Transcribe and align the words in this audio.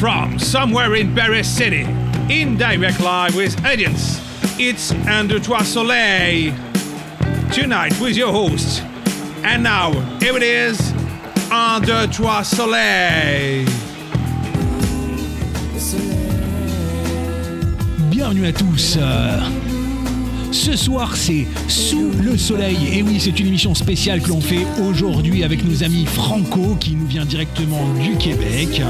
from 0.00 0.38
somewhere 0.38 0.94
in 0.94 1.14
Paris 1.14 1.46
City, 1.46 1.84
in 2.30 2.56
direct 2.56 3.00
live 3.00 3.36
with 3.36 3.54
audience. 3.66 4.18
It's 4.58 4.92
Under 5.06 5.38
Trois 5.38 5.62
Soleil. 5.62 6.54
Tonight 7.52 7.92
with 8.00 8.16
your 8.16 8.32
host. 8.32 8.82
And 9.44 9.62
now, 9.62 9.92
here 10.18 10.38
it 10.38 10.42
is, 10.42 10.80
Under 11.52 12.06
Trois 12.06 12.44
Soleil. 12.44 13.66
Bienvenue 18.10 18.46
à 18.46 18.52
tous. 18.52 18.96
Euh, 18.98 19.38
Ce 20.50 20.76
soir, 20.76 21.14
c'est 21.14 21.46
Sous 21.68 22.10
le 22.24 22.38
soleil. 22.38 22.76
Et 22.94 23.02
oui, 23.02 23.18
c'est 23.20 23.38
une 23.38 23.48
émission 23.48 23.74
spéciale 23.74 24.22
que 24.22 24.30
l'on 24.30 24.40
fait 24.40 24.66
aujourd'hui 24.82 25.44
avec 25.44 25.62
nos 25.62 25.84
amis 25.84 26.06
Franco 26.06 26.76
qui 26.80 26.92
nous 26.92 27.06
vient 27.06 27.26
directement 27.26 27.86
du 28.00 28.16
Québec. 28.16 28.80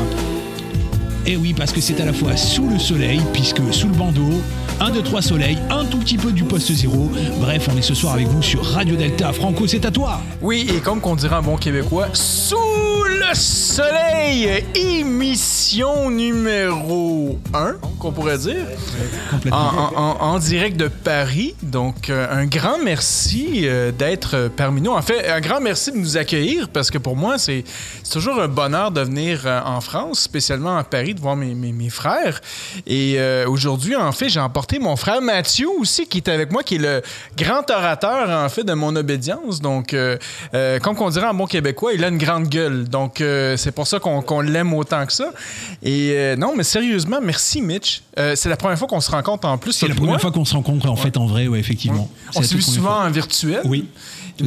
Et 1.27 1.37
oui, 1.37 1.55
parce 1.55 1.73
que 1.73 1.81
c'est 1.81 2.01
à 2.01 2.05
la 2.05 2.13
fois 2.13 2.37
sous 2.37 2.69
le 2.69 2.79
soleil, 2.79 3.21
puisque 3.33 3.61
sous 3.73 3.89
le 3.89 3.95
bandeau, 3.95 4.43
1, 4.81 4.91
2, 4.93 5.03
3 5.03 5.21
soleil, 5.23 5.59
un 5.71 5.85
tout 5.85 5.99
petit 5.99 6.17
peu 6.17 6.33
du 6.33 6.43
poste 6.43 6.73
zéro. 6.73 7.11
Bref, 7.39 7.69
on 7.73 7.77
est 7.77 7.83
ce 7.83 7.95
soir 7.95 8.15
avec 8.15 8.27
vous 8.29 8.43
sur 8.43 8.65
Radio 8.65 8.97
Delta. 8.97 9.31
Franco, 9.33 9.67
c'est 9.67 9.85
à 9.85 9.91
toi. 9.91 10.21
Oui, 10.41 10.67
et 10.75 10.81
comme 10.81 11.01
qu'on 11.01 11.17
dirait 11.17 11.37
en 11.37 11.43
bon 11.43 11.57
québécois, 11.57 12.09
sous 12.15 12.57
le 13.07 13.35
soleil, 13.35 14.65
émission 14.75 16.11
numéro 16.11 17.39
1, 17.53 17.75
qu'on 17.99 18.11
pourrait 18.13 18.39
dire, 18.39 18.65
en, 19.53 19.57
en- 19.57 19.93
en- 19.97 20.17
en 20.35 20.39
direct 20.39 20.77
de 20.79 20.89
Paris. 20.89 21.55
Donc, 21.63 22.09
euh, 22.09 22.27
un 22.31 22.47
grand 22.47 22.79
merci 22.83 23.63
euh, 23.65 23.93
d'être 23.93 24.51
parmi 24.57 24.81
nous. 24.81 24.93
En 24.93 25.03
fait, 25.03 25.29
un 25.29 25.41
grand 25.41 25.61
merci 25.61 25.93
de 25.93 25.99
nous 25.99 26.17
accueillir 26.17 26.69
parce 26.71 26.91
que 26.91 26.99
pour 26.99 27.17
moi, 27.17 27.37
c'est 27.39 27.65
toujours 28.11 28.41
un 28.41 28.49
bonheur 28.49 28.91
de 28.91 29.03
venir 29.03 29.43
euh, 29.45 29.61
en 29.65 29.81
France, 29.83 30.21
spécialement 30.21 30.77
à 30.79 30.85
Paris, 30.85 31.15
de 31.15 31.21
voir 31.21 31.37
mes, 31.37 31.55
mes- 31.55 31.73
mes 31.73 31.91
frères. 31.91 32.41
Et 32.87 33.17
euh, 33.19 33.47
aujourd'hui, 33.47 33.95
en 33.95 34.13
fait, 34.13 34.29
j'ai 34.31 34.41
emporté 34.41 34.70
mon 34.79 34.97
frère 34.97 35.21
Mathieu 35.21 35.69
aussi, 35.79 36.07
qui 36.07 36.19
est 36.19 36.29
avec 36.29 36.53
moi, 36.53 36.63
qui 36.63 36.77
est 36.77 36.79
le 36.79 37.03
grand 37.37 37.69
orateur, 37.71 38.29
en 38.29 38.49
fait, 38.49 38.65
de 38.65 38.73
mon 38.73 38.95
obédience. 38.97 39.61
Donc, 39.61 39.95
euh, 39.95 40.17
euh, 40.55 40.79
comme 40.79 40.97
on 41.01 41.11
dirait 41.11 41.27
en 41.27 41.35
bon 41.35 41.47
québécois, 41.47 41.93
il 41.93 42.05
a 42.05 42.09
une 42.09 42.19
grande 42.19 42.49
gueule. 42.49 42.89
Donc, 42.89 43.21
euh, 43.21 43.57
c'est 43.57 43.73
pour 43.73 43.87
ça 43.87 43.99
qu'on 43.99 44.41
l'aime 44.41 44.73
autant 44.75 45.05
que 45.07 45.13
ça. 45.13 45.33
Et 45.83 46.35
non, 46.37 46.55
mais 46.57 46.65
sérieusement, 46.65 47.19
merci 47.23 47.63
Mitch. 47.63 48.03
C'est 48.17 48.49
la 48.49 48.57
première 48.57 48.79
fois 48.79 48.89
qu'on 48.89 49.01
se 49.01 49.11
rencontre 49.11 49.49
en 49.49 49.59
plus. 49.59 49.73
C'est 49.73 49.89
la 49.89 49.95
première 49.95 50.13
moi. 50.13 50.19
fois 50.19 50.33
qu'on 50.33 50.45
se 50.45 50.55
rencontre 50.55 50.89
en 50.89 50.97
fait 50.97 51.17
en 51.17 51.27
vrai, 51.27 51.49
ouais, 51.49 51.59
effectivement. 51.59 52.09
On 52.35 52.43
s'est 52.43 52.55
vu 52.55 52.63
souvent 52.63 53.01
en 53.01 53.11
virtuel. 53.11 53.63
Oui. 53.65 53.87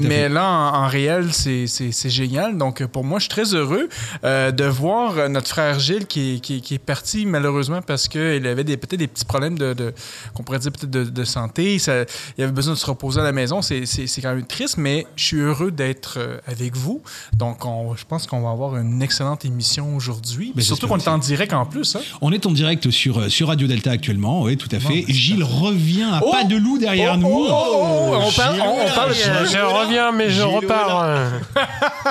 Mais 0.01 0.23
fait. 0.23 0.29
là, 0.29 0.45
en, 0.49 0.83
en 0.83 0.87
réel, 0.87 1.33
c'est- 1.33 1.67
c'est 1.67 1.91
c'est 1.91 2.09
génial. 2.09 2.57
Donc, 2.57 2.81
euh, 2.81 2.87
pour 2.87 3.03
moi, 3.03 3.19
je 3.19 3.23
suis 3.23 3.29
très 3.29 3.53
heureux 3.55 3.89
euh, 4.23 4.51
de 4.51 4.63
voir 4.65 5.17
euh, 5.17 5.27
notre 5.27 5.47
frère 5.47 5.79
Gilles 5.79 6.07
qui, 6.07 6.35
est- 6.35 6.39
qui, 6.39 6.57
est- 6.57 6.59
qui 6.61 6.73
est 6.75 6.79
parti 6.79 7.25
malheureusement 7.25 7.81
parce 7.81 8.07
qu'il 8.07 8.45
avait 8.47 8.63
peut-être 8.63 8.95
des 8.95 9.07
petits 9.07 9.25
problèmes 9.25 9.57
de, 9.57 9.73
de- 9.73 9.93
qu'on 10.33 10.43
pourrait 10.43 10.59
dire 10.59 10.71
peut-être 10.71 10.89
de, 10.91 11.03
de 11.03 11.23
santé. 11.23 11.79
Ça- 11.79 12.05
il 12.37 12.43
avait 12.43 12.53
besoin 12.53 12.73
de 12.73 12.79
se 12.79 12.85
reposer 12.85 13.19
à 13.19 13.23
la 13.23 13.31
maison. 13.31 13.61
C'est 13.61 13.85
c'est- 13.85 14.07
c'est 14.07 14.21
quand 14.21 14.33
même 14.33 14.45
triste, 14.45 14.77
mais 14.77 15.05
je 15.15 15.23
suis 15.25 15.37
heureux 15.39 15.71
d'être 15.71 16.19
avec 16.47 16.75
vous. 16.75 17.01
Donc, 17.37 17.65
on- 17.65 17.95
je 17.95 18.05
pense 18.05 18.27
qu'on 18.27 18.41
va 18.41 18.51
avoir 18.51 18.75
une 18.77 19.01
excellente 19.01 19.45
émission 19.45 19.95
aujourd'hui. 19.95 20.53
Surtout 20.59 20.87
qu'on 20.87 20.97
est 20.97 21.07
en 21.07 21.17
direct 21.17 21.53
en 21.53 21.65
plus. 21.65 21.95
Hein? 21.95 22.01
On 22.21 22.31
est 22.31 22.45
en 22.45 22.51
direct 22.51 22.89
sur, 22.91 23.29
sur 23.31 23.47
Radio 23.49 23.67
Delta 23.67 23.91
actuellement, 23.91 24.43
oui, 24.43 24.57
tout 24.57 24.69
à 24.71 24.79
fait. 24.79 25.05
Gilles 25.07 25.43
revient 25.43 26.07
à 26.11 26.21
pas 26.21 26.43
de 26.43 26.55
loup 26.55 26.77
derrière 26.77 27.13
Oh, 27.15 27.17
nous. 27.17 27.27
oh, 27.27 27.47
oh, 27.49 28.15
on 28.27 28.31
parle, 28.31 28.59
on, 28.61 28.85
on 28.85 28.95
parle 28.95 29.13
je 29.13 29.57
reviens, 29.83 30.11
mais 30.11 30.29
je 30.29 30.41
repars. 30.41 31.05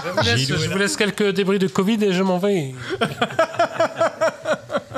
Je 0.05 0.11
vous, 0.11 0.23
laisse, 0.25 0.49
je 0.49 0.71
vous 0.71 0.79
laisse 0.79 0.97
quelques 0.97 1.31
débris 1.33 1.59
de 1.59 1.67
Covid 1.67 2.03
et 2.05 2.13
je 2.13 2.23
m'en 2.23 2.39
vais. 2.39 2.75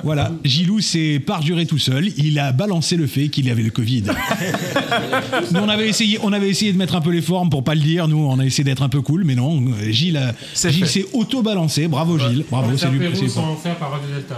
Voilà, 0.04 0.30
Gilou 0.44 0.80
s'est 0.80 1.20
parduré 1.24 1.66
tout 1.66 1.78
seul. 1.78 2.08
Il 2.18 2.38
a 2.38 2.52
balancé 2.52 2.96
le 2.96 3.06
fait 3.06 3.28
qu'il 3.28 3.48
avait 3.50 3.62
le 3.62 3.70
Covid. 3.70 4.02
nous, 5.52 5.60
on 5.60 5.68
avait 5.68 5.88
essayé, 5.88 6.18
on 6.22 6.32
avait 6.32 6.48
essayé 6.48 6.72
de 6.72 6.78
mettre 6.78 6.94
un 6.94 7.00
peu 7.00 7.10
les 7.10 7.22
formes 7.22 7.50
pour 7.50 7.64
pas 7.64 7.74
le 7.74 7.80
dire. 7.80 8.08
Nous, 8.08 8.18
on 8.18 8.38
a 8.38 8.44
essayé 8.44 8.64
d'être 8.64 8.82
un 8.82 8.88
peu 8.88 9.00
cool, 9.00 9.24
mais 9.24 9.34
non. 9.34 9.62
Gilles, 9.90 10.16
a- 10.16 10.34
C'est 10.52 10.70
Gilles 10.70 10.86
fait. 10.86 11.00
s'est 11.00 11.06
auto-balancé. 11.12 11.88
Bravo, 11.88 12.18
Gilles. 12.18 12.44
Bravo, 12.50 12.70
Les 12.72 12.78
c'est 12.78 12.88
lui. 12.90 13.06
apéros 13.06 13.14
c'est- 13.22 13.28
sont 13.28 13.52
offerts 13.52 13.76
par 13.76 13.92
Radio 13.92 14.08
Delta. 14.14 14.36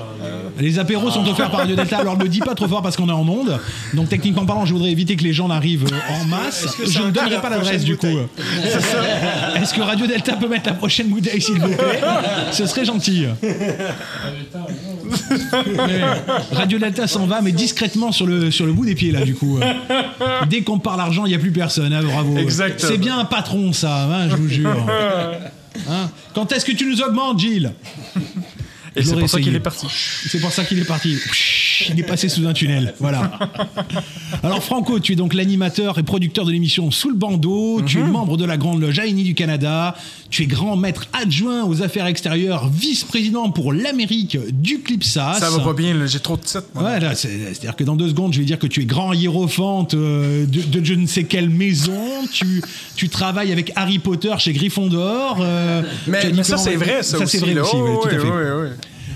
Les 0.60 0.78
apéros 0.78 1.10
sont 1.10 1.26
offerts 1.26 1.50
par 1.50 1.60
Radio 1.60 1.76
Delta. 1.76 1.98
Alors, 1.98 2.16
ne 2.16 2.22
le 2.22 2.28
dis 2.28 2.40
pas 2.40 2.54
trop 2.54 2.68
fort 2.68 2.82
parce 2.82 2.96
qu'on 2.96 3.08
est 3.08 3.12
en 3.12 3.28
onde. 3.28 3.58
Donc, 3.94 4.08
techniquement 4.08 4.46
parlant, 4.46 4.64
je 4.66 4.72
voudrais 4.72 4.90
éviter 4.92 5.16
que 5.16 5.24
les 5.24 5.32
gens 5.32 5.48
n'arrivent 5.48 5.86
euh, 5.92 6.14
en 6.20 6.24
masse. 6.26 6.66
Je 6.86 6.98
ne 7.00 7.10
donnerai 7.10 7.40
pas 7.40 7.50
l'adresse 7.50 7.84
du 7.84 7.96
coup. 7.96 8.06
Est-ce 9.56 9.74
que 9.74 9.80
Radio 9.80 10.06
Delta 10.06 10.34
peut 10.36 10.48
mettre 10.48 10.66
la 10.68 10.74
prochaine 10.74 11.08
bouteille, 11.08 11.40
s'il 11.42 11.58
vous 11.58 11.68
plaît? 11.68 12.00
Ce 12.52 12.66
serait 12.66 12.84
gentil. 12.84 13.24
Ouais. 13.42 13.56
Radio 16.52 16.78
Delta 16.78 17.06
s'en 17.06 17.26
va, 17.26 17.40
mais 17.42 17.52
discrètement 17.52 18.12
sur 18.12 18.26
le, 18.26 18.50
sur 18.50 18.66
le 18.66 18.72
bout 18.72 18.84
des 18.86 18.94
pieds, 18.94 19.12
là, 19.12 19.22
du 19.24 19.34
coup. 19.34 19.58
Dès 20.48 20.62
qu'on 20.62 20.78
parle 20.78 21.00
argent, 21.00 21.24
il 21.26 21.30
n'y 21.30 21.34
a 21.34 21.38
plus 21.38 21.52
personne. 21.52 21.92
hein, 21.92 22.02
bravo. 22.02 22.36
Exactement. 22.36 22.90
C'est 22.90 22.98
bien 22.98 23.18
un 23.18 23.24
patron, 23.24 23.72
ça, 23.72 24.04
hein, 24.04 24.28
je 24.28 24.36
vous 24.36 24.48
jure. 24.48 24.86
Hein? 25.90 26.08
Quand 26.34 26.50
est-ce 26.52 26.64
que 26.64 26.72
tu 26.72 26.86
nous 26.90 27.02
augmentes, 27.02 27.38
Gilles? 27.38 27.70
Et 28.96 29.02
c'est 29.04 29.16
pour 29.16 29.28
ça 29.28 29.40
qu'il 29.40 29.54
est 29.54 29.60
parti. 29.60 29.86
C'est 30.28 30.40
pour 30.40 30.52
ça 30.52 30.64
qu'il 30.64 30.78
est 30.78 30.84
parti. 30.84 31.18
Il 31.90 32.00
est 32.00 32.02
passé 32.02 32.28
sous 32.28 32.46
un 32.46 32.52
tunnel. 32.52 32.94
Voilà. 32.98 33.30
Alors, 34.42 34.62
Franco, 34.62 34.98
tu 35.00 35.12
es 35.12 35.16
donc 35.16 35.34
l'animateur 35.34 35.98
et 35.98 36.02
producteur 36.02 36.44
de 36.44 36.50
l'émission 36.52 36.90
Sous 36.90 37.10
le 37.10 37.16
bandeau. 37.16 37.82
Tu 37.84 37.98
es 37.98 38.02
Mhm. 38.02 38.10
membre 38.10 38.36
de 38.36 38.44
la 38.44 38.56
Grande 38.56 38.80
Loge 38.80 38.98
ANI 38.98 39.22
du 39.24 39.34
Canada. 39.34 39.94
Tu 40.30 40.42
es 40.42 40.46
grand 40.46 40.76
maître 40.76 41.06
adjoint 41.12 41.64
aux 41.64 41.82
affaires 41.82 42.06
extérieures, 42.06 42.68
vice-président 42.68 43.50
pour 43.50 43.72
l'Amérique 43.72 44.38
du 44.52 44.80
Clipsas. 44.80 45.34
Ça 45.40 45.50
va 45.50 45.60
pas 45.60 45.72
bien, 45.72 45.94
j'ai 46.06 46.20
trop 46.20 46.36
de 46.36 46.42
titres. 46.42 46.64
moi. 46.74 46.84
Ouais, 46.84 47.00
là, 47.00 47.14
c'est- 47.14 47.28
c'est-à-dire 47.52 47.76
que 47.76 47.84
dans 47.84 47.96
deux 47.96 48.08
secondes, 48.08 48.32
je 48.32 48.38
vais 48.40 48.44
dire 48.44 48.58
que 48.58 48.66
tu 48.66 48.80
es 48.82 48.84
grand 48.84 49.12
hiérophante 49.12 49.94
euh, 49.94 50.46
de, 50.46 50.62
de 50.62 50.84
je 50.84 50.94
ne 50.94 51.06
sais 51.06 51.24
quelle 51.24 51.50
maison. 51.50 51.92
Tu, 52.32 52.62
tu 52.96 53.08
travailles 53.08 53.52
avec 53.52 53.72
Harry 53.76 53.98
Potter 53.98 54.34
chez 54.38 54.52
Gryffondor. 54.52 55.38
euh, 55.40 55.82
Mais, 56.06 56.42
ça, 56.42 56.56
c'est 56.56 56.76
vrai, 56.76 57.02
ça, 57.02 57.24
c'est 57.26 57.38
vrai 57.38 57.58
aussi, 57.58 57.70
Oh, 57.74 57.82
ouais, 57.82 57.90
tout 58.02 58.08
à 58.08 58.12
oui, 58.12 58.20
fait. 58.20 58.26
oui, 58.28 58.62
oui. 58.62 58.68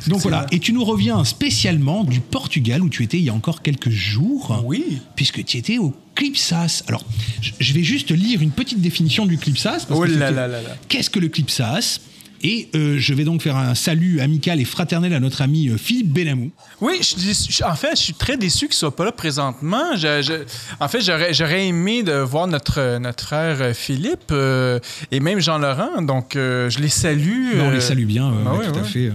Donc 0.09 0.21
voilà, 0.21 0.47
et 0.53 0.59
tu 0.59 0.73
nous 0.73 0.85
reviens 0.85 1.25
spécialement 1.25 2.05
du 2.05 2.21
Portugal 2.21 2.83
où 2.83 2.89
tu 2.89 3.03
étais 3.03 3.19
il 3.19 3.25
y 3.25 3.31
a 3.31 3.35
encore 3.35 3.63
quelques 3.63 3.91
jours. 3.91 4.63
Oui. 4.65 4.99
Puisque 5.17 5.45
tu 5.45 5.57
étais 5.59 5.79
au 5.79 5.95
Clipsas. 6.15 6.83
Alors, 6.89 7.05
je- 7.61 7.73
vais 7.73 7.83
juste 7.83 8.11
lire 8.11 8.43
une 8.43 8.51
petite 8.51 8.81
définition 8.81 9.27
du 9.27 9.39
Clipsas. 9.39 9.85
parce 9.87 10.01
Oh 10.01 10.01
que 10.03 10.07
là 10.09 10.13
c'était- 10.13 10.31
là 10.33 10.47
là 10.49 10.63
là. 10.63 10.77
Qu'est-ce 10.89 11.11
que 11.11 11.19
le 11.19 11.29
Clipsas? 11.29 12.01
Et 12.43 12.71
euh, 12.75 12.97
je 12.99 13.13
vais 13.13 13.25
donc 13.25 13.43
faire 13.43 13.57
un 13.59 13.75
salut 13.75 14.21
amical 14.21 14.61
et 14.61 14.65
fraternel 14.65 15.13
à 15.13 15.21
notre 15.21 15.43
ami 15.43 15.69
euh, 15.69 15.77
Philippe 15.77 16.11
Benamou. 16.11 16.51
Oui, 16.81 16.95
je 17.03 17.53
je- 17.53 17.65
en 17.65 17.75
fait, 17.75 17.91
je 17.91 18.01
suis 18.01 18.15
très 18.15 18.39
déçu 18.39 18.65
qu'il 18.67 18.77
soit 18.77 18.97
pas 18.97 19.05
là 19.05 19.13
présentement. 19.13 19.95
Je- 19.97 20.45
en 20.81 20.89
fait, 20.89 21.03
j'aurais, 21.03 21.67
aimé 21.67 22.03
de 22.03 22.15
voir 22.15 22.47
notre, 22.47 22.97
notre 22.99 23.25
frère 23.25 23.59
euh, 23.61 23.75
Philippe 23.75 24.31
euh, 24.33 24.79
et 25.11 25.21
même 25.21 25.39
Jean-Laurent. 25.39 26.01
Donc, 26.01 26.35
euh, 26.35 26.71
je 26.71 26.79
les 26.79 26.89
salue. 26.89 27.57
Ben, 27.57 27.61
on 27.67 27.71
les 27.73 27.81
salue 27.83 28.07
bien, 28.07 28.31
ouais, 28.31 28.73
tout 28.73 28.79
à 28.79 28.85
fait. 28.85 29.13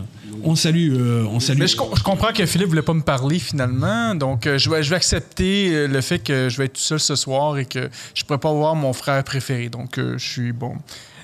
On 0.47 0.55
salue, 0.55 0.93
euh, 0.93 1.25
on 1.29 1.39
salue. 1.39 1.59
Mais 1.59 1.67
je, 1.67 1.75
com- 1.75 1.89
je 1.97 2.03
comprends 2.03 2.31
que 2.31 2.45
Philippe 2.45 2.67
voulait 2.69 2.81
pas 2.83 2.93
me 2.93 3.01
parler 3.01 3.39
finalement, 3.39 4.13
donc 4.15 4.45
euh, 4.45 4.57
je, 4.59 4.69
vais, 4.69 4.83
je 4.83 4.89
vais 4.91 4.95
accepter 4.95 5.73
euh, 5.73 5.87
le 5.87 6.01
fait 6.01 6.19
que 6.19 6.49
je 6.49 6.57
vais 6.57 6.65
être 6.65 6.73
tout 6.73 6.81
seul 6.81 6.99
ce 6.99 7.15
soir 7.15 7.57
et 7.57 7.65
que 7.65 7.89
je 8.13 8.23
pourrais 8.23 8.39
pas 8.39 8.53
voir 8.53 8.75
mon 8.75 8.93
frère 8.93 9.23
préféré. 9.23 9.69
Donc 9.69 9.97
euh, 9.97 10.17
je 10.19 10.25
suis 10.29 10.51
bon 10.53 10.75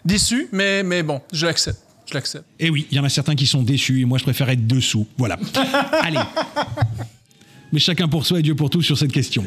déçu, 0.04 0.48
mais, 0.52 0.82
mais 0.84 1.04
bon, 1.04 1.22
je 1.32 1.46
l'accepte. 1.46 1.80
Je 2.10 2.16
l'accepte. 2.16 2.46
Et 2.60 2.66
Eh 2.66 2.70
oui, 2.72 2.88
il 2.92 2.98
y 2.98 3.00
en 3.00 3.04
a 3.04 3.10
certains 3.10 3.36
qui 3.36 3.46
sont 3.46 3.62
déçus 3.62 4.02
et 4.02 4.06
moi 4.06 4.18
je 4.18 4.24
préfère 4.24 4.50
être 4.50 4.66
dessous. 4.68 5.08
Voilà. 5.18 5.38
Allez. 6.02 6.18
Mais 7.74 7.80
chacun 7.80 8.08
pour 8.10 8.26
soi 8.26 8.40
et 8.40 8.42
Dieu 8.42 8.54
pour 8.54 8.70
tous 8.70 8.82
sur 8.82 8.98
cette 8.98 9.12
question. 9.14 9.46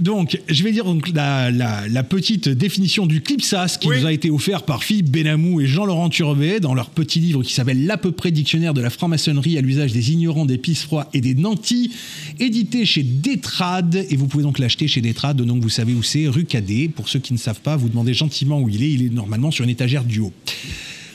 Donc, 0.00 0.38
je 0.48 0.62
vais 0.64 0.72
dire 0.72 0.84
donc 0.84 1.08
la, 1.14 1.50
la- 1.50 1.88
la 1.88 2.02
petite 2.02 2.48
définition 2.48 3.06
du 3.06 3.22
clipsas 3.22 3.78
qui 3.80 3.88
Oui. 3.88 4.00
nous 4.00 4.06
a 4.06 4.12
été 4.12 4.30
offert 4.30 4.64
par 4.64 4.84
Philippe 4.84 5.10
Benamou 5.10 5.60
et 5.62 5.66
Jean-Laurent 5.66 6.10
Turbet 6.10 6.60
dans 6.60 6.74
leur 6.74 6.90
petit 6.90 7.20
livre 7.20 7.42
qui 7.42 7.54
s'appelle 7.54 7.86
L'à 7.86 7.96
peu 7.96 8.12
près 8.12 8.30
dictionnaire 8.32 8.74
de 8.74 8.82
la 8.82 8.90
franc-maçonnerie 8.90 9.56
à 9.56 9.62
l'usage 9.62 9.92
des 9.92 10.12
ignorants, 10.12 10.44
des 10.44 10.58
pisse-froids 10.58 11.08
et 11.14 11.20
des 11.22 11.34
nantis, 11.34 11.90
édité 12.38 12.84
chez 12.84 13.02
Détrade. 13.02 14.04
Et 14.10 14.16
vous 14.16 14.26
pouvez 14.26 14.42
donc 14.44 14.58
l'acheter 14.58 14.86
chez 14.86 15.00
Détrade, 15.00 15.40
donc 15.40 15.62
vous 15.62 15.70
savez 15.70 15.94
où 15.94 16.02
c'est, 16.02 16.26
rue 16.28 16.44
Cadet. 16.44 16.88
Pour 16.88 17.08
ceux 17.08 17.18
qui 17.18 17.32
ne 17.32 17.38
savent 17.38 17.60
pas, 17.60 17.76
vous 17.76 17.88
demandez 17.88 18.12
gentiment 18.14 18.60
où 18.60 18.68
il 18.68 18.82
est. 18.82 18.92
Il 18.92 19.02
est 19.06 19.10
normalement 19.12 19.50
sur 19.50 19.64
une 19.64 19.70
étagère 19.70 20.04
du 20.04 20.20
haut. 20.20 20.32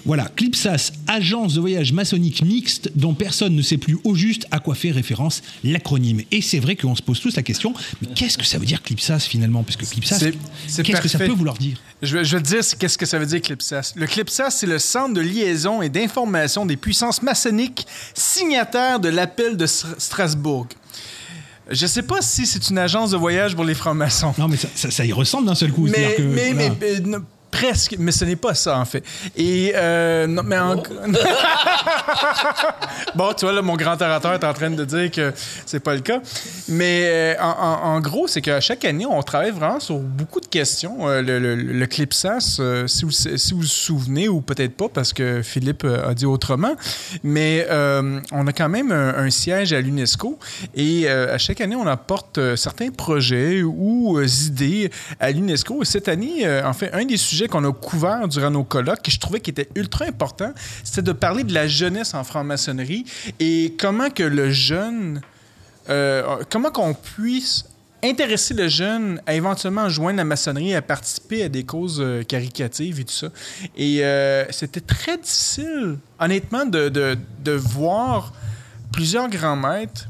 Voilà, 0.06 0.25
Clipsas, 0.36 0.92
agence 1.07 1.54
de 1.56 1.60
voyage 1.60 1.92
maçonnique 1.94 2.42
mixte 2.44 2.92
dont 2.96 3.13
personne 3.13 3.56
ne 3.56 3.62
sait 3.62 3.78
plus 3.78 3.98
au 4.04 4.16
juste 4.16 4.46
à 4.51 4.60
quoi 4.60 4.75
fait 4.75 4.92
référence 4.92 5.42
l'acronyme. 5.63 6.22
Et 6.31 6.42
c'est 6.42 6.60
vrai 6.60 6.75
qu'on 6.75 6.96
se 6.96 7.01
pose 7.01 7.19
tous 7.19 7.36
la 7.36 7.44
question, 7.44 7.74
mais 8.01 8.07
qu'est-ce 8.16 8.38
que 8.38 8.46
ça 8.46 8.57
veut 8.57 8.66
dire 8.66 8.81
Clipsas 8.81 9.19
finalement? 9.19 9.63
Parce 9.63 9.75
que 9.78 9.86
Clipsas, 9.86 10.19
qu'est-ce 10.19 11.01
que 11.01 11.07
ça 11.07 11.19
peut 11.19 11.28
vouloir 11.31 11.57
dire? 11.57 11.78
Je 12.01 12.16
vais, 12.18 12.24
te 12.24 12.48
dire 12.48 12.60
qu'est-ce 12.80 12.98
que 12.98 13.06
ça 13.06 13.19
veut 13.19 13.25
dire 13.25 13.42
CLIPSAS. 13.42 13.92
Le 13.98 14.07
CLIPSAS, 14.07 14.51
c'est 14.51 14.68
le 14.68 14.80
centre 14.80 15.13
de 15.13 15.19
liaison 15.22 15.81
et 15.81 15.90
d'information 15.90 16.66
des 16.66 16.78
puissances 16.78 17.22
maçonniques 17.22 17.86
signataires 18.13 19.00
de 19.01 19.10
l'appel 19.10 19.57
de 19.57 19.68
Str- 19.68 19.96
Strasbourg. 19.98 20.68
Je 21.69 21.86
sais 21.86 22.01
pas 22.01 22.22
si 22.22 22.46
c'est 22.46 22.69
une 22.69 22.78
agence 22.78 23.12
de 23.12 23.18
voyage 23.18 23.54
pour 23.56 23.63
les 23.66 23.75
francs-maçons. 23.75 24.34
Non, 24.38 24.48
mais 24.48 24.57
ça, 24.57 24.69
ça- 24.74 24.90
ça 24.92 25.06
y 25.06 25.12
ressemble 25.12 25.46
d'un 25.48 25.56
seul 25.56 25.72
coup. 25.72 25.88
Mais, 25.88 26.16
que, 26.16 26.22
mais, 26.24 26.54
voilà. 26.54 26.75
mais, 26.80 27.00
non, 27.01 27.19
presque, 27.51 27.96
mais 28.00 28.12
ce 28.12 28.25
n'est 28.25 28.36
pas 28.36 28.54
ça, 28.54 28.78
en 28.78 28.86
fait. 28.86 29.04
Et, 29.36 29.74
euh, 29.75 30.28
non, 30.28 30.44
mais 30.44 30.57
en... 30.57 30.75
bon, 33.16 33.34
tu 33.34 33.46
vois, 33.46 33.54
là, 33.54 33.62
mon 33.62 33.75
grand 33.75 34.01
orateur 34.01 34.34
est 34.34 34.44
en 34.44 34.54
train 34.54 34.69
de 34.69 34.86
dire 34.86 35.12
que 35.12 35.34
c'est 35.66 35.80
pas 35.80 35.96
le 35.96 36.01
cas. 36.01 36.22
Mais 36.68 37.04
euh, 37.06 37.36
en, 37.42 37.96
en, 37.96 38.00
gros, 38.01 38.28
c'est 38.28 38.42
qu'à 38.42 38.60
chaque 38.60 38.86
année, 38.86 39.06
on 39.06 39.22
travaille 39.24 39.51
vraiment 39.51 39.80
sur 39.80 39.98
beaucoup 39.98 40.40
de 40.40 40.48
questions. 40.48 41.10
Euh, 41.10 41.22
le, 41.22 41.40
le, 41.40 41.56
le 41.56 41.86
CLIPSAS, 41.86 42.62
si, 42.88 43.06
vous, 43.06 43.12
si 43.12 43.54
vous 43.54 43.60
vous 43.60 43.66
souvenez, 43.66 44.30
ou 44.30 44.42
peut-être 44.42 44.75
pas, 44.75 44.90
parce 44.90 45.13
que 45.13 45.42
Philippe 45.42 45.86
a 45.86 46.13
dit 46.13 46.25
autrement, 46.25 46.75
mais 47.24 47.68
on 47.69 48.48
a 48.48 48.54
quand 48.54 48.69
même 48.69 48.92
un, 48.92 49.16
un 49.16 49.30
siège 49.30 49.74
à 49.74 49.81
l'UNESCO 49.81 50.38
et 50.75 51.10
à 51.10 51.38
chaque 51.38 51.62
année, 51.62 51.75
on 51.75 51.88
apporte 51.88 52.56
certains 52.56 52.92
projets 52.92 53.63
ou 53.63 54.19
idées 54.22 54.92
à 55.19 55.31
l'UNESCO. 55.31 55.81
Et 55.81 55.86
cette 55.86 56.07
année, 56.07 56.48
en 56.63 56.74
fait, 56.74 56.92
un 56.94 57.06
des 57.06 57.18
sujets 57.18 57.38
qu'on 57.47 57.63
a 57.63 57.71
couvert 57.71 58.27
durant 58.27 58.51
nos 58.51 58.63
colloques, 58.63 59.01
que 59.01 59.12
je 59.12 59.19
trouvais 59.19 59.39
qui 59.39 59.50
était 59.50 59.69
ultra 59.75 60.06
important, 60.06 60.53
c'était 60.83 61.01
de 61.01 61.12
parler 61.12 61.44
de 61.44 61.53
la 61.53 61.68
jeunesse 61.68 62.13
en 62.13 62.24
franc-maçonnerie 62.24 63.06
et 63.39 63.75
comment 63.80 64.09
que 64.09 64.24
le 64.24 64.51
jeune, 64.51 65.21
euh, 65.89 66.44
comment 66.50 66.71
qu'on 66.71 66.94
puisse 66.94 67.65
intéresser 68.03 68.53
le 68.53 68.68
jeune 68.68 69.21
à 69.25 69.33
éventuellement 69.33 69.89
joindre 69.89 70.18
la 70.18 70.24
maçonnerie, 70.24 70.74
à 70.74 70.81
participer 70.81 71.44
à 71.44 71.50
des 71.50 71.63
causes 71.63 72.00
euh, 72.00 72.24
caricatives 72.24 73.00
et 73.00 73.03
tout 73.03 73.13
ça. 73.13 73.27
Et 73.75 74.06
euh, 74.06 74.50
c'était 74.51 74.81
très 74.81 75.18
difficile, 75.18 75.97
honnêtement, 76.19 76.65
de, 76.65 76.89
de, 76.89 77.18
de 77.44 77.51
voir 77.51 78.33
plusieurs 78.91 79.30
grands 79.30 79.57
maîtres 79.57 80.07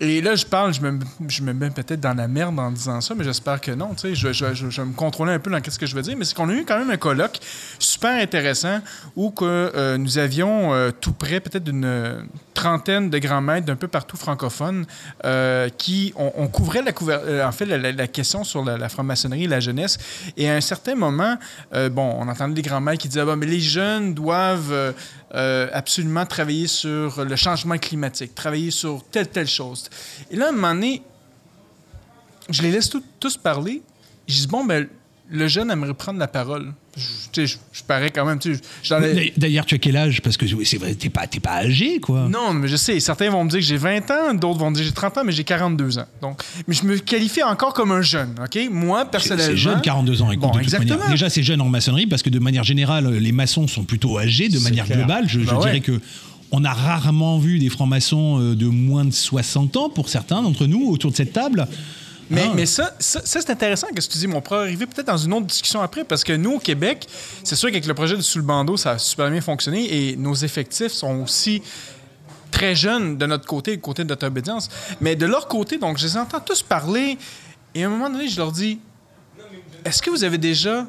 et 0.00 0.20
là, 0.20 0.34
je 0.34 0.44
parle, 0.44 0.74
je 0.74 0.80
me, 0.80 0.98
je 1.28 1.42
me 1.42 1.52
mets 1.52 1.70
peut-être 1.70 2.00
dans 2.00 2.14
la 2.14 2.26
merde 2.26 2.58
en 2.58 2.72
disant 2.72 3.00
ça, 3.00 3.14
mais 3.14 3.22
j'espère 3.22 3.60
que 3.60 3.70
non. 3.70 3.90
Je, 4.02 4.14
je, 4.14 4.32
je, 4.32 4.66
vais 4.66 4.84
me 4.84 4.92
contrôler 4.92 5.32
un 5.32 5.38
peu 5.38 5.50
dans 5.50 5.60
ce 5.62 5.78
que 5.78 5.86
je 5.86 5.94
veux 5.94 6.02
dire. 6.02 6.16
Mais 6.16 6.24
c'est 6.24 6.34
qu'on 6.34 6.48
a 6.48 6.52
eu 6.52 6.64
quand 6.64 6.78
même 6.78 6.90
un 6.90 6.96
colloque 6.96 7.38
super 7.78 8.10
intéressant 8.20 8.80
où 9.14 9.30
que, 9.30 9.44
euh, 9.44 9.96
nous 9.96 10.18
avions 10.18 10.74
euh, 10.74 10.90
tout 10.90 11.12
près, 11.12 11.38
peut-être 11.38 11.62
d'une 11.62 12.26
trentaine 12.54 13.08
de 13.08 13.18
grands 13.18 13.40
maîtres 13.40 13.66
d'un 13.66 13.76
peu 13.76 13.86
partout 13.86 14.16
francophones 14.16 14.84
euh, 15.24 15.68
qui 15.68 16.12
on, 16.16 16.46
couvrait 16.48 16.82
la 16.82 17.46
en 17.46 17.52
fait 17.52 17.66
la, 17.66 18.06
question 18.08 18.42
sur 18.42 18.64
la, 18.64 18.88
franc-maçonnerie 18.88 19.44
et 19.44 19.48
la 19.48 19.60
jeunesse. 19.60 19.98
Et 20.36 20.50
à 20.50 20.54
un 20.54 20.60
certain 20.60 20.96
moment, 20.96 21.36
bon, 21.72 22.16
on 22.18 22.28
entendait 22.28 22.54
des 22.54 22.62
grands 22.62 22.80
maîtres 22.80 23.02
qui 23.02 23.08
disaient 23.08 23.24
ah, 23.28 23.36
mais 23.36 23.46
les 23.46 23.60
jeunes 23.60 24.12
doivent 24.12 24.94
euh, 25.34 25.68
absolument 25.72 26.24
travailler 26.26 26.66
sur 26.66 27.24
le 27.24 27.36
changement 27.36 27.76
climatique, 27.78 28.34
travailler 28.34 28.70
sur 28.70 29.02
telle, 29.10 29.28
telle 29.28 29.48
chose. 29.48 29.90
Et 30.30 30.36
là, 30.36 30.46
à 30.46 30.48
un 30.50 30.52
moment 30.52 30.74
donné, 30.74 31.02
je 32.48 32.62
les 32.62 32.70
laisse 32.70 32.90
tous 33.18 33.36
parler. 33.36 33.82
Je 34.28 34.34
dis, 34.40 34.46
bon, 34.46 34.64
ben, 34.64 34.88
le 35.30 35.48
jeune 35.48 35.70
aimerait 35.70 35.94
prendre 35.94 36.18
la 36.18 36.28
parole. 36.28 36.72
Je, 36.96 37.46
je, 37.46 37.56
je 37.72 37.82
parais 37.82 38.10
quand 38.10 38.24
même. 38.24 38.38
D'ailleurs, 39.36 39.66
tu 39.66 39.74
as 39.74 39.78
quel 39.78 39.96
âge? 39.96 40.20
Parce 40.22 40.36
que 40.36 40.46
c'est 40.64 40.76
vrai, 40.76 40.94
t'es 40.94 41.08
pas, 41.08 41.26
pas 41.42 41.56
âgé, 41.56 41.98
quoi. 41.98 42.28
Non, 42.28 42.52
mais 42.52 42.68
je 42.68 42.76
sais. 42.76 43.00
Certains 43.00 43.30
vont 43.30 43.44
me 43.44 43.50
dire 43.50 43.58
que 43.58 43.64
j'ai 43.64 43.76
20 43.76 44.10
ans, 44.10 44.34
d'autres 44.34 44.60
vont 44.60 44.70
me 44.70 44.74
dire 44.74 44.84
que 44.84 44.88
j'ai 44.88 44.94
30 44.94 45.18
ans, 45.18 45.24
mais 45.24 45.32
j'ai 45.32 45.44
42 45.44 45.98
ans. 45.98 46.04
Donc, 46.20 46.42
mais 46.68 46.74
je 46.74 46.84
me 46.84 46.98
qualifie 46.98 47.42
encore 47.42 47.72
comme 47.72 47.90
un 47.90 48.02
jeune, 48.02 48.34
OK? 48.42 48.58
Moi, 48.70 49.06
personnellement. 49.06 49.46
C'est 49.46 49.56
jeune, 49.56 49.80
42 49.80 50.22
ans. 50.22 50.30
Écoute, 50.30 50.52
bon, 50.52 50.58
exactement. 50.58 51.08
Déjà, 51.08 51.28
c'est 51.30 51.42
jeune 51.42 51.60
en 51.60 51.68
maçonnerie 51.68 52.06
parce 52.06 52.22
que 52.22 52.30
de 52.30 52.38
manière 52.38 52.64
générale, 52.64 53.08
les 53.14 53.32
maçons 53.32 53.66
sont 53.66 53.84
plutôt 53.84 54.18
âgés, 54.18 54.48
de 54.48 54.58
manière 54.58 54.86
globale. 54.86 55.28
Je, 55.28 55.40
bah 55.40 55.58
dirais 55.60 55.80
que. 55.80 56.00
On 56.56 56.62
a 56.62 56.72
rarement 56.72 57.38
vu 57.38 57.58
des 57.58 57.68
francs-maçons 57.68 58.38
euh, 58.38 58.54
de 58.54 58.66
moins 58.66 59.04
de 59.04 59.10
60 59.10 59.76
ans, 59.76 59.88
pour 59.88 60.08
certains 60.08 60.40
d'entre 60.40 60.66
nous, 60.66 60.88
autour 60.88 61.10
de 61.10 61.16
cette 61.16 61.32
table. 61.32 61.66
Mais, 62.30 62.46
ah. 62.48 62.52
mais 62.54 62.66
ça, 62.66 62.94
ça, 62.98 63.20
c'est 63.24 63.50
intéressant 63.50 63.88
que 63.88 64.00
tu 64.00 64.18
dis. 64.18 64.26
Mais 64.26 64.36
on 64.36 64.40
pourrait 64.40 64.60
arriver 64.60 64.86
peut-être 64.86 65.06
dans 65.06 65.16
une 65.16 65.32
autre 65.34 65.46
discussion 65.46 65.80
après 65.80 66.04
parce 66.04 66.24
que 66.24 66.32
nous, 66.32 66.54
au 66.54 66.58
Québec, 66.58 67.06
c'est 67.42 67.56
sûr 67.56 67.68
qu'avec 67.68 67.86
le 67.86 67.94
projet 67.94 68.16
de 68.16 68.22
Sous 68.22 68.38
le 68.38 68.44
bandeau, 68.44 68.76
ça 68.76 68.92
a 68.92 68.98
super 68.98 69.30
bien 69.30 69.40
fonctionné 69.40 70.10
et 70.10 70.16
nos 70.16 70.34
effectifs 70.34 70.92
sont 70.92 71.22
aussi 71.22 71.62
très 72.50 72.74
jeunes 72.74 73.18
de 73.18 73.26
notre 73.26 73.46
côté, 73.46 73.76
du 73.76 73.82
côté 73.82 74.04
de 74.04 74.08
notre 74.08 74.26
obédience. 74.26 74.68
Mais 75.00 75.16
de 75.16 75.26
leur 75.26 75.48
côté, 75.48 75.78
donc, 75.78 75.98
je 75.98 76.04
les 76.04 76.16
entends 76.16 76.40
tous 76.40 76.62
parler 76.62 77.18
et 77.74 77.84
à 77.84 77.86
un 77.86 77.90
moment 77.90 78.08
donné, 78.08 78.28
je 78.28 78.36
leur 78.36 78.52
dis 78.52 78.78
est-ce 79.84 80.00
que 80.00 80.10
vous 80.10 80.24
avez 80.24 80.38
déjà 80.38 80.86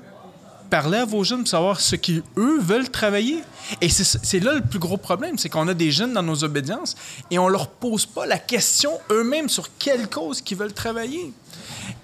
parler 0.65 0.97
à 0.97 1.05
vos 1.05 1.23
jeunes 1.23 1.39
pour 1.39 1.47
savoir 1.47 1.79
ce 1.79 1.95
qu'ils, 1.95 2.23
veulent 2.35 2.89
travailler. 2.89 3.43
Et 3.81 3.89
c'est 3.89 4.39
là 4.39 4.53
le 4.53 4.61
plus 4.61 4.79
gros 4.79 4.97
problème, 4.97 5.37
c'est 5.37 5.49
qu'on 5.49 5.67
a 5.67 5.73
des 5.73 5.91
jeunes 5.91 6.13
dans 6.13 6.23
nos 6.23 6.43
obédiences 6.43 6.95
et 7.31 7.39
on 7.39 7.47
leur 7.47 7.67
pose 7.67 8.05
pas 8.05 8.25
la 8.25 8.37
question 8.37 8.91
eux-mêmes 9.11 9.49
sur 9.49 9.69
quelle 9.77 10.09
cause 10.09 10.41
qu'ils 10.41 10.57
veulent 10.57 10.73
travailler. 10.73 11.33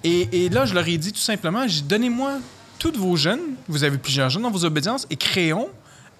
Et, 0.04 0.48
là, 0.48 0.66
je 0.66 0.74
leur 0.74 0.86
ai 0.88 0.98
dit 0.98 1.12
tout 1.12 1.20
simplement, 1.20 1.64
donnez-moi 1.84 2.38
tous 2.78 2.92
vos 2.96 3.16
jeunes, 3.16 3.54
vous 3.68 3.84
avez 3.84 3.98
plusieurs 3.98 4.30
jeunes 4.30 4.42
dans 4.42 4.50
vos 4.50 4.64
obédiences, 4.64 5.06
et 5.10 5.16
créons 5.16 5.68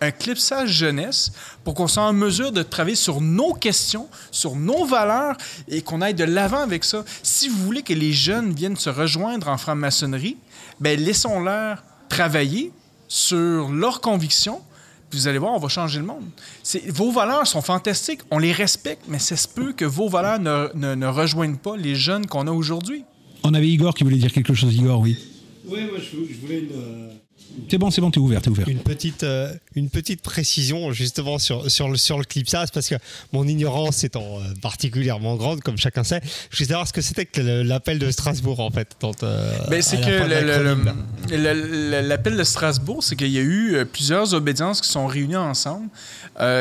un 0.01 0.11
clipsage 0.11 0.71
jeunesse 0.71 1.33
pour 1.65 1.75
qu'on 1.75 1.87
soit 1.87 2.03
en 2.03 2.13
mesure 2.13 2.53
de 2.53 2.63
travailler 2.63 2.97
sur 2.97 3.21
nos 3.21 3.55
questions, 3.55 4.09
sur 4.31 4.57
nos 4.57 4.85
valeurs 4.85 5.37
et 5.69 5.83
qu'on 5.83 6.01
aille 6.01 6.15
de 6.15 6.25
l'avant 6.25 6.61
avec 6.61 6.83
ça. 6.85 7.05
Si 7.23 7.49
vous 7.49 7.57
voulez 7.59 7.83
que 7.83 7.93
les 7.93 8.13
jeunes 8.13 8.53
viennent 8.53 8.77
se 8.77 8.91
rejoindre 8.91 9.49
en 9.49 9.57
franc-maçonnerie, 9.59 10.37
ben 10.81 10.99
laissons-leur 10.99 11.85
travailler 12.13 12.73
sur 13.09 13.71
leurs 13.71 14.03
convictions, 14.03 14.61
puis 15.09 15.19
vous 15.19 15.29
allez 15.29 15.39
voir, 15.39 15.55
on 15.55 15.59
va 15.59 15.69
changer 15.69 15.99
le 15.99 16.05
monde. 16.05 16.25
Vos 16.89 17.11
valeurs 17.11 17.47
sont 17.47 17.63
fantastiques, 17.63 18.21
on 18.31 18.39
les 18.39 18.53
respecte, 18.53 19.05
mais 19.09 19.19
c'est 19.19 19.37
se 19.37 19.49
peut 19.49 19.73
que 19.73 19.87
vos 19.87 20.09
valeurs 20.09 20.39
ne, 20.39 20.69
ne, 20.75 20.95
ne 20.95 21.07
rejoignent 21.07 21.57
pas 21.57 21.77
les 21.77 21.95
jeunes 21.95 22.27
qu'on 22.27 22.47
a 22.47 22.53
aujourd'hui. 22.53 23.05
On 23.45 23.55
avait 23.55 23.69
Igor 23.69 23.95
qui 23.95 24.05
voulait 24.05 24.19
dire 24.19 24.33
quelque 24.33 24.55
chose, 24.55 24.75
Igor, 24.75 25.01
oui. 25.01 25.17
Oui, 25.65 25.81
moi, 25.91 25.99
je, 26.01 26.41
voulais 26.41 26.61
une, 26.61 26.73
euh, 26.73 27.09
c'est 27.69 27.79
bon, 27.79 27.91
c'est 27.91 28.01
bon, 28.01 28.11
t'es 28.11 28.19
ouvert, 28.19 28.43
t'es 28.43 28.51
ouvert. 28.51 28.69
Une 28.69 28.81
petite, 28.81 29.23
euh, 29.23 29.53
une 29.75 29.89
petite 29.89 30.23
précision 30.23 30.93
justement 30.93 31.39
sur, 31.39 31.71
sur 31.71 31.89
le, 31.89 31.97
sur 31.97 32.19
le 32.19 32.25
CLIPSAS, 32.25 32.67
parce 32.73 32.89
que 32.89 32.97
mon 33.33 33.47
ignorance 33.47 34.05
étant 34.05 34.39
euh, 34.39 34.55
particulièrement 34.61 35.37
grande, 35.37 35.63
comme 35.63 35.79
chacun 35.79 36.05
sait, 36.05 36.21
je 36.51 36.59
voulais 36.59 36.69
savoir 36.69 36.87
ce 36.87 36.93
que 36.93 37.01
c'était 37.01 37.25
que 37.25 37.41
l'appel 37.41 37.99
de 37.99 38.11
Strasbourg 38.11 38.61
en 38.61 38.71
fait. 38.71 38.97
Euh, 39.23 39.53
ben, 39.71 39.81
c'est 39.81 40.01
que 40.01 40.23
l'appel 42.01 42.37
de 42.37 42.45
Strasbourg, 42.45 43.03
c'est 43.03 43.17
qu'il 43.17 43.29
y 43.29 43.39
a 43.39 43.43
eu 43.43 43.85
plusieurs 43.91 44.35
obédiences 44.35 44.81
qui 44.81 44.89
sont 44.89 45.07
réunies 45.07 45.37
ensemble. 45.37 45.89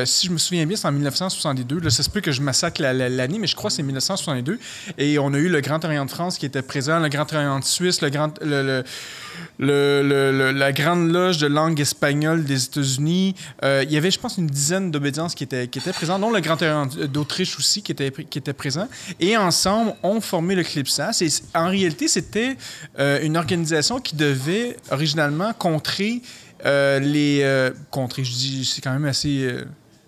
si 0.06 0.28
je 0.28 0.32
me 0.32 0.38
souviens 0.38 0.66
bien, 0.66 0.78
c'est 0.78 0.88
en 0.88 0.94
1962. 0.94 1.80
Là, 1.80 1.90
ça 1.90 2.04
se 2.04 2.10
peut 2.10 2.22
que 2.22 2.32
je 2.32 2.42
massacre 2.42 2.82
l'année, 2.82 3.40
mais 3.40 3.48
je 3.48 3.56
crois 3.56 3.70
que 3.70 3.76
c'est 3.76 3.84
1962. 3.84 4.60
Et 4.98 5.20
on 5.20 5.34
a 5.34 5.38
eu 5.38 5.50
le 5.50 5.62
Grand 5.62 5.84
Orient 5.84 6.06
de 6.06 6.12
France 6.12 6.38
qui 6.38 6.46
était 6.46 6.62
présent, 6.62 7.00
le 7.00 7.10
Grand 7.10 7.32
Orient 7.34 7.60
de 7.60 7.66
Suisse, 7.66 8.02
le 8.02 8.10
Grand, 8.10 8.32
le, 8.42 8.64
le, 8.64 8.84
la 9.60 10.72
Grande 10.72 11.12
Loge 11.12 11.38
de 11.38 11.48
langue 11.48 11.80
espagnole 11.80 12.44
des 12.44 12.66
États-Unis. 12.66 13.36
Euh, 13.64 13.84
il 13.86 13.92
y 13.92 13.98
avait, 13.98 14.12
je 14.12 14.20
pense, 14.20 14.38
une 14.38 14.48
dizaine 14.48 14.92
d'obédiences 14.92 15.36
qui 15.36 15.44
étaient, 15.44 15.68
qui 15.68 15.80
étaient 15.80 15.94
présentes, 15.94 16.22
dont 16.22 16.32
le 16.32 16.40
Grand 16.40 16.58
d'Autriche 17.08 17.58
aussi 17.58 17.82
qui 17.82 17.92
était, 17.92 18.12
qui 18.12 18.38
était 18.38 18.54
présent. 18.54 18.88
Et 19.20 19.38
ensemble, 19.38 19.94
on 20.04 20.22
formé 20.22 20.56
le 20.56 20.64
CLIPSAS. 20.64 21.22
Et 21.22 21.30
en 21.56 21.68
réalité, 21.68 22.08
c'était 22.08 22.58
euh, 23.00 23.20
une 23.22 23.38
organisation 23.38 24.00
qui 24.00 24.16
devait 24.16 24.78
originalement 24.90 25.54
contrer 25.54 26.22
euh, 26.66 27.00
les... 27.00 27.72
contrer, 27.90 28.24
je 28.24 28.32
dis, 28.32 28.66
c'est 28.66 28.82
quand 28.82 28.94
même 28.94 29.06
assez 29.06 29.56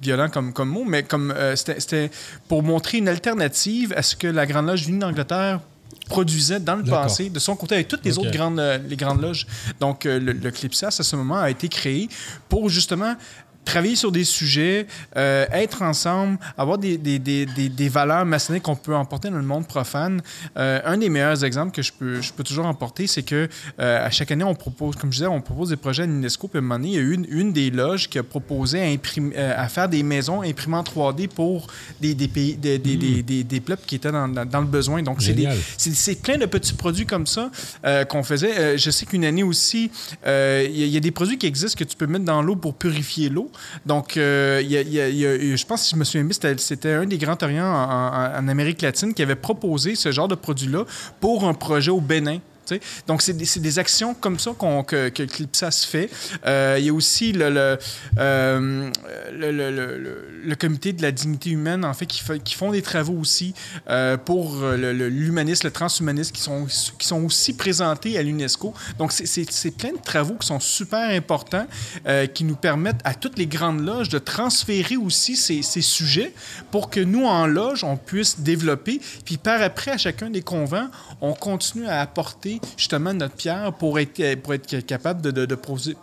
violent 0.01 0.29
comme, 0.29 0.53
comme 0.53 0.69
mot, 0.69 0.83
mais 0.83 1.03
comme 1.03 1.33
c'était 1.55 2.11
pour 2.47 2.61
montrer 2.61 2.97
une 2.97 3.07
alternative 3.07 3.93
à 3.95 4.03
ce 4.03 4.15
que 4.15 4.27
la 4.27 4.45
Grande 4.45 4.67
Loge 4.67 4.85
venue 4.85 4.99
d'Angleterre 4.99 5.61
produisait 6.07 6.59
dans 6.59 6.75
le 6.75 6.83
passé, 6.83 7.29
de 7.29 7.39
son 7.39 7.55
côté, 7.55 7.75
avec 7.75 7.87
toutes 7.87 8.05
les 8.05 8.17
autres 8.17 8.31
grandes, 8.31 8.59
euh, 8.59 8.77
les 8.77 8.95
grandes 8.95 9.21
loges. 9.21 9.47
Donc, 9.79 10.05
euh, 10.05 10.19
le, 10.19 10.33
le 10.33 10.51
Clipsas, 10.51 10.97
à 10.99 11.03
ce 11.03 11.15
moment, 11.15 11.39
a 11.39 11.49
été 11.49 11.67
créé 11.69 12.09
pour 12.49 12.69
justement 12.69 13.15
travailler 13.63 13.95
sur 13.95 14.11
des 14.11 14.23
sujets, 14.23 14.87
euh, 15.15 15.45
être 15.51 15.81
ensemble, 15.81 16.37
avoir 16.57 16.77
des, 16.77 16.97
des, 16.97 17.19
des, 17.19 17.45
des 17.45 17.89
valeurs 17.89 18.25
maçonniques 18.25 18.63
qu'on 18.63 18.75
peut 18.75 18.95
emporter 18.95 19.29
dans 19.29 19.37
le 19.37 19.43
monde 19.43 19.67
profane. 19.67 20.21
Euh, 20.57 20.79
un 20.85 20.97
des 20.97 21.09
meilleurs 21.09 21.43
exemples 21.43 21.71
que 21.71 21.81
je 21.81 21.91
peux, 21.91 22.21
je 22.21 22.33
peux 22.33 22.43
toujours 22.43 22.65
emporter, 22.65 23.07
c'est 23.07 23.23
que 23.23 23.47
euh, 23.79 24.05
à 24.05 24.09
chaque 24.09 24.31
année, 24.31 24.43
on 24.43 24.55
propose, 24.55 24.95
comme 24.95 25.11
je 25.11 25.17
disais, 25.17 25.27
on 25.27 25.41
propose 25.41 25.69
des 25.69 25.77
projets 25.77 26.03
à 26.03 26.05
l'UNESCO. 26.05 26.47
Puis 26.47 26.57
à 26.57 26.59
un 26.59 26.61
moment 26.61 26.75
donné, 26.75 26.89
il 26.89 26.95
y 26.95 26.97
a 26.97 27.01
eu 27.01 27.13
une, 27.13 27.25
une 27.29 27.53
des 27.53 27.69
loges 27.69 28.09
qui 28.09 28.19
a 28.19 28.23
proposé 28.23 28.81
à, 28.81 28.85
imprimer, 28.85 29.35
à 29.37 29.67
faire 29.69 29.89
des 29.89 30.03
maisons 30.03 30.41
imprimées 30.41 30.77
en 30.77 30.83
3D 30.83 31.27
pour 31.27 31.67
des, 32.01 32.13
des 32.13 32.27
pays, 32.27 32.55
des, 32.55 32.77
des, 32.77 32.95
des, 32.95 33.43
des, 33.43 33.59
peuples 33.59 33.85
qui 33.85 33.95
étaient 33.95 34.11
dans, 34.11 34.27
dans, 34.27 34.61
le 34.61 34.67
besoin. 34.67 35.01
Donc, 35.01 35.21
c'est 35.21 36.21
plein 36.21 36.37
de 36.37 36.45
petits 36.45 36.73
produits 36.73 37.05
comme 37.05 37.27
ça 37.27 37.49
qu'on 38.09 38.23
faisait. 38.23 38.77
je 38.77 38.91
sais 38.91 39.05
qu'une 39.05 39.25
année 39.25 39.43
aussi, 39.43 39.91
il 40.25 40.71
y, 40.71 40.89
y, 40.89 40.97
a 40.97 40.99
des 40.99 41.11
produits 41.11 41.37
qui 41.37 41.47
existent 41.47 41.77
que 41.77 41.83
tu 41.83 41.95
peux 41.95 42.07
mettre 42.07 42.25
dans 42.25 42.41
l'eau 42.41 42.55
pour 42.55 42.73
purifier 42.73 43.29
l'eau. 43.29 43.51
Donc, 43.85 44.17
euh, 44.17 44.61
je 44.61 45.65
pense, 45.65 45.83
si 45.83 45.91
je 45.91 45.95
me 45.95 46.03
souviens 46.03 46.23
bien, 46.23 46.55
c'était 46.57 46.93
un 46.93 47.05
des 47.05 47.17
grands 47.17 47.37
Orients 47.41 47.65
en, 47.65 48.47
Amérique 48.47 48.81
latine 48.81 49.13
qui 49.13 49.21
avait 49.21 49.35
proposé 49.35 49.95
ce 49.95 50.11
genre 50.11 50.27
de 50.27 50.35
produit-là 50.35 50.85
pour 51.19 51.47
un 51.47 51.53
projet 51.53 51.91
au 51.91 52.01
Bénin 52.01 52.39
Donc, 53.07 53.21
c'est 53.21 53.33
des, 53.33 53.79
actions 53.79 54.13
comme 54.13 54.39
ça 54.39 54.51
que, 54.59 55.09
que 55.09 55.23
Clipsas 55.23 55.85
fait. 55.87 56.09
Euh, 56.45 56.75
il 56.79 56.85
y 56.85 56.89
a 56.89 56.93
aussi 56.93 57.33
euh, 57.35 57.77
le, 59.31 60.55
comité 60.55 60.93
de 60.93 61.01
la 61.01 61.11
dignité 61.11 61.49
humaine, 61.49 61.83
en 61.83 61.93
fait, 61.93 62.05
qui, 62.05 62.53
font 62.55 62.71
des 62.71 62.81
travaux 62.81 63.17
aussi 63.19 63.53
euh, 63.89 64.17
pour 64.17 64.63
l'humanisme, 64.65 65.67
le, 65.67 65.71
transhumanisme, 65.71 66.31
qui 66.31 66.41
sont, 66.41 66.67
qui 66.97 67.07
sont 67.07 67.23
aussi 67.23 67.53
présentés 67.53 68.17
à 68.17 68.23
l'UNESCO. 68.23 68.73
Donc, 68.97 69.11
c'est, 69.11 69.71
plein 69.77 69.93
de 69.93 70.01
travaux 70.03 70.35
qui 70.35 70.47
sont 70.47 70.59
super 70.59 71.09
importants, 71.09 71.67
qui 72.33 72.43
nous 72.43 72.55
permettent 72.55 73.01
à 73.03 73.13
toutes 73.15 73.37
les 73.37 73.47
grandes 73.47 73.83
loges 73.85 74.09
de 74.09 74.19
transférer 74.19 74.97
aussi 74.97 75.35
ces, 75.35 75.61
ces 75.61 75.81
sujets 75.81 76.33
pour 76.71 76.89
que 76.89 76.99
nous, 76.99 77.25
en 77.25 77.47
loge, 77.47 77.83
on 77.83 77.97
puisse 77.97 78.39
développer. 78.39 79.01
Puis 79.25 79.37
par 79.37 79.61
après, 79.61 79.91
à 79.91 79.97
chacun 79.97 80.29
des 80.29 80.41
convents, 80.41 80.87
on 81.21 81.33
continue 81.33 81.87
à 81.87 82.01
apporter 82.01 82.52
justement 82.77 83.13
notre 83.13 83.35
pierre 83.35 83.73
pour 83.73 83.99
être, 83.99 84.35
pour 84.35 84.53
être 84.53 84.85
capable 84.85 85.21
de, 85.21 85.55
proposer, 85.55 85.95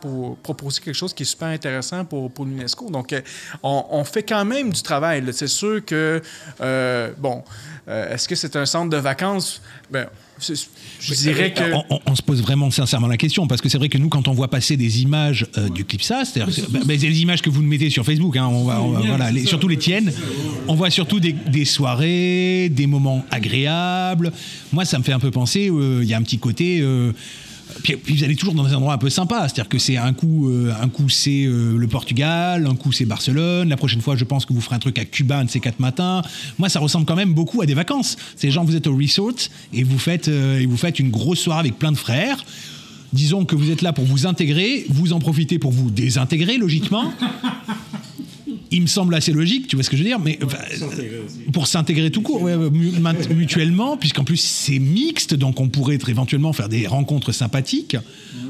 proposer 0.43 0.81
quelque 0.83 0.95
chose 0.95 1.15
qui 1.15 1.23
est 1.23 1.27
super 1.27 1.49
intéressant 1.49 2.05
pour, 2.05 2.31
l'UNESCO. 2.45 2.91
Donc, 2.91 3.13
euh, 3.13 3.21
on, 3.63 3.85
on, 3.91 4.05
fait 4.05 4.23
quand 4.23 4.45
même 4.45 4.73
du 4.73 4.83
travail. 4.83 5.25
C'est 5.33 5.47
sûr 5.47 5.85
que, 5.85 6.23
euh, 6.61 7.13
bon, 7.19 7.45
euh, 7.89 8.15
est-ce 8.15 8.29
que 8.29 8.35
c'est 8.35 8.57
un 8.57 8.67
centre 8.67 8.91
de 8.91 8.97
vacances? 8.97 9.61
Ben, 9.91 10.07
je 10.41 11.15
dirais 11.15 11.53
que. 11.53 11.73
On, 11.91 12.01
on, 12.07 12.15
se 12.15 12.23
pose 12.23 12.43
vraiment 12.43 12.71
sincèrement 12.71 13.07
la 13.07 13.17
question, 13.17 13.47
parce 13.47 13.61
que 13.61 13.69
c'est 13.69 13.79
vrai 13.79 13.89
que 13.89 13.99
nous, 13.99 14.09
quand 14.09 14.29
on 14.29 14.33
voit 14.33 14.49
passer 14.49 14.77
des 14.77 15.03
images 15.03 15.47
euh, 15.57 15.69
du 15.69 15.85
Clipsa, 15.85 16.25
c'est-à-dire 16.25 16.69
bah, 16.71 16.81
bah, 16.85 16.97
des 16.97 17.23
images 17.23 17.43
que 17.43 17.51
vous 17.51 17.63
mettez 17.63 17.91
sur 17.91 18.05
Facebook, 18.05 18.37
hein, 18.37 18.47
on 18.47 18.65
va, 18.65 18.81
on 18.81 18.91
va 18.91 19.01
voilà, 19.01 19.31
les, 19.31 19.47
surtout 19.47 19.69
les 19.69 19.77
tiennes, 19.77 20.13
on 20.69 20.75
voit 20.75 20.91
surtout 20.91 21.21
des, 21.21 21.33
des, 21.33 21.65
soirées, 21.65 22.69
des 22.71 22.87
moments 22.87 23.25
agréables. 23.31 24.33
Moi, 24.73 24.85
ça 24.85 24.99
me 24.99 25.05
fait 25.05 25.13
un 25.13 25.21
peu 25.21 25.31
penser, 25.31 25.65
il 25.65 25.73
euh, 25.73 26.05
y 26.05 26.15
a 26.15 26.17
un 26.17 26.23
petit 26.23 26.39
côté. 26.39 26.81
Euh, 26.81 27.13
puis, 27.83 27.97
puis, 27.97 28.17
vous 28.17 28.25
allez 28.25 28.37
toujours 28.37 28.55
dans 28.55 28.65
des 28.65 28.75
endroits 28.75 28.95
un 28.95 28.99
peu 28.99 29.11
sympas, 29.11 29.49
c'est-à-dire 29.49 29.69
que 29.69 29.79
c'est 29.79 29.97
un 29.97 30.13
coup, 30.13 30.49
euh, 30.49 30.73
un 30.81 30.89
coup 30.89 31.09
c'est 31.09 31.45
euh, 31.45 31.77
le 31.77 31.87
Portugal, 31.87 32.67
un 32.67 32.75
coup 32.75 32.93
c'est 32.93 33.05
Barcelone. 33.05 33.69
La 33.69 33.77
prochaine 33.77 34.01
fois, 34.01 34.17
je 34.17 34.25
pense 34.25 34.47
que 34.47 34.53
vous 34.53 34.61
ferez 34.61 34.77
un 34.77 34.81
truc 34.81 34.99
à 34.99 35.05
Cuba 35.05 35.39
un 35.39 35.45
de 35.45 35.51
ces 35.51 35.61
quatre 35.61 35.81
matins. 35.81 36.23
Moi, 36.59 36.69
ça 36.69 36.81
ressemble 36.81 37.07
quand 37.07 37.17
même 37.17 37.35
beaucoup 37.35 37.63
à 37.63 37.67
des 37.67 37.75
vacances. 37.75 38.17
C'est 38.37 38.51
genre 38.51 38.65
vous 38.65 38.77
êtes 38.77 38.87
au 38.87 38.97
resort 38.97 39.31
et 39.73 39.85
vous 39.85 39.99
faites 39.99 40.29
euh, 40.29 40.61
et 40.61 40.67
vous 40.67 40.77
faites 40.77 40.99
une 40.99 41.11
grosse 41.11 41.41
soirée 41.41 41.61
avec 41.61 41.79
plein 41.79 41.93
de 41.93 41.97
frères. 41.99 42.45
Disons 43.13 43.45
que 43.45 43.57
vous 43.57 43.71
êtes 43.71 43.83
là 43.83 43.93
pour 43.93 44.05
vous 44.05 44.27
intégrer, 44.27 44.87
vous 44.89 45.13
en 45.13 45.19
profitez 45.19 45.59
pour 45.59 45.73
vous 45.73 45.91
désintégrer 45.91 46.59
logiquement 46.59 47.13
il 48.71 48.83
me 48.83 48.87
semble 48.87 49.15
assez 49.15 49.33
logique, 49.33 49.67
tu 49.67 49.77
vois 49.77 49.83
ce 49.83 49.91
que 49.91 49.97
je 49.97 50.03
veux 50.03 50.09
dire, 50.09 50.19
mais 50.19 50.39
pour 51.53 51.67
s'intégrer 51.67 52.11
tout 52.11 52.23
court, 52.23 52.43
ouais, 52.43 52.57
mutuellement, 53.35 53.97
puisqu'en 53.97 54.25
plus 54.25 54.39
c'est 54.39 54.79
mixte, 54.79 55.35
donc 55.35 55.61
on 55.61 55.69
pourrait 55.69 55.97
être, 55.97 56.09
éventuellement 56.09 56.53
faire 56.53 56.69
des 56.69 56.87
rencontres 56.87 57.33
sympathiques. 57.33 57.97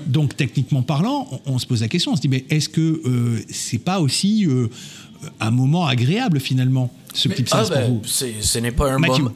Donc 0.06 0.36
techniquement 0.36 0.82
parlant, 0.82 1.28
on, 1.46 1.54
on, 1.54 1.58
se 1.58 1.66
pose 1.66 1.82
la 1.82 1.88
question, 1.88 2.12
on 2.12 2.16
se 2.16 2.20
dit, 2.20 2.28
mais 2.28 2.44
est-ce 2.50 2.68
que 2.68 2.80
euh, 3.04 3.40
c'est 3.48 3.78
pas 3.78 4.00
aussi 4.00 4.46
euh, 4.46 4.68
un 5.40 5.50
moment 5.50 5.86
agréable 5.86 6.40
finalement? 6.40 6.90
Ce 7.14 7.28
clip 7.28 7.48
ah, 7.52 7.64
ben, 7.68 8.00
Ce 8.04 8.58
n'est 8.58 8.72
pas 8.72 8.92
un 8.92 8.98
moment. 8.98 9.30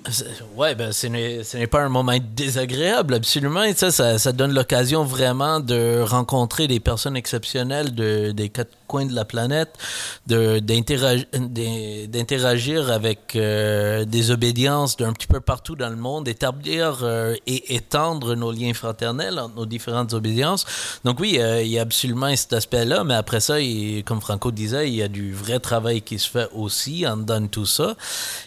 Ouais, 0.56 0.74
ben, 0.74 0.92
ce 0.92 1.06
n'est 1.06 1.66
pas 1.66 1.82
un 1.82 1.88
moment 1.88 2.16
désagréable, 2.34 3.14
absolument. 3.14 3.62
Et 3.62 3.74
ça, 3.74 3.90
ça, 3.90 4.18
ça 4.18 4.32
donne 4.32 4.54
l'occasion 4.54 5.04
vraiment 5.04 5.60
de 5.60 6.00
rencontrer 6.00 6.68
des 6.68 6.80
personnes 6.80 7.16
exceptionnelles 7.16 7.94
de, 7.94 8.32
des 8.32 8.48
quatre 8.48 8.70
coins 8.86 9.06
de 9.06 9.14
la 9.14 9.24
planète, 9.24 9.78
d'interagir 10.26 12.90
avec 12.90 13.34
euh, 13.34 14.04
des 14.04 14.30
obédiences 14.30 14.96
d'un 14.96 15.12
petit 15.12 15.26
peu 15.26 15.40
partout 15.40 15.74
dans 15.74 15.88
le 15.88 15.96
monde, 15.96 16.28
établir 16.28 17.00
euh, 17.02 17.34
et 17.46 17.74
étendre 17.74 18.36
nos 18.36 18.52
liens 18.52 18.74
fraternels 18.74 19.38
entre 19.38 19.56
nos 19.56 19.66
différentes 19.66 20.12
obédiences. 20.12 20.66
Donc 21.04 21.20
oui, 21.20 21.38
euh, 21.40 21.62
il 21.62 21.68
y 21.68 21.78
a 21.78 21.82
absolument 21.82 22.34
cet 22.36 22.52
aspect-là, 22.52 23.04
mais 23.04 23.14
après 23.14 23.40
ça, 23.40 23.60
il, 23.60 24.04
comme 24.04 24.20
Franco 24.20 24.50
disait, 24.50 24.88
il 24.88 24.94
y 24.94 25.02
a 25.02 25.08
du 25.08 25.32
vrai 25.32 25.60
travail 25.60 26.02
qui 26.02 26.18
se 26.18 26.30
fait 26.30 26.48
aussi 26.54 27.06
en 27.06 27.16
dedans 27.16 27.40
de 27.40 27.46
tout 27.46 27.63
ça. 27.64 27.96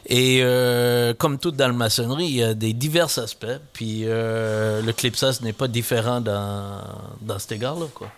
Et 0.06 0.40
euh, 0.42 1.14
comme 1.14 1.38
tout 1.40 1.52
dans 1.52 1.68
la 1.68 1.74
maçonnerie, 1.74 2.26
il 2.26 2.36
y 2.36 2.44
a 2.44 2.54
des 2.54 2.74
divers 2.74 3.18
aspects. 3.20 3.46
Puis 3.74 4.02
euh, 4.06 4.82
le 4.82 4.94
clipsas 4.94 5.40
n'est 5.42 5.54
pas 5.54 5.68
différent 5.68 6.22
dans, 6.22 6.82
dans 7.22 7.40
cet 7.40 7.54
égard-là. 7.54 7.86
Quoi. 7.94 8.10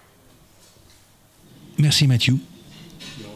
Merci 1.77 2.08
Mathieu. 2.08 2.38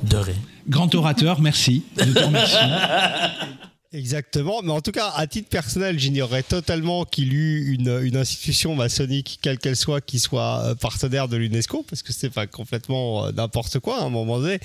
De 0.03 0.17
rien. 0.17 0.35
Grand 0.67 0.93
orateur, 0.95 1.41
merci. 1.41 1.83
Je 1.97 2.11
te 2.11 2.19
remercie. 2.19 2.55
Exactement, 3.93 4.61
mais 4.63 4.71
en 4.71 4.81
tout 4.81 4.91
cas, 4.91 5.11
à 5.15 5.27
titre 5.27 5.49
personnel, 5.49 5.99
j'ignorais 5.99 6.41
totalement 6.41 7.05
qu'il 7.05 7.33
eût 7.33 7.73
une, 7.75 7.99
une 8.01 8.17
institution 8.17 8.75
maçonnique, 8.75 9.37
quelle 9.41 9.59
qu'elle 9.59 9.75
soit, 9.75 10.01
qui 10.01 10.19
soit 10.19 10.61
euh, 10.63 10.75
partenaire 10.75 11.27
de 11.27 11.37
l'UNESCO, 11.37 11.85
parce 11.87 12.01
que 12.01 12.11
c'est 12.11 12.31
pas 12.31 12.47
complètement 12.47 13.31
n'importe 13.31 13.79
quoi 13.79 13.99
à 13.99 14.03
un 14.03 14.09
moment 14.09 14.39
donné. 14.39 14.59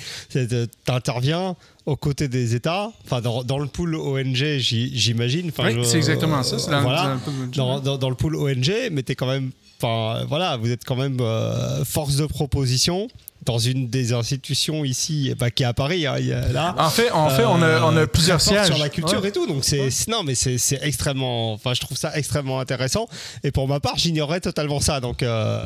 T'interviens 0.86 1.56
aux 1.88 1.96
côtés 1.96 2.28
des 2.28 2.54
États, 2.54 2.90
enfin 3.04 3.20
dans, 3.20 3.42
dans 3.42 3.58
le 3.58 3.66
pool 3.66 3.94
ONG, 3.94 4.58
j'imagine. 4.58 5.50
Oui, 5.58 5.84
c'est 5.84 5.96
exactement 5.96 6.42
ça. 6.42 6.56
Euh, 6.56 6.80
voilà, 6.80 7.18
dans, 7.54 7.80
dans, 7.80 7.96
dans, 7.96 8.10
le 8.10 8.16
pool 8.16 8.36
ONG, 8.36 8.70
mais 8.92 9.02
t'es 9.02 9.14
quand 9.14 9.26
même, 9.26 9.52
enfin 9.80 10.24
voilà, 10.26 10.56
vous 10.56 10.70
êtes 10.70 10.84
quand 10.84 10.96
même 10.96 11.18
euh, 11.20 11.84
force 11.84 12.16
de 12.16 12.26
proposition 12.26 13.08
dans 13.48 13.58
une 13.58 13.88
des 13.88 14.12
institutions 14.12 14.84
ici 14.84 15.34
bah, 15.38 15.50
qui 15.50 15.62
est 15.62 15.66
à 15.66 15.72
Paris 15.72 16.06
hein, 16.06 16.16
là 16.52 16.74
en 16.78 16.90
fait 16.90 17.10
en 17.10 17.30
fait 17.30 17.44
on 17.46 17.62
a, 17.62 17.82
on 17.82 17.96
a 17.96 18.06
plusieurs 18.06 18.42
sièges 18.42 18.66
sur 18.66 18.78
la 18.78 18.90
culture 18.90 19.22
ouais. 19.22 19.30
et 19.30 19.32
tout 19.32 19.46
donc 19.46 19.64
c'est 19.64 19.80
ouais. 19.80 19.90
non 20.08 20.22
mais 20.22 20.34
c'est 20.34 20.78
extrêmement 20.82 21.54
enfin 21.54 21.72
je 21.72 21.80
trouve 21.80 21.96
ça 21.96 22.14
extrêmement 22.14 22.60
intéressant 22.60 23.08
et 23.42 23.50
pour 23.50 23.66
ma 23.66 23.80
part 23.80 23.96
j'ignorais 23.96 24.40
totalement 24.40 24.80
ça 24.80 25.00
donc 25.00 25.22
euh, 25.22 25.64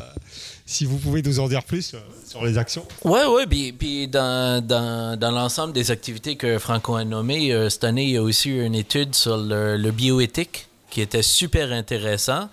si 0.65 0.85
vous 0.85 0.97
pouvez 0.97 1.21
nous 1.21 1.41
en 1.41 1.49
dire 1.49 1.63
plus 1.63 1.93
euh, 1.93 1.97
sur 2.25 2.45
les 2.45 2.57
actions. 2.57 2.85
Oui, 3.03 3.19
oui. 3.27 3.43
Puis, 3.49 3.73
puis 3.73 4.07
dans, 4.07 4.65
dans, 4.65 5.19
dans 5.19 5.31
l'ensemble 5.31 5.73
des 5.73 5.91
activités 5.91 6.37
que 6.37 6.57
Franco 6.57 6.95
a 6.95 7.03
nommées, 7.03 7.51
euh, 7.51 7.69
cette 7.69 7.83
année, 7.83 8.05
il 8.05 8.11
y 8.11 8.17
a 8.17 8.23
aussi 8.23 8.49
eu 8.49 8.65
une 8.65 8.75
étude 8.75 9.13
sur 9.13 9.37
le, 9.37 9.75
le 9.75 9.91
bioéthique 9.91 10.67
qui 10.89 11.01
était 11.01 11.21
super 11.21 11.71
intéressant. 11.71 12.49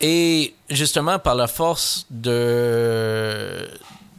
Et 0.00 0.54
justement, 0.70 1.18
par 1.18 1.34
la 1.34 1.46
force 1.46 2.06
de, 2.10 3.66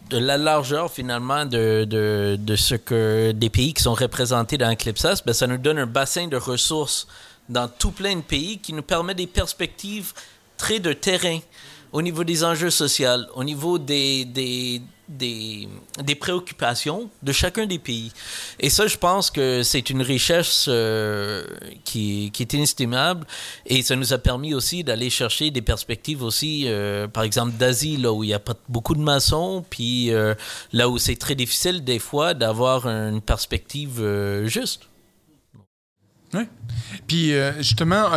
de 0.09 0.17
la 0.17 0.37
largeur 0.37 0.91
finalement 0.91 1.45
de, 1.45 2.37
ce 2.55 2.75
que 2.75 3.31
des 3.31 3.49
pays 3.49 3.73
qui 3.73 3.83
sont 3.83 3.93
représentés 3.93 4.57
dans 4.57 4.71
Eclipsas, 4.71 5.21
ben, 5.25 5.33
ça 5.33 5.47
nous 5.47 5.57
donne 5.57 5.79
un 5.79 5.85
bassin 5.85 6.27
de 6.27 6.37
ressources 6.37 7.07
dans 7.49 7.67
tout 7.67 7.91
plein 7.91 8.15
de 8.15 8.21
pays 8.21 8.59
qui 8.59 8.73
nous 8.73 8.81
permet 8.81 9.15
des 9.15 9.27
perspectives 9.27 10.13
très 10.57 10.79
de 10.79 10.93
terrain 10.93 11.39
au 11.91 12.01
niveau 12.01 12.23
des 12.23 12.43
enjeux 12.43 12.69
sociaux, 12.69 13.25
au 13.35 13.43
niveau 13.43 13.77
des, 13.77 14.81
des, 15.07 15.67
des, 16.03 16.15
préoccupations 16.15 17.09
de 17.23 17.31
chacun 17.31 17.65
des 17.65 17.79
pays. 17.79 18.11
Et 18.59 18.69
ça, 18.69 18.87
je 18.87 18.97
pense 18.97 19.31
que 19.31 19.63
c'est 19.63 19.89
une 19.89 20.01
richesse 20.01 20.65
euh, 20.67 21.45
qui, 21.85 22.31
qui, 22.33 22.43
est 22.43 22.53
inestimable 22.53 23.25
et 23.65 23.81
ça 23.83 23.95
nous 23.95 24.13
a 24.13 24.17
permis 24.17 24.53
aussi 24.53 24.83
d'aller 24.83 25.09
chercher 25.09 25.51
des 25.51 25.61
perspectives 25.61 26.23
aussi, 26.23 26.63
euh, 26.67 27.07
par 27.07 27.23
exemple 27.23 27.53
d'Asie, 27.53 27.97
là 27.97 28.11
où 28.11 28.23
il 28.23 28.27
n'y 28.27 28.33
a 28.33 28.39
pas 28.39 28.55
beaucoup 28.69 28.95
de 28.95 29.01
maçons, 29.01 29.63
puis 29.69 30.11
euh, 30.11 30.33
là 30.73 30.89
où 30.89 30.97
c'est 30.97 31.15
très 31.15 31.35
difficile 31.35 31.83
des 31.83 31.99
fois 31.99 32.33
d'avoir 32.33 32.87
une 32.87 33.21
perspective 33.21 34.03
juste. 34.45 34.87
Oui. 36.33 36.41
Puis 37.07 37.33
euh, 37.33 37.53
justement, 37.57 38.09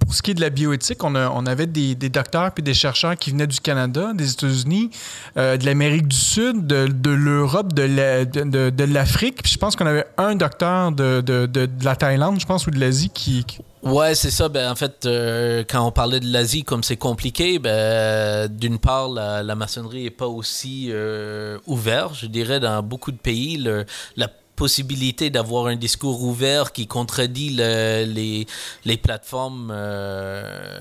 pour 0.00 0.14
ce 0.14 0.22
qui 0.22 0.32
est 0.32 0.34
de 0.34 0.40
la 0.40 0.50
bioéthique, 0.50 1.02
on, 1.02 1.14
avait 1.14 1.66
des, 1.66 1.94
docteurs 1.94 2.52
puis 2.52 2.62
des 2.62 2.74
chercheurs 2.74 3.16
qui 3.16 3.30
venaient 3.30 3.46
du 3.46 3.60
Canada, 3.60 4.12
des 4.14 4.32
États-Unis, 4.32 4.90
euh, 5.36 5.56
de 5.56 5.64
l'Amérique 5.64 6.08
du 6.08 6.16
Sud, 6.16 6.66
de, 6.66 7.10
l'Europe, 7.10 7.72
de, 7.72 7.82
la, 7.82 8.24
de, 8.24 8.70
de 8.70 8.84
l'Afrique. 8.84 9.42
Puis 9.42 9.52
je 9.52 9.58
pense 9.58 9.76
qu'on 9.76 9.86
avait 9.86 10.06
un 10.18 10.34
docteur 10.34 10.92
de, 10.92 11.22
la 11.82 11.96
Thaïlande, 11.96 12.38
je 12.38 12.46
pense, 12.46 12.66
ou 12.66 12.70
de 12.70 12.78
l'Asie 12.78 13.10
qui, 13.10 13.44
qui... 13.44 13.60
Ouais, 13.82 14.14
c'est 14.14 14.30
ça. 14.30 14.48
Ben, 14.48 14.70
en 14.70 14.76
fait, 14.76 15.06
euh, 15.06 15.64
quand 15.68 15.84
on 15.84 15.90
parlait 15.90 16.20
de 16.20 16.32
l'Asie, 16.32 16.62
comme 16.62 16.84
c'est 16.84 16.96
compliqué, 16.96 17.58
ben, 17.58 18.48
d'une 18.48 18.78
part, 18.78 19.08
la, 19.08 19.54
maçonnerie 19.56 20.04
n'est 20.04 20.10
pas 20.10 20.28
aussi 20.28 20.88
euh, 20.90 21.58
ouverte. 21.66 22.14
Je 22.20 22.26
dirais, 22.26 22.60
dans 22.60 22.82
beaucoup 22.82 23.10
de 23.10 23.16
pays, 23.16 23.56
le, 23.56 23.84
la 24.16 24.28
possibilité 24.56 25.30
d'avoir 25.30 25.66
un 25.66 25.76
discours 25.76 26.22
ouvert 26.22 26.72
qui 26.72 26.86
contredit 26.86 27.50
le, 27.56 28.04
les, 28.06 28.46
les 28.84 28.96
plateformes 28.96 29.70
euh, 29.72 30.80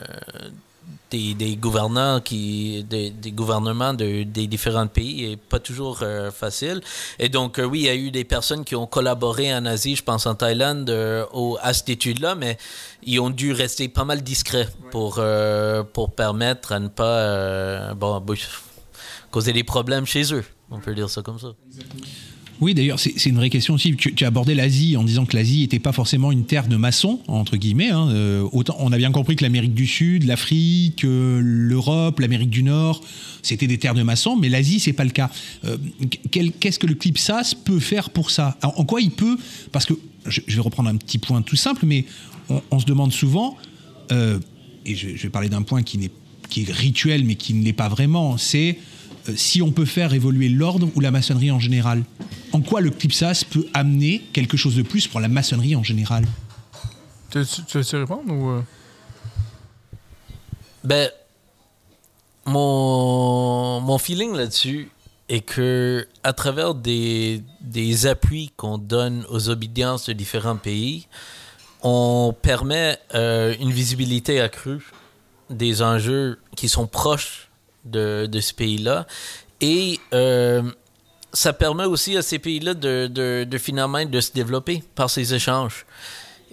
des, 1.10 1.34
des, 1.34 1.56
gouvernants 1.56 2.22
qui 2.22 2.84
des, 2.84 3.10
des 3.10 3.32
gouvernements 3.32 3.94
de, 3.94 4.24
des 4.24 4.48
différents 4.48 4.88
pays. 4.88 5.32
Est 5.32 5.38
pas 5.38 5.60
toujours 5.60 6.00
euh, 6.02 6.32
facile. 6.32 6.82
Et 7.20 7.30
donc 7.30 7.60
euh, 7.60 7.66
oui 7.66 7.82
il 7.82 7.86
y 7.86 7.90
a 7.90 7.96
eu 7.96 8.12
des 8.12 8.24
personnes 8.24 8.64
qui 8.64 8.76
ont 8.76 8.88
collaboré 8.88 9.54
en 9.54 9.66
Asie 9.66 9.96
je 9.96 10.04
pense 10.04 10.26
en 10.26 10.36
Thaïlande 10.36 10.90
euh, 10.90 11.26
au, 11.34 11.58
à 11.62 11.74
cette 11.74 11.90
étude 11.90 12.20
là 12.20 12.36
mais 12.36 12.58
ils 13.04 13.20
ont 13.20 13.30
dû 13.30 13.52
rester 13.52 13.88
pas 13.88 14.06
mal 14.06 14.22
discrets 14.22 14.68
pour 14.92 15.20
pour 15.94 16.12
permettre 16.14 16.72
à 16.72 16.80
ne 16.80 16.88
pas 16.88 17.94
bon 17.94 18.22
causer 19.32 19.54
des 19.54 19.64
problèmes 19.64 20.06
chez 20.06 20.34
eux. 20.34 20.44
On 20.70 20.80
peut 20.80 20.94
dire 20.94 21.10
ça 21.10 21.22
comme 21.22 21.40
ça. 21.40 21.54
Exactement. 21.68 22.06
Oui, 22.62 22.76
d'ailleurs, 22.76 23.00
c'est 23.00 23.26
une 23.26 23.38
vraie 23.38 23.50
question 23.50 23.74
aussi. 23.74 23.96
Tu, 23.96 24.14
tu 24.14 24.24
as 24.24 24.28
abordé 24.28 24.54
l'Asie 24.54 24.96
en 24.96 25.04
disant 25.04 25.26
que 25.26 25.36
l'Asie 25.36 25.62
n'était 25.62 25.80
pas 25.80 25.92
forcément 25.92 26.32
une 26.32 26.46
terre 26.46 26.68
de 26.68 26.76
maçons, 26.76 27.20
entre 27.28 27.58
guillemets. 27.58 27.90
hein. 27.90 28.08
Euh, 28.12 28.48
autant, 28.52 28.76
on 28.78 28.92
a 28.92 28.98
bien 28.98 29.12
compris 29.12 29.36
que 29.36 29.44
l'Amérique 29.44 29.74
du 29.74 29.88
Sud, 29.88 30.26
l'Afrique, 30.26 31.04
euh, 31.04 31.42
l'Europe, 31.44 32.20
l'Amérique 32.20 32.52
du 32.52 32.62
Nord, 32.62 33.02
c'était 33.42 33.66
des 33.66 33.80
terres 33.80 33.96
de 33.96 34.04
maçons, 34.04 34.36
mais 34.36 34.48
l'Asie, 34.48 34.80
c'est 34.80 34.94
pas 34.94 35.06
le 35.06 35.10
cas. 35.10 35.32
Euh, 35.66 35.78
Qu'est-ce 36.30 36.78
que 36.78 36.86
le 36.86 36.94
CLIPSAS 36.94 37.56
peut 37.66 37.80
faire 37.80 38.12
pour 38.12 38.30
ça? 38.30 38.60
En 38.62 38.86
quoi 38.86 39.02
il 39.02 39.10
peut? 39.10 39.38
Parce 39.72 39.88
que, 39.88 39.94
je, 40.28 40.42
vais 40.48 40.62
reprendre 40.62 40.90
un 40.90 40.98
petit 40.98 41.18
point 41.18 41.42
tout 41.42 41.56
simple, 41.56 41.88
mais 41.88 42.06
on, 42.70 42.80
se 42.80 42.86
demande 42.86 43.12
souvent, 43.12 43.58
et 44.12 44.96
je, 44.96 45.08
vais 45.08 45.30
parler 45.30 45.50
d'un 45.50 45.64
point 45.64 45.82
qui, 45.82 46.00
est 46.06 46.72
rituel, 46.72 47.26
mais 47.26 47.34
qui 47.34 47.56
ne 47.56 47.64
l'est 47.64 47.74
pas 47.74 47.90
vraiment, 47.90 48.38
c'est 48.38 48.78
si 49.36 49.62
on 49.62 49.72
peut 49.72 49.86
faire 49.86 50.14
évoluer 50.14 50.50
l'ordre 50.50 50.90
ou 50.96 51.00
la 51.00 51.12
maçonnerie 51.12 51.52
en 51.52 51.60
général. 51.60 52.04
En 52.52 52.62
quoi 52.62 52.82
le 52.82 52.90
CLIPSAS 52.90 53.44
peut 53.50 53.66
amener 53.74 54.20
quelque 54.34 54.58
chose 54.58 54.76
de 54.76 54.82
plus 54.82 55.08
pour 55.08 55.20
la 55.20 55.28
maçonnerie 55.28 55.76
en 55.76 55.84
général? 55.84 56.26
Tu 57.30 57.40
veux-tu 57.40 57.96
répondre 57.96 58.34
ou. 58.34 58.50
euh? 58.50 58.62
Ben, 60.84 61.10
mon, 62.46 63.80
mon 63.82 63.98
feeling 63.98 64.34
là-dessus 64.34 64.90
est 65.30 65.42
que 65.42 66.08
à 66.24 66.34
travers 66.34 66.74
des, 66.76 67.44
des 67.62 68.08
appuis 68.08 68.52
qu'on 68.58 68.78
donne 68.78 69.26
aux 69.30 69.50
obédiences 69.50 70.08
de 70.08 70.14
différents 70.14 70.58
pays, 70.58 71.08
on 71.84 72.36
permet 72.42 72.98
euh, 73.14 73.56
une 73.60 73.72
visibilité 73.72 74.42
accrue 74.42 74.92
des 75.50 75.82
enjeux 75.82 76.40
qui 76.56 76.68
sont 76.68 76.88
proches 76.88 77.51
de, 77.86 78.26
de 78.26 78.40
ce 78.40 78.54
pays-là. 78.54 79.06
Et 79.62 80.00
euh, 80.14 80.64
ça 81.34 81.54
permet 81.54 81.86
aussi 81.86 82.18
à 82.18 82.22
ces 82.22 82.40
pays-là 82.40 82.74
de, 82.74 83.08
de, 83.08 83.44
de 83.50 83.58
finalement 83.58 84.04
de 84.06 84.22
se 84.22 84.32
développer 84.34 84.84
par 84.96 85.10
ces 85.10 85.34
échanges. 85.34 85.86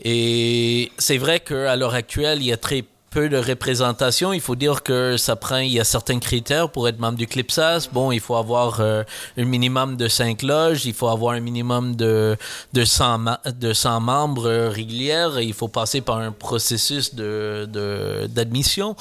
Et 0.05 0.93
c'est 0.99 1.19
vrai 1.19 1.41
qu'à 1.41 1.75
l'heure 1.77 1.95
actuelle, 1.95 2.39
il 2.41 2.47
y 2.47 2.53
a 2.53 2.57
très 2.57 2.85
peu 3.11 3.29
de 3.31 3.39
représentation. 3.39 4.33
Il 4.35 4.41
faut 4.41 4.55
dire 4.55 4.83
que 4.83 5.17
ça 5.17 5.35
prend, 5.35 5.57
il 5.57 5.73
y 5.73 5.81
a 5.81 5.85
certains 5.85 6.19
critères 6.19 6.71
pour 6.71 6.87
être 6.89 6.99
membre 7.01 7.17
du 7.17 7.27
CLIPSAS. 7.27 7.89
Bon, 7.93 8.13
il 8.13 8.21
faut 8.21 8.37
avoir 8.37 8.81
euh, 8.81 9.03
un 9.39 9.45
minimum 9.45 9.97
de 9.97 10.07
5 10.07 10.43
loges, 10.43 10.85
il 10.85 10.93
faut 10.93 11.09
avoir 11.09 11.35
un 11.35 11.41
minimum 11.41 11.97
de, 11.97 12.37
de, 12.75 12.85
100, 12.85 13.19
ma- 13.19 13.41
de 13.47 13.73
100 13.73 14.01
membres 14.01 14.47
euh, 14.49 14.69
réguliers 14.69 15.29
et 15.39 15.43
il 15.45 15.55
faut 15.55 15.69
passer 15.69 16.03
par 16.03 16.19
un 16.19 16.33
processus 16.33 17.15
d'admission. 17.15 18.95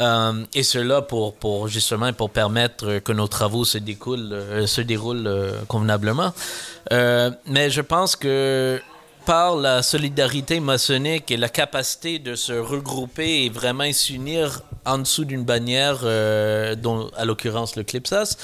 Euh, 0.00 0.44
et 0.54 0.62
cela 0.62 1.02
pour, 1.02 1.68
justement 1.68 2.12
pour 2.12 2.30
permettre 2.30 2.98
que 3.00 3.12
nos 3.12 3.28
travaux 3.28 3.64
se 3.64 3.78
découlent, 3.78 4.32
euh, 4.32 4.66
se 4.66 4.80
déroulent 4.80 5.26
euh, 5.26 5.60
convenablement. 5.68 6.32
Mais 6.90 7.70
je 7.70 7.80
pense 7.80 8.16
que 8.16 8.80
par 9.26 9.54
la 9.56 9.82
solidarité 9.82 10.58
maçonnique 10.58 11.30
et 11.30 11.36
la 11.36 11.48
capacité 11.48 12.18
de 12.18 12.34
se 12.34 12.52
regrouper 12.52 13.44
et 13.44 13.50
vraiment 13.50 13.90
s'unir 13.92 14.62
en 14.84 14.98
dessous 14.98 15.24
d'une 15.24 15.44
bannière, 15.44 16.00
dont 16.76 17.08
à 17.16 17.24
l'occurrence 17.24 17.76
le 17.76 17.84
CLIPSAS, 17.84 18.36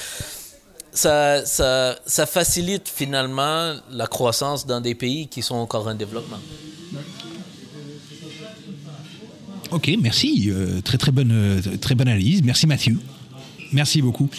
ça, 0.92 1.44
ça, 1.44 1.98
ça 2.06 2.26
facilite 2.26 2.88
finalement 2.88 3.74
la 3.90 4.06
croissance 4.06 4.66
dans 4.66 4.80
des 4.80 4.94
pays 4.94 5.26
qui 5.26 5.42
sont 5.42 5.56
encore 5.56 5.88
en 5.88 5.94
développement. 5.94 6.38
Ok, 9.70 9.90
merci. 10.00 10.48
Euh, 10.48 10.80
très 10.80 10.96
très 10.96 11.12
bonne, 11.12 11.30
euh, 11.32 11.60
très 11.80 11.94
bonne 11.94 12.08
analyse. 12.08 12.42
Merci 12.42 12.66
Mathieu. 12.66 12.98
Merci 13.72 14.00
beaucoup. 14.00 14.30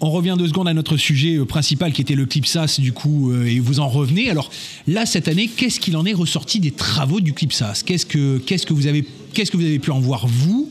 On 0.00 0.10
revient 0.10 0.34
deux 0.38 0.48
secondes 0.48 0.66
à 0.66 0.74
notre 0.74 0.96
sujet 0.96 1.36
euh, 1.36 1.44
principal 1.44 1.92
qui 1.92 2.00
était 2.00 2.14
le 2.14 2.24
CLIPSAS 2.24 2.80
du 2.80 2.92
coup 2.92 3.34
et 3.34 3.60
vous 3.60 3.80
en 3.80 3.88
revenez. 3.88 4.30
Alors 4.30 4.50
là 4.86 5.04
cette 5.04 5.28
année, 5.28 5.48
qu'est-ce 5.48 5.78
qu'il 5.78 5.96
en 5.96 6.06
est 6.06 6.14
ressorti 6.14 6.58
des 6.58 6.70
travaux 6.70 7.20
du 7.20 7.34
CLIPSAS 7.34 7.82
Qu'est-ce 7.84 8.06
que 8.06 8.38
qu'est-ce 8.38 8.66
que 8.66 8.72
vous 8.72 8.86
avez 8.86 9.06
qu'est-ce 9.34 9.50
que 9.50 9.58
vous 9.58 9.64
avez 9.64 9.78
pu 9.78 9.90
en 9.90 10.00
voir 10.00 10.26
vous 10.26 10.70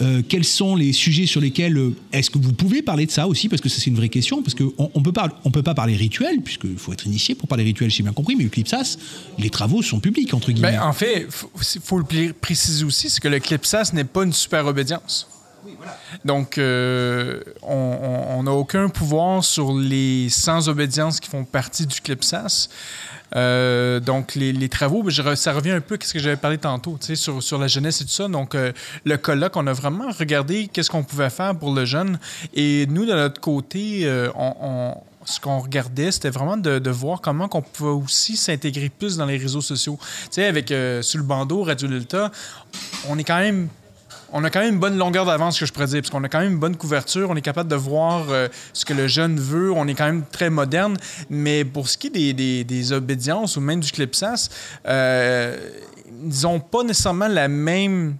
Euh, 0.00 0.22
quels 0.26 0.44
sont 0.44 0.76
les 0.76 0.92
sujets 0.92 1.26
sur 1.26 1.40
lesquels 1.40 1.76
euh, 1.76 1.94
est-ce 2.12 2.30
que 2.30 2.38
vous 2.38 2.52
pouvez 2.52 2.80
parler 2.80 3.06
de 3.06 3.10
ça 3.10 3.26
aussi 3.26 3.48
parce 3.48 3.60
que 3.60 3.68
ça 3.68 3.80
c'est 3.80 3.90
une 3.90 3.96
vraie 3.96 4.08
question 4.08 4.42
parce 4.42 4.54
qu'on 4.54 4.72
on 4.94 5.02
peut 5.02 5.12
pas 5.12 5.28
on 5.44 5.50
peut 5.50 5.62
pas 5.62 5.74
parler 5.74 5.94
rituel 5.94 6.40
puisqu'il 6.42 6.78
faut 6.78 6.92
être 6.92 7.06
initié 7.06 7.34
pour 7.34 7.48
parler 7.48 7.64
rituel 7.64 7.90
j'ai 7.90 8.02
bien 8.02 8.12
compris 8.12 8.34
mais 8.34 8.44
le 8.44 8.50
CLIPSAS 8.50 8.96
les 9.38 9.50
travaux 9.50 9.82
sont 9.82 10.00
publics 10.00 10.32
entre 10.32 10.52
guillemets. 10.52 10.72
Ben, 10.72 10.82
en 10.82 10.92
fait, 10.92 11.26
il 11.26 11.80
faut, 11.82 11.98
le 11.98 12.32
préciser 12.32 12.84
aussi, 12.84 13.10
c'est 13.10 13.20
que 13.20 13.28
le 13.28 13.40
CLIPSAS 13.40 13.92
n'est 13.92 14.04
pas 14.04 14.24
une 14.24 14.32
super 14.32 14.66
obédience. 14.66 15.28
Donc, 16.24 16.58
euh, 16.58 17.40
on 17.62 18.42
n'a 18.42 18.52
aucun 18.52 18.88
pouvoir 18.88 19.44
sur 19.44 19.76
les 19.76 20.28
100 20.28 20.68
obédiences 20.68 21.20
qui 21.20 21.28
font 21.28 21.44
partie 21.44 21.86
du 21.86 22.00
CLIPSAS. 22.00 22.68
Euh, 23.36 24.00
donc, 24.00 24.34
les, 24.34 24.68
travaux, 24.68 25.08
ça 25.10 25.52
revient 25.52 25.70
un 25.70 25.80
peu 25.80 25.96
à 26.00 26.04
ce 26.04 26.12
que 26.12 26.18
j'avais 26.18 26.36
parlé 26.36 26.58
tantôt, 26.58 26.98
tu 27.00 27.14
sais, 27.14 27.32
sur, 27.40 27.58
la 27.58 27.68
jeunesse 27.68 28.00
et 28.00 28.04
tout 28.04 28.10
ça. 28.10 28.28
Donc, 28.28 28.54
euh, 28.54 28.72
le 29.04 29.16
colloque, 29.16 29.56
on 29.56 29.66
a 29.66 29.72
vraiment 29.72 30.10
regardé 30.18 30.68
qu'est-ce 30.72 30.90
qu'on 30.90 31.02
pouvait 31.02 31.30
faire 31.30 31.54
pour 31.56 31.74
le 31.74 31.84
jeune. 31.84 32.18
Et 32.54 32.86
nous, 32.86 33.06
de 33.06 33.12
notre 33.12 33.40
côté, 33.40 34.00
euh, 34.04 34.30
ce 35.24 35.40
qu'on 35.40 35.58
regardait, 35.58 36.10
c'était 36.10 36.30
vraiment 36.30 36.56
de, 36.56 36.90
voir 36.90 37.20
comment 37.20 37.48
on 37.52 37.62
pouvait 37.62 37.90
aussi 37.90 38.36
s'intégrer 38.36 38.88
plus 38.88 39.16
dans 39.16 39.26
les 39.26 39.36
réseaux 39.36 39.60
sociaux. 39.60 39.98
Tu 40.00 40.28
sais, 40.32 40.46
avec 40.46 40.70
euh, 40.70 41.02
le 41.14 41.22
bandeau 41.22 41.62
Radio 41.62 41.88
Delta, 41.88 42.30
on 43.08 43.18
est 43.18 43.24
quand 43.24 43.38
même 43.38 43.68
on 44.32 44.44
a 44.44 44.50
quand 44.50 44.60
même 44.60 44.74
une 44.74 44.80
bonne 44.80 44.96
longueur 44.96 45.24
d'avance, 45.24 45.58
que 45.58 45.66
je 45.66 45.72
pourrais 45.72 45.86
dire, 45.86 46.00
parce 46.00 46.10
qu'on 46.10 46.24
a 46.24 46.28
quand 46.28 46.40
même 46.40 46.52
une 46.52 46.58
bonne 46.58 46.76
couverture, 46.76 47.30
on 47.30 47.36
est 47.36 47.42
capable 47.42 47.68
de 47.70 47.76
voir 47.76 48.26
euh, 48.30 48.48
ce 48.72 48.84
que 48.84 48.94
le 48.94 49.06
jeune 49.06 49.38
veut, 49.38 49.72
on 49.72 49.86
est 49.88 49.94
quand 49.94 50.06
même 50.06 50.24
très 50.30 50.50
moderne. 50.50 50.96
Mais 51.28 51.64
pour 51.64 51.88
ce 51.88 51.98
qui 51.98 52.08
est 52.08 52.32
des, 52.64 52.92
obédiences 52.92 53.56
ou 53.56 53.60
même 53.60 53.80
du 53.80 53.90
clipsas, 53.90 54.48
euh, 54.86 55.56
ils 56.24 56.42
n'ont 56.42 56.60
pas 56.60 56.82
nécessairement 56.82 57.28
la 57.28 57.48
même 57.48 58.16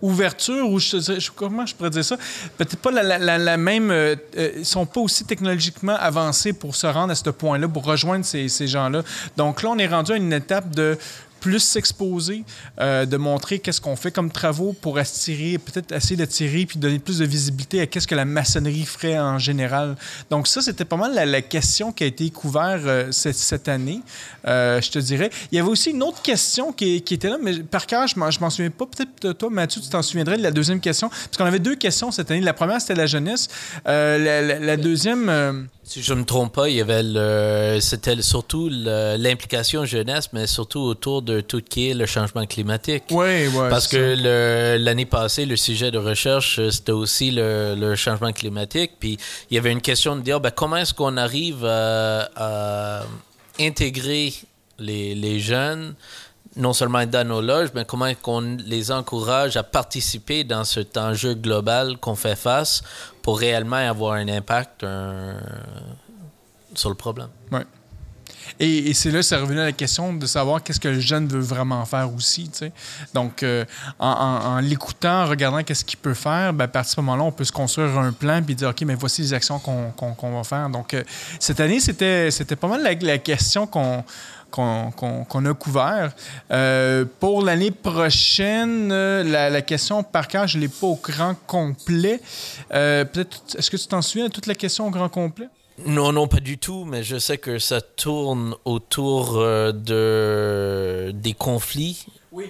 ouverture 0.00 0.68
ou 0.68 0.78
je, 0.80 0.98
je- 0.98 1.30
comment 1.30 1.64
je 1.64 1.74
pourrais 1.74 1.90
dire 1.90 2.04
ça? 2.04 2.16
Peut-être 2.58 2.76
pas 2.76 2.90
la 2.90 3.56
même 3.56 3.90
euh, 3.90 4.16
euh, 4.36 4.50
ils 4.58 4.64
sont 4.66 4.84
pas 4.84 5.00
aussi 5.00 5.24
technologiquement 5.24 5.96
avancés 5.98 6.52
pour 6.52 6.74
se 6.74 6.88
rendre 6.88 7.12
à 7.12 7.14
ce 7.14 7.30
point-là 7.30 7.68
pour 7.68 7.84
rejoindre 7.84 8.24
ces, 8.24 8.48
ces 8.48 8.66
gens-là. 8.66 9.02
Donc 9.36 9.62
là 9.62 9.70
on 9.70 9.78
est 9.78 9.86
rendu 9.86 10.12
à 10.12 10.16
une 10.16 10.32
étape 10.32 10.74
de 10.74 10.98
plus 11.42 11.58
s'exposer, 11.58 12.44
euh, 12.80 13.04
de 13.04 13.16
montrer 13.16 13.58
qu'est-ce 13.58 13.80
qu'on 13.80 13.96
fait 13.96 14.12
comme 14.12 14.30
travaux 14.30 14.72
pour 14.80 14.96
attirer, 14.98 15.58
peut-être 15.58 15.90
essayer 15.90 16.16
d'attirer 16.16 16.66
puis 16.66 16.78
donner 16.78 17.00
plus 17.00 17.18
de 17.18 17.24
visibilité 17.24 17.80
à 17.80 17.86
qu'est-ce 17.86 18.06
que 18.06 18.14
la 18.14 18.24
maçonnerie 18.24 18.84
ferait 18.84 19.18
en 19.18 19.38
général. 19.38 19.96
Donc 20.30 20.46
ça, 20.46 20.62
c'était 20.62 20.84
pas 20.84 20.96
mal 20.96 21.12
la, 21.14 21.42
question 21.42 21.90
qui 21.90 22.04
a 22.04 22.06
été 22.06 22.30
couverte 22.30 22.84
euh, 22.86 23.10
cette, 23.10 23.34
cette 23.34 23.68
année, 23.68 24.02
euh, 24.46 24.80
je 24.80 24.92
te 24.92 25.00
dirais. 25.00 25.30
Il 25.50 25.56
y 25.56 25.58
avait 25.58 25.68
aussi 25.68 25.90
une 25.90 26.04
autre 26.04 26.22
question 26.22 26.72
qui, 26.72 26.94
était 26.96 27.28
là, 27.28 27.38
mais 27.42 27.58
par 27.58 27.86
cœur, 27.86 28.06
je 28.06 28.16
m'en, 28.18 28.30
souviens 28.30 28.70
pas. 28.70 28.86
Peut-être 28.86 29.36
toi, 29.36 29.50
Mathieu, 29.50 29.82
tu 29.82 29.88
t'en 29.88 30.02
souviendrais 30.02 30.36
de 30.36 30.44
la 30.44 30.52
deuxième 30.52 30.78
question, 30.78 31.08
parce 31.08 31.36
qu'on 31.36 31.44
avait 31.44 31.58
deux 31.58 31.74
questions 31.74 32.12
cette 32.12 32.30
année. 32.30 32.40
La 32.40 32.54
première, 32.54 32.80
c'était 32.80 32.94
la 32.94 33.06
jeunesse. 33.06 33.48
La, 33.84 34.40
la- 34.60 34.76
deuxième... 34.76 35.68
Si 35.84 36.00
je 36.00 36.14
ne 36.14 36.20
me 36.20 36.24
trompe 36.24 36.54
pas, 36.54 36.68
il 36.68 36.76
y 36.76 36.80
avait 36.80 37.02
le, 37.02 37.78
c'était 37.80 38.22
surtout 38.22 38.68
l'implication 38.70 39.84
jeunesse, 39.84 40.28
mais 40.32 40.46
surtout 40.46 40.78
autour 40.78 41.22
de 41.22 41.31
tout 41.40 41.58
ce 41.58 41.62
qui 41.64 41.90
est 41.90 41.94
le 41.94 42.06
changement 42.06 42.44
climatique. 42.46 43.04
ouais, 43.10 43.48
ouais, 43.48 43.68
Parce 43.70 43.88
que 43.88 44.76
l'année 44.78 45.06
passée, 45.06 45.46
le 45.46 45.56
sujet 45.56 45.90
de 45.90 45.98
recherche, 45.98 46.58
euh, 46.58 46.70
c'était 46.70 46.92
aussi 46.92 47.30
le, 47.30 47.74
le 47.76 47.94
changement 47.96 48.32
climatique. 48.32 48.92
Puis 49.00 49.18
il 49.50 49.54
y 49.54 49.58
avait 49.58 49.72
une 49.72 49.80
question 49.80 50.14
de 50.16 50.20
dire 50.20 50.40
ben, 50.40 50.50
comment 50.50 50.76
est-ce 50.76 50.94
qu'on 50.94 51.16
arrive 51.16 51.64
à, 51.64 52.28
à 52.36 53.02
intégrer 53.58 54.32
les, 54.78 55.14
les 55.14 55.40
jeunes, 55.40 55.94
non 56.56 56.72
seulement 56.72 57.06
dans 57.06 57.26
nos 57.26 57.40
loges, 57.40 57.68
mais 57.74 57.84
comment 57.84 58.06
est-ce 58.06 58.18
qu'on 58.20 58.56
les 58.66 58.90
encourage 58.90 59.56
à 59.56 59.62
participer 59.62 60.44
dans 60.44 60.64
cet 60.64 60.96
enjeu 60.96 61.34
global 61.34 61.96
qu'on 61.98 62.14
fait 62.14 62.36
face 62.36 62.82
pour 63.22 63.38
réellement 63.38 63.76
avoir 63.76 64.14
un 64.14 64.28
impact 64.28 64.84
un- 64.84 65.36
sur 66.74 66.88
le 66.90 66.94
problème? 66.96 67.28
Ouais. 67.50 67.64
Et, 68.60 68.94
c'est 68.94 69.10
là, 69.10 69.22
c'est 69.22 69.36
revenu 69.36 69.60
à 69.60 69.64
la 69.64 69.72
question 69.72 70.12
de 70.12 70.26
savoir 70.26 70.62
qu'est-ce 70.62 70.80
que 70.80 70.88
le 70.88 71.00
jeune 71.00 71.26
veut 71.26 71.40
vraiment 71.40 71.84
faire 71.84 72.12
aussi. 72.14 72.50
Donc, 73.14 73.42
euh, 73.42 73.64
en, 73.98 74.60
l'écoutant, 74.60 75.24
en 75.24 75.26
regardant 75.26 75.62
qu'est-ce 75.62 75.84
qu'il 75.84 75.98
peut 75.98 76.14
faire, 76.14 76.52
ben, 76.52 76.64
à 76.64 76.68
partir 76.68 76.90
de 76.90 76.94
ce 76.96 77.00
moment-là, 77.00 77.24
on 77.24 77.32
peut 77.32 77.44
se 77.44 77.52
construire 77.52 77.98
un 77.98 78.12
plan 78.12 78.42
puis 78.42 78.54
dire, 78.54 78.68
OK, 78.70 78.82
mais 78.82 78.94
voici 78.94 79.22
les 79.22 79.34
actions 79.34 79.58
qu'on 79.58 80.36
va 80.36 80.44
faire. 80.44 80.68
Donc, 80.68 80.94
euh, 80.94 81.02
cette 81.38 81.60
année, 81.60 81.80
c'était 81.80 82.56
pas 82.56 82.68
mal 82.68 82.82
la, 83.00 83.18
question 83.18 83.66
qu'on 83.66 84.04
a 85.46 85.54
couvert. 85.54 86.12
Euh, 86.50 87.04
pour 87.20 87.42
l'année 87.42 87.70
prochaine, 87.70 88.88
la, 88.88 89.62
question 89.62 90.02
par 90.02 90.28
cœur, 90.28 90.46
je 90.46 90.58
ne 90.58 90.62
l'ai 90.62 90.68
pas 90.68 90.86
au 90.86 91.00
grand 91.02 91.34
complet. 91.46 92.20
Peut-être, 92.68 93.42
est-ce 93.56 93.70
que 93.70 93.76
tu 93.76 93.86
t'en 93.86 94.02
souviens 94.02 94.26
de 94.26 94.32
toute 94.32 94.46
la 94.46 94.54
question 94.54 94.86
au 94.86 94.90
grand 94.90 95.08
complet? 95.08 95.48
Non, 95.86 96.12
non, 96.12 96.28
pas 96.28 96.40
du 96.40 96.58
tout, 96.58 96.84
mais 96.84 97.02
je 97.02 97.18
sais 97.18 97.38
que 97.38 97.58
ça 97.58 97.80
tourne 97.80 98.54
autour 98.64 99.38
euh, 99.38 99.72
de, 99.72 101.10
des 101.12 101.34
conflits 101.34 102.06
Oui. 102.30 102.46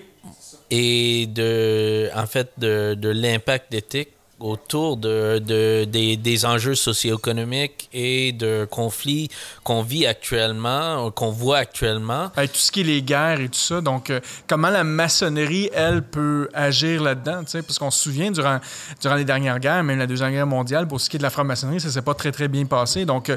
et 0.71 1.27
de, 1.27 2.11
en 2.15 2.27
fait, 2.27 2.51
de, 2.59 2.95
de 2.95 3.09
l'impact 3.09 3.73
éthique 3.75 4.11
autour 4.43 4.97
de, 4.97 5.39
de 5.39 5.85
des, 5.85 6.17
des, 6.17 6.45
enjeux 6.45 6.75
socio-économiques 6.75 7.89
et 7.93 8.33
de 8.33 8.67
conflits 8.71 9.29
qu'on 9.65 9.83
vit 9.83 10.07
actuellement, 10.07 11.11
qu'on 11.11 11.31
voit 11.31 11.59
actuellement. 11.59 12.31
Avec 12.37 12.53
tout 12.53 12.59
ce 12.59 12.73
qui 12.73 12.81
est 12.81 12.85
les 12.85 13.03
guerres 13.03 13.41
et 13.41 13.49
tout 13.49 13.59
ça, 13.59 13.81
donc 13.81 14.11
euh, 14.11 14.21
comment 14.47 14.71
la 14.71 14.85
maçonnerie, 14.85 15.71
elle, 15.73 16.03
peut 16.03 16.49
agir 16.53 17.03
là-dedans, 17.03 17.43
parce 17.45 17.79
qu'on 17.79 17.91
se 17.91 18.03
souvient, 18.03 18.31
durant, 18.31 18.59
durant 19.01 19.15
les 19.15 19.25
dernières 19.25 19.61
guerres, 19.61 19.85
même 19.85 19.99
la 19.99 20.07
Deuxième 20.07 20.33
Guerre 20.33 20.47
mondiale, 20.47 20.89
pour 20.89 21.01
ce 21.01 21.09
qui 21.09 21.17
est 21.17 21.19
de 21.19 21.23
la 21.23 21.31
franc-maçonnerie, 21.31 21.81
ça 21.81 21.91
s'est 21.91 22.03
pas 22.03 22.15
très, 22.15 22.33
très 22.33 22.49
bien 22.49 22.65
passé. 22.65 23.05
Donc, 23.05 23.31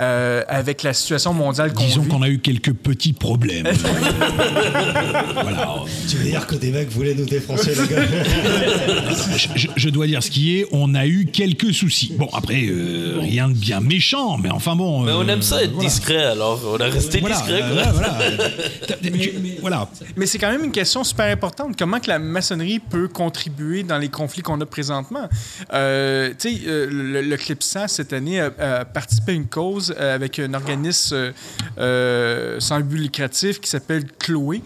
euh, 0.00 0.42
avec 0.48 0.82
la 0.82 0.92
situation 0.92 1.32
mondiale 1.32 1.72
qu'on 1.72 1.84
Disons 1.84 2.04
qu'on 2.04 2.22
a 2.22 2.28
eu 2.28 2.38
quelques 2.38 2.74
petits 2.74 3.12
problèmes. 3.12 3.66
voilà. 5.34 5.74
Tu 6.08 6.16
veux 6.16 6.24
dire 6.24 6.46
que 6.46 6.56
des 6.56 6.70
mecs 6.70 6.90
voulaient 6.90 7.14
nous 7.14 7.24
défoncer 7.24 7.74
la 7.74 7.86
gueule 7.86 8.08
je, 9.56 9.68
je, 9.76 9.88
dois 9.88 10.06
dire 10.06 10.22
ce 10.22 10.30
qui 10.30 10.49
est, 10.49 10.49
on 10.72 10.94
a 10.94 11.06
eu 11.06 11.26
quelques 11.26 11.72
soucis. 11.72 12.14
Bon, 12.18 12.28
après, 12.32 12.66
euh, 12.68 13.18
rien 13.20 13.48
de 13.48 13.54
bien 13.54 13.80
méchant, 13.80 14.38
mais 14.38 14.50
enfin 14.50 14.76
bon. 14.76 15.00
mais 15.00 15.12
on 15.12 15.26
aime 15.28 15.42
ça 15.42 15.62
être 15.62 15.72
voilà. 15.72 15.88
discret, 15.88 16.24
alors 16.24 16.60
on 16.64 16.76
a 16.76 16.86
resté 16.86 17.20
voilà, 17.20 17.36
discret. 17.36 17.62
euh, 17.62 17.84
voilà. 17.92 18.18
mais, 19.02 19.10
mais, 19.42 19.56
voilà. 19.60 19.88
mais 20.16 20.26
c'est 20.26 20.38
quand 20.38 20.50
même 20.50 20.64
une 20.64 20.72
question 20.72 21.04
super 21.04 21.26
importante. 21.26 21.76
Comment 21.78 22.00
que 22.00 22.08
la 22.08 22.18
maçonnerie 22.18 22.78
peut 22.78 23.08
contribuer 23.08 23.82
dans 23.82 23.98
les 23.98 24.08
conflits 24.08 24.42
qu'on 24.42 24.60
a 24.60 24.66
présentement? 24.66 25.28
Euh, 25.72 26.32
tu 26.38 26.56
sais, 26.56 26.60
le, 26.66 27.22
le 27.22 27.36
CLIPSA, 27.36 27.88
cette 27.88 28.12
année, 28.12 28.40
a, 28.40 28.50
a, 28.58 28.84
participé 28.84 29.32
à 29.32 29.34
une 29.34 29.46
cause 29.46 29.92
avec 29.98 30.38
un 30.38 30.54
organisme 30.54 31.32
sans 31.76 32.80
but 32.80 32.98
lucratif 32.98 33.60
qui 33.60 33.68
s'appelle 33.68 34.04
Chloé, 34.18 34.62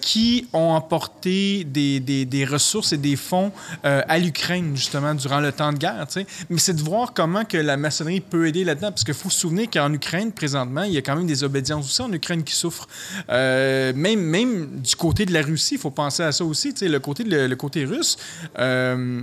qui 0.00 0.46
ont 0.52 0.70
emporté 0.70 1.64
des, 1.64 2.00
des, 2.00 2.24
des, 2.24 2.44
ressources 2.44 2.92
et 2.92 2.96
des 2.98 3.16
fonds 3.16 3.52
euh, 3.84 4.02
à 4.08 4.18
l'Ukraine, 4.18 4.76
justement, 4.76 4.99
durant 5.14 5.40
le 5.40 5.52
temps 5.52 5.72
de 5.72 5.78
guerre. 5.78 6.06
Mais 6.48 6.58
c'est 6.58 6.74
de 6.74 6.82
voir 6.82 7.12
comment 7.12 7.44
que 7.44 7.56
la 7.56 7.76
maçonnerie 7.76 8.20
peut 8.20 8.46
aider 8.46 8.64
là-dedans. 8.64 8.90
Parce 8.90 9.04
qu'il 9.04 9.14
faut 9.14 9.30
se 9.30 9.40
souvenir 9.40 9.68
qu'en 9.70 9.92
Ukraine, 9.92 10.32
présentement, 10.32 10.82
il 10.82 10.92
y 10.92 10.98
a 10.98 11.02
quand 11.02 11.16
même 11.16 11.26
des 11.26 11.44
obédiences 11.44 11.86
aussi 11.86 12.02
en 12.02 12.12
Ukraine 12.12 12.44
qui 12.44 12.54
souffrent. 12.54 12.88
Euh, 13.28 13.92
même, 13.94 14.20
même 14.20 14.80
du 14.80 14.96
côté 14.96 15.26
de 15.26 15.32
la 15.32 15.42
Russie, 15.42 15.74
il 15.74 15.80
faut 15.80 15.90
penser 15.90 16.22
à 16.22 16.32
ça 16.32 16.44
aussi. 16.44 16.74
Le 16.80 16.98
côté, 16.98 17.24
le, 17.24 17.54
côté 17.54 17.84
russe, 17.84 18.16
euh, 18.58 19.22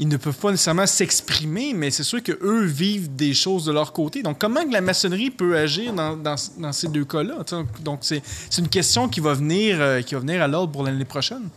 ils 0.00 0.08
ne 0.08 0.16
peuvent 0.16 0.36
pas 0.36 0.50
nécessairement 0.50 0.86
s'exprimer, 0.86 1.72
mais 1.74 1.90
c'est 1.90 2.04
sûr 2.04 2.22
qu'eux 2.22 2.64
vivent 2.64 3.14
des 3.16 3.34
choses 3.34 3.64
de 3.64 3.72
leur 3.72 3.92
côté. 3.92 4.22
Donc, 4.22 4.38
comment 4.38 4.64
que 4.64 4.72
la 4.72 4.80
maçonnerie 4.80 5.30
peut 5.30 5.56
agir 5.56 5.92
dans, 5.92 6.16
dans, 6.16 6.36
dans 6.58 6.72
ces 6.72 6.88
deux 6.88 7.04
cas-là? 7.04 7.38
Donc, 7.80 8.00
c'est 8.02 8.22
une 8.58 8.68
question 8.68 9.08
qui 9.08 9.20
va 9.20 9.34
venir, 9.34 9.80
euh, 9.80 10.00
qui 10.02 10.14
va 10.14 10.20
venir 10.20 10.42
à 10.42 10.46
l'ordre 10.46 10.72
pour 10.72 10.84
l'année 10.84 11.04
prochaine. 11.04 11.48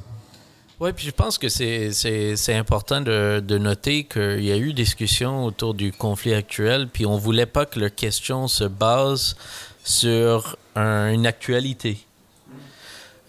Oui, 0.82 0.94
puis 0.94 1.06
je 1.06 1.12
pense 1.12 1.38
que 1.38 1.48
c'est 1.48 2.56
important 2.56 3.02
de, 3.02 3.40
de 3.40 3.58
noter 3.60 4.06
qu'il 4.06 4.44
y 4.44 4.52
a 4.52 4.58
eu 4.58 4.74
discussion 4.74 5.46
autour 5.46 5.76
du 5.76 5.92
conflit 5.92 6.34
actuel, 6.34 6.88
puis 6.92 7.06
on 7.06 7.18
voulait 7.18 7.46
pas 7.46 7.68
que 7.68 7.80
la 7.80 7.92
question 7.92 8.48
se 8.48 8.64
base 8.64 9.36
sur 9.84 10.58
un, 10.76 11.12
une 11.12 11.28
actualité. 11.28 12.00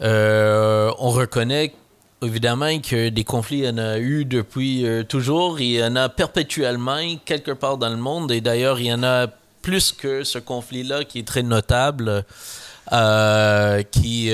Euh, 0.01 0.91
on 0.99 1.11
reconnaît 1.11 1.75
évidemment 2.23 2.79
que 2.79 3.11
des 3.11 3.25
conflits, 3.25 3.59
il 3.59 3.65
y 3.67 3.69
en 3.69 3.77
a 3.77 3.99
eu 3.99 4.25
depuis 4.25 4.87
euh, 4.87 5.03
toujours. 5.03 5.61
Il 5.61 5.73
y 5.73 5.85
en 5.85 5.95
a 5.95 6.09
perpétuellement 6.09 7.03
quelque 7.27 7.53
part 7.53 7.77
dans 7.77 7.91
le 7.91 7.99
monde. 7.99 8.33
Et 8.33 8.41
d'ailleurs, 8.41 8.81
il 8.81 8.87
y 8.87 8.93
en 8.95 9.03
a 9.03 9.27
plus 9.61 9.93
que 9.93 10.25
ce 10.25 10.39
conflit-là 10.39 11.05
qui 11.05 11.19
est 11.19 11.29
très 11.29 11.43
notable, 11.43 12.25
euh, 12.93 13.83
qui, 13.83 14.33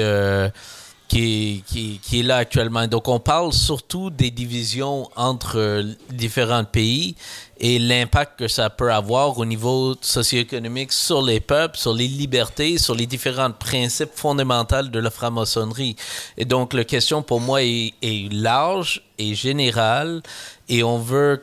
qui, 1.08 1.64
qui, 1.66 2.00
qui, 2.02 2.20
est 2.20 2.22
là 2.22 2.36
actuellement. 2.36 2.86
Donc, 2.86 3.08
on 3.08 3.18
parle 3.18 3.52
surtout 3.52 4.10
des 4.10 4.30
divisions 4.30 5.08
entre 5.16 5.82
différents 6.10 6.64
pays 6.64 7.16
et 7.58 7.78
l'impact 7.78 8.38
que 8.38 8.46
ça 8.46 8.68
peut 8.68 8.92
avoir 8.92 9.38
au 9.38 9.46
niveau 9.46 9.96
socio-économique 10.00 10.92
sur 10.92 11.22
les 11.22 11.40
peuples, 11.40 11.78
sur 11.78 11.94
les 11.94 12.06
libertés, 12.06 12.76
sur 12.76 12.94
les 12.94 13.06
différents 13.06 13.50
principes 13.50 14.14
fondamentaux 14.14 14.82
de 14.82 14.98
la 14.98 15.10
franc-maçonnerie. 15.10 15.96
Et 16.36 16.44
donc, 16.44 16.74
la 16.74 16.84
question 16.84 17.22
pour 17.22 17.40
moi 17.40 17.62
est, 17.62 17.94
est 18.02 18.30
large 18.32 19.02
et 19.18 19.34
générale 19.34 20.22
et 20.68 20.84
on 20.84 20.98
veut 20.98 21.42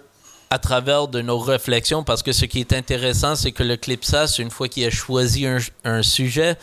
à 0.52 0.60
travers 0.60 1.08
de 1.08 1.22
nos 1.22 1.40
réflexions, 1.40 2.04
parce 2.04 2.22
que 2.22 2.32
ce 2.32 2.46
qui 2.46 2.60
est 2.60 2.72
intéressant, 2.72 3.36
c'est 3.36 3.52
que 3.52 3.64
le 3.64 3.78
CLIPSAS, 3.78 4.36
une 4.38 4.52
fois 4.52 4.68
qu'il 4.68 4.86
a 4.86 4.92
choisi 4.92 5.48
un, 5.48 5.58
un 5.84 6.04
sujet, 6.04 6.56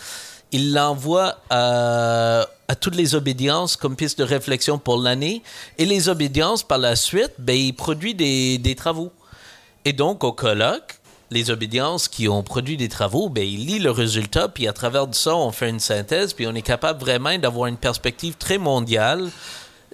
il 0.53 0.73
l'envoie 0.73 1.39
à, 1.51 2.47
à, 2.69 2.75
toutes 2.75 2.95
les 2.95 3.15
obédiences 3.15 3.77
comme 3.77 3.97
piste 3.97 4.19
de 4.19 4.25
réflexion 4.25 4.79
pour 4.79 5.01
l'année. 5.01 5.43
Et 5.79 5.85
les 5.85 6.09
obédiences, 6.09 6.63
par 6.63 6.79
la 6.79 6.97
suite, 6.97 7.33
ben, 7.39 7.57
il 7.57 7.75
produit 7.75 8.15
des, 8.15 8.59
des 8.59 8.75
travaux. 8.75 9.13
Et 9.85 9.93
donc, 9.93 10.25
au 10.25 10.33
colloque, 10.33 10.99
les 11.31 11.51
obédiences 11.51 12.09
qui 12.09 12.29
ont 12.29 12.43
produit 12.43 12.77
des 12.77 12.89
travaux, 12.89 13.29
ben, 13.29 13.47
ils 13.47 13.67
lisent 13.67 13.83
le 13.83 13.91
résultat, 13.91 14.49
puis 14.49 14.69
à 14.69 14.73
travers 14.73 15.07
de 15.07 15.15
ça, 15.15 15.35
on 15.35 15.51
fait 15.51 15.71
une 15.71 15.81
synthèse, 15.81 16.35
puis 16.35 16.47
on 16.47 16.55
est 16.55 16.63
capable 16.63 17.01
vraiment 17.01 17.37
d'avoir 17.39 17.67
une 17.67 17.79
perspective 17.79 18.35
très 18.39 18.59
mondiale 18.59 19.31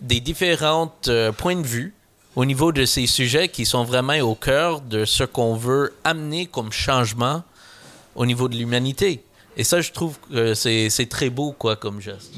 des 0.03 0.21
différents 0.21 0.93
euh, 1.09 1.33
points 1.33 1.57
de 1.57 1.67
vue 1.67 1.95
au 2.37 2.45
niveau 2.45 2.73
de 2.73 2.85
ces 2.85 3.07
sujets 3.07 3.49
qui 3.49 3.67
sont 3.67 3.85
vraiment 3.85 4.19
au 4.21 4.35
cœur 4.35 4.81
de 4.81 5.05
ce 5.05 5.25
qu'on 5.25 5.55
veut 5.55 5.95
amener 6.05 6.47
comme 6.47 6.71
changement 6.73 7.43
au 8.15 8.27
niveau 8.27 8.49
de 8.49 8.57
l'humanité. 8.57 9.23
Et 9.57 9.65
ça, 9.65 9.81
je 9.81 9.91
trouve 9.91 10.19
que 10.31 10.55
c'est 10.55 11.09
très 11.11 11.31
beau, 11.31 11.53
quoi, 11.53 11.75
comme 11.77 12.01
geste. 12.01 12.33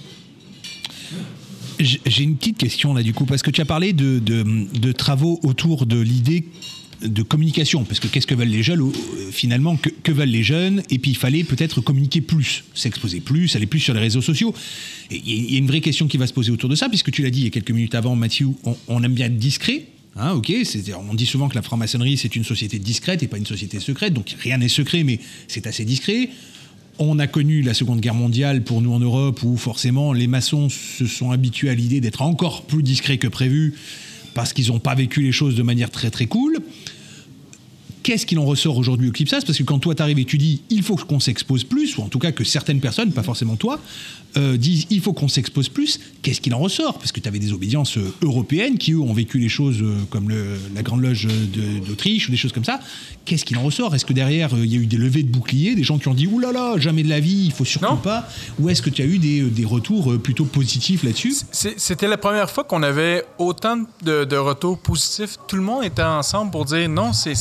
J'ai 1.78 2.22
une 2.22 2.36
petite 2.36 2.58
question 2.58 2.92
là, 2.92 3.02
du 3.02 3.14
coup, 3.14 3.24
parce 3.24 3.42
que 3.42 3.50
tu 3.50 3.60
as 3.60 3.64
parlé 3.64 3.92
de, 3.92 4.18
de, 4.18 4.92
travaux 4.92 5.40
autour 5.42 5.86
de 5.86 5.98
l'idée 5.98 6.44
de 7.02 7.22
communication, 7.22 7.84
parce 7.84 7.98
que 8.00 8.08
qu'est-ce 8.08 8.26
que 8.26 8.34
veulent 8.34 8.48
les 8.48 8.62
jeunes 8.62 8.92
finalement 9.32 9.76
que, 9.76 9.88
que, 9.88 10.12
veulent 10.12 10.28
les 10.28 10.42
jeunes 10.42 10.82
Et 10.90 10.98
puis 10.98 11.12
il 11.12 11.16
fallait 11.16 11.44
peut-être 11.44 11.80
communiquer 11.80 12.20
plus, 12.20 12.64
s'exposer 12.74 13.20
plus, 13.20 13.56
aller 13.56 13.64
plus 13.64 13.80
sur 13.80 13.94
les 13.94 14.00
réseaux 14.00 14.20
sociaux. 14.20 14.54
Il 15.10 15.52
y 15.52 15.54
a 15.54 15.58
une 15.58 15.66
vraie 15.66 15.80
question 15.80 16.06
qui 16.08 16.18
va 16.18 16.26
se 16.26 16.34
poser 16.34 16.50
autour 16.50 16.68
de 16.68 16.74
ça, 16.74 16.90
puisque 16.90 17.10
tu 17.10 17.22
l'as 17.22 17.30
dit 17.30 17.40
il 17.40 17.44
y 17.44 17.46
a 17.46 17.50
quelques 17.50 17.70
minutes 17.70 17.94
avant, 17.94 18.14
Mathieu, 18.16 18.48
on, 18.64 18.76
on 18.88 19.02
aime 19.02 19.14
bien 19.14 19.26
être 19.26 19.38
discret. 19.38 19.86
Hein, 20.16 20.32
ok, 20.32 20.52
on 21.08 21.14
dit 21.14 21.26
souvent 21.26 21.48
que 21.48 21.54
la 21.54 21.62
franc-maçonnerie 21.62 22.16
c'est 22.16 22.34
une 22.34 22.44
société 22.44 22.78
discrète 22.78 23.22
et 23.22 23.28
pas 23.28 23.38
une 23.38 23.46
société 23.46 23.78
secrète, 23.78 24.12
donc 24.12 24.34
rien 24.40 24.58
n'est 24.58 24.68
secret, 24.68 25.04
mais 25.04 25.20
c'est 25.46 25.66
assez 25.66 25.84
discret. 25.84 26.28
On 26.98 27.18
a 27.18 27.26
connu 27.26 27.62
la 27.62 27.74
Seconde 27.74 28.00
Guerre 28.00 28.14
mondiale 28.14 28.62
pour 28.62 28.82
nous 28.82 28.92
en 28.92 28.98
Europe, 29.00 29.42
où 29.42 29.56
forcément 29.56 30.12
les 30.12 30.26
maçons 30.26 30.68
se 30.68 31.06
sont 31.06 31.30
habitués 31.30 31.70
à 31.70 31.74
l'idée 31.74 32.00
d'être 32.00 32.22
encore 32.22 32.62
plus 32.62 32.82
discrets 32.82 33.18
que 33.18 33.28
prévu 33.28 33.74
parce 34.34 34.52
qu'ils 34.52 34.68
n'ont 34.68 34.78
pas 34.78 34.94
vécu 34.94 35.22
les 35.22 35.32
choses 35.32 35.56
de 35.56 35.62
manière 35.62 35.90
très 35.90 36.10
très 36.10 36.26
cool. 36.26 36.58
Qu'est-ce 38.10 38.26
qu'il 38.26 38.40
en 38.40 38.44
ressort 38.44 38.76
aujourd'hui 38.76 39.08
au 39.08 39.12
Clipsas? 39.12 39.42
Parce 39.46 39.56
que 39.56 39.62
quand 39.62 39.78
toi 39.78 39.94
t'arrives 39.94 40.18
et 40.18 40.24
tu 40.24 40.36
dis 40.36 40.62
il 40.68 40.82
faut 40.82 40.96
qu'on 40.96 41.20
s'expose 41.20 41.62
plus, 41.62 41.96
ou 41.96 42.02
en 42.02 42.08
tout 42.08 42.18
cas 42.18 42.32
que 42.32 42.42
certaines 42.42 42.80
personnes, 42.80 43.12
pas 43.12 43.22
forcément 43.22 43.54
toi, 43.54 43.78
euh, 44.36 44.56
disent 44.56 44.86
il 44.90 45.00
faut 45.00 45.12
qu'on 45.12 45.28
s'expose 45.28 45.68
plus, 45.68 46.00
qu'est-ce 46.22 46.40
qu'il 46.40 46.52
en 46.54 46.58
ressort? 46.58 46.98
Parce 46.98 47.12
que 47.12 47.20
tu 47.20 47.28
avais 47.28 47.38
des 47.38 47.52
obédiences 47.52 47.98
euh, 47.98 48.14
européennes 48.22 48.78
qui, 48.78 48.92
eux, 48.92 49.00
ont 49.00 49.12
vécu 49.12 49.38
les 49.38 49.48
choses 49.48 49.80
euh, 49.80 49.96
comme 50.10 50.28
le, 50.28 50.56
la 50.74 50.82
Grande 50.82 51.02
Loge 51.02 51.28
d'Autriche 51.86 52.28
ou 52.28 52.32
des 52.32 52.36
choses 52.36 52.50
comme 52.52 52.64
ça. 52.64 52.80
Qu'est-ce 53.24 53.44
qu'il 53.44 53.56
en 53.58 53.62
ressort? 53.62 53.94
Est-ce 53.94 54.04
que 54.04 54.12
derrière, 54.12 54.50
il 54.56 54.72
y 54.72 54.76
a 54.76 54.80
eu 54.80 54.86
des 54.86 54.96
levées 54.96 55.22
de 55.22 55.30
boucliers, 55.30 55.76
des 55.76 55.84
gens 55.84 55.98
qui 55.98 56.08
ont 56.08 56.14
dit 56.14 56.26
oulala, 56.26 56.52
là 56.52 56.70
là, 56.74 56.80
jamais 56.80 57.04
de 57.04 57.08
la 57.08 57.20
vie, 57.20 57.44
il 57.46 57.52
faut 57.52 57.64
surtout 57.64 57.86
non. 57.86 57.96
pas? 57.96 58.28
Ou 58.58 58.70
est-ce 58.70 58.82
que 58.82 58.90
tu 58.90 59.02
as 59.02 59.06
eu 59.06 59.18
des, 59.18 59.42
des, 59.42 59.64
retours 59.64 60.18
plutôt 60.20 60.46
positifs 60.46 61.04
là-dessus? 61.04 61.34
C'était 61.52 62.08
la 62.08 62.16
première 62.16 62.50
fois 62.50 62.64
qu'on 62.64 62.82
avait 62.82 63.24
autant 63.38 63.84
de, 64.04 64.24
de, 64.24 64.36
retours 64.36 64.78
positifs. 64.78 65.36
Tout 65.46 65.56
le 65.56 65.62
monde 65.62 65.84
était 65.84 66.02
ensemble 66.02 66.50
pour 66.50 66.64
dire 66.64 66.88
non, 66.88 67.12
c'est 67.12 67.34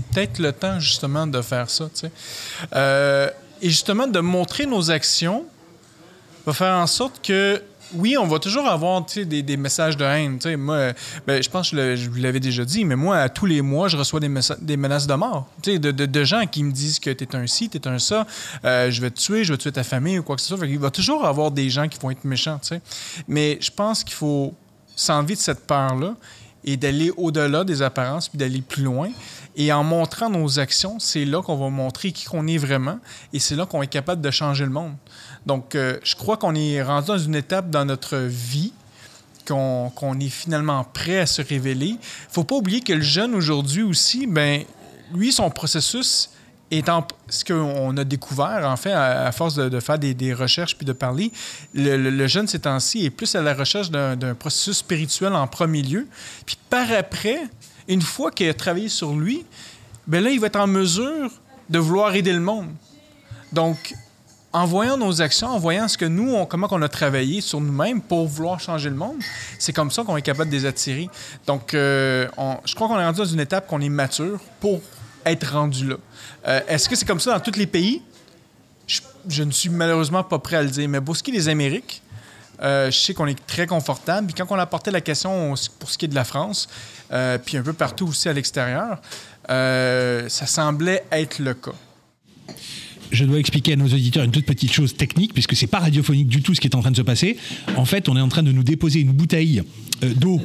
peut-être 0.00 0.38
le 0.38 0.52
temps 0.52 0.80
justement 0.80 1.26
de 1.26 1.40
faire 1.42 1.70
ça. 1.70 1.88
Euh, 2.74 3.30
et 3.62 3.68
justement, 3.68 4.06
de 4.06 4.20
montrer 4.20 4.66
nos 4.66 4.90
actions 4.90 5.44
va 6.46 6.52
faire 6.52 6.74
en 6.74 6.86
sorte 6.86 7.24
que 7.24 7.62
oui, 7.94 8.16
on 8.18 8.26
va 8.26 8.38
toujours 8.38 8.66
avoir 8.66 9.04
des, 9.04 9.56
messages 9.56 9.96
de 9.96 10.04
haine. 10.04 10.38
Moi, 10.58 10.92
ben, 11.26 11.42
je 11.42 11.48
pense 11.48 11.70
que 11.70 11.96
je, 11.96 12.10
vous 12.10 12.16
l'avais 12.16 12.40
déjà 12.40 12.64
dit, 12.64 12.84
mais 12.84 12.96
moi, 12.96 13.18
à 13.18 13.28
tous 13.28 13.46
les 13.46 13.62
mois, 13.62 13.88
je 13.88 13.96
reçois 13.96 14.20
des, 14.20 14.28
menaces 14.28 15.06
de 15.06 15.14
mort. 15.14 15.48
De, 15.62 16.24
gens 16.24 16.46
qui 16.46 16.64
me 16.64 16.72
disent 16.72 16.98
que 16.98 17.10
tu 17.10 17.24
es 17.24 17.36
un 17.36 17.46
ci, 17.46 17.68
tu 17.68 17.78
es 17.78 17.88
un 17.88 17.98
ça, 17.98 18.26
euh, 18.64 18.90
je 18.90 19.00
vais 19.00 19.10
te 19.10 19.20
tuer, 19.20 19.44
je 19.44 19.52
vais 19.52 19.58
tuer 19.58 19.72
ta 19.72 19.84
famille 19.84 20.18
ou 20.18 20.22
quoi 20.22 20.36
que 20.36 20.42
ce 20.42 20.56
soit. 20.56 20.66
Il 20.66 20.78
va 20.78 20.90
toujours 20.90 21.24
avoir 21.24 21.50
des 21.50 21.70
gens 21.70 21.88
qui 21.88 21.98
vont 22.00 22.10
être 22.10 22.24
méchants. 22.24 22.60
Mais 23.28 23.58
je 23.60 23.70
pense 23.70 24.02
qu'il 24.02 24.14
faut 24.14 24.54
s'enlever 24.96 25.34
de 25.34 25.40
cette 25.40 25.66
peur-là 25.66 26.14
et 26.64 26.76
d'aller 26.76 27.12
au-delà 27.16 27.62
des 27.62 27.82
apparences 27.82 28.28
puis 28.28 28.38
d'aller 28.38 28.60
plus 28.60 28.82
loin. 28.82 29.10
Et 29.56 29.72
en 29.72 29.82
montrant 29.82 30.28
nos 30.28 30.58
actions, 30.58 30.98
c'est 30.98 31.24
là 31.24 31.40
qu'on 31.42 31.56
va 31.56 31.70
montrer 31.70 32.12
qui 32.12 32.26
qu'on 32.26 32.46
est 32.46 32.58
vraiment 32.58 32.98
et 33.32 33.38
c'est 33.38 33.56
là 33.56 33.64
qu'on 33.64 33.80
est 33.80 33.86
capable 33.86 34.20
de 34.20 34.30
changer 34.30 34.64
le 34.64 34.70
monde. 34.70 34.94
Donc, 35.46 35.74
euh, 35.74 35.98
je 36.04 36.14
crois 36.14 36.36
qu'on 36.36 36.54
est 36.54 36.82
rendu 36.82 37.08
dans 37.08 37.18
une 37.18 37.34
étape 37.34 37.70
dans 37.70 37.86
notre 37.86 38.18
vie 38.18 38.72
qu'on 39.46 39.90
qu 39.96 40.24
est 40.24 40.28
finalement 40.28 40.84
prêt 40.84 41.20
à 41.20 41.26
se 41.26 41.40
révéler. 41.40 41.88
Il 41.88 41.98
faut 42.30 42.44
pas 42.44 42.56
oublier 42.56 42.80
que 42.80 42.92
le 42.92 43.02
jeune 43.02 43.34
aujourd'hui 43.34 43.82
aussi, 43.82 44.26
ben, 44.26 44.62
lui, 45.14 45.32
son 45.32 45.50
processus 45.50 46.30
étant 46.70 47.06
ce 47.28 47.44
qu'on 47.44 47.96
a 47.96 48.04
découvert, 48.04 48.68
en 48.68 48.76
fait, 48.76 48.92
à, 48.92 49.30
force 49.32 49.54
de, 49.54 49.80
faire 49.80 49.98
des, 49.98 50.34
recherches 50.34 50.76
puis 50.76 50.84
de 50.84 50.92
parler, 50.92 51.30
le, 51.74 52.26
jeune 52.26 52.48
ces 52.48 52.58
temps-ci 52.58 53.04
est 53.04 53.10
plus 53.10 53.34
à 53.36 53.42
la 53.42 53.54
recherche 53.54 53.90
d'un 53.90 54.34
processus 54.34 54.78
spirituel 54.78 55.32
en 55.34 55.46
premier 55.46 55.82
lieu. 55.82 56.08
Puis 56.44 56.58
par 56.68 56.90
après, 56.90 57.40
une 57.88 58.02
fois 58.02 58.30
qu'il 58.30 58.48
a 58.48 58.54
travaillé 58.54 58.88
sur 58.88 59.14
lui, 59.14 59.44
ben 60.06 60.22
là, 60.22 60.30
il 60.30 60.40
va 60.40 60.46
être 60.48 60.56
en 60.56 60.66
mesure 60.66 61.30
de 61.68 61.78
vouloir 61.78 62.14
aider 62.14 62.32
le 62.32 62.40
monde. 62.40 62.68
Donc, 63.52 63.94
en 64.52 64.64
voyant 64.64 64.96
nos 64.96 65.20
actions, 65.20 65.48
en 65.48 65.58
voyant 65.58 65.86
ce 65.86 65.98
que 65.98 66.06
nous, 66.06 66.46
comment 66.46 66.66
on 66.70 66.80
a 66.80 66.88
travaillé 66.88 67.40
sur 67.40 67.60
nous-mêmes 67.60 68.00
pour 68.00 68.26
vouloir 68.26 68.58
changer 68.58 68.88
le 68.88 68.96
monde, 68.96 69.16
c'est 69.58 69.72
comme 69.72 69.90
ça 69.90 70.02
qu'on 70.02 70.16
est 70.16 70.22
capable 70.22 70.50
de 70.50 70.56
les 70.56 70.64
attirer. 70.64 71.10
Donc, 71.46 71.74
euh, 71.74 72.26
je 72.64 72.74
crois 72.74 72.88
qu'on 72.88 72.98
est 72.98 73.04
rendu 73.04 73.18
dans 73.18 73.26
une 73.26 73.40
étape 73.40 73.66
qu'on 73.66 73.80
est 73.80 73.90
mature 73.90 74.40
pour 74.60 74.80
être 75.26 75.52
rendu 75.52 75.88
là. 75.88 75.96
Euh, 76.46 76.60
est-ce 76.68 76.88
que 76.88 76.96
c'est 76.96 77.04
comme 77.04 77.20
ça 77.20 77.34
dans 77.34 77.40
tous 77.40 77.58
les 77.58 77.66
pays? 77.66 78.00
Je, 79.28 79.42
ne 79.42 79.50
suis 79.50 79.68
malheureusement 79.68 80.22
pas 80.22 80.38
prêt 80.38 80.56
à 80.56 80.62
le 80.62 80.70
dire, 80.70 80.88
mais 80.88 81.00
pour 81.00 81.16
ce 81.16 81.22
qui 81.22 81.32
est 81.32 81.34
des 81.34 81.48
Amériques, 81.48 82.00
euh, 82.62 82.90
je 82.90 82.98
sais 82.98 83.12
qu'on 83.12 83.26
est 83.26 83.46
très 83.46 83.66
confortable. 83.66 84.28
Puis 84.28 84.34
quand 84.34 84.54
on 84.54 84.58
a 84.58 84.64
porté 84.64 84.90
la 84.90 85.00
question 85.02 85.54
pour 85.78 85.90
ce 85.90 85.98
qui 85.98 86.06
est 86.06 86.08
de 86.08 86.14
la 86.14 86.24
France, 86.24 86.68
puis 87.44 87.56
un 87.56 87.62
peu 87.62 87.72
partout 87.72 88.08
aussi 88.08 88.28
à 88.28 88.32
l'extérieur, 88.32 89.00
ça 89.48 90.46
semblait 90.46 91.04
être 91.10 91.38
le 91.38 91.54
cas 91.54 91.72
je 93.10 93.24
dois 93.24 93.38
expliquer 93.38 93.74
à 93.74 93.76
nos 93.76 93.86
auditeurs 93.86 94.24
une 94.24 94.30
toute 94.30 94.46
petite 94.46 94.72
chose 94.72 94.94
technique, 94.96 95.32
puisque 95.32 95.54
c'est 95.56 95.66
pas 95.66 95.78
radiophonique 95.78 96.28
du 96.28 96.42
tout 96.42 96.54
ce 96.54 96.60
qui 96.60 96.68
est 96.68 96.74
en 96.74 96.80
train 96.80 96.90
de 96.90 96.96
se 96.96 97.02
passer. 97.02 97.36
En 97.76 97.84
fait, 97.84 98.08
on 98.08 98.16
est 98.16 98.20
en 98.20 98.28
train 98.28 98.42
de 98.42 98.52
nous 98.52 98.62
déposer 98.62 99.00
une 99.00 99.12
bouteille 99.12 99.62
euh, 100.04 100.12
d'eau, 100.14 100.40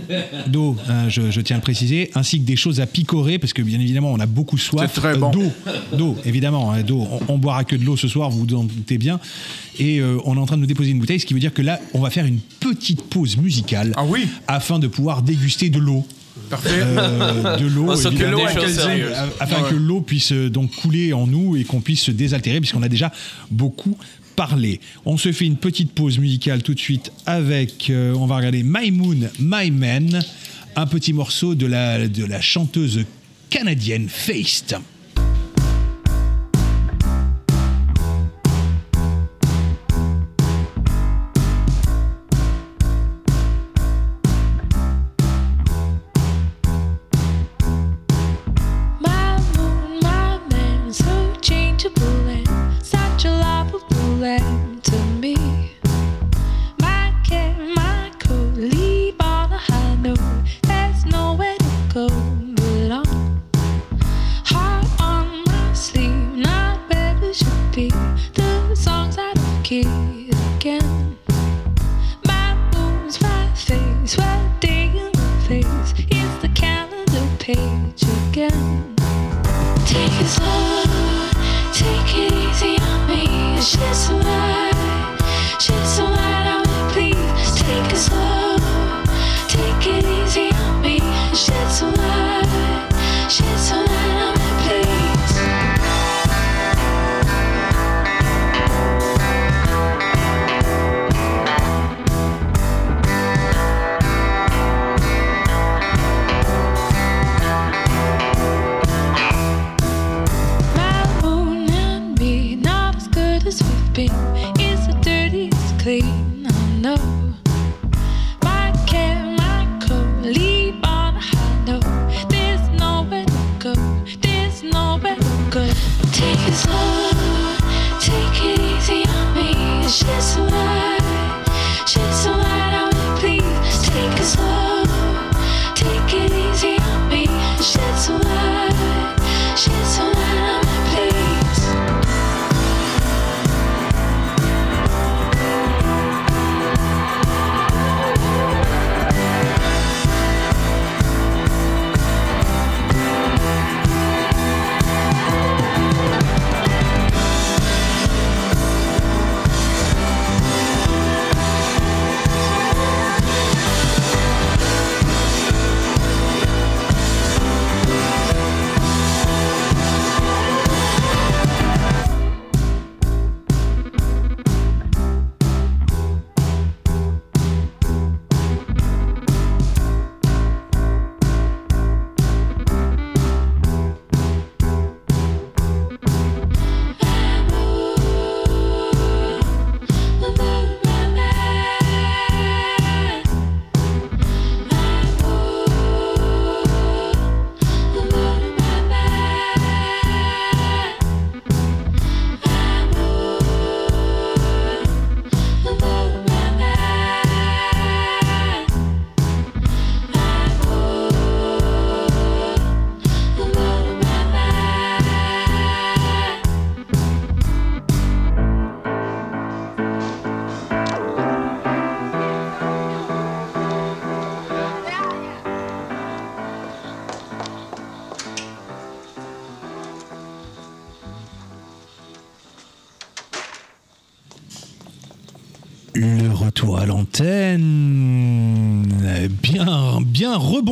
d'eau, 0.48 0.78
hein, 0.88 1.10
je, 1.10 1.42
tiens 1.42 1.58
à 1.58 1.60
le 1.60 1.64
préciser, 1.64 2.12
ainsi 2.16 2.40
que 2.40 2.46
des 2.46 2.56
choses 2.56 2.80
à 2.80 2.86
picorer, 2.86 3.40
parce 3.40 3.54
que 3.54 3.62
bien 3.62 3.80
évidemment, 3.80 4.12
on 4.12 4.20
a 4.20 4.26
beaucoup 4.26 4.58
soif. 4.58 4.92
C'est 4.94 5.02
très 5.02 5.18
bon. 5.18 5.32
d'eau, 5.32 5.52
d'eau, 5.94 6.18
évidemment, 6.26 6.72
hein, 6.72 6.82
d'eau. 6.84 7.08
On, 7.28 7.38
boira 7.38 7.64
que 7.64 7.76
de 7.76 7.84
l'eau 7.84 7.98
ce 7.98 8.08
soir, 8.08 8.30
vous 8.30 8.46
vous 8.46 8.56
en 8.56 8.64
doutez 8.64 8.98
bien. 8.98 9.20
Et 9.80 10.00
euh, 10.00 10.18
on 10.26 10.36
est 10.36 10.40
en 10.40 10.46
train 10.46 10.58
de 10.58 10.62
nous 10.62 10.68
déposer 10.68 10.92
une 10.92 11.00
bouteille, 11.00 11.20
ce 11.20 11.26
qui 11.26 11.34
veut 11.34 11.40
dire 11.40 11.54
que 11.54 11.62
là, 11.62 11.80
on 11.94 12.00
va 12.00 12.10
faire 12.10 12.26
une 12.26 12.40
petite 12.60 13.04
pause 13.04 13.38
musicale, 13.38 13.94
ah 13.96 14.04
oui 14.06 14.28
afin 14.48 14.80
de 14.80 14.88
pouvoir 14.88 15.22
déguster 15.22 15.70
de 15.70 15.80
l'eau. 15.80 16.06
Euh, 16.66 17.58
de 17.58 17.66
l'eau, 17.68 17.92
afin 17.92 18.12
que 19.70 19.76
l'eau 19.76 20.02
puisse 20.02 20.32
euh, 20.32 20.50
donc 20.50 20.72
couler 20.72 21.14
en 21.14 21.28
nous 21.28 21.56
et 21.56 21.64
qu'on 21.64 21.82
puisse 21.82 22.02
se 22.02 22.12
désaltérer, 22.12 22.60
puisqu'on 22.60 22.84
a 22.84 22.90
déjà 22.90 23.12
beaucoup 23.50 23.98
parlé. 24.36 24.80
On 25.06 25.18
se 25.18 25.32
fait 25.32 25.46
une 25.46 25.58
petite 25.58 25.92
pause 25.92 26.20
musicale 26.20 26.64
tout 26.64 26.74
de 26.74 26.80
suite 26.80 27.12
avec, 27.26 27.90
euh, 27.90 28.14
on 28.16 28.26
va 28.26 28.38
regarder 28.38 28.64
My 28.64 28.92
Moon, 28.92 29.30
My 29.40 29.72
Man, 29.72 30.22
un 30.76 30.88
petit 30.88 31.14
morceau 31.14 31.56
de 31.56 31.66
la, 31.66 32.08
de 32.08 32.26
la 32.26 32.42
chanteuse 32.42 33.02
canadienne 33.50 34.08
Feist. 34.10 34.76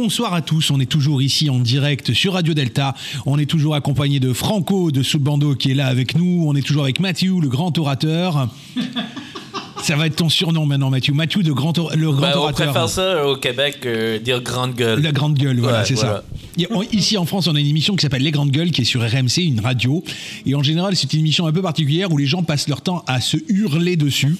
Bien 0.10 0.15
rebonsoir 0.26 0.34
à 0.34 0.41
tous. 0.41 0.72
On 0.72 0.80
est 0.80 0.88
toujours 0.89 1.22
ici 1.22 1.50
en 1.52 1.60
direct 1.60 2.13
sur 2.13 2.34
Radio 2.34 2.56
Delta. 2.56 2.95
On 3.28 3.38
est 3.38 3.45
toujours 3.45 3.76
accompagné 3.76 4.19
de 4.19 4.34
Franco 4.34 4.89
de 4.89 5.04
Soulbando 5.04 5.54
qui 5.54 5.69
est 5.72 5.74
là 5.76 5.86
avec 5.86 6.15
nous. 6.15 6.45
On 6.48 6.56
est 6.56 6.65
toujours 6.65 6.84
avec 6.84 7.00
Mathieu, 7.00 7.36
le 7.39 7.48
grand 7.48 7.78
orateur. 7.78 8.50
Ça 9.84 9.95
va 9.95 10.08
être 10.08 10.15
ton 10.17 10.28
surnom 10.30 10.65
maintenant, 10.65 10.89
Mathieu. 10.89 11.13
Mathieu, 11.13 11.41
de 11.43 11.52
grand, 11.54 11.78
le 11.95 12.12
grand 12.12 12.28
on 12.34 12.38
orateur. 12.39 12.72
préfère 12.74 12.89
ça 12.89 13.26
au 13.26 13.38
Québec 13.38 13.78
euh, 13.86 14.19
dire 14.19 14.41
grande 14.41 14.74
gueule. 14.76 15.02
La 15.02 15.12
grande 15.13 15.36
gueule, 15.36 15.58
voilà, 15.60 15.80
Ouais, 15.80 15.86
c'est 15.86 15.93
voilà. 15.93 16.24
ça. 16.58 16.65
On- 16.72 16.82
Ici 16.91 17.17
en 17.17 17.26
France, 17.26 17.48
on 17.48 17.56
a 17.56 17.60
une 17.60 17.65
émission 17.67 17.95
qui 17.95 18.02
s'appelle 18.02 18.22
Les 18.24 18.32
Grandes 18.32 18.52
Gueules, 18.52 18.72
qui 18.72 18.82
est 18.82 18.86
sur 18.86 19.02
RMC, 19.02 19.38
une 19.45 19.62
radio. 19.62 20.04
Et 20.45 20.54
en 20.54 20.63
général, 20.63 20.95
c'est 20.98 21.13
une 21.13 21.19
émission 21.22 21.48
un 21.48 21.54
peu 21.54 21.62
particulière 21.62 22.12
où 22.12 22.17
les 22.17 22.26
gens 22.26 22.43
passent 22.43 22.67
leur 22.67 22.82
temps 22.82 23.04
à 23.08 23.22
se 23.22 23.38
hurler 23.48 23.95
dessus. 23.95 24.36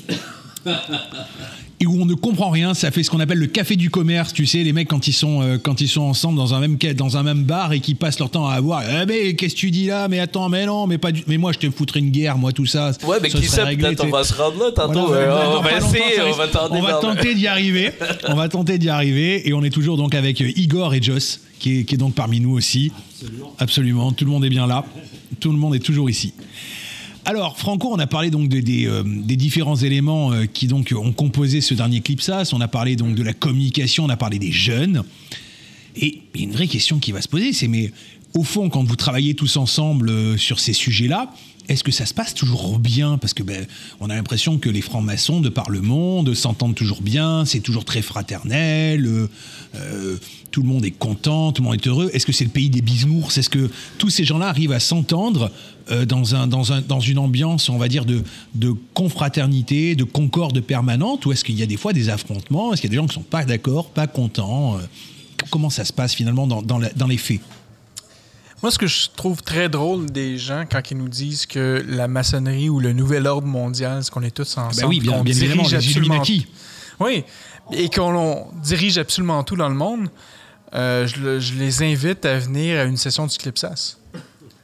Et 1.81 1.85
où 1.85 2.01
on 2.01 2.05
ne 2.05 2.13
comprend 2.13 2.49
rien, 2.49 2.73
ça 2.73 2.91
fait 2.91 3.03
ce 3.03 3.09
qu'on 3.09 3.21
appelle 3.21 3.37
le 3.37 3.47
café 3.47 3.77
du 3.77 3.89
commerce, 3.89 4.33
tu 4.33 4.45
sais, 4.45 4.63
les 4.63 4.73
mecs 4.73 4.89
quand 4.89 5.07
ils 5.07 5.13
sont 5.13 5.41
euh, 5.41 5.57
quand 5.57 5.79
ils 5.79 5.87
sont 5.87 6.01
ensemble 6.01 6.37
dans 6.37 6.53
un 6.53 6.59
même 6.59 6.77
dans 6.95 7.15
un 7.15 7.23
même 7.23 7.43
bar 7.43 7.71
et 7.71 7.79
qui 7.79 7.95
passent 7.95 8.19
leur 8.19 8.29
temps 8.29 8.47
à 8.47 8.53
avoir 8.55 8.83
eh 8.83 9.05
mais 9.05 9.33
qu'est-ce 9.35 9.55
que 9.55 9.59
tu 9.59 9.71
dis 9.71 9.85
là? 9.85 10.07
Mais 10.09 10.19
attends 10.19 10.49
mais 10.49 10.65
non 10.65 10.87
mais 10.87 10.97
pas 10.97 11.13
du... 11.13 11.23
mais 11.27 11.37
moi 11.37 11.53
je 11.53 11.59
te 11.59 11.69
foutrais 11.69 12.01
une 12.01 12.09
guerre 12.09 12.37
moi 12.37 12.51
tout 12.51 12.65
ça 12.65 12.91
Ouais, 13.07 13.17
mais 13.21 13.29
ça 13.29 13.39
qui 13.39 13.47
sait, 13.47 13.63
réglé, 13.63 13.87
peut-être 13.87 14.05
on 14.05 14.09
va 14.09 14.23
se 14.23 14.33
rendre 14.33 14.59
là 14.59 14.71
tantôt. 14.71 15.07
Voilà, 15.07 15.45
dans 15.45 15.59
on 15.59 15.61
va 15.61 15.77
essayer, 15.77 16.21
on 16.21 16.35
va 16.35 16.47
tenter 16.47 16.75
on 16.75 16.81
va 16.81 16.93
tenter 16.95 17.35
d'y 17.35 17.47
arriver. 17.47 17.91
On 18.27 18.35
va 18.35 18.49
tenter 18.49 18.77
d'y 18.77 18.89
arriver. 18.89 19.47
Et 19.47 19.53
on 19.53 19.63
est 19.63 19.69
toujours 19.69 19.97
donc 19.97 20.13
avec 20.13 20.41
euh, 20.41 20.51
Igor 20.55 20.93
et 20.93 21.01
Joss, 21.01 21.41
qui 21.59 21.79
est, 21.79 21.83
qui 21.83 21.95
est 21.95 21.97
donc 21.97 22.13
parmi 22.13 22.39
nous 22.39 22.51
aussi. 22.51 22.91
Absolument. 23.57 24.11
Tout 24.11 24.25
le 24.25 24.31
monde 24.31 24.45
est 24.45 24.49
bien 24.49 24.67
là. 24.67 24.85
Tout 25.39 25.51
le 25.51 25.57
monde 25.57 25.75
est 25.75 25.79
toujours 25.79 26.09
ici. 26.09 26.33
Alors, 27.25 27.58
Franco, 27.58 27.89
on 27.91 27.99
a 27.99 28.08
parlé 28.08 28.32
donc 28.32 28.49
de- 28.49 28.60
des, 28.60 28.88
euh, 28.88 29.03
différents 29.03 29.75
éléments 29.75 30.32
euh, 30.34 30.45
qui 30.45 30.67
ont 30.73 31.12
composé 31.13 31.62
ce 31.62 31.73
dernier 31.73 32.01
Clipsas. 32.01 32.51
On 32.53 32.62
a 32.62 32.67
parlé 32.67 32.95
donc 32.95 33.15
de 33.15 33.23
la 33.23 33.34
communication, 33.34 34.05
on 34.05 34.10
a 34.10 34.17
parlé 34.17 34.39
des 34.39 34.51
jeunes. 34.51 35.03
Et 35.95 36.19
il 36.34 36.39
y 36.41 36.43
a 36.43 36.47
une 36.47 36.53
vraie 36.53 36.67
question 36.67 36.99
qui 36.99 37.12
va 37.12 37.21
se 37.21 37.27
poser, 37.27 37.51
c'est 37.53 37.67
mais 37.67 37.91
au 38.35 38.43
fond, 38.43 38.69
quand 38.69 38.83
vous 38.83 38.95
travaillez 38.95 39.33
tous 39.33 39.57
ensemble 39.57 40.09
euh, 40.09 40.37
sur 40.37 40.59
ces 40.59 40.73
sujets-là, 40.73 41.31
est-ce 41.67 41.83
que 41.83 41.91
ça 41.91 42.05
se 42.05 42.13
passe 42.13 42.33
toujours 42.33 42.79
bien? 42.79 43.17
Parce 43.17 43.33
que 43.33 43.43
ben, 43.43 43.65
on 43.99 44.09
a 44.09 44.15
l'impression 44.15 44.57
que 44.57 44.69
les 44.69 44.81
francs-maçons 44.81 45.39
de 45.39 45.49
par 45.49 45.69
le 45.69 45.81
monde 45.81 46.33
s'entendent 46.33 46.75
toujours 46.75 47.01
bien, 47.01 47.45
c'est 47.45 47.59
toujours 47.59 47.85
très 47.85 48.01
fraternel, 48.01 49.05
euh, 49.05 49.27
euh, 49.75 50.17
tout 50.51 50.61
le 50.61 50.67
monde 50.67 50.85
est 50.85 50.91
content, 50.91 51.51
tout 51.51 51.61
le 51.61 51.67
monde 51.69 51.75
est 51.75 51.87
heureux. 51.87 52.09
Est-ce 52.13 52.25
que 52.25 52.31
c'est 52.31 52.43
le 52.43 52.49
pays 52.49 52.69
des 52.69 52.81
bisounours? 52.81 53.37
Est-ce 53.37 53.49
que 53.49 53.69
tous 53.97 54.09
ces 54.09 54.23
gens-là 54.23 54.47
arrivent 54.47 54.71
à 54.71 54.79
s'entendre 54.79 55.51
dans, 56.07 56.35
un, 56.35 56.45
dans, 56.45 56.71
un, 56.71 56.81
dans 56.81 56.99
une 56.99 57.17
ambiance, 57.17 57.69
on 57.69 57.77
va 57.77 57.87
dire, 57.87 58.05
de, 58.05 58.23
confraternité, 58.95 59.95
de 59.95 60.03
concorde 60.03 60.59
permanente? 60.61 61.25
Ou 61.27 61.31
est-ce 61.33 61.43
qu'il 61.43 61.57
y 61.57 61.61
a 61.61 61.67
des 61.67 61.77
fois 61.77 61.93
des 61.93 62.09
affrontements? 62.09 62.73
Est-ce 62.73 62.81
qu'il 62.81 62.89
y 62.89 62.91
a 62.91 62.95
des 62.95 62.97
gens 62.97 63.07
qui 63.07 63.19
ne 63.19 63.23
sont 63.23 63.29
pas 63.29 63.45
d'accord, 63.45 63.89
pas 63.89 64.07
contents? 64.07 64.79
Comment 65.51 65.69
ça 65.69 65.85
se 65.85 65.93
passe 65.93 66.15
finalement 66.15 66.47
dans 66.47 67.07
les 67.07 67.17
faits? 67.17 67.41
Moi, 68.61 68.71
ce 68.71 68.77
que 68.77 68.87
je 68.87 69.07
trouve 69.15 69.41
très 69.41 69.69
drôle 69.69 70.07
des 70.07 70.37
gens 70.37 70.65
quand 70.69 70.91
ils 70.91 70.97
nous 70.97 71.07
disent 71.07 71.45
que 71.45 71.83
la 71.87 72.07
maçonnerie 72.09 72.69
ou 72.69 72.79
le 72.79 72.91
nouvel 72.93 73.25
ordre 73.27 73.47
mondial, 73.47 74.03
c'est 74.03 74.11
qu'on 74.11 74.21
est 74.23 74.35
tous 74.35 74.57
ensemble, 74.57 74.75
Ben 74.81 74.87
oui, 74.87 74.99
bien, 74.99 75.23
évidemment, 75.23 75.63
dirige 75.63 75.73
absolument 75.75 76.23
Illuminati. 76.23 76.47
Oui, 76.99 77.23
et 77.71 77.89
qu'on 77.89 78.13
on 78.15 78.47
dirige 78.61 78.97
absolument 78.97 79.43
tout 79.43 79.55
dans 79.55 79.69
le 79.69 79.75
monde. 79.75 80.09
euh, 80.75 81.07
je, 81.07 81.19
le- 81.21 81.39
je 81.39 81.53
les 81.55 81.81
invite 81.83 82.25
à 82.25 82.37
venir 82.37 82.79
à 82.79 82.83
une 82.83 82.97
session 82.97 83.25
du 83.27 83.37
Clipsas. 83.37 83.97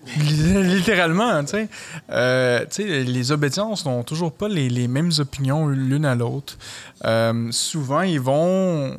Littéralement, 0.19 1.43
tu 1.43 1.51
sais. 1.51 1.69
Euh, 2.11 2.59
tu 2.69 2.83
sais, 2.83 3.03
les 3.03 3.31
obédiences 3.31 3.85
n'ont 3.85 4.03
toujours 4.03 4.31
pas 4.31 4.47
les, 4.47 4.69
les 4.69 4.87
mêmes 4.87 5.11
opinions 5.17 5.67
l'une 5.67 6.05
à 6.05 6.13
l'autre. 6.13 6.57
Euh, 7.05 7.47
souvent, 7.51 8.01
ils 8.01 8.19
vont 8.19 8.97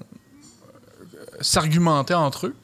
s'argumenter 1.40 2.14
entre 2.14 2.46
eux. 2.48 2.54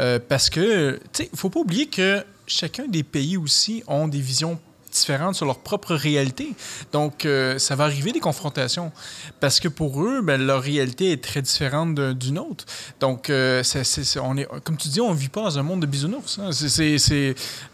Euh, 0.00 0.18
parce 0.28 0.50
que, 0.50 1.00
tu 1.12 1.24
sais, 1.24 1.30
il 1.32 1.38
faut 1.38 1.50
pas 1.50 1.60
oublier 1.60 1.86
que 1.86 2.24
chacun 2.46 2.86
des 2.86 3.02
pays 3.02 3.36
aussi 3.36 3.82
ont 3.86 4.08
des 4.08 4.20
visions 4.20 4.58
différentes 4.92 5.34
sur 5.34 5.44
leur 5.44 5.58
propre 5.58 5.94
réalité. 5.94 6.54
Donc, 6.92 7.26
euh, 7.26 7.58
ça 7.58 7.76
va 7.76 7.84
arriver 7.84 8.12
des 8.12 8.20
confrontations. 8.20 8.92
Parce 9.40 9.60
que 9.60 9.68
pour 9.68 10.02
eux, 10.02 10.22
ben, 10.22 10.40
leur 10.40 10.62
réalité 10.62 11.12
est 11.12 11.22
très 11.22 11.42
différente 11.42 11.94
d'une 12.16 12.38
autre. 12.38 12.64
Donc, 13.00 13.28
euh, 13.28 13.62
c'est- 13.62 14.18
on 14.18 14.36
est, 14.38 14.46
comme 14.64 14.78
tu 14.78 14.88
dis, 14.88 15.02
on 15.02 15.12
vit 15.12 15.28
pas 15.28 15.42
dans 15.42 15.58
un 15.58 15.62
monde 15.62 15.80
de 15.80 15.86
bisounours. 15.86 16.38
hein. 16.38 16.50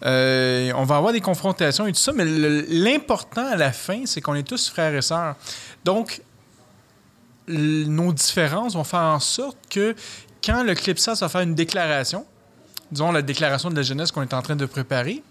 Euh, 0.05 0.73
on 0.75 0.85
va 0.85 0.97
avoir 0.97 1.13
des 1.13 1.21
confrontations 1.21 1.87
et 1.87 1.93
tout 1.93 2.01
ça, 2.01 2.13
mais 2.13 2.25
l'important 2.25 3.47
à 3.47 3.57
la 3.57 3.71
fin, 3.73 4.03
c'est 4.07 4.21
qu'on 4.21 4.35
est 4.35 4.43
tous 4.43 4.69
frères 4.69 4.95
et 4.95 5.03
sœurs. 5.03 5.37
Donc, 5.85 6.23
nos 7.47 8.13
différences 8.13 8.75
vont 8.75 8.85
faire 8.85 9.01
en 9.01 9.21
sorte 9.21 9.59
que 9.71 9.95
quand 10.44 10.62
le 10.64 10.74
CLIPSAS 10.74 11.16
va 11.20 11.28
faire 11.28 11.42
une 11.42 11.55
déclaration, 11.55 12.24
disons 12.90 13.12
la 13.12 13.22
déclaration 13.22 13.70
de 13.70 13.76
la 13.76 13.83
jeunesse 13.83 14.11
qu'on 14.12 14.22
est 14.22 14.35
en 14.35 14.42
train 14.42 14.57
de 14.57 14.66
préparer, 14.66 15.22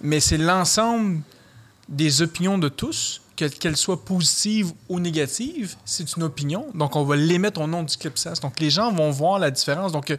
mais 0.00 0.20
c'est 0.20 0.38
l'ensemble 0.38 1.22
des 1.88 2.22
opinions 2.22 2.58
de 2.58 2.68
tous, 2.68 3.20
que- 3.36 3.46
qu'elles 3.46 3.76
soient 3.76 4.04
positives 4.04 4.72
ou 4.88 5.00
négatives, 5.00 5.74
c'est 5.84 6.16
une 6.16 6.22
opinion. 6.22 6.66
Donc, 6.74 6.94
on 6.96 7.04
va 7.04 7.16
l'émettre 7.16 7.60
au 7.60 7.66
nom 7.66 7.82
du 7.82 7.96
CLIPSAS. 7.96 8.34
Donc, 8.40 8.60
les 8.60 8.70
gens 8.70 8.92
vont 8.92 9.10
voir 9.10 9.38
la 9.38 9.50
différence. 9.50 9.92
Donc, 9.92 10.14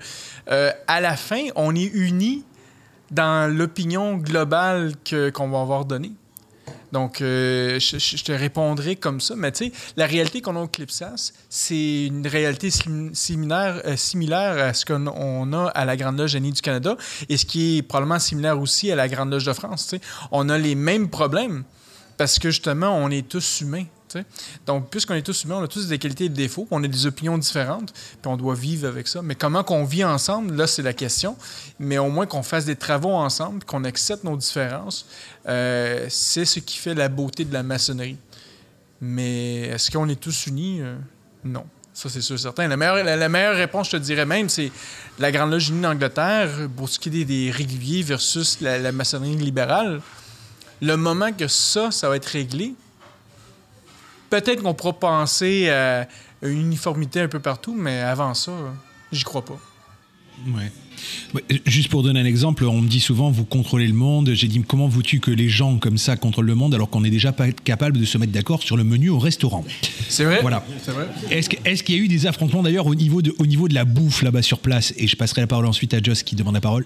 euh, 0.49 0.71
à 0.87 1.01
la 1.01 1.15
fin, 1.15 1.43
on 1.55 1.75
est 1.75 1.83
unis 1.93 2.43
dans 3.11 3.53
l'opinion 3.53 4.17
globale 4.17 4.93
qu'on 5.33 5.49
va 5.49 5.61
avoir 5.61 5.85
donnée. 5.85 6.13
Donc, 6.91 7.21
euh, 7.21 7.79
je, 7.79 8.23
te 8.23 8.31
répondrai 8.31 8.95
comme 8.95 9.21
ça. 9.21 9.35
Mais 9.35 9.51
tu 9.51 9.65
sais, 9.65 9.71
la 9.97 10.05
réalité 10.05 10.41
qu'on 10.41 10.55
a 10.55 10.61
au 10.61 10.67
Clipsas, 10.67 11.33
c'est 11.49 12.05
une 12.05 12.27
réalité 12.27 12.69
euh, 12.87 13.95
similaire 13.95 14.57
à 14.57 14.73
ce 14.73 14.85
qu'on 14.85 15.07
on 15.07 15.53
a 15.53 15.67
à 15.67 15.85
la 15.85 15.95
Grande 15.95 16.17
Loge 16.17 16.35
Annie 16.35 16.51
du 16.51 16.61
Canada 16.61 16.97
et 17.29 17.37
ce 17.37 17.45
qui 17.45 17.77
est 17.77 17.81
probablement 17.81 18.19
similaire 18.19 18.59
aussi 18.59 18.91
à 18.91 18.95
la 18.95 19.07
Grande 19.07 19.31
Loge 19.31 19.45
de 19.45 19.53
France. 19.53 19.95
On 20.31 20.49
a 20.49 20.57
les 20.57 20.75
mêmes 20.75 21.09
problèmes 21.09 21.63
parce 22.17 22.39
que 22.39 22.49
justement, 22.49 22.95
on 22.95 23.09
est 23.09 23.27
tous 23.27 23.61
humains. 23.61 23.85
Donc, 24.65 24.89
puisqu'on 24.89 25.13
est 25.13 25.21
tous 25.21 25.43
humains, 25.43 25.57
on 25.59 25.63
a 25.63 25.67
tous 25.67 25.87
des 25.87 25.97
qualités 25.97 26.25
et 26.25 26.29
des 26.29 26.43
défauts, 26.43 26.67
on 26.71 26.83
a 26.83 26.87
des 26.87 27.05
opinions 27.05 27.37
différentes, 27.37 27.93
puis 27.93 28.31
on 28.31 28.37
doit 28.37 28.55
vivre 28.55 28.87
avec 28.87 29.07
ça. 29.07 29.21
Mais 29.21 29.35
comment 29.35 29.63
qu'on 29.63 29.83
vit 29.83 30.03
ensemble, 30.03 30.55
là, 30.55 30.67
c'est 30.67 30.81
la 30.81 30.93
question. 30.93 31.35
Mais 31.79 31.97
au 31.97 32.09
moins 32.09 32.25
qu'on 32.25 32.43
fasse 32.43 32.65
des 32.65 32.75
travaux 32.75 33.13
ensemble, 33.13 33.63
qu'on 33.63 33.83
accepte 33.83 34.23
nos 34.23 34.37
différences, 34.37 35.05
euh, 35.47 36.05
c'est 36.09 36.45
ce 36.45 36.59
qui 36.59 36.77
fait 36.77 36.93
la 36.93 37.09
beauté 37.09 37.45
de 37.45 37.53
la 37.53 37.63
maçonnerie. 37.63 38.17
Mais 38.99 39.61
est-ce 39.61 39.89
qu'on 39.89 40.07
est 40.09 40.19
tous 40.19 40.47
unis? 40.47 40.81
Euh, 40.81 40.95
non. 41.43 41.65
Ça, 41.93 42.07
c'est 42.07 42.21
sûr 42.21 42.39
certain. 42.39 42.67
La 42.67 42.77
meilleure, 42.77 43.55
réponse, 43.55 43.87
je 43.87 43.97
te 43.97 44.01
dirais 44.01 44.25
même, 44.25 44.47
c'est 44.47 44.71
la 45.19 45.31
Grande 45.31 45.51
Loge 45.51 45.69
unie 45.69 45.81
d'Angleterre, 45.81 46.49
pour 46.77 46.87
ce 46.87 46.97
qui 46.97 47.09
est 47.09 47.25
des, 47.25 47.51
réguliers 47.51 48.01
versus 48.01 48.61
la 48.61 48.91
maçonnerie 48.91 49.35
libérale. 49.35 50.01
Le 50.81 50.97
moment 50.97 51.31
que 51.31 51.47
ça, 51.47 51.91
ça 51.91 52.09
va 52.09 52.15
être 52.15 52.25
réglé, 52.25 52.73
peut-être 54.31 54.63
qu'on 54.63 54.73
pourra 54.73 54.93
penser 54.93 55.69
à 55.69 56.07
une 56.41 56.61
uniformité 56.61 57.21
un 57.21 57.27
peu 57.27 57.39
partout, 57.39 57.75
mais 57.77 57.99
avant 57.99 58.33
ça, 58.33 58.51
j'y 59.11 59.23
crois 59.23 59.45
pas. 59.45 59.59
Ouais. 60.47 60.71
Juste 61.65 61.89
pour 61.89 62.03
donner 62.03 62.19
un 62.19 62.25
exemple, 62.25 62.63
on 62.65 62.81
me 62.81 62.87
dit 62.87 62.99
souvent 62.99 63.29
vous 63.29 63.45
contrôlez 63.45 63.87
le 63.87 63.93
monde. 63.93 64.31
J'ai 64.33 64.47
dit 64.47 64.63
comment 64.67 64.87
veux-tu 64.87 65.19
que 65.19 65.29
les 65.29 65.49
gens 65.49 65.77
comme 65.77 65.97
ça 65.97 66.15
contrôlent 66.15 66.45
le 66.45 66.55
monde 66.55 66.73
alors 66.73 66.89
qu'on 66.89 67.01
n'est 67.01 67.11
déjà 67.11 67.31
pas 67.31 67.51
capable 67.51 67.99
de 67.99 68.05
se 68.05 68.17
mettre 68.17 68.31
d'accord 68.31 68.63
sur 68.63 68.77
le 68.77 68.83
menu 68.83 69.09
au 69.09 69.19
restaurant? 69.19 69.63
C'est 70.09 70.23
vrai? 70.23 70.39
Voilà. 70.41 70.65
Est-ce 71.29 71.49
est-ce 71.65 71.83
qu'il 71.83 71.95
y 71.95 71.99
a 71.99 72.01
eu 72.01 72.07
des 72.07 72.25
affrontements 72.25 72.63
d'ailleurs 72.63 72.87
au 72.87 72.95
niveau 72.95 73.21
de, 73.21 73.35
au 73.37 73.45
niveau 73.45 73.67
de 73.67 73.75
la 73.75 73.85
bouffe 73.85 74.23
là-bas 74.23 74.41
sur 74.41 74.59
place? 74.59 74.93
Et 74.97 75.07
je 75.07 75.15
passerai 75.15 75.41
la 75.41 75.47
parole 75.47 75.65
ensuite 75.65 75.93
à 75.93 76.01
Joss 76.01 76.23
qui 76.23 76.35
demande 76.35 76.55
la 76.55 76.61
parole. 76.61 76.85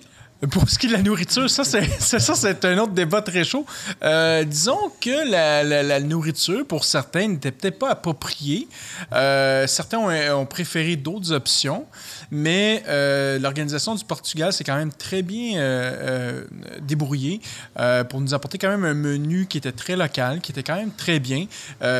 Pour 0.51 0.69
ce 0.69 0.77
qui 0.77 0.87
est 0.87 0.89
de 0.89 0.95
la 0.95 1.01
nourriture, 1.01 1.49
ça, 1.49 1.63
c'est, 1.63 1.89
ça, 1.99 2.19
c'est 2.35 2.65
un 2.65 2.77
autre 2.77 2.91
débat 2.91 3.21
très 3.21 3.43
chaud. 3.43 3.65
Euh, 4.03 4.43
disons 4.43 4.91
que 4.99 5.29
la, 5.29 5.99
nourriture, 6.01 6.65
pour 6.67 6.83
certains, 6.83 7.27
n'était 7.29 7.51
peut-être 7.51 7.79
pas 7.79 7.91
appropriée. 7.91 8.67
Euh, 9.13 9.65
certains 9.65 9.99
ont 10.35 10.45
préféré 10.45 10.97
d'autres 10.97 11.31
options, 11.31 11.85
mais 12.31 12.83
euh, 12.87 13.39
l'organisation 13.39 13.95
du 13.95 14.03
Portugal 14.05 14.51
s'est 14.53 14.63
quand 14.63 14.75
même 14.75 14.91
très 14.91 15.21
bien 15.21 15.57
euh, 15.57 15.61
euh, 15.61 16.45
débrouillée 16.81 17.41
euh, 17.79 18.03
pour 18.03 18.21
nous 18.21 18.33
apporter 18.33 18.57
quand 18.57 18.69
même 18.69 18.85
un 18.85 18.93
menu 18.93 19.45
qui 19.47 19.57
était 19.57 19.71
très 19.71 19.95
local, 19.95 20.41
qui 20.41 20.51
était 20.51 20.63
quand 20.63 20.75
même 20.75 20.91
très 20.91 21.19
bien. 21.19 21.45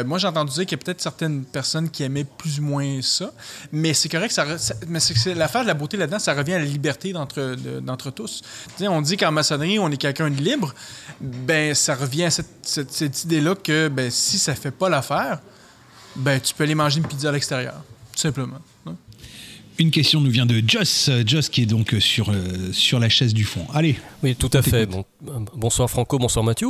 Moi, 0.06 0.18
j'ai 0.18 0.28
entendu 0.28 0.52
dire 0.54 0.66
qu'il 0.66 0.78
y 0.78 0.82
a 0.82 0.84
peut-être 0.84 1.02
certaines 1.02 1.44
personnes 1.44 1.90
qui 1.90 2.04
aimaient 2.04 2.24
plus 2.26 2.60
ou 2.60 2.64
moins 2.64 3.02
ça, 3.02 3.32
mais 3.72 3.94
c'est 3.94 4.10
correct. 4.10 4.32
Ça, 4.32 4.46
mais 4.88 5.00
c'est, 5.00 5.34
l'affaire 5.34 5.62
de 5.64 5.68
la 5.68 5.74
beauté 5.74 5.98
là-dedans, 5.98 6.20
ça 6.20 6.34
revient 6.34 6.54
à 6.54 6.60
la 6.60 6.66
liberté 6.66 7.14
d'entre, 7.14 7.56
de- 7.56 7.80
d'entre 7.80 8.12
tous. 8.12 8.42
On 8.82 9.02
dit 9.02 9.18
qu'en 9.18 9.32
maçonnerie, 9.32 9.80
on 9.80 9.90
est 9.92 9.98
quelqu'un 9.98 10.30
de 10.30 10.42
libre. 10.42 10.74
Ben, 11.22 11.74
ça 11.76 11.96
revient 11.96 12.26
à 12.26 12.32
cette, 12.32 12.48
cette- 12.64 12.92
cette 12.92 13.24
idée-là 13.24 13.56
que 13.56 13.88
ben, 13.88 14.10
si 14.12 14.38
ça 14.40 14.56
fait 14.56 14.72
pas 14.72 14.90
l'affaire, 14.90 15.40
ben, 16.16 16.40
tu 16.40 16.54
peux 16.54 16.64
aller 16.64 16.76
manger 16.76 17.00
une 17.00 17.08
pizza 17.08 17.30
à 17.30 17.32
l'extérieur, 17.32 17.76
tout 18.14 18.20
simplement. 18.22 18.58
Une 19.78 19.92
question 19.92 20.22
nous 20.22 20.32
vient 20.32 20.46
de 20.46 20.64
Joss, 20.66 21.10
Joss 21.26 21.50
qui 21.50 21.64
est 21.64 21.66
donc 21.66 21.96
sur, 22.00 22.30
euh, 22.30 22.72
sur 22.72 22.98
la 23.00 23.10
chaise 23.10 23.34
du 23.34 23.44
fond. 23.44 23.66
Allez. 23.74 23.98
Oui, 24.24 24.36
tout 24.36 24.50
à 24.54 24.62
fait. 24.62 24.86
Bon, 24.86 25.04
euh, 25.28 25.32
bonsoir 25.54 25.90
Franco, 25.90 26.18
bonsoir 26.18 26.46
Mathieu. 26.46 26.70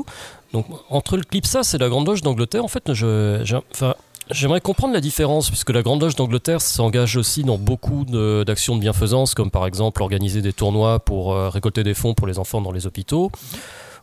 Donc, 0.54 0.66
entre 0.90 1.18
le 1.18 1.24
Clipsas 1.24 1.74
et 1.76 1.78
la 1.78 1.88
Grande 1.88 2.08
Loge 2.08 2.22
d'Angleterre, 2.22 2.64
en 2.64 2.68
fait, 2.68 2.94
je, 2.94 3.62
enfin, 3.72 3.94
J'aimerais 4.32 4.60
comprendre 4.60 4.92
la 4.96 5.02
différence, 5.02 5.50
puisque 5.50 5.70
la 5.70 5.84
Grande 5.84 6.02
Loge 6.02 6.16
d'Angleterre 6.16 6.60
s'engage 6.60 7.16
aussi 7.16 7.44
dans 7.44 7.60
beaucoup 7.60 8.06
d'actions 8.44 8.76
de, 8.76 8.82
bienfaisance, 8.82 9.36
comme 9.36 9.52
par 9.52 9.68
exemple 9.68 10.02
organiser 10.02 10.42
des 10.42 10.52
tournois 10.52 11.00
pour 11.00 11.34
euh, 11.34 11.50
récolter 11.50 11.84
des 11.84 11.94
fonds 11.94 12.16
pour 12.16 12.26
les 12.26 12.40
enfants 12.40 12.60
dans 12.60 12.72
les 12.72 12.88
hôpitaux, 12.88 13.32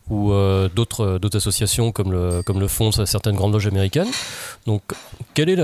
ou 0.08 0.30
euh, 0.30 0.68
d'autres 0.68 1.18
associations 1.34 1.90
comme 1.90 2.12
le, 2.12 2.42
comme 2.44 2.60
le 2.60 2.68
font 2.68 2.92
certaines 2.92 3.34
grandes 3.34 3.52
loges 3.52 3.66
américaines. 3.66 4.10
Donc, 4.66 4.82
quel 5.34 5.48
est, 5.48 5.56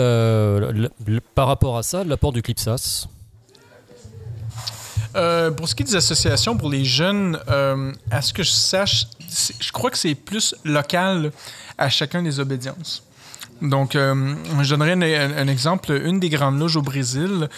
par 1.37 1.47
rapport 1.47 1.77
à 1.77 1.85
ça, 1.85 2.03
l'apport 2.03 2.33
du 2.33 2.43
CLIPSAS 2.43 3.07
euh, 5.19 5.51
pour 5.51 5.69
ce 5.69 5.75
qui 5.75 5.83
est 5.83 5.87
des 5.87 5.97
associations 5.97 6.57
pour 6.57 6.71
les 6.71 6.85
jeunes, 6.85 7.39
à 8.11 8.23
ce 8.23 8.33
que 8.33 8.43
je 8.43 8.51
sache, 8.51 9.07
je 9.61 9.73
crois 9.73 9.91
que 9.91 9.99
c'est 9.99 10.15
plus 10.15 10.55
local 10.65 11.33
à 11.77 11.89
chacun 11.89 12.23
des 12.23 12.41
obédiences. 12.41 13.08
Donc, 13.61 13.97
euh, 13.97 14.35
je 14.63 14.75
donnerai 14.75 14.93
un, 14.93 15.49
exemple. 15.49 15.93
Une 16.05 16.21
des 16.21 16.29
grandes 16.29 16.59
loges 16.59 16.77
au 16.77 16.83
Brésil 16.83 17.49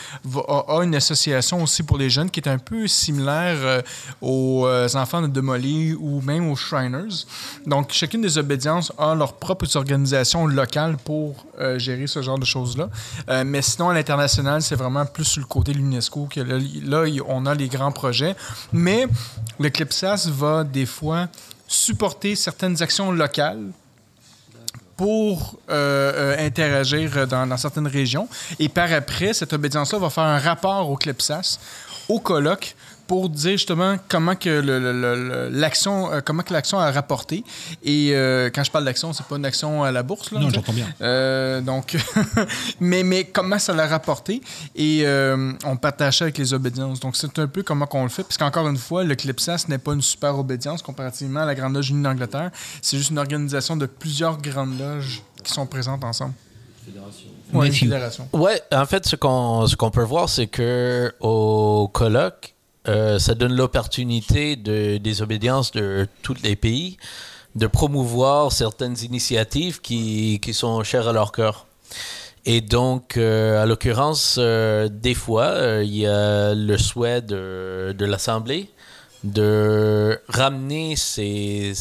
a, 0.49 0.83
une 0.83 0.95
association 0.95 1.63
aussi 1.63 1.83
pour 1.83 1.99
les 1.99 2.09
jeunes 2.09 2.31
qui 2.31 2.41
est 2.41 2.49
un 2.49 2.59
peu 2.59 2.87
similaire 2.87 3.57
euh, 3.61 3.83
aux 4.21 4.67
euh, 4.67 4.89
enfants 4.95 5.21
de 5.23 5.27
Demoli 5.27 5.95
ou 5.95 6.21
même 6.23 6.51
aux 6.51 6.57
Shriners. 6.57 7.27
Donc, 7.67 7.93
chacune 7.93 8.23
des 8.23 8.39
obédiences 8.39 8.93
a 8.99 9.15
leurs 9.15 9.35
propres 9.35 9.77
organisations 9.77 10.47
locales 10.47 10.97
pour 11.05 11.47
gérer 11.77 12.07
ce 12.07 12.23
genre 12.23 12.39
de 12.39 12.45
choses-là. 12.45 12.89
mais 13.45 13.61
sinon, 13.61 13.91
à 13.91 13.95
l'international, 13.95 14.63
c'est 14.63 14.77
vraiment 14.77 15.05
plus 15.05 15.25
sur 15.25 15.41
le 15.41 15.47
côté 15.47 15.73
de 15.73 15.79
l'UNESCO 15.79 16.29
que 16.31 16.41
là, 16.41 16.59
là, 16.85 17.23
on 17.29 17.45
a 17.45 17.55
les 17.55 17.69
grands 17.69 17.93
projets. 17.93 18.35
Mais 18.73 19.07
le 19.59 19.69
CLIPSAS 19.69 20.31
va 20.31 20.65
des 20.65 20.87
fois 20.87 21.29
supporter 21.67 22.35
certaines 22.35 22.83
actions 22.83 23.13
locales 23.13 23.73
pour 25.01 25.59
euh, 25.71 26.35
euh, 26.37 26.47
interagir 26.47 27.27
dans, 27.27 27.57
certaines 27.57 27.87
régions. 27.87 28.29
Et 28.59 28.69
par 28.69 28.93
après, 28.93 29.33
cette 29.33 29.55
obédience-là 29.55 29.99
va 29.99 30.11
faire 30.11 30.25
un 30.25 30.39
rapport 30.39 30.91
au 30.91 30.97
CLEPSAS, 30.97 31.59
au 32.11 32.21
colloque, 32.21 32.77
pour 33.11 33.29
dire 33.29 33.59
justement 33.59 33.97
comment 34.09 34.37
que 34.37 35.51
l'action 35.51 36.13
euh, 36.13 36.21
comment 36.25 36.45
que 36.45 36.53
l'action 36.53 36.79
a 36.79 36.93
rapporté. 36.93 37.43
Et 37.83 38.11
euh, 38.13 38.51
quand 38.55 38.63
je 38.63 38.71
parle 38.71 38.85
d'action 38.85 39.13
c'est 39.13 39.27
pas 39.27 39.35
une 39.35 39.45
action 39.45 39.83
à 39.83 39.91
la 39.91 40.05
bourse 40.05 40.31
là 40.31 40.39
non 40.39 40.49
j'entends 40.49 40.73
bien. 40.73 40.87
Euh, 41.01 41.61
donc 41.61 41.97
mais 42.81 43.03
mais 43.03 43.25
comment 43.25 43.59
ça 43.59 43.73
l'a 43.73 43.89
rapporté? 43.89 44.41
Et 44.77 45.05
on 45.65 45.77
partage 45.77 46.23
avec 46.23 46.39
les 46.39 46.55
obédiences. 46.55 47.01
Donc 47.01 47.17
c'est 47.17 47.37
un 47.41 47.49
peu 47.49 47.65
comment 47.65 47.87
qu'on 47.87 48.05
le 48.05 48.11
fait 48.11 48.23
parce 48.23 48.39
qu'encore 48.39 48.69
une 48.69 48.77
fois 48.77 49.03
le 49.03 49.17
CLIPSAS 49.17 49.65
n'est 49.67 49.79
pas 49.79 49.93
une 49.93 50.03
super 50.03 50.39
obédience 50.39 50.81
comparativement 50.81 51.41
à 51.41 51.47
la 51.47 51.57
Grande 51.57 51.75
Loge 51.75 51.91
Unie 51.91 52.05
d'Angleterre. 52.05 52.53
C'est 52.81 52.97
juste 52.97 53.11
une 53.11 53.19
organisation 53.19 53.77
de 53.77 53.87
plusieurs 53.87 54.41
grandes 54.41 54.79
loges 54.79 55.21
qui 55.43 55.53
sont 55.53 55.67
présentes 55.67 56.05
ensemble. 56.05 56.35
Fédération. 56.87 57.27
Ouais, 57.55 57.73
fédération. 57.73 58.29
Ouais, 58.33 58.63
en 58.73 58.87
fait, 58.87 59.05
ce 59.05 59.17
qu'on 59.17 59.67
ce 59.67 59.75
qu'on 59.75 59.91
peut 59.91 60.05
voir, 60.05 60.29
c'est 60.29 60.47
que 60.47 61.13
au 61.19 61.91
colloque, 61.93 62.55
euh, 62.89 63.19
ça 63.19 63.35
donne 63.35 63.55
l'opportunité 63.55 64.57
de, 64.57 64.97
des 64.97 65.23
obédiences 65.23 65.71
de 65.73 66.09
tous 66.23 66.37
les 66.43 66.57
pays 66.57 66.97
de 67.55 67.67
promouvoir 67.67 68.53
certaines 68.53 68.97
initiatives 69.03 69.81
qui, 69.81 70.41
sont 70.53 70.83
chères 70.83 71.09
à 71.09 71.13
leur 71.13 71.33
cœur. 71.33 71.67
Et 72.47 72.61
donc, 72.61 73.17
euh, 73.17 73.63
à 73.63 73.67
l'occurrence, 73.67 74.37
euh, 74.39 74.89
des 74.89 75.15
fois, 75.15 75.83
il 75.83 75.95
y 75.95 76.07
a 76.07 76.55
le 76.55 76.79
souhait 76.79 77.21
de, 77.21 77.95
l'Assemblée 77.99 78.71
de 79.25 80.19
ramener 80.29 80.97
ces, 80.97 81.75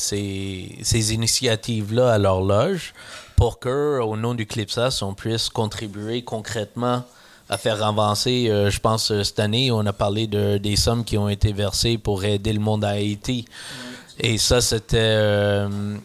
initiatives-là 1.13 2.11
à 2.11 2.17
leur 2.17 2.41
loge 2.41 2.93
pour 3.37 3.59
que, 3.59 4.01
au 4.01 4.17
nom 4.17 4.33
du 4.33 4.45
CLIPSAS, 4.45 5.01
on 5.01 5.13
puisse 5.13 5.47
contribuer 5.47 6.23
concrètement 6.23 7.05
à 7.49 7.57
faire 7.57 7.83
avancer. 7.83 8.47
Euh, 8.49 8.69
je 8.69 8.79
pense 8.79 9.11
euh, 9.11 9.23
cette 9.23 9.39
année, 9.39 9.71
on 9.71 9.85
a 9.85 9.93
parlé 9.93 10.27
de, 10.27 10.57
des 10.57 10.75
sommes 10.75 11.03
qui 11.03 11.17
ont 11.17 11.29
été 11.29 11.51
versées 11.51 11.97
pour 11.97 12.23
aider 12.23 12.53
le 12.53 12.59
monde 12.59 12.85
à 12.85 12.89
Haïti. 12.89 13.45
Et 14.19 14.37
ça, 14.37 14.61
c'était 14.61 14.97
euh, 14.97 15.97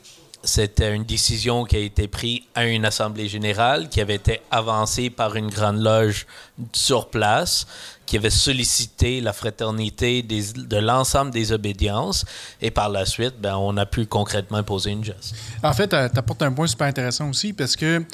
c'était 0.43 0.95
une 0.95 1.05
décision 1.05 1.65
qui 1.65 1.77
a 1.77 1.79
été 1.81 2.07
prise 2.07 2.41
à 2.55 2.67
une 2.67 2.85
assemblée 2.85 3.29
générale, 3.29 3.89
qui 3.89 4.01
avait 4.01 4.17
été 4.17 4.41
avancée 4.51 5.11
par 5.11 5.37
une 5.37 5.49
grande 5.49 5.83
loge 5.83 6.27
sur 6.73 7.09
place, 7.09 7.67
qui 8.07 8.19
avait 8.19 8.31
sollicité 8.31 9.21
la 9.21 9.33
fraternité 9.33 10.23
de 10.23 10.77
l'ensemble 10.77 11.31
des 11.31 11.53
obédiences. 11.53 12.25
Et 12.61 12.71
par 12.71 12.91
la 12.91 13.07
suite, 13.07 13.35
ben, 13.41 13.57
on 13.57 13.77
a 13.79 13.87
pu 13.87 14.07
concrètement 14.07 14.63
poser 14.63 14.91
une 14.91 15.05
geste. 15.05 15.35
En 15.63 15.73
fait, 15.73 15.89
tu 15.89 15.97
apportes 15.97 16.43
un 16.43 16.53
point 16.53 16.67
super 16.67 16.87
intéressant 16.87 17.31
aussi, 17.31 17.53
parce 17.55 17.75
que 17.75 18.05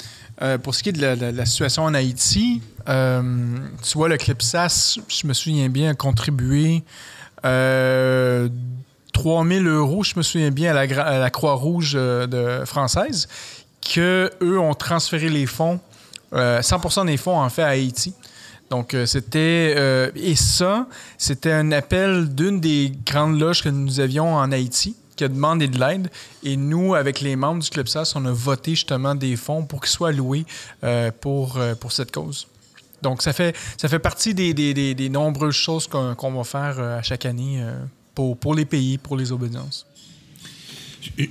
pour 0.63 0.75
ce 0.75 0.83
qui 0.83 0.89
est 0.89 0.93
de 0.93 1.31
la 1.37 1.45
situation 1.45 1.83
en 1.83 1.93
Haïti, 1.93 2.61
euh, 2.89 3.21
tu 3.83 3.97
vois, 3.97 4.09
le 4.09 4.17
CLIPSAS, 4.17 4.97
je 5.07 5.27
me 5.27 5.33
souviens 5.33 5.69
bien, 5.69 5.91
a 5.91 5.93
contribué 5.93 6.83
euh, 7.45 8.49
3000 9.13 9.67
euros, 9.67 10.03
je 10.03 10.13
me 10.15 10.21
souviens 10.21 10.51
bien, 10.51 10.75
à 10.75 10.85
la, 11.19 11.29
Croix-Rouge 11.29 11.93
euh, 11.95 12.65
française, 12.65 13.27
que 13.93 14.31
eux 14.41 14.59
ont 14.59 14.73
transféré 14.73 15.29
les 15.29 15.45
fonds, 15.45 15.79
100% 16.33 17.01
euh, 17.01 17.03
des 17.05 17.17
fonds, 17.17 17.39
en 17.39 17.49
fait, 17.49 17.63
à 17.63 17.69
Haïti. 17.69 18.13
Donc, 18.69 18.95
c'était. 19.05 20.11
et 20.15 20.35
ça, 20.35 20.87
c'était 21.17 21.51
un 21.51 21.73
appel 21.73 22.33
d'une 22.33 22.61
des 22.61 22.93
grandes 23.05 23.37
loges 23.37 23.61
que 23.61 23.69
nous 23.69 23.99
avions 23.99 24.35
en 24.35 24.49
Haïti 24.49 24.95
qui 25.21 25.25
a 25.25 25.29
demandé 25.29 25.67
de 25.67 25.79
l'aide. 25.79 26.09
Et 26.43 26.57
nous, 26.57 26.95
avec 26.95 27.21
les 27.21 27.35
membres 27.35 27.61
du 27.61 27.69
Club 27.69 27.87
SAS, 27.87 28.15
on 28.15 28.25
a 28.25 28.31
voté 28.31 28.71
justement 28.71 29.15
des 29.15 29.35
fonds 29.35 29.65
pour 29.65 29.81
qu'ils 29.81 29.91
soient 29.91 30.09
alloués 30.09 30.45
pour, 31.21 31.59
pour 31.79 31.91
cette 31.91 32.11
cause. 32.11 32.47
Donc, 33.01 33.21
ça 33.21 33.33
fait, 33.33 33.55
ça 33.77 33.89
fait 33.89 33.99
partie 33.99 34.33
des, 34.33 34.53
des, 34.53 34.93
des, 34.93 35.09
nombreuses 35.09 35.55
choses 35.55 35.87
qu'on 35.87 36.31
va 36.31 36.43
faire 36.43 36.75
euh, 36.79 36.99
à 36.99 37.01
chaque 37.01 37.25
année 37.25 37.57
euh, 37.61 37.73
pour, 38.13 38.37
pour 38.37 38.53
les 38.53 38.65
pays, 38.65 38.97
pour 38.97 39.17
les 39.17 39.31
obédiences. 39.31 39.87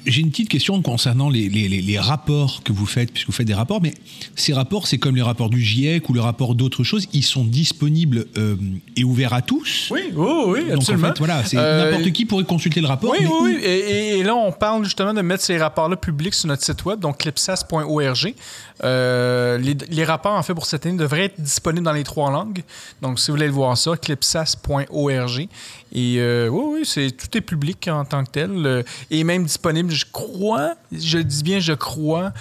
J'ai 0.07 0.21
une 0.21 0.31
petite 0.31 0.49
question 0.49 0.81
concernant 0.83 1.29
les, 1.29 1.49
les, 1.49 1.69
les, 1.69 1.99
rapports 1.99 2.63
que 2.63 2.73
vous 2.73 2.87
faites, 2.87 3.13
puisque 3.13 3.27
vous 3.27 3.33
faites 3.33 3.47
des 3.47 3.55
rapports, 3.55 3.81
mais 3.81 3.95
ces 4.37 4.53
rapports, 4.53 4.87
c'est 4.87 4.99
comme 4.99 5.17
les 5.17 5.23
rapports 5.23 5.51
du 5.51 5.61
GIEC 5.61 6.09
ou 6.09 6.13
le 6.13 6.21
rapport 6.21 6.55
d'autres 6.55 6.85
choses, 6.85 7.09
ils 7.13 7.25
sont 7.25 7.45
disponibles 7.45 8.27
euh, 8.37 8.57
et 8.97 9.05
ouverts 9.05 9.33
à 9.33 9.43
tous? 9.43 9.89
Oui, 9.91 10.01
oui, 10.15 10.65
Donc 10.65 10.79
absolument. 10.79 11.09
En 11.09 11.11
fait, 11.11 11.19
voilà, 11.19 11.45
c'est 11.45 11.57
euh, 11.57 11.91
n'importe 11.91 12.13
qui 12.13 12.25
pourrait 12.27 12.45
consulter 12.45 12.81
le 12.81 12.87
rapport. 12.87 13.11
Oui, 13.11 13.19
oui, 13.21 13.57
oui. 13.57 13.65
Et, 13.65 14.23
là, 14.23 14.35
on 14.35 14.53
parle 14.53 14.85
justement 14.85 15.15
de 15.15 15.23
mettre 15.23 15.43
ces 15.43 15.59
rapports-là 15.59 15.97
publics 15.97 16.35
sur 16.35 16.49
notre 16.49 16.63
site 16.63 16.85
web, 16.85 17.01
donc 17.01 17.19
clipsas.org. 17.19 18.35
Euh, 18.83 19.59
les, 19.59 20.05
rapports, 20.05 20.35
en 20.35 20.43
fait, 20.43 20.55
pour 20.55 20.67
cette 20.67 20.87
année 20.87 20.97
devraient 20.97 21.27
être 21.27 21.41
disponibles 21.41 21.85
dans 21.85 21.93
les 21.93 22.05
trois 22.05 22.31
langues. 22.31 22.63
Donc, 23.03 23.19
si 23.19 23.31
vous 23.31 23.37
voulez 23.37 23.47
le 23.47 23.53
voir 23.53 23.77
ça, 23.77 23.97
clipsas.org. 23.97 25.49
Et 25.93 26.17
euh, 26.19 26.49
oui, 26.49 26.83
c'est, 26.85 27.11
tout 27.11 27.37
est 27.37 27.41
public 27.41 27.89
en 27.89 28.05
tant 28.05 28.25
que 28.25 28.31
tel. 28.31 28.51
Euh, 28.51 28.83
et 29.11 29.25
même 29.25 29.45
disponible, 29.45 29.91
je 29.91 30.07
crois, 30.11 30.75
je 30.93 31.19
dis 31.19 31.43
bien 31.43 31.61
je 31.61 31.73
crois, 31.73 32.33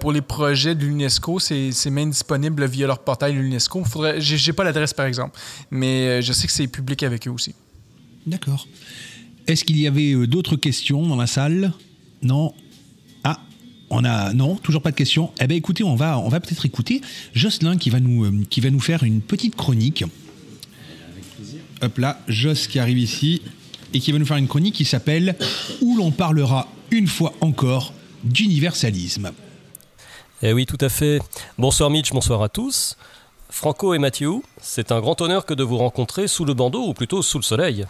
pour 0.00 0.12
les 0.12 0.22
projets 0.22 0.74
de 0.74 0.84
l'UNESCO, 0.84 1.38
c'est, 1.40 1.90
même 1.90 2.10
disponible 2.10 2.64
via 2.66 2.86
leur 2.86 3.00
portail 3.00 3.34
l'UNESCO. 3.34 3.84
Faudrait, 3.84 4.20
j'ai, 4.20 4.52
pas 4.52 4.64
l'adresse 4.64 4.94
par 4.94 5.06
exemple, 5.06 5.38
mais 5.70 6.22
je 6.22 6.32
sais 6.32 6.46
que 6.46 6.52
c'est 6.52 6.68
public 6.68 7.02
avec 7.02 7.26
eux 7.26 7.30
aussi. 7.30 7.54
D'accord. 8.26 8.66
Est-ce 9.46 9.64
qu'il 9.64 9.78
y 9.78 9.86
avait 9.86 10.26
d'autres 10.26 10.56
questions 10.56 11.06
dans 11.06 11.16
la 11.16 11.26
salle? 11.26 11.72
Non? 12.22 12.54
On 13.90 14.04
a 14.04 14.32
non, 14.32 14.56
toujours 14.56 14.82
pas 14.82 14.90
de 14.90 14.96
questions. 14.96 15.30
Eh 15.40 15.46
bien, 15.46 15.56
écoutez, 15.56 15.84
on 15.84 15.96
va, 15.96 16.22
peut-être 16.40 16.66
écouter 16.66 17.00
Jocelyn 17.34 17.76
qui 17.76 17.90
va 17.90 18.00
nous, 18.00 18.44
qui 18.50 18.60
va 18.60 18.70
nous 18.70 18.80
faire 18.80 19.02
une 19.02 19.20
petite 19.20 19.56
chronique 19.56 20.04
hop 21.82 21.98
là, 21.98 22.20
Joss 22.28 22.66
qui 22.66 22.78
arrive 22.78 22.98
ici 22.98 23.42
et 23.94 24.00
qui 24.00 24.12
va 24.12 24.18
nous 24.18 24.26
faire 24.26 24.36
une 24.36 24.48
chronique 24.48 24.74
qui 24.74 24.84
s'appelle 24.84 25.36
Où 25.80 25.96
l'on 25.96 26.10
parlera 26.10 26.68
une 26.90 27.06
fois 27.06 27.32
encore 27.40 27.92
d'universalisme. 28.24 29.30
Eh 30.42 30.52
oui, 30.52 30.66
tout 30.66 30.78
à 30.80 30.88
fait. 30.88 31.20
Bonsoir 31.56 31.90
Mitch, 31.90 32.12
bonsoir 32.12 32.42
à 32.42 32.48
tous. 32.48 32.96
Franco 33.50 33.94
et 33.94 33.98
Mathieu, 33.98 34.42
c'est 34.60 34.92
un 34.92 35.00
grand 35.00 35.20
honneur 35.22 35.46
que 35.46 35.54
de 35.54 35.64
vous 35.64 35.78
rencontrer 35.78 36.28
sous 36.28 36.44
le 36.44 36.52
bandeau, 36.52 36.82
ou 36.86 36.92
plutôt 36.92 37.22
sous 37.22 37.38
le 37.38 37.42
soleil. 37.42 37.86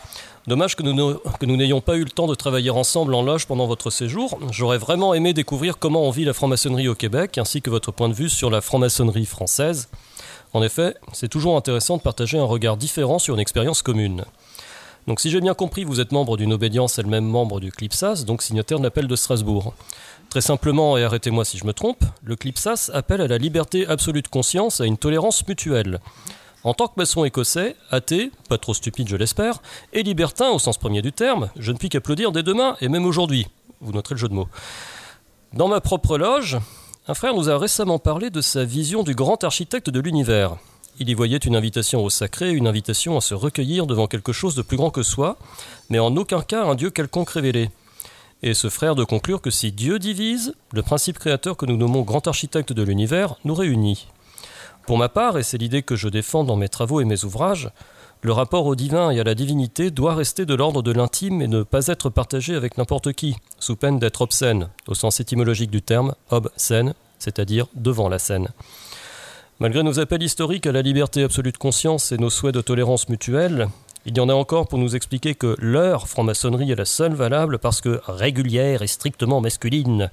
Dommage 0.46 0.76
que 0.76 0.82
nous 0.82 1.56
n'ayons 1.56 1.80
pas 1.80 1.96
eu 1.96 2.04
le 2.04 2.10
temps 2.10 2.28
de 2.28 2.34
travailler 2.34 2.70
ensemble 2.70 3.12
en 3.12 3.22
loge 3.22 3.46
pendant 3.46 3.66
votre 3.66 3.90
séjour. 3.90 4.38
J'aurais 4.52 4.78
vraiment 4.78 5.14
aimé 5.14 5.34
découvrir 5.34 5.78
comment 5.78 6.04
on 6.04 6.10
vit 6.10 6.24
la 6.24 6.32
franc-maçonnerie 6.32 6.88
au 6.88 6.94
Québec, 6.94 7.38
ainsi 7.38 7.60
que 7.60 7.70
votre 7.70 7.90
point 7.90 8.08
de 8.08 8.14
vue 8.14 8.30
sur 8.30 8.50
la 8.50 8.60
franc-maçonnerie 8.60 9.26
française. 9.26 9.88
En 10.54 10.62
effet, 10.62 10.94
c'est 11.12 11.28
toujours 11.28 11.56
intéressant 11.56 11.96
de 11.96 12.02
partager 12.02 12.38
un 12.38 12.44
regard 12.44 12.76
différent 12.76 13.18
sur 13.18 13.34
une 13.34 13.40
expérience 13.40 13.82
commune. 13.82 14.24
Donc 15.08 15.20
si 15.20 15.30
j'ai 15.30 15.40
bien 15.40 15.54
compris, 15.54 15.84
vous 15.84 16.00
êtes 16.00 16.12
membre 16.12 16.36
d'une 16.36 16.52
obédience 16.52 16.98
elle-même 16.98 17.24
membre 17.24 17.60
du 17.60 17.72
CLIPSAS, 17.72 18.24
donc 18.24 18.42
signataire 18.42 18.78
de 18.78 18.84
l'appel 18.84 19.08
de 19.08 19.16
Strasbourg. 19.16 19.74
Très 20.30 20.40
simplement, 20.42 20.98
et 20.98 21.04
arrêtez-moi 21.04 21.44
si 21.44 21.56
je 21.56 21.64
me 21.64 21.72
trompe, 21.72 22.04
le 22.22 22.36
CLIPSAS 22.36 22.90
appelle 22.92 23.22
à 23.22 23.28
la 23.28 23.38
liberté 23.38 23.86
absolue 23.86 24.20
de 24.20 24.28
conscience, 24.28 24.80
à 24.80 24.84
une 24.84 24.98
tolérance 24.98 25.46
mutuelle. 25.48 26.00
En 26.64 26.74
tant 26.74 26.88
que 26.88 26.94
maçon 26.98 27.24
écossais, 27.24 27.76
athée, 27.90 28.30
pas 28.48 28.58
trop 28.58 28.74
stupide 28.74 29.08
je 29.08 29.16
l'espère, 29.16 29.62
et 29.94 30.02
libertin 30.02 30.50
au 30.50 30.58
sens 30.58 30.76
premier 30.76 31.00
du 31.00 31.12
terme, 31.12 31.48
je 31.56 31.72
ne 31.72 31.78
puis 31.78 31.88
qu'applaudir 31.88 32.30
dès 32.30 32.42
demain 32.42 32.76
et 32.82 32.88
même 32.88 33.06
aujourd'hui. 33.06 33.46
Vous 33.80 33.92
noterez 33.92 34.16
le 34.16 34.20
jeu 34.20 34.28
de 34.28 34.34
mots. 34.34 34.48
Dans 35.54 35.68
ma 35.68 35.80
propre 35.80 36.18
loge, 36.18 36.58
un 37.06 37.14
frère 37.14 37.32
nous 37.32 37.48
a 37.48 37.56
récemment 37.56 37.98
parlé 37.98 38.28
de 38.28 38.42
sa 38.42 38.64
vision 38.64 39.02
du 39.04 39.14
grand 39.14 39.42
architecte 39.44 39.88
de 39.88 40.00
l'univers. 40.00 40.56
Il 40.98 41.08
y 41.08 41.14
voyait 41.14 41.38
une 41.38 41.56
invitation 41.56 42.04
au 42.04 42.10
sacré, 42.10 42.50
une 42.50 42.66
invitation 42.66 43.16
à 43.16 43.22
se 43.22 43.32
recueillir 43.32 43.86
devant 43.86 44.08
quelque 44.08 44.32
chose 44.32 44.54
de 44.54 44.62
plus 44.62 44.76
grand 44.76 44.90
que 44.90 45.02
soi, 45.02 45.38
mais 45.88 46.00
en 46.00 46.14
aucun 46.16 46.42
cas 46.42 46.64
un 46.64 46.74
Dieu 46.74 46.90
quelconque 46.90 47.30
révélé. 47.30 47.70
Et 48.42 48.54
ce 48.54 48.68
frère 48.68 48.94
de 48.94 49.04
conclure 49.04 49.40
que 49.40 49.50
si 49.50 49.72
Dieu 49.72 49.98
divise, 49.98 50.54
le 50.72 50.82
principe 50.82 51.18
créateur 51.18 51.56
que 51.56 51.66
nous 51.66 51.76
nommons 51.76 52.02
grand 52.02 52.26
architecte 52.28 52.72
de 52.72 52.82
l'univers 52.82 53.34
nous 53.44 53.54
réunit. 53.54 54.06
Pour 54.86 54.96
ma 54.96 55.08
part, 55.08 55.38
et 55.38 55.42
c'est 55.42 55.58
l'idée 55.58 55.82
que 55.82 55.96
je 55.96 56.08
défends 56.08 56.44
dans 56.44 56.56
mes 56.56 56.68
travaux 56.68 57.00
et 57.00 57.04
mes 57.04 57.24
ouvrages, 57.24 57.70
le 58.22 58.32
rapport 58.32 58.66
au 58.66 58.74
divin 58.74 59.10
et 59.10 59.20
à 59.20 59.24
la 59.24 59.34
divinité 59.34 59.90
doit 59.90 60.14
rester 60.14 60.46
de 60.46 60.54
l'ordre 60.54 60.82
de 60.82 60.92
l'intime 60.92 61.42
et 61.42 61.46
ne 61.46 61.62
pas 61.62 61.86
être 61.88 62.10
partagé 62.10 62.54
avec 62.54 62.78
n'importe 62.78 63.12
qui, 63.12 63.36
sous 63.58 63.76
peine 63.76 63.98
d'être 63.98 64.22
obscène, 64.22 64.70
au 64.86 64.94
sens 64.94 65.20
étymologique 65.20 65.70
du 65.70 65.82
terme, 65.82 66.14
obscène, 66.30 66.94
c'est-à-dire 67.18 67.66
devant 67.74 68.08
la 68.08 68.18
scène. 68.18 68.48
Malgré 69.60 69.82
nos 69.82 69.98
appels 69.98 70.22
historiques 70.22 70.66
à 70.66 70.72
la 70.72 70.82
liberté 70.82 71.22
absolue 71.22 71.52
de 71.52 71.58
conscience 71.58 72.12
et 72.12 72.16
nos 72.16 72.30
souhaits 72.30 72.54
de 72.54 72.60
tolérance 72.60 73.08
mutuelle, 73.08 73.68
il 74.06 74.16
y 74.16 74.20
en 74.20 74.28
a 74.28 74.34
encore 74.34 74.68
pour 74.68 74.78
nous 74.78 74.96
expliquer 74.96 75.34
que 75.34 75.56
leur 75.58 76.08
franc-maçonnerie 76.08 76.70
est 76.70 76.76
la 76.76 76.84
seule 76.84 77.14
valable 77.14 77.58
parce 77.58 77.80
que 77.80 78.00
régulière 78.06 78.82
et 78.82 78.86
strictement 78.86 79.40
masculine, 79.40 80.10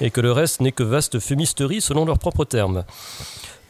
et 0.00 0.10
que 0.10 0.20
le 0.20 0.32
reste 0.32 0.60
n'est 0.60 0.72
que 0.72 0.82
vaste 0.82 1.18
fumisterie 1.18 1.80
selon 1.80 2.04
leurs 2.04 2.18
propres 2.18 2.44
termes. 2.44 2.84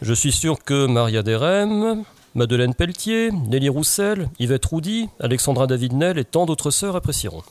Je 0.03 0.13
suis 0.13 0.33
sûr 0.33 0.63
que 0.63 0.87
Maria 0.87 1.23
Derem, 1.23 2.05
Madeleine 2.35 2.75
Pelletier, 2.75 3.31
Nelly 3.31 3.69
Roussel, 3.69 4.29
Yvette 4.39 4.65
Roudy, 4.65 5.09
Alexandra 5.21 5.67
David-Nel 5.67 6.19
et 6.19 6.25
tant 6.25 6.47
d'autres 6.47 6.71
sœurs 6.71 6.97
apprécieront. 6.97 7.43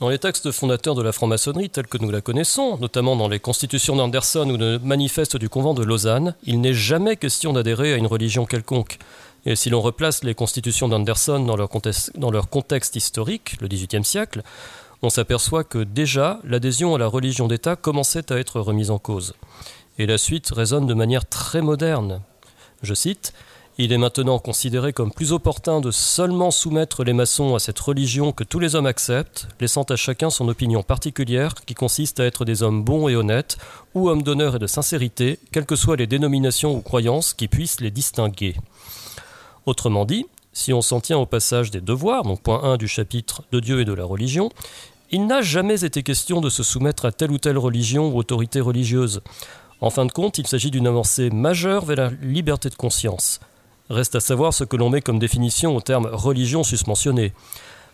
Dans 0.00 0.08
les 0.08 0.18
textes 0.18 0.50
fondateurs 0.50 0.94
de 0.94 1.02
la 1.02 1.12
franc-maçonnerie 1.12 1.70
tels 1.70 1.86
que 1.86 1.98
nous 1.98 2.10
la 2.10 2.20
connaissons, 2.20 2.76
notamment 2.78 3.16
dans 3.16 3.28
les 3.28 3.38
constitutions 3.38 3.96
d'Anderson 3.96 4.50
ou 4.50 4.56
le 4.56 4.78
manifeste 4.78 5.36
du 5.36 5.48
convent 5.48 5.74
de 5.74 5.84
Lausanne, 5.84 6.34
il 6.44 6.60
n'est 6.60 6.74
jamais 6.74 7.16
question 7.16 7.52
d'adhérer 7.52 7.94
à 7.94 7.96
une 7.96 8.06
religion 8.06 8.44
quelconque. 8.44 8.98
Et 9.46 9.56
si 9.56 9.68
l'on 9.68 9.82
replace 9.82 10.24
les 10.24 10.34
constitutions 10.34 10.88
d'Anderson 10.88 11.40
dans, 11.40 11.56
leur 11.56 12.48
contexte, 12.48 12.96
historique, 12.96 13.56
le 13.60 13.68
XVIIIe 13.68 14.04
siècle, 14.04 14.42
on 15.02 15.10
s'aperçoit 15.10 15.64
que 15.64 15.78
déjà 15.78 16.40
l'adhésion 16.44 16.94
à 16.94 16.98
la 16.98 17.06
religion 17.06 17.46
d'État 17.46 17.76
commençait 17.76 18.32
à 18.32 18.38
être 18.38 18.60
remise 18.60 18.90
en 18.90 18.98
cause. 18.98 19.34
Et 19.98 20.06
la 20.06 20.16
suite 20.16 20.50
résonne 20.50 20.86
de 20.86 20.94
manière 20.94 21.28
très 21.28 21.60
moderne. 21.60 22.22
Je 22.82 22.94
cite 22.94 23.34
Il 23.76 23.92
est 23.92 23.98
maintenant 23.98 24.38
considéré 24.38 24.94
comme 24.94 25.12
plus 25.12 25.32
opportun 25.32 25.82
de 25.82 25.90
seulement 25.90 26.50
soumettre 26.50 27.04
les 27.04 27.12
maçons 27.12 27.54
à 27.54 27.58
cette 27.58 27.78
religion 27.78 28.32
que 28.32 28.44
tous 28.44 28.60
les 28.60 28.76
hommes 28.76 28.86
acceptent, 28.86 29.46
laissant 29.60 29.82
à 29.82 29.96
chacun 29.96 30.30
son 30.30 30.48
opinion 30.48 30.82
particulière 30.82 31.54
qui 31.66 31.74
consiste 31.74 32.18
à 32.18 32.24
être 32.24 32.46
des 32.46 32.62
hommes 32.62 32.82
bons 32.82 33.08
et 33.08 33.16
honnêtes, 33.16 33.58
ou 33.94 34.08
hommes 34.08 34.22
d'honneur 34.22 34.56
et 34.56 34.58
de 34.58 34.66
sincérité, 34.66 35.38
quelles 35.52 35.66
que 35.66 35.76
soient 35.76 35.96
les 35.96 36.06
dénominations 36.06 36.74
ou 36.74 36.80
croyances 36.80 37.34
qui 37.34 37.48
puissent 37.48 37.82
les 37.82 37.90
distinguer. 37.90 38.54
Autrement 39.66 40.04
dit, 40.04 40.26
si 40.52 40.72
on 40.72 40.82
s'en 40.82 41.00
tient 41.00 41.18
au 41.18 41.26
passage 41.26 41.70
des 41.70 41.80
devoirs, 41.80 42.22
donc 42.22 42.42
point 42.42 42.62
1 42.62 42.76
du 42.76 42.86
chapitre 42.86 43.42
de 43.50 43.60
Dieu 43.60 43.80
et 43.80 43.84
de 43.84 43.92
la 43.92 44.04
religion, 44.04 44.50
il 45.10 45.26
n'a 45.26 45.42
jamais 45.42 45.84
été 45.84 46.02
question 46.02 46.40
de 46.40 46.50
se 46.50 46.62
soumettre 46.62 47.04
à 47.04 47.12
telle 47.12 47.30
ou 47.30 47.38
telle 47.38 47.58
religion 47.58 48.08
ou 48.08 48.18
autorité 48.18 48.60
religieuse. 48.60 49.20
En 49.80 49.90
fin 49.90 50.06
de 50.06 50.12
compte, 50.12 50.38
il 50.38 50.46
s'agit 50.46 50.70
d'une 50.70 50.86
avancée 50.86 51.30
majeure 51.30 51.84
vers 51.84 51.96
la 51.96 52.10
liberté 52.22 52.68
de 52.68 52.74
conscience. 52.74 53.40
Reste 53.90 54.14
à 54.14 54.20
savoir 54.20 54.54
ce 54.54 54.64
que 54.64 54.76
l'on 54.76 54.90
met 54.90 55.02
comme 55.02 55.18
définition 55.18 55.76
au 55.76 55.80
terme 55.80 56.06
religion 56.06 56.62
susmentionné. 56.62 57.32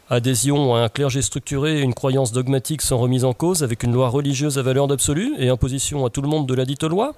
Adhésion 0.09 0.75
à 0.75 0.81
un 0.81 0.89
clergé 0.89 1.23
structuré 1.23 1.79
et 1.79 1.83
une 1.83 1.95
croyance 1.95 2.33
dogmatique 2.33 2.83
sans 2.83 2.99
remise 2.99 3.25
en 3.25 3.33
cause 3.33 3.63
avec 3.63 3.83
une 3.83 3.93
loi 3.93 4.09
religieuse 4.09 4.59
à 4.59 4.63
valeur 4.63 4.89
d'absolu 4.89 5.35
et 5.39 5.49
imposition 5.49 6.05
à 6.05 6.11
tout 6.11 6.23
le 6.23 6.29
monde 6.29 6.47
de 6.47 6.55
la 6.55 6.65
dite 6.65 6.85
loi? 6.85 7.15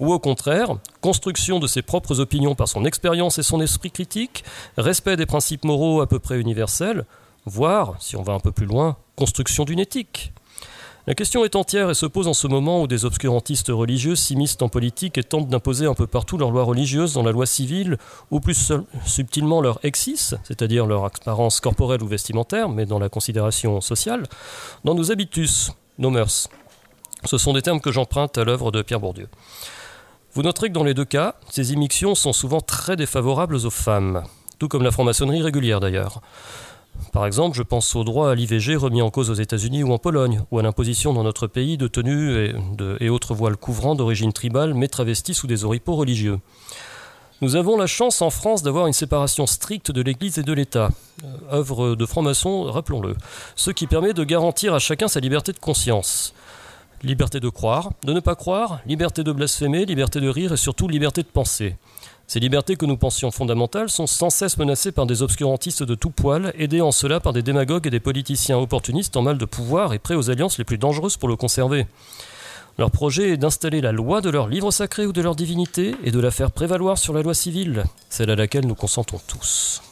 Ou 0.00 0.12
au 0.12 0.18
contraire, 0.18 0.76
construction 1.00 1.58
de 1.58 1.66
ses 1.66 1.82
propres 1.82 2.20
opinions 2.20 2.54
par 2.54 2.68
son 2.68 2.84
expérience 2.84 3.38
et 3.38 3.42
son 3.42 3.60
esprit 3.60 3.90
critique, 3.90 4.44
respect 4.76 5.16
des 5.16 5.26
principes 5.26 5.64
moraux 5.64 6.00
à 6.00 6.08
peu 6.08 6.18
près 6.18 6.40
universels, 6.40 7.04
voire, 7.46 7.94
si 8.00 8.16
on 8.16 8.22
va 8.22 8.32
un 8.32 8.40
peu 8.40 8.50
plus 8.50 8.66
loin, 8.66 8.96
construction 9.16 9.64
d'une 9.64 9.78
éthique 9.78 10.32
la 11.06 11.14
question 11.14 11.44
est 11.44 11.56
entière 11.56 11.88
et 11.90 11.94
se 11.94 12.04
pose 12.04 12.28
en 12.28 12.34
ce 12.34 12.46
moment 12.46 12.82
où 12.82 12.86
des 12.86 13.04
obscurantistes 13.06 13.68
religieux 13.68 14.14
s'immiscent 14.14 14.62
en 14.62 14.68
politique 14.68 15.16
et 15.16 15.24
tentent 15.24 15.48
d'imposer 15.48 15.86
un 15.86 15.94
peu 15.94 16.06
partout 16.06 16.36
leurs 16.36 16.50
lois 16.50 16.62
religieuses 16.62 17.14
dans 17.14 17.22
la 17.22 17.32
loi 17.32 17.46
civile, 17.46 17.96
ou 18.30 18.38
plus 18.38 18.72
subtilement 19.06 19.62
leur 19.62 19.82
exis, 19.82 20.34
c'est-à-dire 20.44 20.86
leur 20.86 21.06
apparence 21.06 21.60
corporelle 21.60 22.02
ou 22.02 22.06
vestimentaire, 22.06 22.68
mais 22.68 22.84
dans 22.84 22.98
la 22.98 23.08
considération 23.08 23.80
sociale, 23.80 24.24
dans 24.84 24.94
nos 24.94 25.10
habitus, 25.10 25.72
nos 25.98 26.10
mœurs. 26.10 26.48
Ce 27.24 27.38
sont 27.38 27.54
des 27.54 27.62
termes 27.62 27.80
que 27.80 27.92
j'emprunte 27.92 28.36
à 28.36 28.44
l'œuvre 28.44 28.70
de 28.70 28.82
Pierre 28.82 29.00
Bourdieu. 29.00 29.28
Vous 30.32 30.42
noterez 30.42 30.68
que 30.68 30.74
dans 30.74 30.84
les 30.84 30.94
deux 30.94 31.04
cas, 31.04 31.34
ces 31.50 31.72
immixtions 31.72 32.14
sont 32.14 32.32
souvent 32.32 32.60
très 32.60 32.94
défavorables 32.94 33.56
aux 33.56 33.70
femmes, 33.70 34.22
tout 34.60 34.68
comme 34.68 34.84
la 34.84 34.92
franc-maçonnerie 34.92 35.42
régulière 35.42 35.80
d'ailleurs. 35.80 36.20
Par 37.12 37.26
exemple, 37.26 37.56
je 37.56 37.64
pense 37.64 37.96
au 37.96 38.04
droit 38.04 38.30
à 38.30 38.34
l'IVG 38.36 38.76
remis 38.76 39.02
en 39.02 39.10
cause 39.10 39.30
aux 39.30 39.34
États-Unis 39.34 39.82
ou 39.82 39.92
en 39.92 39.98
Pologne, 39.98 40.42
ou 40.52 40.60
à 40.60 40.62
l'imposition 40.62 41.12
dans 41.12 41.24
notre 41.24 41.48
pays 41.48 41.76
de 41.76 41.88
tenues 41.88 42.54
et, 43.00 43.08
autres 43.08 43.34
voiles 43.34 43.56
couvrants 43.56 43.96
d'origine 43.96 44.32
tribale 44.32 44.74
mais 44.74 44.86
travestis 44.86 45.34
sous 45.34 45.48
des 45.48 45.64
oripeaux 45.64 45.96
religieux. 45.96 46.38
Nous 47.40 47.56
avons 47.56 47.76
la 47.76 47.86
chance 47.86 48.22
en 48.22 48.30
France 48.30 48.62
d'avoir 48.62 48.86
une 48.86 48.92
séparation 48.92 49.46
stricte 49.46 49.90
de 49.90 50.02
l'Église 50.02 50.38
et 50.38 50.42
de 50.42 50.52
l'État, 50.52 50.90
euh, 51.24 51.56
œuvre 51.56 51.96
de 51.96 52.06
franc-maçon, 52.06 52.64
rappelons-le, 52.64 53.16
ce 53.56 53.70
qui 53.70 53.86
permet 53.86 54.12
de 54.12 54.24
garantir 54.24 54.74
à 54.74 54.78
chacun 54.78 55.08
sa 55.08 55.20
liberté 55.20 55.52
de 55.52 55.58
conscience. 55.58 56.34
Liberté 57.02 57.40
de 57.40 57.48
croire, 57.48 57.92
de 58.04 58.12
ne 58.12 58.20
pas 58.20 58.34
croire, 58.34 58.80
liberté 58.84 59.24
de 59.24 59.32
blasphémer, 59.32 59.86
liberté 59.86 60.20
de 60.20 60.28
rire 60.28 60.52
et 60.52 60.58
surtout 60.58 60.86
liberté 60.86 61.22
de 61.22 61.28
penser. 61.28 61.76
Ces 62.26 62.40
libertés 62.40 62.76
que 62.76 62.84
nous 62.84 62.98
pensions 62.98 63.30
fondamentales 63.30 63.88
sont 63.88 64.06
sans 64.06 64.28
cesse 64.28 64.58
menacées 64.58 64.92
par 64.92 65.06
des 65.06 65.22
obscurantistes 65.22 65.82
de 65.82 65.94
tout 65.94 66.10
poil, 66.10 66.52
aidés 66.58 66.82
en 66.82 66.92
cela 66.92 67.18
par 67.18 67.32
des 67.32 67.42
démagogues 67.42 67.86
et 67.86 67.90
des 67.90 68.00
politiciens 68.00 68.58
opportunistes 68.58 69.16
en 69.16 69.22
mal 69.22 69.38
de 69.38 69.46
pouvoir 69.46 69.94
et 69.94 69.98
prêts 69.98 70.14
aux 70.14 70.30
alliances 70.30 70.58
les 70.58 70.64
plus 70.64 70.78
dangereuses 70.78 71.16
pour 71.16 71.28
le 71.28 71.36
conserver. 71.36 71.86
Leur 72.78 72.90
projet 72.90 73.30
est 73.30 73.36
d'installer 73.38 73.80
la 73.80 73.92
loi 73.92 74.20
de 74.20 74.30
leur 74.30 74.46
livre 74.46 74.70
sacré 74.70 75.06
ou 75.06 75.12
de 75.12 75.22
leur 75.22 75.34
divinité 75.34 75.96
et 76.04 76.10
de 76.10 76.20
la 76.20 76.30
faire 76.30 76.52
prévaloir 76.52 76.98
sur 76.98 77.14
la 77.14 77.22
loi 77.22 77.34
civile, 77.34 77.84
celle 78.10 78.30
à 78.30 78.36
laquelle 78.36 78.66
nous 78.66 78.74
consentons 78.74 79.20
tous. 79.26 79.82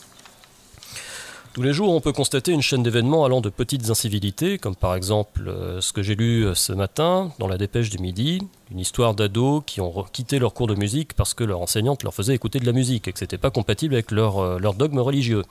Tous 1.58 1.64
les 1.64 1.72
jours, 1.72 1.92
on 1.92 2.00
peut 2.00 2.12
constater 2.12 2.52
une 2.52 2.62
chaîne 2.62 2.84
d'événements 2.84 3.24
allant 3.24 3.40
de 3.40 3.48
petites 3.48 3.90
incivilités, 3.90 4.58
comme 4.58 4.76
par 4.76 4.94
exemple 4.94 5.48
euh, 5.48 5.80
ce 5.80 5.92
que 5.92 6.04
j'ai 6.04 6.14
lu 6.14 6.46
euh, 6.46 6.54
ce 6.54 6.72
matin 6.72 7.32
dans 7.40 7.48
la 7.48 7.58
dépêche 7.58 7.90
du 7.90 7.98
midi, 7.98 8.40
une 8.70 8.78
histoire 8.78 9.12
d'ados 9.12 9.64
qui 9.66 9.80
ont 9.80 10.04
quitté 10.12 10.38
leur 10.38 10.54
cours 10.54 10.68
de 10.68 10.76
musique 10.76 11.14
parce 11.14 11.34
que 11.34 11.42
leur 11.42 11.60
enseignante 11.60 12.04
leur 12.04 12.14
faisait 12.14 12.32
écouter 12.32 12.60
de 12.60 12.64
la 12.64 12.70
musique 12.70 13.08
et 13.08 13.12
que 13.12 13.18
c'était 13.18 13.38
pas 13.38 13.50
compatible 13.50 13.94
avec 13.94 14.12
leur, 14.12 14.38
euh, 14.38 14.60
leur, 14.60 14.74
dogme 14.74 15.00
religieux. 15.00 15.42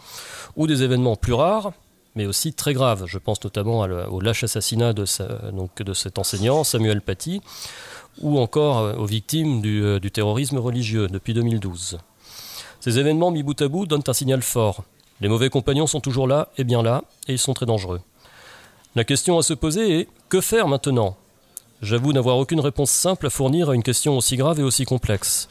Ou 0.56 0.66
des 0.66 0.82
événements 0.82 1.18
plus 1.18 1.34
rares, 1.34 1.74
mais 2.16 2.26
aussi 2.26 2.54
très 2.54 2.72
graves. 2.72 3.04
Je 3.06 3.18
pense 3.18 3.44
notamment 3.44 3.82
au 3.82 4.22
lâche 4.22 4.46
assassinat 4.46 4.94
de, 4.94 5.04
cet 5.04 6.20
enseignant, 6.20 6.64
Samuel 6.64 7.02
Paty, 7.02 7.42
ou 8.22 8.40
encore 8.40 8.98
aux 8.98 9.06
victimes 9.06 9.60
du 9.60 10.10
terrorisme 10.10 10.58
religieux 10.58 11.08
depuis 11.08 11.34
2012. 11.34 11.98
Ces 12.80 12.98
événements 12.98 13.30
mis 13.30 13.44
bout 13.44 13.62
à 13.62 13.68
bout 13.68 13.86
donnent 13.86 14.04
un 14.08 14.14
signal 14.14 14.42
fort. 14.42 14.86
Les 15.22 15.30
mauvais 15.30 15.50
compagnons 15.50 15.88
sont 15.88 16.00
toujours 16.00 16.28
là, 16.28 16.50
et 16.58 16.64
bien 16.64 16.84
là, 16.84 17.04
et 17.28 17.34
ils 17.34 17.40
sont 17.40 17.54
très 17.54 17.66
dangereux. 17.66 18.02
La 18.96 19.04
question 19.04 19.38
à 19.38 19.44
se 19.44 19.54
poser 19.54 20.00
est 20.00 20.08
que 20.30 20.42
faire 20.42 20.68
maintenant? 20.68 21.18
J'avoue 21.82 22.14
n'avoir 22.14 22.38
aucune 22.38 22.60
réponse 22.60 22.90
simple 22.90 23.28
à 23.28 23.30
fournir 23.30 23.70
à 23.70 23.76
une 23.76 23.84
question 23.84 24.18
aussi 24.18 24.36
grave 24.36 24.60
et 24.60 24.64
aussi 24.64 24.86
complexe. 24.86 25.48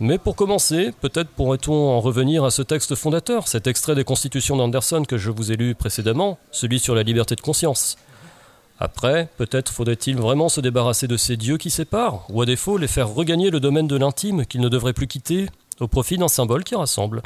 Mais 0.00 0.18
pour 0.18 0.36
commencer, 0.36 0.92
peut-être 1.00 1.30
pourrait-on 1.30 1.74
en 1.74 2.00
revenir 2.00 2.44
à 2.44 2.52
ce 2.52 2.62
texte 2.62 2.94
fondateur, 2.94 3.48
cet 3.48 3.66
extrait 3.66 3.96
des 3.96 4.04
constitutions 4.04 4.56
d'Anderson 4.56 5.02
que 5.06 5.18
je 5.18 5.30
vous 5.30 5.50
ai 5.50 5.56
lu 5.56 5.74
précédemment, 5.74 6.38
celui 6.52 6.78
sur 6.78 6.94
la 6.94 7.02
liberté 7.02 7.34
de 7.34 7.40
conscience. 7.40 7.96
Après, 8.78 9.28
peut-être 9.38 9.72
faudrait-il 9.72 10.16
vraiment 10.16 10.48
se 10.48 10.60
débarrasser 10.60 11.08
de 11.08 11.16
ces 11.16 11.36
dieux 11.36 11.56
qui 11.56 11.70
séparent, 11.70 12.26
ou 12.28 12.42
à 12.42 12.46
défaut 12.46 12.78
les 12.78 12.86
faire 12.86 13.08
regagner 13.08 13.50
le 13.50 13.58
domaine 13.58 13.88
de 13.88 13.96
l'intime 13.96 14.46
qu'ils 14.46 14.60
ne 14.60 14.68
devraient 14.68 14.92
plus 14.92 15.08
quitter, 15.08 15.46
au 15.80 15.88
profit 15.88 16.16
d'un 16.16 16.28
symbole 16.28 16.62
qui 16.62 16.76
rassemble. 16.76 17.22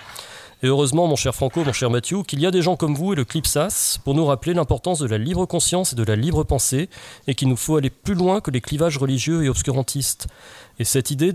Et 0.64 0.68
heureusement, 0.68 1.08
mon 1.08 1.16
cher 1.16 1.34
Franco, 1.34 1.64
mon 1.64 1.72
cher 1.72 1.90
Mathieu, 1.90 2.22
qu'il 2.22 2.40
y 2.40 2.46
a 2.46 2.52
des 2.52 2.62
gens 2.62 2.76
comme 2.76 2.94
vous 2.94 3.12
et 3.12 3.16
le 3.16 3.24
Clipsas 3.24 3.98
pour 4.04 4.14
nous 4.14 4.24
rappeler 4.24 4.54
l'importance 4.54 5.00
de 5.00 5.08
la 5.08 5.18
libre 5.18 5.44
conscience 5.44 5.92
et 5.92 5.96
de 5.96 6.04
la 6.04 6.14
libre 6.14 6.44
pensée, 6.44 6.88
et 7.26 7.34
qu'il 7.34 7.48
nous 7.48 7.56
faut 7.56 7.76
aller 7.76 7.90
plus 7.90 8.14
loin 8.14 8.40
que 8.40 8.52
les 8.52 8.60
clivages 8.60 8.96
religieux 8.96 9.42
et 9.42 9.48
obscurantistes. 9.48 10.28
Et 10.82 10.84
cette 10.84 11.12
idée, 11.12 11.32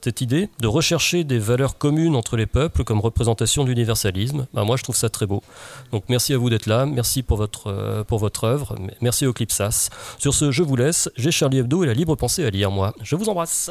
cette 0.00 0.20
idée 0.20 0.48
de 0.58 0.66
rechercher 0.66 1.22
des 1.22 1.38
valeurs 1.38 1.78
communes 1.78 2.16
entre 2.16 2.36
les 2.36 2.46
peuples 2.46 2.82
comme 2.82 2.98
représentation 2.98 3.62
d'universalisme, 3.62 4.48
ben 4.52 4.64
moi 4.64 4.76
je 4.76 4.82
trouve 4.82 4.96
ça 4.96 5.08
très 5.08 5.26
beau. 5.26 5.44
Donc 5.92 6.02
merci 6.08 6.34
à 6.34 6.38
vous 6.38 6.50
d'être 6.50 6.66
là, 6.66 6.86
merci 6.86 7.22
pour 7.22 7.36
votre, 7.36 7.68
euh, 7.68 8.02
pour 8.02 8.18
votre 8.18 8.42
œuvre, 8.42 8.74
merci 9.00 9.26
au 9.26 9.32
Clipsas. 9.32 9.90
Sur 10.18 10.34
ce, 10.34 10.50
je 10.50 10.64
vous 10.64 10.74
laisse, 10.74 11.08
j'ai 11.16 11.30
Charlie 11.30 11.58
Hebdo 11.58 11.84
et 11.84 11.86
la 11.86 11.94
libre 11.94 12.16
pensée 12.16 12.44
à 12.44 12.50
lire, 12.50 12.72
moi. 12.72 12.92
Je 13.00 13.14
vous 13.14 13.28
embrasse. 13.28 13.70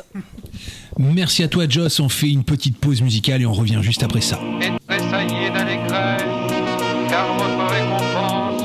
Merci 0.97 1.43
à 1.43 1.49
toi 1.49 1.67
Joss, 1.67 1.99
on 1.99 2.07
fait 2.07 2.29
une 2.29 2.45
petite 2.45 2.77
pause 2.77 3.01
musicale 3.01 3.41
et 3.41 3.45
on 3.45 3.51
revient 3.51 3.79
juste 3.81 4.03
après 4.03 4.21
ça. 4.21 4.39
Et 4.61 4.71
car 7.09 7.33
votre 7.33 7.73
récompense 7.73 8.63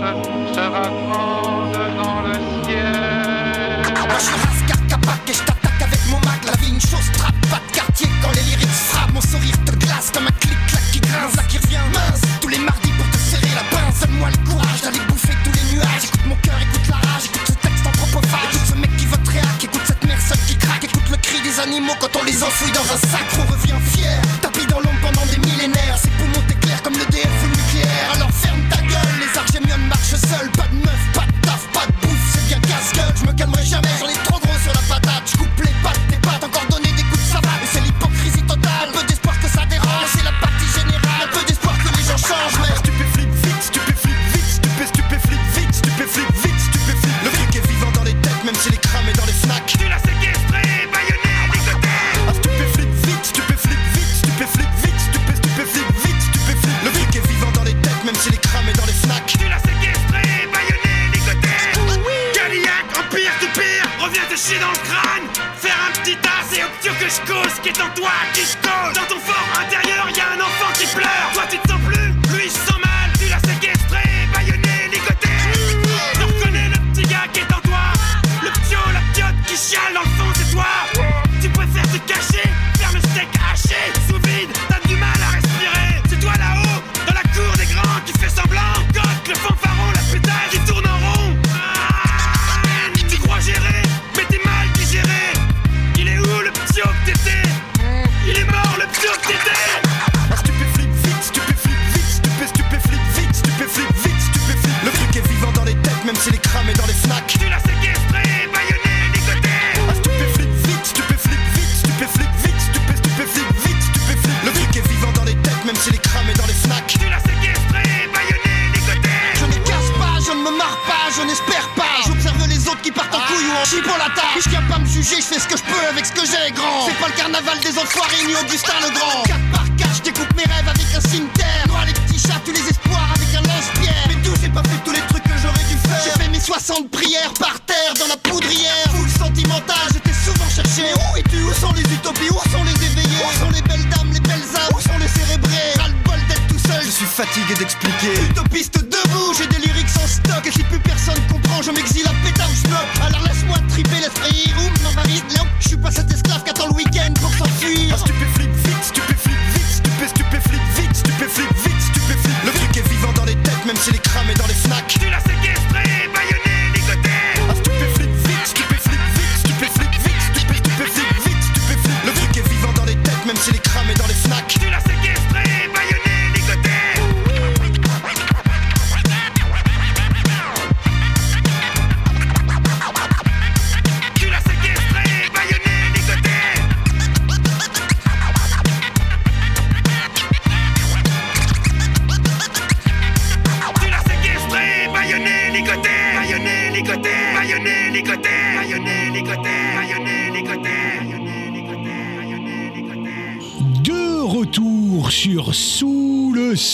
dans 1.97 2.23
le 2.23 2.35
ciel 2.65 3.15
une 6.75 6.81
chose 6.81 7.09
frappe 7.15 7.41
pas 7.49 7.61
de 7.67 7.73
quartier 7.73 8.09
quand 8.21 8.33
les 8.33 8.43
lyrics 8.43 8.69
frappent. 8.91 9.13
Mon 9.13 9.21
sourire 9.21 9.55
te 9.65 9.73
glace 9.77 10.11
comme 10.13 10.27
un 10.27 10.37
clic-clac 10.41 10.83
qui 10.93 11.01
grince. 11.01 11.37
Là 11.37 11.43
qui 11.45 11.59
revient 11.59 11.87
mince 11.93 12.23
Tous 12.41 12.49
les 12.49 12.59
mardis 12.59 12.91
pour 12.99 13.09
te 13.11 13.17
serrer 13.17 13.55
la 13.55 13.65
pince. 13.71 14.01
Donne-moi 14.01 14.29
le 14.31 14.51
courage 14.51 14.81
d'aller 14.83 14.99
bouffer 15.09 15.35
tous 15.45 15.53
les 15.53 15.77
nuages. 15.77 16.05
Écoute 16.05 16.27
mon 16.27 16.37
cœur, 16.37 16.59
écoute 16.61 16.87
la 16.89 16.97
rage, 16.97 17.25
écoute 17.27 17.47
ce 17.47 17.69
texte 17.69 17.87
en 17.87 17.91
propophage 17.91 18.55
Écoute 18.55 18.69
ce 18.71 18.75
mec 18.75 18.97
qui 18.97 19.07
vote 19.07 19.29
réac, 19.29 19.63
écoute 19.63 19.83
cette 19.87 20.05
mère 20.05 20.21
seule 20.21 20.45
qui 20.49 20.57
craque. 20.57 20.85
Écoute 20.85 21.09
le 21.11 21.17
cri 21.19 21.41
des 21.43 21.61
animaux 21.61 21.95
quand 22.01 22.17
on 22.21 22.25
les 22.25 22.43
enfouit 22.43 22.73
dans 22.73 22.89
un 22.93 22.99
sac. 22.99 23.27
On 23.39 23.53
revient 23.53 23.81
fier 23.93 24.24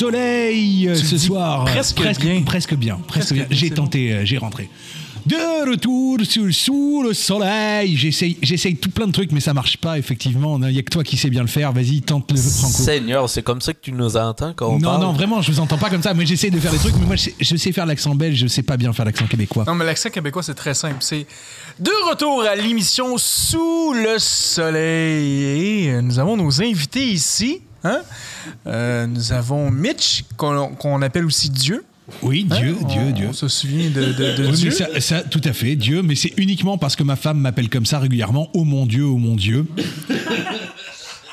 soleil 0.00 0.90
ce 0.94 1.18
soir. 1.18 1.64
Presque, 1.66 1.96
presque, 1.96 2.22
bien. 2.22 2.42
Presque 2.42 2.74
bien. 2.74 2.98
Presque 3.06 3.34
bien. 3.34 3.46
j'ai 3.50 3.70
tenté, 3.70 4.12
euh, 4.12 4.24
j'ai 4.24 4.38
rentré. 4.38 4.70
De 5.26 5.70
retour 5.70 6.16
sous, 6.24 6.50
sous 6.50 7.02
le 7.02 7.12
soleil. 7.12 7.94
J'essaye, 7.98 8.38
j'essaye 8.40 8.76
tout 8.76 8.88
plein 8.88 9.06
de 9.06 9.12
trucs, 9.12 9.30
mais 9.32 9.40
ça 9.40 9.52
marche 9.52 9.76
pas, 9.76 9.98
effectivement. 9.98 10.58
Il 10.62 10.72
n'y 10.72 10.78
a 10.78 10.82
que 10.82 10.88
toi 10.90 11.04
qui 11.04 11.18
sais 11.18 11.28
bien 11.28 11.42
le 11.42 11.48
faire. 11.48 11.72
Vas-y, 11.72 12.00
tente 12.00 12.30
le. 12.30 12.38
Seigneur, 12.38 13.28
c'est 13.28 13.42
comme 13.42 13.60
ça 13.60 13.74
que 13.74 13.80
tu 13.82 13.92
nous 13.92 14.16
entends 14.16 14.54
quand 14.56 14.68
on 14.68 14.78
Non, 14.78 14.88
parle. 14.88 15.02
non, 15.02 15.12
vraiment, 15.12 15.42
je 15.42 15.50
ne 15.50 15.56
vous 15.56 15.60
entends 15.60 15.76
pas 15.76 15.90
comme 15.90 16.02
ça. 16.02 16.14
Mais 16.14 16.24
j'essaie 16.24 16.48
de 16.48 16.58
faire 16.58 16.72
des 16.72 16.78
trucs, 16.78 16.96
mais 16.98 17.04
moi, 17.04 17.16
je 17.16 17.56
sais, 17.56 17.72
faire 17.72 17.84
l'accent 17.84 18.14
belge, 18.14 18.38
je 18.38 18.44
ne 18.44 18.48
sais 18.48 18.62
pas 18.62 18.78
bien 18.78 18.94
faire 18.94 19.04
l'accent 19.04 19.26
québécois. 19.26 19.64
Non, 19.66 19.74
mais 19.74 19.84
l'accent 19.84 20.08
québécois, 20.08 20.42
c'est 20.42 20.54
très 20.54 20.72
simple. 20.72 20.96
C'est 21.00 21.26
de 21.78 21.92
retour 22.08 22.42
à 22.42 22.56
l'émission 22.56 23.18
Sous 23.18 23.92
le 23.92 24.18
soleil. 24.18 25.88
Et 25.88 26.02
nous 26.02 26.18
avons 26.18 26.38
nos 26.38 26.62
invités 26.62 27.06
ici. 27.06 27.60
Hein? 27.84 28.00
Euh, 28.66 29.06
nous 29.06 29.32
avons 29.32 29.70
Mitch, 29.70 30.24
qu'on 30.36 31.02
appelle 31.02 31.24
aussi 31.24 31.50
Dieu. 31.50 31.84
Oui, 32.22 32.44
Dieu. 32.44 32.76
Dieu, 32.88 33.12
Dieu. 33.12 33.26
On 33.30 33.32
se 33.32 33.48
souvient 33.48 33.88
de, 33.90 34.12
de, 34.12 34.46
oui, 34.46 34.56
Dieu. 34.56 34.70
Ça, 34.70 35.22
tout 35.22 35.40
à 35.44 35.52
fait, 35.52 35.76
Dieu, 35.76 36.02
mais 36.02 36.14
c'est 36.14 36.32
uniquement 36.36 36.76
parce 36.76 36.96
que 36.96 37.02
ma 37.02 37.16
femme 37.16 37.38
m'appelle 37.38 37.68
comme 37.68 37.86
ça 37.86 37.98
régulièrement. 37.98 38.50
Oh 38.52 38.64
mon 38.64 38.86
Dieu, 38.86 39.04
oh 39.04 39.16
mon 39.16 39.36
Dieu. 39.36 39.66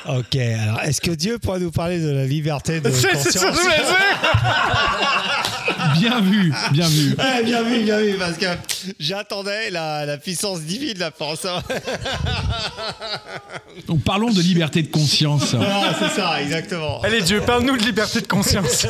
Ok, 0.08 0.36
alors 0.36 0.80
est-ce 0.80 1.02
que 1.02 1.10
Dieu 1.10 1.38
pourrait 1.38 1.60
nous 1.60 1.70
parler 1.70 2.00
de 2.00 2.08
la 2.08 2.24
liberté 2.24 2.80
de 2.80 2.88
conscience 2.88 3.36
Bien 6.00 6.20
vu, 6.20 6.52
bien 6.72 6.88
vu. 6.88 7.14
Ouais, 7.18 7.44
bien 7.44 7.62
vu, 7.62 7.82
bien 7.82 8.00
vu, 8.00 8.14
parce 8.18 8.36
que 8.36 8.46
j'attendais 8.98 9.70
la, 9.70 10.18
puissance 10.18 10.62
divine 10.62 10.98
la 10.98 11.10
France. 11.10 11.46
Donc 13.86 14.02
parlons 14.02 14.30
de 14.30 14.40
liberté 14.40 14.82
de 14.82 14.88
conscience. 14.88 15.54
Ah, 15.60 15.94
c'est 15.98 16.20
ça, 16.20 16.42
exactement. 16.42 17.00
Allez 17.02 17.22
Dieu, 17.22 17.40
parle-nous 17.44 17.76
de 17.76 17.82
liberté 17.82 18.20
de 18.20 18.26
conscience. 18.26 18.86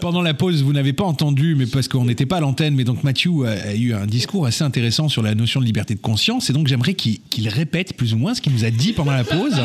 Pendant 0.00 0.22
la 0.22 0.34
pause, 0.34 0.62
vous 0.62 0.72
n'avez 0.72 0.92
pas 0.92 1.04
entendu, 1.04 1.54
mais 1.56 1.66
parce 1.66 1.88
qu'on 1.88 2.04
n'était 2.04 2.26
pas 2.26 2.36
à 2.36 2.40
l'antenne, 2.40 2.74
mais 2.74 2.84
donc 2.84 3.04
Mathieu 3.04 3.46
a, 3.46 3.74
eu 3.74 3.94
un 3.94 4.06
discours 4.06 4.46
assez 4.46 4.64
intéressant 4.64 5.08
sur 5.08 5.22
la 5.22 5.34
notion 5.34 5.60
de 5.60 5.66
liberté 5.66 5.94
de 5.94 6.00
conscience, 6.00 6.50
et 6.50 6.52
donc 6.52 6.68
j'aimerais 6.68 6.94
qu'il 6.94 7.48
répète 7.48 7.96
plus 7.96 8.14
ou 8.14 8.18
moins 8.18 8.34
ce 8.34 8.40
qu'il 8.40 8.52
nous 8.52 8.64
a 8.64 8.70
dit 8.70 8.92
pendant 8.92 9.12
la 9.12 9.24
pause 9.24 9.60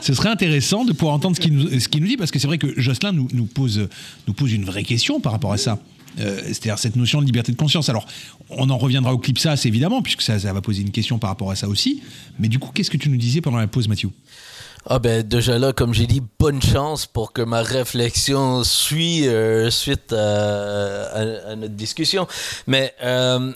ce 0.00 0.14
serait 0.14 0.28
intéressant 0.28 0.84
de 0.84 0.92
pouvoir 0.92 1.14
entendre 1.14 1.36
ce 1.36 1.40
qu'il 1.40 1.54
nous, 1.54 2.08
dit, 2.08 2.16
parce 2.16 2.30
que 2.30 2.38
c'est 2.38 2.46
vrai 2.46 2.58
que 2.58 2.80
Jocelyn 2.80 3.12
nous, 3.12 3.46
pose, 3.46 3.88
nous 4.26 4.34
pose 4.34 4.52
une 4.52 4.64
vraie 4.64 4.84
question 4.84 5.20
par 5.20 5.32
rapport 5.32 5.52
à 5.52 5.58
ça. 5.58 5.78
Euh, 6.18 6.40
c'est-à-dire 6.46 6.78
cette 6.78 6.96
notion 6.96 7.20
de 7.20 7.26
liberté 7.26 7.52
de 7.52 7.56
conscience. 7.56 7.88
Alors, 7.88 8.06
on 8.48 8.70
en 8.70 8.78
reviendra 8.78 9.12
au 9.12 9.18
clip 9.18 9.38
ça, 9.38 9.54
évidemment, 9.64 10.02
puisque 10.02 10.22
ça, 10.22 10.38
va 10.38 10.60
poser 10.60 10.82
une 10.82 10.90
question 10.90 11.18
par 11.18 11.30
rapport 11.30 11.50
à 11.50 11.56
ça 11.56 11.68
aussi. 11.68 12.02
Mais 12.38 12.48
du 12.48 12.58
coup, 12.58 12.70
qu'est-ce 12.72 12.90
que 12.90 12.96
tu 12.96 13.10
nous 13.10 13.18
disais 13.18 13.40
pendant 13.40 13.58
la 13.58 13.66
pause, 13.66 13.88
Mathieu? 13.88 14.10
Ah 14.88 15.00
ben 15.00 15.24
déjà 15.24 15.58
là, 15.58 15.72
comme 15.72 15.92
j'ai 15.92 16.06
dit, 16.06 16.22
bonne 16.38 16.62
chance 16.62 17.06
pour 17.06 17.32
que 17.32 17.42
ma 17.42 17.60
réflexion 17.60 18.62
suit 18.62 19.26
euh, 19.26 19.68
suite 19.68 20.12
à, 20.12 21.56
notre 21.56 21.74
discussion. 21.74 22.28
Mais 22.68 22.94
euh, 23.02 23.52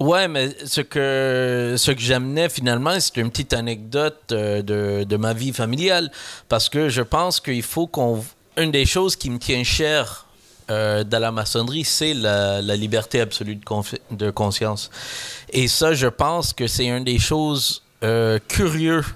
ouais, 0.00 0.28
mais 0.28 0.56
ce 0.64 0.80
que 0.80 1.74
ce 1.76 1.90
que 1.90 2.00
j'amenais 2.00 2.48
finalement, 2.48 2.98
c'est 3.00 3.16
une 3.16 3.30
petite 3.30 3.52
anecdote 3.52 4.20
euh, 4.32 4.62
de, 4.62 5.04
de 5.04 5.16
ma 5.16 5.32
vie 5.32 5.52
familiale, 5.52 6.10
parce 6.48 6.68
que 6.68 6.88
je 6.88 7.02
pense 7.02 7.40
qu'il 7.40 7.62
faut 7.62 7.86
qu'on 7.86 8.24
une 8.56 8.72
des 8.72 8.86
choses 8.86 9.16
qui 9.16 9.30
me 9.30 9.38
tient 9.38 9.62
cher 9.62 10.26
euh, 10.70 11.04
dans 11.04 11.20
la 11.20 11.32
maçonnerie, 11.32 11.84
c'est 11.84 12.12
la, 12.12 12.60
la 12.60 12.76
liberté 12.76 13.20
absolue 13.20 13.56
de, 13.56 14.16
de 14.16 14.30
conscience. 14.30 14.90
Et 15.50 15.68
ça, 15.68 15.94
je 15.94 16.08
pense 16.08 16.52
que 16.52 16.66
c'est 16.66 16.86
une 16.86 17.04
des 17.04 17.18
choses 17.18 17.82
euh, 18.02 18.38
curieuses 18.48 19.06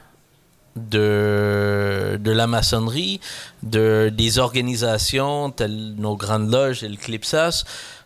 de, 0.77 2.19
de 2.21 2.31
la 2.31 2.47
maçonnerie, 2.47 3.21
de, 3.63 4.11
des 4.13 4.39
organisations 4.39 5.51
telles 5.51 5.95
nos 5.97 6.17
grandes 6.17 6.51
loges 6.51 6.83
et 6.83 6.89
le 6.89 6.97
Clipsas, 6.97 7.65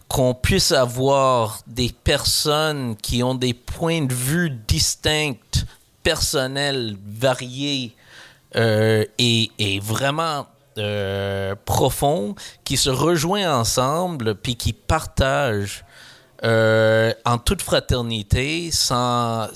qu'on 0.08 0.34
puisse 0.34 0.72
avoir 0.72 1.60
des 1.66 1.90
personnes 2.04 2.96
qui 2.96 3.22
ont 3.22 3.34
des 3.34 3.54
points 3.54 4.02
de 4.02 4.14
vue 4.14 4.50
distincts, 4.50 5.64
personnels, 6.02 6.96
variés 7.04 7.94
euh, 8.54 9.04
et, 9.18 9.80
vraiment 9.82 10.46
euh, 10.78 11.54
profonds, 11.64 12.34
qui 12.64 12.76
se 12.76 12.90
rejoignent 12.90 13.50
ensemble 13.50 14.34
puis 14.36 14.56
qui 14.56 14.72
partagent 14.72 15.84
euh, 16.44 17.14
en 17.24 17.38
toute 17.38 17.62
fraternité, 17.62 18.70
sans, 18.70 19.44
euh, 19.44 19.48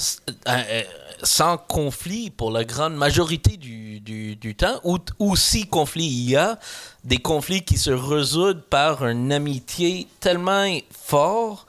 euh, 0.49 0.83
sans 1.23 1.59
conflit 1.59 2.31
pour 2.31 2.51
la 2.51 2.65
grande 2.65 2.95
majorité 2.95 3.59
du, 3.59 4.55
temps, 4.57 4.81
ou, 5.19 5.37
si 5.37 5.67
conflit 5.67 6.07
il 6.07 6.31
y 6.31 6.37
a, 6.37 6.59
des 7.05 7.19
conflits 7.19 7.63
qui 7.63 7.77
se 7.77 7.91
résoudent 7.91 8.63
par 8.63 9.07
une 9.07 9.31
amitié 9.31 10.09
tellement 10.21 10.67
fort 10.91 11.67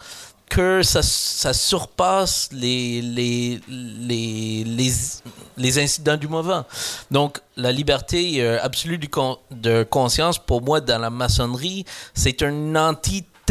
que 0.49 0.81
ça, 0.83 1.01
surpasse 1.53 2.49
les, 2.51 3.59
incidents 5.77 6.17
du 6.17 6.27
moment. 6.27 6.65
Donc, 7.09 7.39
la 7.57 7.71
liberté 7.71 8.45
absolue 8.59 8.97
de 8.97 9.83
conscience, 9.83 10.39
pour 10.39 10.61
moi, 10.61 10.81
dans 10.81 10.99
la 10.99 11.09
maçonnerie, 11.09 11.85
c'est 12.13 12.41
une 12.41 12.75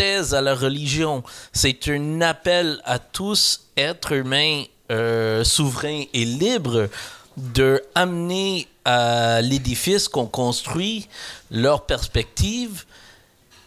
antithèse 0.01 0.35
à 0.35 0.41
la 0.41 0.55
religion. 0.55 1.23
C'est 1.53 1.89
un 1.89 2.21
appel 2.21 2.81
à 2.85 2.99
tous, 2.99 3.69
êtres 3.77 4.13
humains 4.13 4.65
euh, 4.91 5.45
souverains 5.45 6.05
et 6.13 6.25
libres, 6.25 6.89
de 7.37 7.83
amener 7.95 8.67
à 8.85 9.41
l'édifice 9.41 10.09
qu'on 10.09 10.27
construit 10.27 11.09
leur 11.51 11.87
perspective 11.87 12.85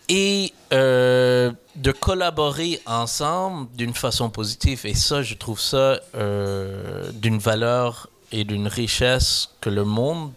et 0.09 0.51
euh, 0.73 1.51
de 1.75 1.91
collaborer 1.91 2.81
ensemble 2.85 3.69
d'une 3.75 3.93
façon 3.93 4.29
positive. 4.29 4.81
Et 4.85 4.95
ça, 4.95 5.21
je 5.21 5.35
trouve 5.35 5.59
ça 5.61 5.99
euh, 6.15 7.09
d'une 7.13 7.37
valeur 7.39 8.09
et 8.31 8.43
d'une 8.43 8.67
richesse 8.67 9.49
que 9.61 9.69
le 9.69 9.85
monde 9.85 10.33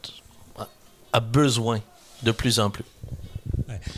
a- 1.12 1.20
besoin 1.20 1.80
de 2.22 2.30
plus 2.30 2.61
en 2.61 2.68
plus. 2.70 2.84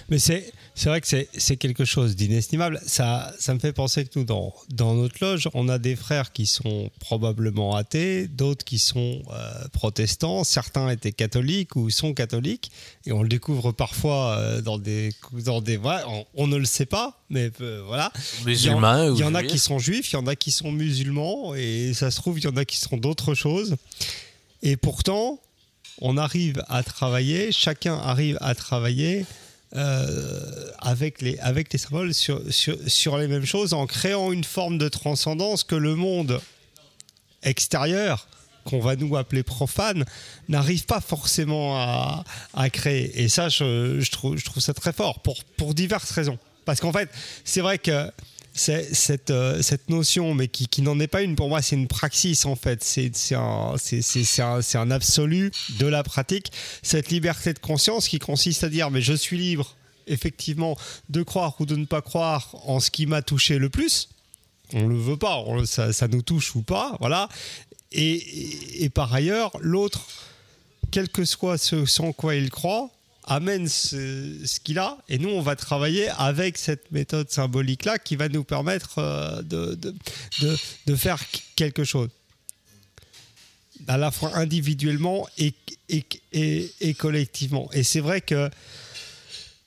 Mais 0.08 0.18
c'est 0.20 0.52
c'est 0.78 0.90
vrai 0.90 1.00
que 1.00 1.08
c'est 1.08 1.56
quelque 1.56 1.84
chose 1.84 2.14
d'inestimable. 2.14 2.80
Ça, 2.86 3.34
ça 3.40 3.52
me 3.52 3.58
fait 3.58 3.72
penser 3.72 4.04
que 4.04 4.16
nous, 4.16 4.24
dans, 4.24 4.54
dans 4.70 4.94
notre 4.94 5.16
loge, 5.20 5.48
on 5.52 5.68
a 5.68 5.78
des 5.78 5.96
frères 5.96 6.32
qui 6.32 6.46
sont 6.46 6.88
probablement 7.00 7.74
athées, 7.74 8.28
d'autres 8.28 8.64
qui 8.64 8.78
sont 8.78 9.22
euh, 9.32 9.66
protestants, 9.72 10.44
certains 10.44 10.88
étaient 10.88 11.10
catholiques 11.10 11.74
ou 11.74 11.90
sont 11.90 12.14
catholiques, 12.14 12.70
et 13.06 13.12
on 13.12 13.24
le 13.24 13.28
découvre 13.28 13.72
parfois 13.72 14.36
euh, 14.38 14.60
dans 14.62 14.78
des... 14.78 15.12
Dans 15.32 15.60
des 15.60 15.78
on, 15.78 16.24
on 16.34 16.46
ne 16.46 16.56
le 16.56 16.64
sait 16.64 16.86
pas, 16.86 17.20
mais 17.28 17.50
euh, 17.60 17.82
voilà. 17.84 18.12
Musulmans 18.46 19.02
Il 19.02 19.08
y 19.08 19.10
en, 19.10 19.14
il 19.16 19.20
y 19.20 19.24
en 19.24 19.34
a 19.34 19.42
qui 19.42 19.58
sont 19.58 19.80
juifs, 19.80 20.12
il 20.12 20.14
y 20.14 20.18
en 20.18 20.28
a 20.28 20.36
qui 20.36 20.52
sont 20.52 20.70
musulmans, 20.70 21.56
et 21.56 21.92
ça 21.92 22.12
se 22.12 22.16
trouve, 22.18 22.38
il 22.38 22.44
y 22.44 22.48
en 22.48 22.56
a 22.56 22.64
qui 22.64 22.76
sont 22.76 22.96
d'autres 22.96 23.34
choses. 23.34 23.74
Et 24.62 24.76
pourtant, 24.76 25.40
on 26.00 26.16
arrive 26.16 26.62
à 26.68 26.84
travailler, 26.84 27.50
chacun 27.50 27.96
arrive 27.96 28.38
à 28.40 28.54
travailler 28.54 29.26
euh, 29.76 30.70
avec, 30.78 31.20
les, 31.20 31.38
avec 31.40 31.72
les 31.72 31.78
symboles 31.78 32.14
sur, 32.14 32.40
sur, 32.52 32.76
sur 32.86 33.18
les 33.18 33.28
mêmes 33.28 33.44
choses 33.44 33.74
en 33.74 33.86
créant 33.86 34.32
une 34.32 34.44
forme 34.44 34.78
de 34.78 34.88
transcendance 34.88 35.64
que 35.64 35.74
le 35.74 35.94
monde 35.94 36.40
extérieur, 37.42 38.28
qu'on 38.64 38.80
va 38.80 38.96
nous 38.96 39.16
appeler 39.16 39.42
profane, 39.42 40.04
n'arrive 40.48 40.84
pas 40.84 41.00
forcément 41.00 41.76
à, 41.78 42.24
à 42.54 42.70
créer. 42.70 43.22
Et 43.22 43.28
ça, 43.28 43.48
je, 43.48 44.00
je 44.00 44.10
trouve, 44.10 44.36
je 44.36 44.44
trouve 44.44 44.62
ça 44.62 44.74
très 44.74 44.92
fort 44.92 45.20
pour, 45.20 45.44
pour 45.56 45.74
diverses 45.74 46.10
raisons. 46.10 46.38
Parce 46.64 46.80
qu'en 46.80 46.92
fait, 46.92 47.08
c'est 47.44 47.60
vrai 47.60 47.78
que 47.78 48.10
cette, 48.58 49.30
euh, 49.30 49.62
cette 49.62 49.88
notion, 49.88 50.34
mais 50.34 50.48
qui, 50.48 50.82
n'en 50.82 50.98
est 51.00 51.06
pas 51.06 51.22
une, 51.22 51.36
pour 51.36 51.48
moi, 51.48 51.62
c'est 51.62 51.76
une 51.76 51.88
praxis 51.88 52.44
en 52.44 52.56
fait. 52.56 52.82
C'est 52.84 53.10
un, 53.34 53.74
un, 53.74 54.60
un 54.74 54.90
absolu 54.90 55.50
de 55.78 55.86
la 55.86 56.02
pratique. 56.02 56.52
Cette 56.82 57.10
liberté 57.10 57.52
de 57.54 57.58
conscience 57.58 58.08
qui 58.08 58.18
consiste 58.18 58.64
à 58.64 58.68
dire, 58.68 58.90
mais 58.90 59.00
je 59.00 59.14
suis 59.14 59.38
libre, 59.38 59.74
effectivement, 60.06 60.76
de 61.08 61.22
croire 61.22 61.54
ou 61.60 61.66
de 61.66 61.76
ne 61.76 61.84
pas 61.86 62.02
croire 62.02 62.50
en 62.66 62.80
ce 62.80 62.90
qui 62.90 63.06
m'a 63.06 63.22
touché 63.22 63.58
le 63.58 63.68
plus. 63.70 64.08
On 64.74 64.86
le 64.86 64.98
veut 64.98 65.16
pas, 65.16 65.42
ça, 65.64 66.08
nous 66.08 66.22
touche 66.22 66.54
ou 66.54 66.62
pas, 66.62 66.96
voilà. 67.00 67.28
Et, 67.92 68.12
et- 68.12 68.84
et 68.84 68.88
par 68.90 69.14
ailleurs, 69.14 69.50
l'autre, 69.60 70.06
quel 70.90 71.08
que 71.08 71.24
soit 71.24 71.56
ce 71.58 71.86
sans 71.86 72.12
quoi 72.12 72.34
il 72.34 72.50
croit, 72.50 72.90
amène 73.28 73.68
ce, 73.68 74.58
qu'il 74.60 74.78
a, 74.78 74.98
et 75.08 75.18
nous, 75.18 75.28
on 75.28 75.42
va 75.42 75.54
travailler 75.54 76.08
avec 76.16 76.58
cette 76.58 76.90
méthode 76.90 77.30
symbolique-là 77.30 77.98
qui 77.98 78.16
va 78.16 78.28
nous 78.28 78.42
permettre 78.44 78.98
euh, 78.98 79.42
de, 79.42 79.74
de, 79.74 79.94
de- 80.86 80.96
faire 80.96 81.22
quelque 81.54 81.84
chose. 81.84 82.08
À 83.86 83.96
la 83.96 84.10
fois 84.10 84.36
individuellement 84.36 85.28
et, 85.38 85.54
et, 85.88 86.04
et, 86.32 86.72
et 86.80 86.94
collectivement. 86.94 87.70
Et 87.72 87.82
c'est 87.84 88.00
vrai 88.00 88.20
que 88.20 88.50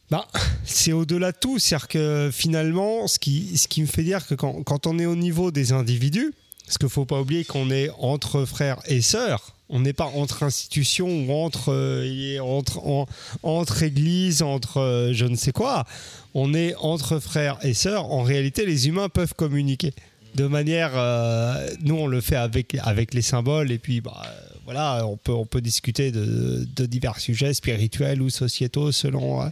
bah, 0.10 0.28
c'est 0.66 0.92
au-delà 0.92 1.32
de 1.32 1.38
tout. 1.38 1.58
C'est-à-dire 1.58 1.88
que 1.88 2.30
finalement, 2.34 3.08
ce 3.08 3.18
qui, 3.20 3.58
ce 3.58 3.68
qui 3.68 3.82
me 3.82 3.88
fait 3.88 4.04
dire 4.04 4.28
que 4.28 4.36
quand, 4.36 4.62
quand 4.64 4.86
on 4.88 5.00
est 5.00 5.06
au 5.06 5.16
niveau 5.16 5.52
des 5.52 5.72
individus, 5.72 6.34
parce 6.66 6.78
qu'il 6.78 6.88
ne 6.88 6.92
faut 6.92 7.06
pas 7.06 7.22
oublier 7.22 7.46
qu'on 7.46 7.70
est 7.72 7.90
entre 8.00 8.46
frères 8.46 8.80
et 8.86 9.02
sœurs, 9.02 9.56
on 9.72 9.80
n'est 9.80 9.94
pas 9.94 10.06
entre 10.16 10.44
institutions 10.44 11.08
ou 11.26 11.32
entre, 11.32 11.72
euh, 11.74 12.40
entre, 12.40 12.80
en- 12.86 13.08
entre 13.42 13.82
églises, 13.84 14.42
entre 14.44 14.78
euh, 14.78 15.14
je 15.14 15.26
ne 15.26 15.36
sais 15.36 15.52
quoi. 15.54 15.86
On 16.34 16.54
est 16.54 16.76
entre 16.76 17.20
frères 17.20 17.58
et 17.64 17.74
sœurs. 17.74 18.12
En 18.12 18.22
réalité, 18.22 18.66
les 18.66 18.88
humains 18.88 19.10
peuvent 19.10 19.34
communiquer 19.34 19.94
de 20.36 20.46
manière. 20.46 20.92
euh, 20.96 21.70
nous, 21.82 21.96
on 21.96 22.08
le 22.08 22.22
fait 22.22 22.36
avec, 22.36 22.76
avec 22.84 23.14
les 23.14 23.22
symboles 23.22 23.72
et 23.72 23.80
puis 23.80 24.02
bah, 24.02 24.22
voilà, 24.66 25.06
on 25.08 25.18
peut, 25.18 25.34
on 25.34 25.46
peut 25.46 25.60
discuter 25.62 26.12
de, 26.12 26.86
divers 26.86 27.20
sujets 27.20 27.54
spirituels 27.54 28.22
ou 28.22 28.30
sociétaux 28.30 28.92
selon, 28.92 29.50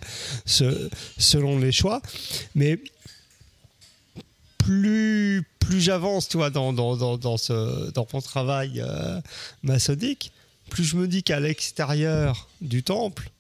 selon 1.18 1.60
les 1.60 1.72
choix. 1.72 2.02
Mais 2.56 2.80
plus, 4.70 5.44
plus 5.60 5.82
j'avance 5.82 6.30
tu 6.30 6.38
vois, 6.38 6.52
dans, 6.52 6.74
dans, 6.74 7.38
ce, 7.38 7.90
dans 7.92 8.08
mon 8.14 8.22
travail 8.22 8.84
euh, 8.86 9.20
maçonnique, 9.64 10.32
plus 10.70 10.84
je 10.84 10.96
me 10.96 11.08
dis 11.08 11.24
qu'à 11.24 11.40
l'extérieur 11.40 12.48
du 12.62 12.84
temple, 12.84 13.32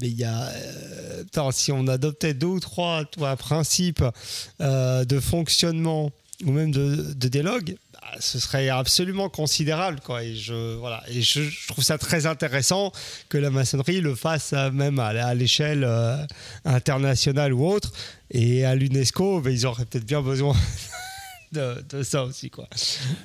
mais 0.00 0.08
il 0.08 0.18
y 0.18 0.24
a, 0.24 0.48
euh, 0.48 1.50
si 1.52 1.70
on 1.70 1.86
adoptait 1.86 2.34
deux 2.34 2.48
ou 2.48 2.58
trois 2.60 3.04
principes 3.38 4.04
euh, 4.60 5.04
de 5.04 5.20
fonctionnement 5.20 6.10
ou 6.44 6.50
même 6.50 6.72
de, 6.72 7.14
de 7.14 7.28
dialogue, 7.28 7.76
ce 8.20 8.38
serait 8.38 8.68
absolument 8.68 9.28
considérable. 9.28 10.00
Quoi. 10.04 10.22
Et, 10.22 10.34
je, 10.36 10.76
voilà. 10.76 11.02
et 11.08 11.22
je, 11.22 11.42
je 11.42 11.66
trouve 11.68 11.82
ça 11.84 11.98
très 11.98 12.26
intéressant 12.26 12.92
que 13.28 13.38
la 13.38 13.50
maçonnerie 13.50 14.00
le 14.00 14.14
fasse 14.14 14.52
même 14.72 14.98
à, 14.98 15.08
à 15.08 15.34
l'échelle 15.34 15.84
euh, 15.84 16.16
internationale 16.64 17.52
ou 17.52 17.66
autre. 17.66 17.92
Et 18.30 18.64
à 18.64 18.74
l'UNESCO, 18.74 19.40
ben, 19.40 19.50
ils 19.52 19.66
auraient 19.66 19.84
peut-être 19.84 20.06
bien 20.06 20.22
besoin 20.22 20.54
de, 21.52 21.84
de 21.90 22.02
ça 22.02 22.24
aussi. 22.24 22.48
Quoi. 22.50 22.66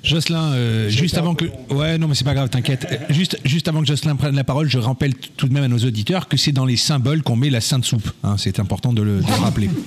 Jocelyn, 0.02 0.52
euh, 0.52 0.88
juste 0.90 1.16
avant 1.16 1.34
que. 1.34 1.46
long. 1.46 1.66
Ouais, 1.70 1.96
non, 1.98 2.08
mais 2.08 2.14
c'est 2.14 2.24
pas 2.24 2.34
grave, 2.34 2.48
t'inquiète. 2.50 2.86
Euh, 2.90 2.96
Juste, 3.12 3.38
juste 3.44 3.68
avant 3.68 3.80
que 3.80 3.86
Jocelyn 3.86 4.16
prenne 4.16 4.36
la 4.36 4.44
parole, 4.44 4.68
je 4.68 4.78
rappelle 4.78 5.14
tout 5.14 5.48
de 5.48 5.52
même 5.54 5.64
à 5.64 5.68
nos 5.68 5.78
auditeurs 5.78 6.28
que 6.28 6.36
c'est 6.36 6.52
dans 6.52 6.66
les 6.66 6.76
symboles 6.76 7.22
qu'on 7.22 7.36
met 7.36 7.50
la 7.50 7.60
sainte 7.60 7.84
soupe. 7.84 8.10
hein, 8.22 8.36
c'est 8.38 8.58
important 8.60 8.92
de 8.92 9.02
le, 9.02 9.20
de 9.20 9.26
le 9.26 9.32
rappeler. 9.42 9.70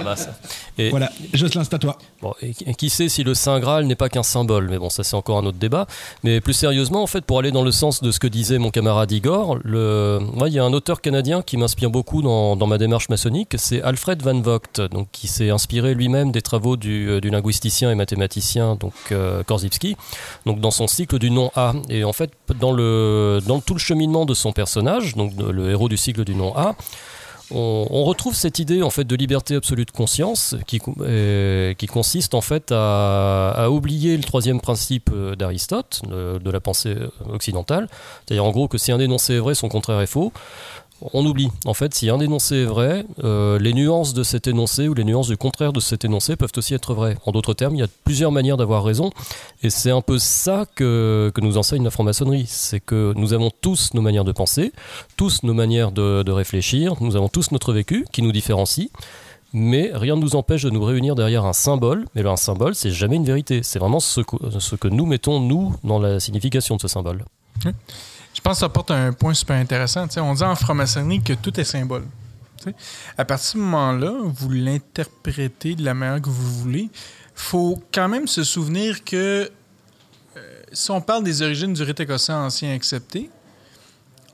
Ah 0.00 0.04
bah 0.04 0.16
ça. 0.16 0.30
Et, 0.78 0.90
Voilà, 0.90 1.10
Jocelyn, 1.34 1.64
c'est 1.64 1.74
à 1.74 1.78
toi. 1.78 1.98
Bon, 2.22 2.32
et 2.42 2.74
qui- 2.74 2.90
sait 2.90 3.08
si 3.08 3.22
le 3.22 3.34
Saint 3.34 3.60
Graal 3.60 3.86
n'est 3.86 3.94
pas 3.94 4.08
qu'un 4.08 4.22
symbole? 4.22 4.68
Mais 4.70 4.78
bon, 4.78 4.90
ça 4.90 5.04
c'est 5.04 5.14
encore 5.16 5.38
un 5.38 5.46
autre 5.46 5.58
débat. 5.58 5.86
Mais 6.24 6.40
plus 6.40 6.54
sérieusement, 6.54 7.02
en 7.02 7.06
fait, 7.06 7.24
pour 7.24 7.38
aller 7.38 7.52
dans 7.52 7.62
le 7.62 7.70
sens 7.72 8.02
de 8.02 8.10
ce 8.10 8.18
que 8.18 8.26
disait 8.26 8.58
mon 8.58 8.70
camarade 8.70 9.12
Igor, 9.12 9.58
le... 9.62 10.18
il 10.46 10.52
y 10.52 10.58
a 10.58 10.64
un 10.64 10.72
auteur 10.72 11.00
canadien 11.00 11.42
qui 11.42 11.56
m'inspire 11.56 11.90
beaucoup 11.90 12.22
dans, 12.22 12.56
dans 12.56 12.66
ma 12.66 12.78
démarche 12.78 13.08
maçonnique, 13.08 13.54
c'est 13.58 13.82
Alfred 13.82 14.22
Van 14.22 14.40
Vogt, 14.40 14.80
donc 14.90 15.08
qui 15.12 15.28
s'est 15.28 15.50
inspiré 15.50 15.94
lui-même 15.94 16.32
des 16.32 16.42
travaux 16.42 16.76
du, 16.76 17.08
euh, 17.08 17.20
du 17.20 17.30
linguisticien 17.30 17.90
et 17.90 17.94
mathématicien 17.94 18.76
donc 18.76 18.92
euh, 19.12 19.42
Korzybski, 19.44 19.96
donc 20.46 20.60
dans 20.60 20.70
son 20.70 20.86
cycle 20.86 21.18
du 21.18 21.30
nom 21.30 21.50
A. 21.54 21.74
Et 21.88 22.04
en 22.04 22.12
fait, 22.12 22.30
dans 22.58 22.72
le 22.72 23.40
dans 23.46 23.60
tout 23.60 23.74
le 23.74 23.80
cheminement 23.80 24.24
de 24.24 24.34
son 24.34 24.52
personnage, 24.52 25.14
donc 25.14 25.32
le 25.38 25.70
héros 25.70 25.88
du 25.88 25.96
cycle 25.96 26.24
du 26.24 26.34
nom 26.34 26.56
A, 26.56 26.74
on, 27.50 27.86
on 27.90 28.04
retrouve 28.04 28.34
cette 28.34 28.58
idée 28.58 28.82
en 28.82 28.90
fait 28.90 29.04
de 29.04 29.16
liberté 29.16 29.54
absolue 29.54 29.84
de 29.84 29.90
conscience 29.90 30.56
qui, 30.66 30.80
euh, 31.00 31.74
qui 31.74 31.86
consiste 31.86 32.34
en 32.34 32.40
fait 32.40 32.72
à, 32.72 33.50
à 33.50 33.70
oublier 33.70 34.16
le 34.16 34.22
troisième 34.22 34.60
principe 34.60 35.10
euh, 35.12 35.34
d'Aristote 35.34 36.02
de, 36.08 36.38
de 36.38 36.50
la 36.50 36.60
pensée 36.60 36.94
euh, 36.96 37.08
occidentale, 37.32 37.88
c'est-à-dire 38.26 38.44
en 38.44 38.50
gros 38.50 38.68
que 38.68 38.78
si 38.78 38.92
un 38.92 39.00
énoncé 39.00 39.34
est 39.34 39.38
vrai, 39.38 39.54
son 39.54 39.68
contraire 39.68 40.00
est 40.00 40.06
faux. 40.06 40.32
On 41.12 41.24
oublie. 41.24 41.48
En 41.64 41.74
fait, 41.74 41.94
si 41.94 42.10
un 42.10 42.20
énoncé 42.20 42.56
est 42.56 42.64
vrai, 42.64 43.04
euh, 43.24 43.58
les 43.58 43.72
nuances 43.72 44.12
de 44.12 44.22
cet 44.22 44.46
énoncé 44.46 44.88
ou 44.88 44.94
les 44.94 45.04
nuances 45.04 45.28
du 45.28 45.36
contraire 45.36 45.72
de 45.72 45.80
cet 45.80 46.04
énoncé 46.04 46.36
peuvent 46.36 46.52
aussi 46.56 46.74
être 46.74 46.94
vraies. 46.94 47.16
En 47.24 47.32
d'autres 47.32 47.54
termes, 47.54 47.74
il 47.74 47.80
y 47.80 47.82
a 47.82 47.88
plusieurs 48.04 48.32
manières 48.32 48.56
d'avoir 48.56 48.84
raison, 48.84 49.10
et 49.62 49.70
c'est 49.70 49.90
un 49.90 50.02
peu 50.02 50.18
ça 50.18 50.66
que, 50.74 51.32
que 51.34 51.40
nous 51.40 51.56
enseigne 51.56 51.84
la 51.84 51.90
franc-maçonnerie. 51.90 52.44
C'est 52.46 52.80
que 52.80 53.14
nous 53.16 53.32
avons 53.32 53.50
tous 53.60 53.94
nos 53.94 54.02
manières 54.02 54.24
de 54.24 54.32
penser, 54.32 54.72
tous 55.16 55.42
nos 55.42 55.54
manières 55.54 55.92
de, 55.92 56.22
de 56.22 56.32
réfléchir, 56.32 56.94
nous 57.00 57.16
avons 57.16 57.28
tous 57.28 57.50
notre 57.50 57.72
vécu 57.72 58.04
qui 58.12 58.22
nous 58.22 58.32
différencie, 58.32 58.90
mais 59.52 59.90
rien 59.94 60.16
ne 60.16 60.20
nous 60.20 60.36
empêche 60.36 60.62
de 60.62 60.70
nous 60.70 60.82
réunir 60.82 61.14
derrière 61.14 61.44
un 61.44 61.52
symbole. 61.52 62.04
Mais 62.14 62.24
un 62.24 62.36
symbole, 62.36 62.74
c'est 62.74 62.90
jamais 62.90 63.16
une 63.16 63.24
vérité. 63.24 63.62
C'est 63.62 63.78
vraiment 63.78 64.00
ce 64.00 64.20
que, 64.20 64.36
ce 64.58 64.76
que 64.76 64.88
nous 64.88 65.06
mettons, 65.06 65.40
nous, 65.40 65.74
dans 65.82 65.98
la 65.98 66.20
signification 66.20 66.76
de 66.76 66.80
ce 66.80 66.88
symbole. 66.88 67.24
Je 68.40 68.42
pense 68.42 68.56
que 68.56 68.60
ça 68.60 68.66
apporte 68.66 68.90
un 68.90 69.12
point 69.12 69.34
super 69.34 69.56
intéressant. 69.56 70.08
Tu 70.08 70.14
sais, 70.14 70.20
on 70.20 70.32
dit 70.32 70.42
en 70.42 70.54
franc-maçonnerie 70.54 71.22
que 71.22 71.34
tout 71.34 71.60
est 71.60 71.64
symbole. 71.64 72.06
Tu 72.56 72.70
sais, 72.70 72.74
À 73.18 73.26
partir 73.26 73.48
ce 73.48 73.58
moment-là, 73.58 74.14
vous 74.24 74.48
l'interprétez 74.48 75.74
de 75.74 75.84
la 75.84 75.92
manière 75.92 76.22
que 76.22 76.30
vous 76.30 76.60
voulez. 76.60 76.88
faut 77.34 77.82
quand 77.92 78.08
même 78.08 78.26
se 78.26 78.42
souvenir 78.42 79.04
que 79.04 79.50
euh, 80.38 80.62
si 80.72 80.90
on 80.90 81.02
parle 81.02 81.22
des 81.22 81.42
origines 81.42 81.74
du 81.74 81.82
rite 81.82 82.00
écossais 82.00 82.32
ancien 82.32 82.74
accepté, 82.74 83.28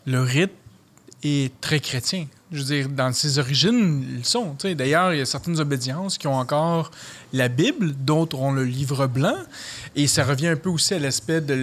le 0.06 0.22
rite 0.22 0.52
est 1.24 1.60
très 1.60 1.80
chrétien. 1.80 2.28
Je 2.52 2.58
veux 2.58 2.64
dire, 2.64 2.88
dans 2.88 3.12
ses 3.12 3.40
origines, 3.40 4.06
ils 4.18 4.24
sont. 4.24 4.54
D'ailleurs, 4.62 5.12
il 5.12 5.18
y 5.18 5.20
a 5.20 5.26
certaines 5.26 5.58
obédiences 5.58 6.16
qui 6.16 6.28
ont 6.28 6.38
encore 6.38 6.92
la 7.32 7.48
Bible, 7.48 7.92
d'autres 7.92 8.38
ont 8.38 8.52
le 8.52 8.64
livre 8.64 9.08
blanc. 9.08 9.36
Et 9.96 10.06
ça 10.06 10.22
revient 10.22 10.46
un 10.46 10.56
peu 10.56 10.68
aussi 10.68 10.94
à 10.94 11.00
l'aspect 11.00 11.40
de 11.40 11.54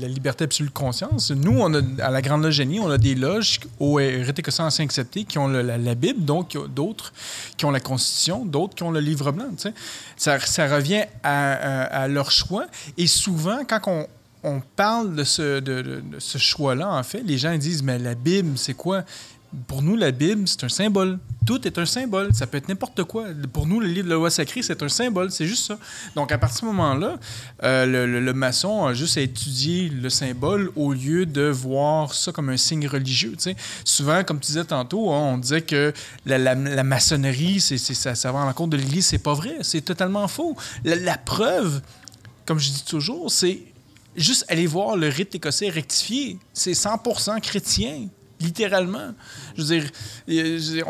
la 0.00 0.06
liberté 0.06 0.44
absolue 0.44 0.68
de 0.68 0.74
conscience. 0.74 1.32
Nous, 1.32 1.58
on 1.58 1.74
a, 1.74 1.80
à 2.04 2.10
la 2.10 2.22
Grande 2.22 2.44
Loge 2.44 2.62
on 2.80 2.88
a 2.88 2.98
des 2.98 3.16
loges 3.16 3.58
au 3.80 3.94
rite 3.94 4.38
écossais 4.38 4.62
ancien 4.62 4.84
accepté 4.84 5.24
qui 5.24 5.38
ont 5.38 5.48
la, 5.48 5.94
Bible, 5.96 6.24
donc 6.24 6.56
d'autres 6.72 7.12
qui 7.56 7.64
ont 7.64 7.72
la 7.72 7.80
Constitution, 7.80 8.44
d'autres 8.44 8.76
qui 8.76 8.84
ont 8.84 8.92
le 8.92 9.00
livre 9.00 9.32
blanc. 9.32 9.48
Ça, 10.16 10.38
revient 10.68 11.04
à, 11.24 12.06
leur 12.06 12.30
choix. 12.30 12.66
Et 12.96 13.08
souvent, 13.08 13.64
quand 13.68 14.06
on, 14.44 14.62
parle 14.76 15.16
de 15.16 15.24
ce, 15.24 15.58
de 15.58 16.00
ce 16.18 16.38
choix-là, 16.38 16.94
en 16.94 17.02
fait, 17.02 17.22
les 17.22 17.38
gens 17.38 17.56
disent, 17.56 17.82
mais 17.82 17.98
la 17.98 18.14
Bible, 18.14 18.56
c'est 18.56 18.74
quoi? 18.74 19.04
Pour 19.66 19.80
nous, 19.80 19.96
la 19.96 20.10
Bible, 20.10 20.46
c'est 20.46 20.64
un 20.64 20.68
symbole. 20.68 21.18
Tout 21.46 21.66
est 21.66 21.78
un 21.78 21.86
symbole. 21.86 22.34
Ça 22.34 22.46
peut 22.46 22.58
être 22.58 22.68
n'importe 22.68 23.02
quoi. 23.04 23.28
Pour 23.52 23.66
nous, 23.66 23.80
le 23.80 23.86
livre 23.86 24.04
de 24.04 24.10
la 24.10 24.16
loi 24.16 24.30
sacrée, 24.30 24.62
c'est 24.62 24.82
un 24.82 24.88
symbole. 24.90 25.30
C'est 25.30 25.46
juste 25.46 25.66
ça. 25.66 25.78
Donc, 26.14 26.30
à 26.32 26.38
partir 26.38 26.56
de 26.56 26.60
ce 26.60 26.66
moment-là, 26.66 27.16
euh, 27.62 28.06
le, 28.06 28.32
maçon 28.34 28.84
a 28.84 28.92
juste 28.92 29.16
à 29.16 29.22
étudier 29.22 29.88
le 29.88 30.10
symbole 30.10 30.70
au 30.76 30.92
lieu 30.92 31.24
de 31.24 31.48
voir 31.48 32.12
ça 32.12 32.30
comme 32.30 32.50
un 32.50 32.58
signe 32.58 32.86
religieux. 32.86 33.34
Souvent, 33.84 34.22
comme 34.22 34.38
tu 34.38 34.48
disais 34.48 34.64
tantôt, 34.64 35.10
hein, 35.12 35.32
on 35.32 35.38
disait 35.38 35.62
que 35.62 35.94
la, 36.26 36.54
maçonnerie, 36.84 37.60
c'est, 37.60 37.78
ça, 37.78 38.14
ça 38.14 38.30
va 38.30 38.42
à 38.42 38.44
l'encontre 38.44 38.70
de 38.70 38.76
l'Église. 38.76 39.06
C'est 39.06 39.18
pas 39.18 39.34
vrai. 39.34 39.56
C'est 39.62 39.80
totalement 39.80 40.28
faux. 40.28 40.56
La 40.84 41.16
preuve, 41.16 41.80
comme 42.44 42.58
je 42.58 42.70
dis 42.70 42.84
toujours, 42.84 43.30
c'est 43.30 43.62
juste 44.14 44.44
aller 44.48 44.66
voir 44.66 44.96
le 44.96 45.08
rite 45.08 45.34
écossais 45.34 45.70
rectifié. 45.70 46.38
C'est 46.52 46.72
100% 46.72 47.40
chrétien. 47.40 48.08
Littéralement. 48.40 49.14
Je 49.56 49.62
veux 49.62 49.80
dire, 49.80 49.90
euh, 50.28 50.82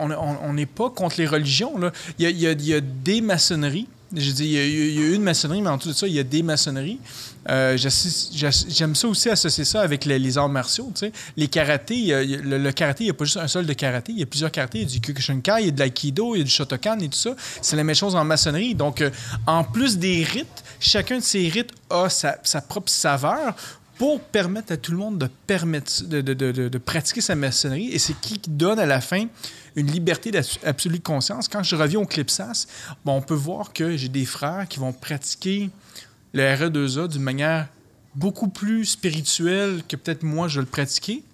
on 0.43 0.53
n'est 0.53 0.67
pas 0.67 0.91
contre 0.91 1.17
les 1.19 1.27
religions. 1.27 1.79
Là. 1.79 1.93
Il, 2.19 2.31
y 2.31 2.75
a, 2.75 2.81
des 2.81 3.21
maçonneries. 3.21 3.89
Je 4.15 4.31
dis, 4.33 4.45
il 4.45 4.53
y, 4.53 4.59
a, 4.59 4.67
il 4.67 5.01
y 5.01 5.13
a 5.13 5.15
une 5.15 5.23
maçonnerie, 5.23 5.63
mais 5.63 5.71
en 5.71 5.79
tout 5.79 5.93
ça, 5.93 6.07
il 6.07 6.15
y 6.15 6.19
a 6.19 6.25
des 6.25 6.43
maçonneries. 6.43 6.99
Euh, 7.51 7.79
J'aime 7.79 8.95
ça 8.95 9.09
aussi 9.09 9.31
associer 9.31 9.65
ça 9.65 9.81
avec 9.81 10.05
les, 10.05 10.39
arts 10.39 10.49
martiaux. 10.49 10.91
tu 10.95 11.07
sais. 11.07 11.13
Les 11.37 11.49
karatés, 11.49 12.09
le, 12.25 12.71
karaté, 12.73 13.05
il 13.05 13.07
n'y 13.07 13.11
a 13.11 13.15
pas 13.15 13.25
juste 13.25 13.39
un 13.39 13.49
seul 13.49 13.65
de 13.65 13.73
karaté. 13.73 14.13
Il 14.13 14.19
y 14.19 14.23
a 14.23 14.27
plusieurs 14.27 14.51
karatés. 14.51 14.81
Il 14.81 14.83
y 14.83 14.97
a 14.97 14.99
du 14.99 15.01
Kyokushinkai, 15.01 15.61
il 15.61 15.65
y 15.67 15.69
a 15.69 15.71
de 15.71 15.79
l'aïkido, 15.79 16.35
il 16.35 16.39
y 16.39 16.41
a 16.43 16.45
du 16.45 16.51
Shotokan 16.51 16.99
et 16.99 17.09
tout 17.09 17.19
ça. 17.19 17.35
C'est 17.63 17.77
la 17.77 17.85
même 17.85 17.97
chose 17.97 18.15
en 18.15 18.25
maçonnerie. 18.25 18.75
Donc, 18.75 19.01
euh, 19.01 19.11
en 19.47 19.65
plus 19.65 19.99
des 19.99 20.25
rites, 20.25 20.65
chacun 20.81 21.19
de 21.19 21.23
ces 21.23 21.49
rites 21.49 21.73
a 21.91 22.09
sa 22.11 22.61
propre 22.61 22.91
saveur 22.91 23.55
pour 23.99 24.21
permettre 24.21 24.73
à 24.73 24.77
tout 24.77 24.93
le 24.93 24.99
monde 24.99 25.19
de, 25.19 26.79
pratiquer 26.79 27.21
sa 27.21 27.35
maçonnerie. 27.35 27.89
Et 27.93 27.99
c'est 27.99 28.19
qui 28.21 28.39
qui 28.39 28.51
donne 28.51 28.79
à 28.79 28.87
la 28.87 29.01
fin 29.01 29.27
une 29.75 29.91
liberté 29.91 30.31
d'abs- 30.31 30.59
absolue 30.65 30.99
de 30.99 31.03
conscience. 31.03 31.49
Quand 31.49 31.65
je 31.65 31.75
reviens 31.75 31.99
au 31.99 32.07
Clipsas, 32.07 32.67
bon, 33.05 33.17
on 33.17 33.23
peut 33.23 33.35
voir 33.35 33.73
que 33.73 33.97
j'ai 33.97 34.09
des 34.09 34.25
frères 34.25 34.67
qui 34.69 34.79
vont 34.79 34.93
pratiquer 34.93 35.71
le 36.33 36.43
RE2A 36.43 37.09
d'une 37.09 37.23
manière 37.23 37.67
beaucoup 38.15 38.49
plus 38.49 38.85
spirituelle 38.85 39.83
que 39.89 39.97
peut-être 39.97 40.23
moi 40.23 40.47
je 40.47 40.61
le 40.61 40.67
pratiquer. 40.67 41.25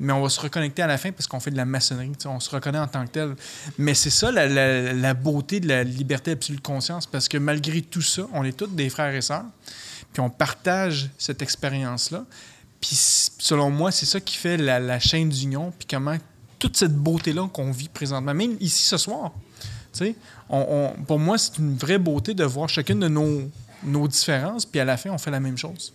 Mais 0.00 0.14
on 0.14 0.22
va 0.22 0.30
se 0.30 0.40
reconnecter 0.40 0.80
à 0.80 0.86
la 0.86 0.96
fin 0.96 1.12
parce 1.12 1.26
qu'on 1.26 1.40
fait 1.40 1.50
de 1.50 1.58
la 1.58 1.66
maçonnerie. 1.66 2.12
On 2.24 2.40
se 2.40 2.48
reconnaît 2.50 2.78
en 2.78 2.88
tant 2.88 3.04
que 3.04 3.10
tel. 3.10 3.36
Mais 3.76 3.92
c'est 3.92 4.10
ça 4.10 4.32
la 4.32 5.14
beauté 5.14 5.60
de 5.60 5.68
la 5.68 5.84
liberté 5.84 6.32
absolue 6.32 6.56
de 6.56 6.62
conscience 6.62 7.06
parce 7.06 7.28
que 7.28 7.36
malgré 7.36 7.82
tout 7.82 8.00
ça, 8.00 8.22
on 8.32 8.42
est 8.42 8.56
tous 8.56 8.66
des 8.66 8.88
frères 8.88 9.14
et 9.14 9.20
sœurs. 9.20 9.44
Puis 10.12 10.20
on 10.20 10.30
partage 10.30 11.10
cette 11.18 11.42
expérience-là. 11.42 12.24
Puis 12.80 12.96
selon 13.38 13.70
moi, 13.70 13.90
c'est 13.92 14.06
ça 14.06 14.20
qui 14.20 14.36
fait 14.36 14.56
la, 14.56 14.80
la 14.80 14.98
chaîne 14.98 15.28
d'union. 15.28 15.72
Puis 15.78 15.86
comment 15.90 16.16
toute 16.58 16.76
cette 16.76 16.94
beauté-là 16.94 17.48
qu'on 17.52 17.70
vit 17.72 17.88
présentement, 17.88 18.34
même 18.34 18.56
ici 18.60 18.82
ce 18.84 18.96
soir. 18.96 19.32
Tu 19.92 19.98
sais, 20.04 20.14
on- 20.48 20.92
on- 20.98 21.02
pour 21.04 21.18
moi, 21.18 21.36
c'est 21.38 21.58
une 21.58 21.74
vraie 21.76 21.98
beauté 21.98 22.34
de 22.34 22.44
voir 22.44 22.68
chacune 22.68 23.00
de 23.00 23.08
nos, 23.08 23.42
nos 23.84 24.06
différences. 24.08 24.66
Puis 24.66 24.78
à 24.80 24.84
la 24.84 24.96
fin, 24.96 25.10
on 25.10 25.18
fait 25.18 25.30
la 25.30 25.40
même 25.40 25.56
chose. 25.58 25.92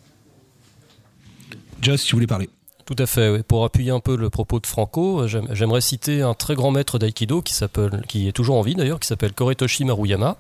Joss, 1.82 2.03
tu 2.03 2.16
voulais 2.16 2.28
parler. 2.28 2.49
Tout 2.86 2.95
à 2.99 3.08
fait. 3.08 3.30
oui. 3.30 3.41
Pour 3.47 3.64
appuyer 3.66 3.89
un 3.91 3.99
peu 3.99 4.16
le 4.16 4.30
propos 4.30 4.60
de 4.60 4.68
Franco, 4.68 5.22
euh, 5.22 5.28
j'aime- 5.28 5.47
j'aimerais 5.51 5.82
citer 5.82 6.22
un 6.22 6.36
très 6.36 6.53
grand 6.53 6.70
maître 6.72 6.99
d'aïkido 6.99 7.41
qui 7.41 7.53
s'appelle, 7.53 8.03
qui 8.08 8.28
est 8.28 8.32
toujours 8.32 8.58
en 8.58 8.62
vie 8.62 8.76
d'ailleurs, 8.76 8.99
qui 8.99 9.08
s'appelle 9.08 9.34
Koretoshi 9.34 9.86
Maruyama, 9.86 10.38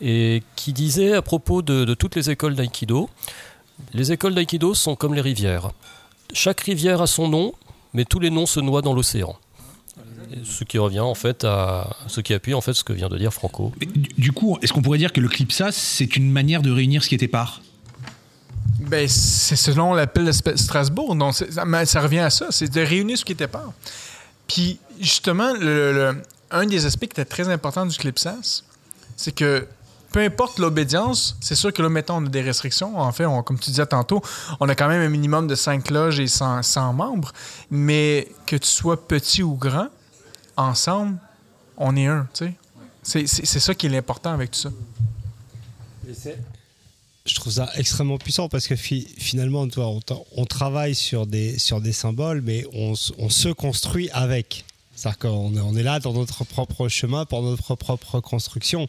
et 0.00 0.42
qui 0.56 0.72
disait 0.72 1.14
à 1.14 1.22
propos 1.22 1.62
de, 1.62 1.84
de 1.84 1.94
toutes 1.94 2.14
les 2.16 2.30
écoles 2.30 2.54
d'aïkido, 2.54 3.08
les 3.92 4.12
écoles 4.12 4.34
d'aïkido 4.34 4.74
sont 4.74 4.96
comme 4.96 5.14
les 5.14 5.20
rivières. 5.20 5.70
Chaque 6.32 6.60
rivière 6.60 7.00
a 7.02 7.06
son 7.06 7.28
nom, 7.28 7.52
mais 7.94 8.04
tous 8.04 8.20
les 8.20 8.30
noms 8.30 8.46
se 8.46 8.60
noient 8.60 8.82
dans 8.82 8.94
l'océan. 8.94 9.36
Ce 10.44 10.62
qui 10.64 10.78
revient 10.78 11.00
en 11.00 11.14
fait 11.14 11.44
à 11.44 11.96
ce 12.06 12.20
qui 12.20 12.34
appuie 12.34 12.54
en 12.54 12.60
fait 12.60 12.72
ce 12.72 12.84
que 12.84 12.92
vient 12.92 13.08
de 13.08 13.18
dire 13.18 13.32
Franco. 13.34 13.72
Mais 13.80 13.86
du, 13.86 14.30
coup, 14.32 14.58
est-ce 14.62 14.72
qu'on 14.72 14.80
pourrait 14.82 14.98
dire 14.98 15.12
que 15.12 15.20
le 15.20 15.28
Clipsas, 15.28 15.72
c'est 15.72 16.16
une 16.16 16.30
manière 16.30 16.62
de 16.62 16.70
réunir 16.70 17.02
ce 17.02 17.08
qui 17.08 17.16
était 17.16 17.26
part 17.26 17.60
Ben, 18.78 19.08
c'est 19.08 19.56
selon 19.56 19.92
l'appel 19.92 20.24
de 20.26 20.32
Strasbourg. 20.56 21.16
Ça, 21.32 21.64
mais 21.64 21.84
ça 21.84 22.00
revient 22.00 22.20
à 22.20 22.30
ça. 22.30 22.46
C'est 22.50 22.68
de 22.72 22.80
réunir 22.80 23.18
ce 23.18 23.24
qui 23.24 23.32
était 23.32 23.48
pas. 23.48 23.72
Puis, 24.46 24.78
justement, 25.00 25.52
le, 25.54 25.92
le- 25.92 26.22
un 26.52 26.66
des 26.66 26.86
aspects 26.86 27.00
qui 27.06 27.20
était 27.20 27.24
très 27.24 27.48
important 27.48 27.84
du 27.86 27.96
Clipsas, 27.96 28.62
c'est 29.16 29.32
que 29.34 29.66
peu 30.12 30.20
importe 30.20 30.58
l'obédience, 30.58 31.36
c'est 31.40 31.54
sûr 31.54 31.72
que 31.72 31.82
là, 31.82 31.88
mettons, 31.88 32.16
on 32.16 32.26
a 32.26 32.28
des 32.28 32.42
restrictions. 32.42 32.98
En 32.98 33.12
fait, 33.12 33.26
on- 33.26 33.42
comme 33.42 33.58
tu 33.58 33.70
disais 33.70 33.86
tantôt, 33.86 34.20
on 34.60 34.68
a 34.68 34.74
quand 34.74 34.88
même 34.88 35.02
un 35.02 35.08
minimum 35.08 35.46
de 35.46 35.54
5 35.54 35.90
loges 35.90 36.18
et 36.20 36.26
100, 36.26 36.62
100 36.62 36.92
membres. 36.92 37.32
Mais 37.70 38.28
que 38.46 38.56
tu 38.56 38.68
sois 38.68 39.06
petit 39.06 39.42
ou 39.42 39.54
grand, 39.54 39.88
ensemble, 40.56 41.16
on 41.76 41.96
est 41.96 42.06
un, 42.06 42.28
tu 42.34 42.46
sais. 42.46 42.54
C'est- 43.02 43.26
C'est 43.26 43.46
c'est 43.46 43.60
ça 43.60 43.74
qui 43.74 43.86
est 43.86 43.90
l'important 43.90 44.32
avec 44.32 44.50
tout 44.50 44.60
ça. 44.60 44.70
je 47.26 47.34
trouve 47.36 47.52
ça 47.52 47.70
extrêmement 47.76 48.18
puissant 48.18 48.48
parce 48.48 48.66
que 48.66 48.74
fi- 48.76 49.06
finalement, 49.18 49.68
toi, 49.68 49.92
on, 50.36 50.44
travaille 50.46 50.94
sur 50.94 51.26
des, 51.26 51.58
sur 51.58 51.80
des 51.80 51.92
symboles, 51.92 52.40
mais 52.42 52.64
on 52.72 52.94
se 52.96 53.52
construit 53.52 54.10
avec 54.12 54.64
C'est-à-dire 55.00 55.18
qu'on 55.18 55.76
est, 55.76 55.82
là 55.82 55.98
dans 55.98 56.12
notre 56.12 56.44
propre 56.44 56.88
chemin, 56.88 57.24
pour 57.24 57.42
notre 57.42 57.74
propre 57.74 58.20
construction. 58.20 58.86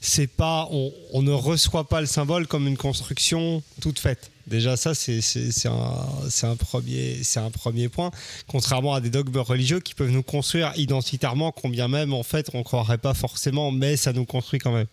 C'est 0.00 0.26
pas, 0.26 0.68
on, 1.12 1.22
ne 1.22 1.30
reçoit 1.30 1.84
pas 1.88 2.00
le 2.00 2.08
symbole 2.08 2.48
comme 2.48 2.66
une 2.66 2.76
construction 2.76 3.62
toute 3.80 4.00
faite. 4.00 4.32
Déjà, 4.48 4.76
ça, 4.76 4.92
c'est 4.96 5.20
un, 5.66 6.50
un, 6.50 6.56
premier- 6.56 7.20
un 7.36 7.50
premier 7.50 7.88
point. 7.88 8.10
Contrairement 8.48 8.94
à 8.94 9.00
des 9.00 9.10
dogmes 9.10 9.38
religieux 9.38 9.78
qui 9.78 9.94
peuvent 9.94 10.10
nous 10.10 10.24
construire 10.24 10.72
identitairement, 10.74 11.52
combien 11.52 11.86
même, 11.86 12.12
en 12.12 12.24
fait, 12.24 12.50
on 12.54 12.58
ne 12.58 12.64
croirait 12.64 12.98
pas 12.98 13.14
forcément, 13.14 13.70
mais 13.70 13.96
ça 13.96 14.12
nous 14.12 14.24
construit 14.24 14.58
quand 14.58 14.72
même. 14.72 14.88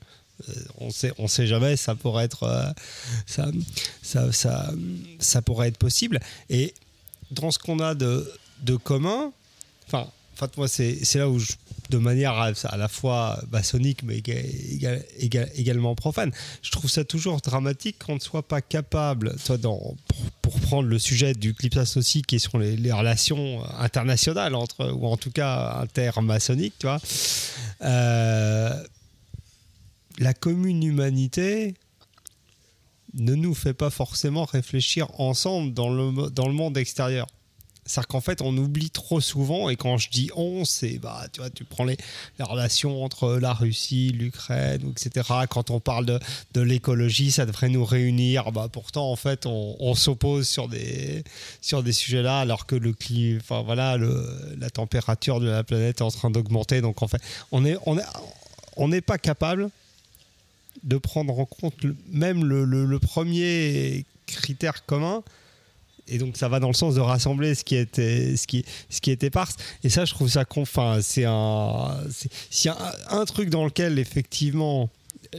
Euh, 0.50 0.54
on 0.78 0.92
sait, 0.92 1.14
on 1.18 1.28
sait 1.28 1.48
jamais, 1.48 1.78
ça 1.78 1.96
pourrait 1.96 2.26
être, 2.26 2.44
euh, 2.44 2.72
ça, 3.26 3.48
ça, 4.04 4.32
ça, 4.32 4.72
ça 5.18 5.42
pourrait 5.42 5.70
être 5.70 5.80
possible. 5.80 6.20
Et 6.52 6.76
dans 7.32 7.50
ce 7.50 7.58
qu'on 7.58 7.80
a 7.80 7.96
de, 7.96 8.32
de 8.62 8.76
commun, 8.76 9.32
enfin, 9.88 10.08
en 10.40 10.48
fait, 10.48 10.58
moi, 10.58 10.68
c'est 10.70 11.16
là 11.16 11.28
où, 11.28 11.38
de 11.90 11.98
manière 11.98 12.34
à, 12.34 12.78
la 12.78 12.88
fois 12.88 13.42
maçonnique, 13.52 14.04
mais 14.04 14.20
éga- 14.20 14.46
éga- 14.70 15.04
éga- 15.20 15.50
également 15.56 15.96
profane, 15.96 16.32
je 16.62 16.72
trouve 16.72 16.90
ça 16.90 17.04
toujours 17.04 17.42
dramatique 17.42 17.98
qu'on 18.00 18.16
ne 18.16 18.20
soit 18.20 18.48
pas 18.48 18.62
capable, 18.62 19.36
toi, 19.44 19.58
dans, 19.58 19.96
pour, 20.42 20.60
prendre 20.62 20.88
le 20.88 20.98
sujet 20.98 21.34
du 21.34 21.54
Clipsas 21.54 21.98
aussi, 21.98 22.22
qui 22.22 22.36
est 22.36 22.40
sur 22.40 22.58
les, 22.58 22.78
les 22.78 22.92
relations 22.92 23.64
internationales, 23.80 24.56
entre, 24.56 24.92
ou 24.94 25.08
en 25.08 25.18
tout 25.18 25.32
cas 25.32 25.80
intermaçonniques, 25.82 26.76
tu 26.80 26.86
vois, 26.88 27.02
euh, 27.82 28.84
la 30.20 30.34
commune 30.34 30.84
humanité 30.84 31.76
ne 33.14 33.36
nous 33.36 33.56
fait 33.56 33.74
pas 33.74 33.90
forcément 33.90 34.46
réfléchir 34.46 35.08
ensemble 35.20 35.74
dans 35.74 35.90
le, 35.90 36.30
dans 36.30 36.48
le 36.48 36.54
monde 36.54 36.78
extérieur. 36.78 37.28
C'est-à-dire 37.90 38.08
qu'en 38.08 38.22
fait, 38.22 38.44
on 38.44 38.56
oublie 38.56 38.92
trop 38.92 39.20
souvent, 39.20 39.68
et 39.68 39.76
quand 39.76 39.98
je 39.98 40.12
dis 40.12 40.30
on, 40.36 40.64
c'est, 40.64 41.00
bah, 41.00 41.26
tu 41.34 41.42
vois, 41.42 41.50
tu 41.50 41.64
prends 41.64 41.86
les, 41.86 41.98
relations 42.40 43.04
entre 43.04 43.38
la 43.38 43.52
Russie, 43.52 44.12
l'Ukraine, 44.16 44.92
etc. 44.92 45.28
Quand 45.50 45.72
on 45.72 45.80
parle 45.80 46.06
de, 46.06 46.20
de 46.54 46.62
l'écologie, 46.62 47.32
ça 47.32 47.48
devrait 47.48 47.70
nous 47.70 47.84
réunir. 47.84 48.52
Bah, 48.52 48.68
pourtant, 48.72 49.12
en 49.12 49.16
fait, 49.16 49.48
on, 49.48 49.96
s'oppose 49.96 50.48
sur 50.48 50.68
des, 50.68 51.24
sur 51.62 51.82
des 51.82 51.92
sujets-là, 51.92 52.42
alors 52.42 52.68
que 52.68 52.76
le 52.76 52.94
climat, 52.94 53.64
voilà, 53.66 53.98
la 53.98 54.70
température 54.70 55.40
de 55.40 55.50
la 55.50 55.64
planète 55.64 55.98
est 55.98 56.04
en 56.04 56.12
train 56.12 56.30
d'augmenter. 56.30 56.82
Donc, 56.82 57.02
en 57.02 57.08
fait, 57.08 57.22
on 57.52 57.66
est, 57.66 57.76
on 57.88 57.98
est, 57.98 58.06
on 58.78 58.88
n'est 58.88 59.02
pas 59.02 59.18
capable 59.18 59.72
de 60.84 60.98
prendre 60.98 61.38
en 61.40 61.46
compte 61.46 61.74
même 62.12 62.46
le 62.46 63.00
premier 63.00 64.06
critère 64.28 64.86
commun. 64.86 65.24
Et 66.10 66.18
donc 66.18 66.38
ça 66.38 66.48
va 66.48 66.60
dans 66.60 66.68
le 66.68 66.74
sens 66.74 66.96
de 66.96 67.00
rassembler 67.00 67.56
ce 67.56 67.64
qui 67.64 67.76
était, 67.76 68.36
ce 68.36 68.48
qui, 68.48 68.66
ce 68.90 69.02
qui 69.02 69.12
était 69.12 69.30
parse. 69.30 69.56
Et 69.84 69.90
ça, 69.90 70.06
je 70.06 70.14
trouve 70.14 70.30
ça 70.30 70.46
con. 70.46 70.62
Enfin, 70.62 71.00
c'est 71.02 71.26
un, 71.26 71.98
s'il 72.50 72.70
y 72.70 72.74
a 72.74 72.96
un, 73.10 73.26
truc 73.26 73.50
dans 73.50 73.66
lequel 73.66 74.00
effectivement 74.00 74.90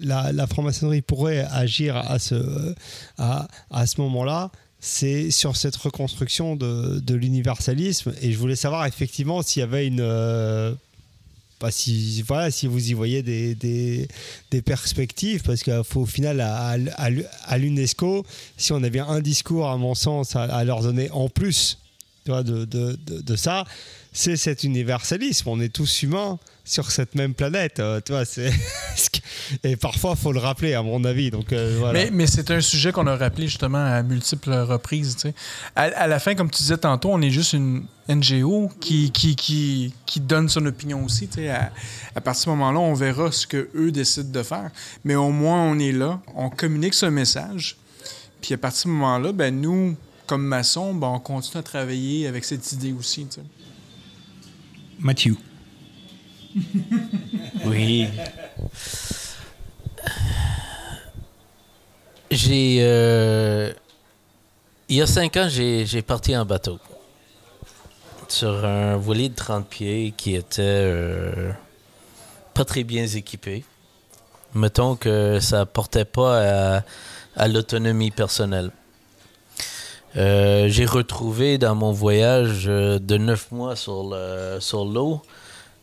la, 0.01 0.33
la 0.33 0.47
franc-maçonnerie 0.47 1.03
pourrait 1.03 1.47
agir 1.51 1.97
à 1.97 2.19
ce, 2.19 2.75
à, 3.19 3.49
à 3.71 3.87
ce 3.87 4.01
moment-là, 4.01 4.51
c'est 4.81 5.31
sur 5.31 5.57
cette 5.57 5.77
reconstruction 5.77 6.57
de, 6.57 7.01
de 7.01 7.15
l'universalisme. 7.15 8.15
Et 8.23 8.33
je 8.33 8.39
voulais 8.39 8.57
savoir 8.57 8.87
effectivement 8.87 9.43
s'il 9.43 9.61
y 9.61 9.63
avait 9.63 9.87
une 9.87 10.01
si, 11.71 12.23
voilà, 12.23 12.51
si 12.51 12.67
vous 12.67 12.91
y 12.91 12.95
voyez 12.95 13.23
des, 13.23 14.09
perspectives, 14.65 15.43
parce 15.43 15.63
qu'au 15.63 16.07
final, 16.07 16.41
à, 16.41 16.77
à, 16.97 17.59
l'UNESCO, 17.59 18.25
si 18.57 18.73
on 18.73 18.83
avait 18.83 19.01
un 19.01 19.21
discours, 19.21 19.69
à 19.69 19.77
mon 19.77 19.95
sens, 19.95 20.37
à 20.37 20.65
leur 20.65 20.83
donner 20.83 21.11
en 21.11 21.29
plus 21.29 21.79
de, 22.43 22.65
de, 22.65 22.97
de, 23.07 23.37
ça, 23.37 23.65
c'est 24.13 24.37
cet 24.37 24.65
universalisme. 24.65 25.49
On 25.49 25.61
est 25.61 25.73
tous 25.73 26.03
humains 26.03 26.39
sur 26.65 26.91
cette 26.91 27.15
même 27.15 27.35
planète. 27.35 27.81
euh, 27.81 28.01
tu 28.05 28.13
vois, 28.13 28.23
et 29.65 29.77
parfois, 29.77 30.15
faut 30.17 30.33
le 30.33 30.39
rappeler, 30.39 30.75
à 30.75 30.83
mon 30.83 31.05
avis. 31.05 31.31
Donc, 31.31 31.53
euh. 31.53 31.91
Mais, 31.93 32.11
mais 32.13 32.27
c'est 32.27 32.51
un 32.51 32.61
sujet 32.61 32.93
qu'on 32.93 33.07
a 33.07 33.17
rappelé 33.17 33.47
justement 33.49 33.85
à 33.85 34.03
multiples 34.03 34.53
reprises. 34.53 35.17
tu 35.17 35.29
sais. 35.29 35.35
À, 35.75 35.83
à 35.83 36.07
la 36.07 36.19
fin, 36.19 36.35
comme 36.35 36.51
tu 36.51 36.63
disais 36.63 36.79
tantôt, 36.79 37.11
on 37.13 37.21
est 37.21 37.31
juste 37.31 37.53
une 37.55 37.85
NGO 38.09 38.71
qui, 38.81 39.11
qui, 39.11 39.37
qui, 39.37 39.93
qui 40.07 40.21
donne 40.21 40.49
son 40.49 40.65
opinion 40.67 41.05
aussi. 41.05 41.29
tu 41.29 41.41
sais. 41.41 41.51
À, 41.51 41.73
à 42.15 42.21
partir 42.21 42.41
de 42.41 42.45
ce 42.45 42.51
moment-là, 42.51 42.79
on 42.81 42.95
verra 42.95 43.33
ce 43.33 43.47
qu'eux 43.47 43.91
décident 43.93 44.31
de 44.31 44.43
faire. 44.43 44.71
Mais 45.05 45.15
au 45.17 45.31
moins, 45.31 45.63
on 45.65 45.79
est 45.79 45.93
là, 45.93 46.21
on 46.35 46.51
communique 46.51 46.95
ce 46.95 47.07
message. 47.07 47.77
Puis 48.41 48.55
à 48.55 48.59
partir 48.59 48.79
de 48.79 48.83
ce 48.83 48.89
moment-là, 48.89 49.33
ben, 49.33 49.61
nous, 49.61 49.97
comme 50.31 50.47
maçons, 50.47 50.95
ben, 50.95 51.09
on 51.09 51.19
continue 51.19 51.59
à 51.59 51.63
travailler 51.65 52.29
avec 52.29 52.45
cette 52.45 52.71
idée 52.71 52.93
aussi. 52.93 53.27
tu 53.27 53.41
sais. 53.41 53.43
Mathieu. 55.01 55.37
Oui. 57.65 58.07
J'ai. 62.31 62.79
euh, 62.81 63.73
il 64.89 64.97
y 64.99 65.03
a 65.03 65.07
cinq 65.09 65.37
ans, 65.37 65.49
j'ai 65.49 65.85
j'ai 65.85 66.01
parti 66.01 66.37
en 66.37 66.47
bateau. 66.47 66.79
Sur 68.29 68.65
un 68.65 68.97
voilier 68.99 69.31
de 69.31 69.35
30 69.35 69.67
pieds 69.69 70.15
qui 70.17 70.37
était 70.37 70.63
euh, 70.63 71.51
pas 72.55 72.65
très 72.65 72.85
bien 72.85 73.05
équipé. 73.05 73.65
Mettons 74.55 74.95
que 74.95 75.41
ça 75.41 75.67
portait 75.67 76.05
pas 76.05 76.77
à, 76.77 76.85
à 77.35 77.49
l'autonomie 77.49 78.13
personnelle. 78.13 78.71
Euh, 80.17 80.69
j'ai 80.69 80.87
retrouvé 80.87 81.59
dans 81.59 81.75
mon 81.75 81.93
voyage 81.93 82.65
euh, 82.67 82.99
de 82.99 83.17
neuf 83.17 83.53
mois 83.53 83.77
sur 83.77 84.17
sur 84.61 84.85
l'eau 84.85 85.23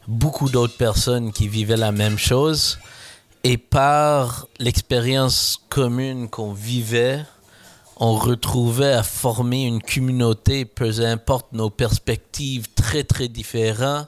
beaucoup 0.07 0.49
d'autres 0.49 0.77
personnes 0.77 1.31
qui 1.31 1.47
vivaient 1.47 1.77
la 1.77 1.91
même 1.91 2.17
chose. 2.17 2.79
Et 3.43 3.57
par 3.57 4.47
l'expérience 4.59 5.61
commune 5.69 6.29
qu'on 6.29 6.53
vivait, 6.53 7.23
on 7.97 8.15
retrouvait 8.15 8.93
à 8.93 9.03
former 9.03 9.65
une 9.65 9.81
communauté, 9.81 10.65
peu 10.65 10.91
importe 11.01 11.53
nos 11.53 11.69
perspectives 11.69 12.67
très 12.73 13.03
très 13.03 13.27
différentes. 13.27 14.07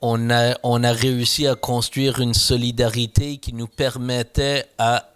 On 0.00 0.30
a, 0.30 0.58
on 0.62 0.84
a 0.84 0.92
réussi 0.92 1.46
à 1.46 1.54
construire 1.54 2.20
une 2.20 2.34
solidarité 2.34 3.38
qui 3.38 3.52
nous 3.52 3.66
permettait 3.66 4.66
à 4.78 5.08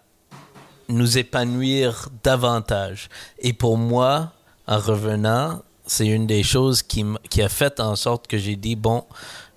nous 0.91 1.17
épanouir 1.17 2.09
davantage. 2.23 3.09
Et 3.39 3.53
pour 3.53 3.77
moi, 3.77 4.31
en 4.67 4.77
revenant, 4.77 5.61
c'est 5.85 6.07
une 6.07 6.27
des 6.27 6.43
choses 6.43 6.83
qui, 6.83 7.05
qui 7.29 7.41
a 7.41 7.49
fait 7.49 7.79
en 7.79 7.95
sorte 7.95 8.27
que 8.27 8.37
j'ai 8.37 8.55
dit, 8.55 8.75
bon, 8.75 9.03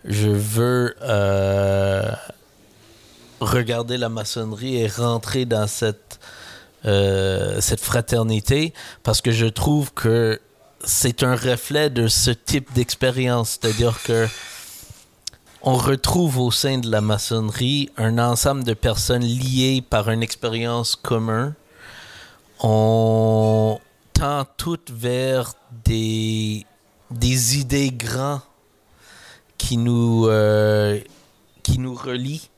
je 0.05 0.29
veux 0.29 0.97
euh, 1.03 2.11
regarder 3.41 3.97
la 3.97 4.09
maçonnerie 4.09 4.77
et 4.77 4.87
rentrer 4.87 5.45
dans 5.45 5.67
cette, 5.67 6.19
euh, 6.85 7.61
cette 7.61 7.81
fraternité 7.81 8.75
parce 9.03 9.21
que 9.21 9.31
je 9.31 9.47
trouve 9.47 9.93
que 9.93 10.41
c'est 10.85 11.23
un 11.23 11.35
reflet 11.35 11.89
de 11.89 12.09
ce 12.09 12.31
type 12.31 12.73
d'expérience. 12.75 13.59
C'est-à-dire 13.61 14.03
que 14.03 14.27
on 15.67 15.77
retrouve 15.77 16.39
au 16.39 16.51
sein 16.51 16.77
de 16.79 16.91
la 16.91 17.01
maçonnerie 17.01 17.89
un 17.97 18.19
ensemble 18.19 18.65
de 18.65 18.75
personnes 18.75 19.25
liées 19.25 19.83
par 19.83 20.11
une 20.11 20.23
expérience 20.23 20.95
commune. 20.95 21.55
On 22.61 23.81
tend 24.13 24.45
toutes 24.59 24.91
vers 24.91 25.55
des, 25.85 26.67
idées 27.59 27.97
nous, 29.73 30.27
euh, 30.27 31.01
qui 31.63 31.79
nous 31.79 31.95
relient. 31.95 32.51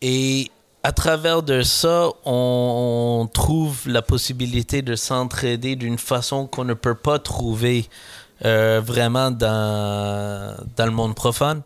Et 0.00 0.50
à 0.82 0.90
travers 0.90 1.44
de 1.44 1.62
ça, 1.62 2.08
on 2.24 3.28
trouve 3.32 3.86
la 3.86 4.02
possibilité 4.02 4.82
de 4.82 4.96
s'entraider 4.96 5.76
d'une 5.76 5.98
façon 5.98 6.48
qu'on 6.48 6.64
ne 6.64 6.74
peut 6.74 6.96
pas 6.96 7.20
trouver 7.20 7.88
euh, 8.44 8.80
vraiment 8.84 9.30
dans, 9.30 10.56
dans 10.76 10.86
le 10.86 10.92
monde 10.92 11.14
profane. 11.14 11.62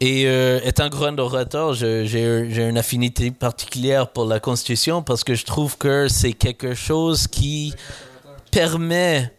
Et 0.00 0.24
euh, 0.26 0.58
étant 0.64 0.88
grand 0.88 1.16
orateur, 1.20 1.74
j'ai 1.74 2.66
une 2.68 2.76
affinité 2.76 3.30
particulière 3.30 4.08
pour 4.08 4.24
la 4.24 4.40
Constitution 4.40 5.02
parce 5.02 5.22
que 5.22 5.34
je 5.34 5.44
trouve 5.44 5.78
que 5.78 6.08
c'est 6.08 6.32
quelque 6.32 6.74
chose 6.74 7.28
qui 7.28 7.72
permet 8.50 9.32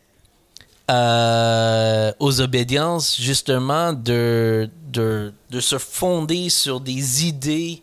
euh, 0.89 2.11
aux 2.19 2.39
obédiences 2.39 3.19
justement 3.19 3.93
de, 3.93 4.69
de, 4.88 5.34
de 5.49 5.59
se 5.59 5.78
fonder 5.78 6.49
sur 6.49 6.80
des 6.80 7.26
idées 7.26 7.82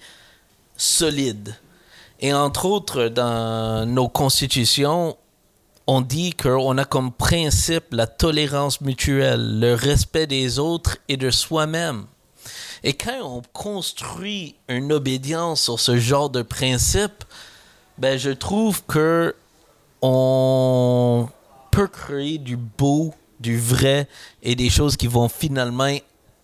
solides. 0.77 1.55
Et 2.21 2.33
entre 2.33 2.67
autres, 2.67 3.09
dans 3.09 3.87
nos 3.87 4.09
constitutions, 4.09 5.17
on 5.93 6.03
dit 6.03 6.35
qu'on 6.35 6.79
a 6.79 6.85
comme 6.85 7.11
principe 7.11 7.87
la 7.91 8.07
tolérance 8.07 8.81
mutuelle, 8.81 9.59
le 9.59 9.75
respect 9.75 10.29
des 10.29 10.61
autres 10.61 10.99
et 11.09 11.17
de 11.17 11.31
soi-même. 11.31 12.05
Et 12.85 12.93
quand 12.93 13.21
on 13.25 13.43
construit 13.53 14.55
une 14.69 14.93
obédience 14.93 15.65
sur 15.65 15.81
ce 15.81 15.99
genre 15.99 16.31
de 16.31 16.43
principe, 16.43 17.25
ben 17.99 18.17
je 18.17 18.31
trouve 18.31 18.85
que 18.85 19.35
on 20.01 21.29
peut 21.73 21.89
créer 21.89 22.39
du 22.39 22.57
beau 22.57 23.13
du 23.41 23.59
vrai 23.59 24.07
et 24.45 24.55
des 24.55 24.71
choses 24.71 24.97
qui 24.97 25.09
vont 25.09 25.29
finalement 25.29 25.97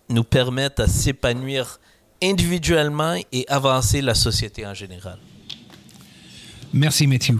nous 0.09 0.25
permettre 0.25 0.81
à 0.81 0.87
s'épanouir 0.87 1.79
individuellement 2.21 3.15
et 3.31 3.45
avancer 3.47 4.01
la 4.01 4.13
société 4.13 4.67
en 4.67 4.73
général. 4.73 5.19
Merci 6.73 7.07
Matthew. 7.07 7.39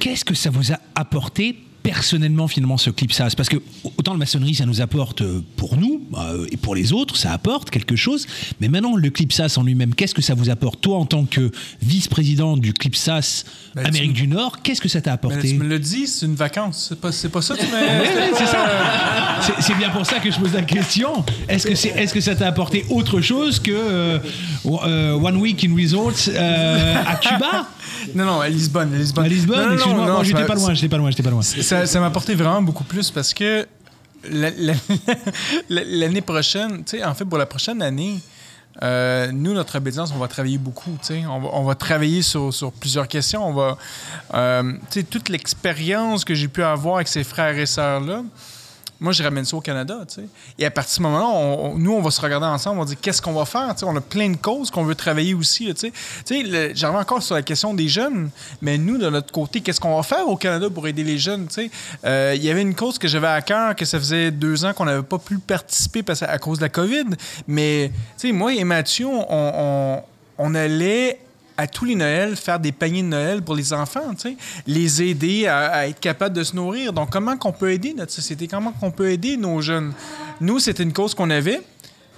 Qu'est-ce 0.00 0.24
que 0.24 0.34
ça 0.34 0.50
vous 0.50 0.72
a 0.72 0.78
apporté 0.94 1.64
personnellement 1.86 2.48
finalement 2.48 2.76
ce 2.78 2.90
clipsas 2.90 3.34
Parce 3.36 3.48
que 3.48 3.56
autant 3.98 4.12
la 4.12 4.18
maçonnerie 4.18 4.54
ça 4.54 4.66
nous 4.66 4.80
apporte 4.80 5.22
euh, 5.22 5.42
pour 5.56 5.76
nous 5.76 6.02
euh, 6.18 6.46
et 6.50 6.56
pour 6.56 6.74
les 6.74 6.92
autres, 6.92 7.16
ça 7.16 7.32
apporte 7.32 7.70
quelque 7.70 7.96
chose. 7.96 8.26
Mais 8.60 8.68
maintenant 8.68 8.96
le 8.96 9.10
clipsas 9.10 9.56
en 9.56 9.62
lui-même, 9.62 9.94
qu'est-ce 9.94 10.14
que 10.14 10.22
ça 10.22 10.34
vous 10.34 10.50
apporte? 10.50 10.80
Toi 10.80 10.98
en 10.98 11.06
tant 11.06 11.24
que 11.24 11.50
vice-président 11.82 12.56
du 12.56 12.72
clipsas 12.72 13.44
Ben, 13.74 13.82
tu 13.82 13.88
Amérique 13.88 14.12
du 14.12 14.26
Nord, 14.28 14.62
qu'est-ce 14.62 14.80
que 14.80 14.88
ça 14.88 15.00
t'a 15.00 15.10
Ben, 15.10 15.14
apporté? 15.14 15.48
tu 15.48 15.54
me 15.54 15.64
le 15.68 15.78
dis, 15.78 16.06
c'est 16.06 16.26
une 16.26 16.34
vacance. 16.34 16.86
C'est 16.88 17.00
pas, 17.00 17.12
c'est 17.12 17.28
pas 17.28 17.42
ça, 17.42 17.54
tu 17.56 17.64
Ouais, 17.64 17.70
m'as. 17.70 18.36
c'est 18.38 18.46
ça. 18.46 19.60
C'est- 19.60 19.74
bien 19.76 19.90
pour 19.90 20.06
ça 20.06 20.18
que 20.18 20.30
je 20.30 20.38
pose 20.38 20.54
la 20.54 20.62
question. 20.62 21.24
Est-ce 21.48 21.66
que, 21.66 21.74
c'est, 21.74 21.88
est-ce 21.90 22.14
que 22.14 22.20
ça 22.20 22.34
t'a 22.34 22.46
apporté 22.48 22.86
autre 22.88 23.20
chose 23.20 23.60
que 23.60 23.70
euh, 23.72 25.12
One 25.14 25.36
Week 25.36 25.62
in 25.64 25.74
Resorts 25.76 26.28
euh, 26.30 26.94
à 27.06 27.16
Cuba? 27.16 27.68
Non, 28.14 28.24
non, 28.24 28.40
à 28.40 28.48
Lisbonne. 28.48 28.94
À 28.94 28.98
Lisbonne, 28.98 29.70
À 29.70 29.74
excuse-moi, 29.74 30.22
j'étais 30.22 30.38
ça- 30.40 30.44
pas 30.46 30.54
loin, 30.54 30.74
j'étais 30.74 30.88
pas 30.88 30.96
loin, 30.98 31.10
j'étais 31.10 31.22
pas 31.22 31.30
loin. 31.30 31.42
Ça, 31.42 31.75
ça 31.84 32.00
m'a 32.00 32.06
apporté 32.06 32.34
vraiment 32.34 32.62
beaucoup 32.62 32.84
plus 32.84 33.10
parce 33.10 33.34
que 33.34 33.66
la- 34.30 34.50
la- 34.50 34.72
la- 35.68 35.84
l'année 35.84 36.22
prochaine, 36.22 36.84
tu 36.84 36.96
sais, 36.98 37.04
en 37.04 37.14
fait, 37.14 37.24
pour 37.24 37.38
la 37.38 37.46
prochaine 37.46 37.82
année, 37.82 38.18
euh, 38.82 39.30
nous, 39.32 39.52
notre 39.54 39.76
obédience, 39.78 40.12
on 40.14 40.18
va 40.18 40.28
travailler 40.28 40.58
beaucoup. 40.58 40.96
On 41.10 41.38
va, 41.40 41.48
on 41.52 41.64
va 41.64 41.74
travailler 41.74 42.22
sur, 42.22 42.52
sur 42.52 42.72
plusieurs 42.72 43.08
questions. 43.08 43.46
On 43.46 43.52
va, 43.52 43.76
euh, 44.34 44.72
toute 45.10 45.28
l'expérience 45.28 46.24
que 46.24 46.34
j'ai 46.34 46.48
pu 46.48 46.62
avoir 46.62 46.96
avec 46.96 47.08
ces 47.08 47.24
frères 47.24 47.56
et 47.58 47.66
sœurs-là, 47.66 48.22
moi, 48.98 49.12
je 49.12 49.22
ramène 49.22 49.44
ça 49.44 49.56
au 49.56 49.60
Canada, 49.60 49.98
tu 50.08 50.14
sais. 50.14 50.28
Et 50.58 50.64
à 50.64 50.70
partir 50.70 50.90
de 50.90 50.94
ce 50.96 51.02
moment-là, 51.02 51.72
nous, 51.76 51.92
on 51.92 52.00
va 52.00 52.10
se 52.10 52.20
regarder 52.20 52.46
ensemble, 52.46 52.78
on 52.78 52.82
va 52.82 52.88
dire 52.88 53.00
qu'est-ce 53.00 53.20
qu'on 53.20 53.34
va 53.34 53.44
faire. 53.44 53.74
On 53.82 53.96
a 53.96 54.00
plein 54.00 54.30
de 54.30 54.36
causes 54.36 54.70
qu'on 54.70 54.84
veut 54.84 54.94
travailler 54.94 55.34
aussi, 55.34 55.70
reviens 55.70 57.00
encore 57.00 57.22
sur 57.22 57.34
la 57.34 57.42
question 57.42 57.74
des 57.74 57.88
jeunes, 57.88 58.30
mais 58.62 58.78
nous, 58.78 58.96
de 58.96 59.08
notre 59.10 59.32
côté, 59.32 59.60
qu'est-ce 59.60 59.80
qu'on 59.80 59.96
va 59.96 60.02
faire 60.02 60.26
au 60.28 60.36
Canada 60.36 60.70
pour 60.70 60.86
aider 60.88 61.04
les 61.04 61.18
jeunes. 61.18 61.46
Euh, 62.04 62.32
Il 62.36 62.42
y 62.42 62.50
avait 62.50 62.62
une 62.62 62.74
cause 62.74 62.98
que 62.98 63.08
j'avais 63.08 63.26
à 63.26 63.42
cœur, 63.42 63.76
que 63.76 63.84
ça 63.84 63.98
faisait 63.98 64.30
deux 64.30 64.64
ans 64.64 64.72
qu'on 64.72 64.86
n'avait 64.86 65.02
pas 65.02 65.18
pu 65.18 65.38
participer 65.38 66.02
parce, 66.02 66.22
à 66.22 66.38
cause 66.38 66.58
de 66.58 66.64
la 66.64 66.70
COVID, 66.70 67.04
mais, 67.46 67.92
moi 68.24 68.54
et 68.54 68.64
Mathieu, 68.64 69.06
on, 69.06 70.02
on 70.38 70.54
allait 70.54 71.20
à 71.56 71.66
tous 71.66 71.84
les 71.84 71.94
Noëls 71.94 72.36
faire 72.36 72.60
des 72.60 72.72
paniers 72.72 73.02
de 73.02 73.08
Noël 73.08 73.42
pour 73.42 73.54
les 73.54 73.72
enfants, 73.72 74.12
les 74.66 75.02
aider 75.02 75.46
à, 75.46 75.88
être 75.88 76.00
capables 76.00 76.34
de 76.34 76.42
se 76.42 76.54
nourrir. 76.54 76.92
Donc, 76.92 77.10
comment 77.10 77.36
qu'on 77.36 77.52
peut 77.52 77.72
aider 77.72 77.94
notre 77.94 78.12
société? 78.12 78.46
Comment 78.46 78.72
qu'on 78.72 78.90
peut 78.90 79.10
aider 79.10 79.36
nos 79.36 79.60
jeunes? 79.60 79.92
Nous, 80.40 80.58
c'était 80.58 80.82
une 80.82 80.92
cause 80.92 81.14
qu'on 81.14 81.30
avait. 81.30 81.62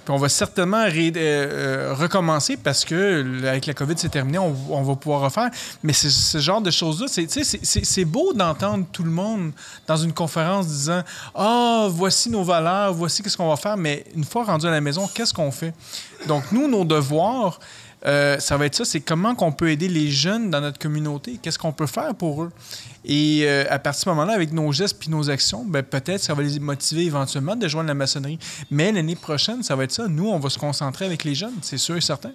Puis 0.05 0.13
on 0.15 0.17
va 0.17 0.29
certainement 0.29 0.85
euh, 0.85 1.11
euh, 1.15 1.93
recommencer 1.93 2.57
parce 2.57 2.83
que 2.85 3.45
avec 3.45 3.65
la 3.65 3.73
COVID, 3.73 3.93
c'est 3.97 4.09
terminé, 4.09 4.39
on, 4.39 4.81
va 4.81 4.95
pouvoir 4.95 5.21
refaire. 5.21 5.49
Mais 5.83 5.93
ce 5.93 6.37
genre 6.39 6.61
de 6.61 6.71
choses-là, 6.71 7.07
c'est, 7.07 8.05
beau 8.05 8.33
d'entendre 8.33 8.85
tout 8.91 9.03
le 9.03 9.11
monde 9.11 9.51
dans 9.87 9.97
une 9.97 10.13
conférence 10.13 10.67
disant 10.67 11.03
Ah, 11.35 11.87
voici 11.91 12.29
nos 12.29 12.43
valeurs, 12.43 12.93
voici 12.93 13.21
qu'est-ce 13.21 13.37
qu'on 13.37 13.49
va 13.49 13.57
faire. 13.57 13.77
Mais 13.77 14.05
une 14.15 14.23
fois 14.23 14.45
rendu 14.45 14.65
à 14.65 14.71
la 14.71 14.81
maison, 14.81 15.07
qu'est-ce 15.13 15.33
qu'on 15.33 15.51
fait? 15.51 15.73
Donc, 16.27 16.51
nous, 16.51 16.67
nos 16.67 16.85
devoirs, 16.85 17.59
euh, 18.05 18.39
ça 18.39 18.55
va 18.55 18.65
être 18.65 18.75
ça, 18.75 18.85
c'est 18.85 19.01
comment 19.01 19.35
qu'on 19.35 19.51
peut 19.51 19.71
aider 19.71 19.89
les 19.89 20.09
jeunes 20.09 20.49
dans 20.49 20.61
notre 20.61 20.79
communauté, 20.79 21.37
qu'est-ce 21.41 21.59
qu'on 21.59 21.73
peut 21.73 21.87
faire 21.87 22.15
pour 22.15 22.43
eux? 22.43 22.51
Et 23.03 23.41
euh, 23.43 23.65
à 23.69 23.77
partir 23.77 23.99
de 23.99 24.03
ce 24.03 24.09
moment-là, 24.09 24.33
avec 24.33 24.53
nos 24.53 24.71
gestes 24.71 24.97
puis 24.99 25.09
nos 25.09 25.29
actions, 25.29 25.65
ben, 25.65 25.83
peut-être 25.83 26.21
ça 26.21 26.33
va 26.33 26.41
les 26.41 26.59
motiver 26.59 27.03
éventuellement 27.03 27.57
de 27.57 27.67
joindre 27.67 27.89
la 27.89 27.93
maçonnerie. 27.93 28.39
Mais 28.71 28.91
l'année 28.91 29.17
prochaine, 29.17 29.63
ça 29.63 29.75
va 29.75 29.83
être 29.83 29.91
ça. 29.91 30.07
Nous, 30.07 30.29
on 30.29 30.39
va 30.39 30.49
se 30.49 30.57
concentrer 30.57 31.05
avec 31.05 31.25
les 31.25 31.35
jeunes, 31.35 31.55
c'est 31.61 31.77
sûr 31.77 31.97
et 31.97 32.01
certain. 32.01 32.31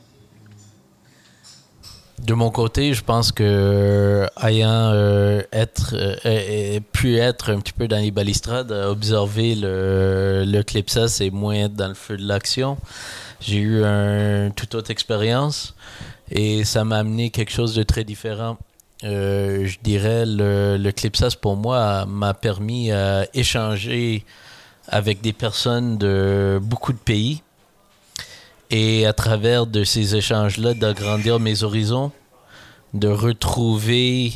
De 2.23 2.33
mon 2.35 2.51
côté, 2.51 2.95
je 2.95 3.03
pense 3.03 3.33
que 3.33 3.43
euh, 3.43 4.27
ayant 4.43 4.93
pu 6.93 7.17
être 7.17 7.51
un 7.53 7.59
petit 7.59 7.73
peu 7.73 7.89
dans 7.89 7.99
les 7.99 8.11
balistrades, 8.11 8.71
à 8.71 8.91
observer 8.91 9.55
le, 9.55 10.45
le 10.47 10.63
clipsas 10.63 11.21
et 11.21 11.31
moins 11.31 11.55
être 11.55 11.75
dans 11.75 11.89
le 11.89 11.95
feu 11.95 12.17
de 12.17 12.27
l'action, 12.27 12.77
j'ai 13.45 13.59
eu 13.59 13.85
un 13.85 14.51
toute 14.51 14.75
autre 14.75 14.91
expérience 14.91 15.75
et 16.31 16.65
ça 16.65 16.85
m'a 16.85 16.99
amené 16.99 17.31
quelque 17.31 17.53
chose 17.53 17.75
de 17.75 17.83
très 17.83 18.05
différent. 18.05 18.57
Euh, 19.03 19.67
je 19.67 19.79
dirais 19.83 20.25
le, 20.25 20.79
le 20.79 20.93
clipsas 20.93 21.37
pour 21.41 21.57
moi 21.57 22.07
m'a 22.07 22.33
permis 22.33 22.91
à 22.91 23.27
échanger 23.35 24.25
avec 24.89 25.21
des 25.21 25.35
personnes 25.35 25.99
de 25.99 26.59
beaucoup 26.63 26.93
de 26.93 26.99
pays 26.99 27.43
et 28.71 29.05
à 29.05 29.13
travers 29.13 29.67
de 29.67 29.85
ces 29.85 30.17
échanges-là, 30.17 30.75
d'agrandir 30.75 31.39
mes 31.39 31.63
horizons, 31.63 32.13
de 32.95 33.09
retrouver 33.09 34.33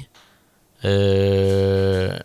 euh, 0.84 2.16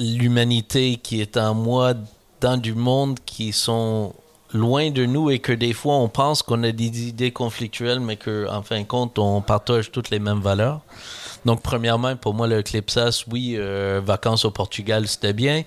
l'humanité 0.00 0.96
qui 0.96 1.20
est 1.20 1.36
en 1.36 1.54
moi 1.54 1.94
dans 2.40 2.56
du 2.56 2.74
monde 2.74 3.18
qui 3.26 3.52
sont 3.52 4.14
loin 4.52 4.90
de 4.90 5.04
nous 5.06 5.30
et 5.30 5.38
que 5.38 5.52
des 5.52 5.72
fois 5.72 5.96
on 5.96 6.08
pense 6.08 6.42
qu'on 6.42 6.62
a 6.62 6.72
des 6.72 7.08
idées 7.08 7.30
conflictuelles, 7.30 8.00
mais 8.00 8.16
que 8.16 8.48
en 8.50 8.62
fin 8.62 8.80
de 8.80 8.86
compte 8.86 9.18
on 9.18 9.40
partage 9.40 9.90
toutes 9.90 10.10
les 10.10 10.18
mêmes 10.18 10.40
valeurs. 10.40 10.80
Donc, 11.44 11.62
premièrement, 11.62 12.16
pour 12.16 12.34
moi, 12.34 12.46
le 12.46 12.62
Clipsas, 12.62 13.24
oui, 13.30 13.54
euh, 13.56 14.00
vacances 14.04 14.44
au 14.44 14.50
Portugal, 14.50 15.06
c'était 15.06 15.32
bien. 15.32 15.62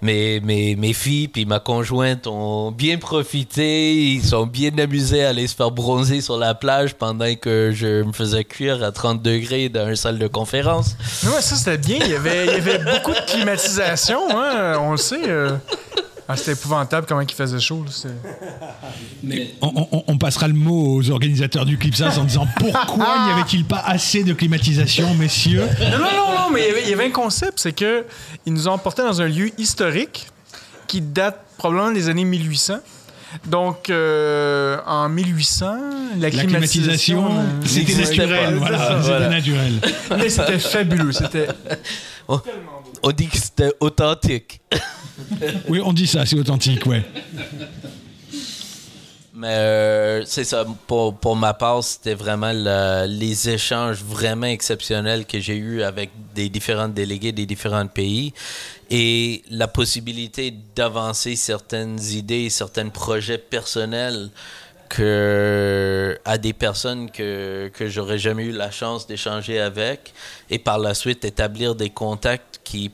Mais 0.00 0.40
mes, 0.42 0.92
filles 0.92 1.28
puis 1.28 1.44
ma 1.44 1.60
conjointe 1.60 2.26
ont 2.26 2.70
bien 2.70 2.98
profité. 2.98 3.94
Ils 3.94 4.24
sont 4.24 4.46
bien 4.46 4.70
amusés 4.78 5.24
à 5.24 5.30
aller 5.30 5.46
se 5.46 5.54
faire 5.54 5.70
bronzer 5.70 6.20
sur 6.20 6.38
la 6.38 6.54
plage 6.54 6.94
pendant 6.94 7.34
que 7.34 7.72
je 7.74 8.02
me 8.02 8.12
faisais 8.12 8.44
cuire 8.44 8.82
à 8.82 8.92
30 8.92 9.22
degrés 9.22 9.68
dans 9.68 9.88
une 9.88 9.96
salle 9.96 10.18
de 10.18 10.28
conférence. 10.28 10.96
Ouais, 11.24 11.40
ça, 11.40 11.56
c'était 11.56 11.78
bien. 11.78 11.98
Il 12.00 12.10
y, 12.10 12.14
avait, 12.14 12.46
il 12.46 12.52
y 12.52 12.56
avait 12.56 12.78
beaucoup 12.78 13.12
de 13.12 13.30
climatisation, 13.30 14.20
hein, 14.30 14.78
on 14.80 14.92
le 14.92 14.96
sait. 14.96 15.28
euh. 15.28 15.56
Ah, 16.30 16.36
c'était 16.36 16.52
épouvantable 16.52 17.06
comment 17.06 17.22
il 17.22 17.32
faisait 17.32 17.58
chaud. 17.58 17.84
là, 17.86 17.90
c'était- 17.90 19.54
On, 19.62 19.72
on- 19.90 20.04
on 20.06 20.18
passera 20.18 20.46
le 20.46 20.52
mot 20.54 20.96
aux 20.96 21.10
organisateurs 21.10 21.64
du 21.64 21.78
Clipsas 21.78 22.18
en 22.18 22.24
disant 22.24 22.46
pourquoi 22.58 23.24
n'y 23.26 23.32
avait-il 23.32 23.64
pas 23.64 23.82
assez 23.86 24.24
de 24.24 24.34
climatisation, 24.34 25.14
messieurs? 25.14 25.64
Non, 25.80 25.90
non, 25.90 25.98
non, 25.98 26.34
non, 26.38 26.50
mais 26.52 26.60
il 26.60 26.66
y 26.66 26.70
avait- 26.70 26.82
il 26.84 26.90
y 26.90 26.92
avait 26.92 27.06
un 27.06 27.10
concept, 27.10 27.58
c'est 27.60 27.72
que 27.72 28.04
ils 28.44 28.52
nous 28.52 28.68
ont 28.68 28.72
emportés 28.72 29.02
dans 29.02 29.22
un 29.22 29.26
lieu 29.28 29.50
historique 29.58 30.26
qui 30.86 31.00
date 31.00 31.40
probablement 31.56 31.92
des 31.92 32.08
années 32.10 32.24
1800. 32.26 32.74
Donc, 33.46 33.90
euh, 33.90 34.78
en 34.86 35.08
1800, 35.10 35.76
la, 36.18 36.28
La 36.28 36.30
climatisation, 36.30 37.26
euh, 37.26 37.42
c'était 37.64 37.92
n'existait 37.92 38.16
naturel, 38.26 38.44
pas. 38.54 38.58
voilà, 38.58 38.78
c'était 38.88 39.00
voilà. 39.08 39.28
naturel. 39.28 39.72
Mais 40.18 40.28
c'était 40.30 40.58
fabuleux. 40.58 41.12
C'était 41.12 41.46
On, 42.28 42.40
on 43.02 43.10
dit 43.12 43.28
que 43.28 43.36
c'était 43.38 43.72
authentique. 43.80 44.60
Oui, 45.68 45.80
on 45.84 45.92
dit 45.92 46.06
ça, 46.06 46.24
c'est 46.26 46.38
authentique, 46.38 46.86
ouais. 46.86 47.04
Mais 49.34 49.46
euh, 49.48 50.24
c'est 50.24 50.42
ça, 50.42 50.66
pour, 50.88 51.16
pour 51.16 51.36
ma 51.36 51.54
part, 51.54 51.84
c'était 51.84 52.14
vraiment 52.14 52.50
les 53.06 53.48
échanges 53.48 54.02
vraiment 54.02 54.48
exceptionnels 54.48 55.26
que 55.26 55.38
j'ai 55.38 55.56
eus 55.56 55.82
avec 55.84 56.10
des 56.34 56.48
différents 56.48 56.88
délégués 56.88 57.30
des 57.30 57.46
différents 57.46 57.86
pays 57.86 58.32
et 58.90 59.44
la 59.48 59.68
possibilité 59.68 60.52
d'avancer 60.74 61.36
certaines 61.36 62.00
idées, 62.00 62.50
certains 62.50 62.88
projets 62.88 63.38
personnels 63.38 64.30
que 64.88 66.18
à 66.24 66.36
des 66.36 66.52
personnes 66.52 67.08
que, 67.08 67.70
que 67.72 67.88
j'aurais 67.88 68.18
jamais 68.18 68.44
eu 68.44 68.52
la 68.52 68.72
chance 68.72 69.06
d'échanger 69.06 69.60
avec 69.60 70.14
et 70.50 70.58
par 70.58 70.78
la 70.78 70.94
suite 70.94 71.24
établir 71.24 71.76
des 71.76 71.90
contacts 71.90 72.60
qui 72.64 72.90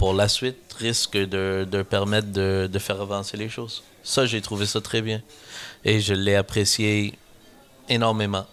pour 0.00 0.14
la 0.14 0.28
suite 0.28 0.56
risquent 0.78 1.18
de, 1.18 1.68
de 1.70 1.82
permettre 1.82 2.32
de, 2.32 2.66
de 2.72 2.78
faire 2.78 2.98
avancer 3.02 3.36
les 3.36 3.50
choses. 3.50 3.82
Ça, 4.02 4.24
j'ai 4.24 4.40
trouvé 4.40 4.64
ça 4.64 4.80
très 4.80 5.02
bien 5.02 5.20
et 5.84 6.00
je 6.00 6.14
l'ai 6.14 6.36
apprécié 6.36 7.12
énormément. 7.86 8.46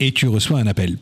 Et 0.00 0.12
tu 0.12 0.28
reçois 0.28 0.60
un 0.60 0.66
appel. 0.66 0.96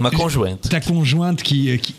Ma 0.00 0.10
conjointe. 0.10 0.68
Ta 0.68 0.80
conjointe 0.80 1.40
qui. 1.44 1.70
euh, 1.70 1.76
qui- 1.76 1.94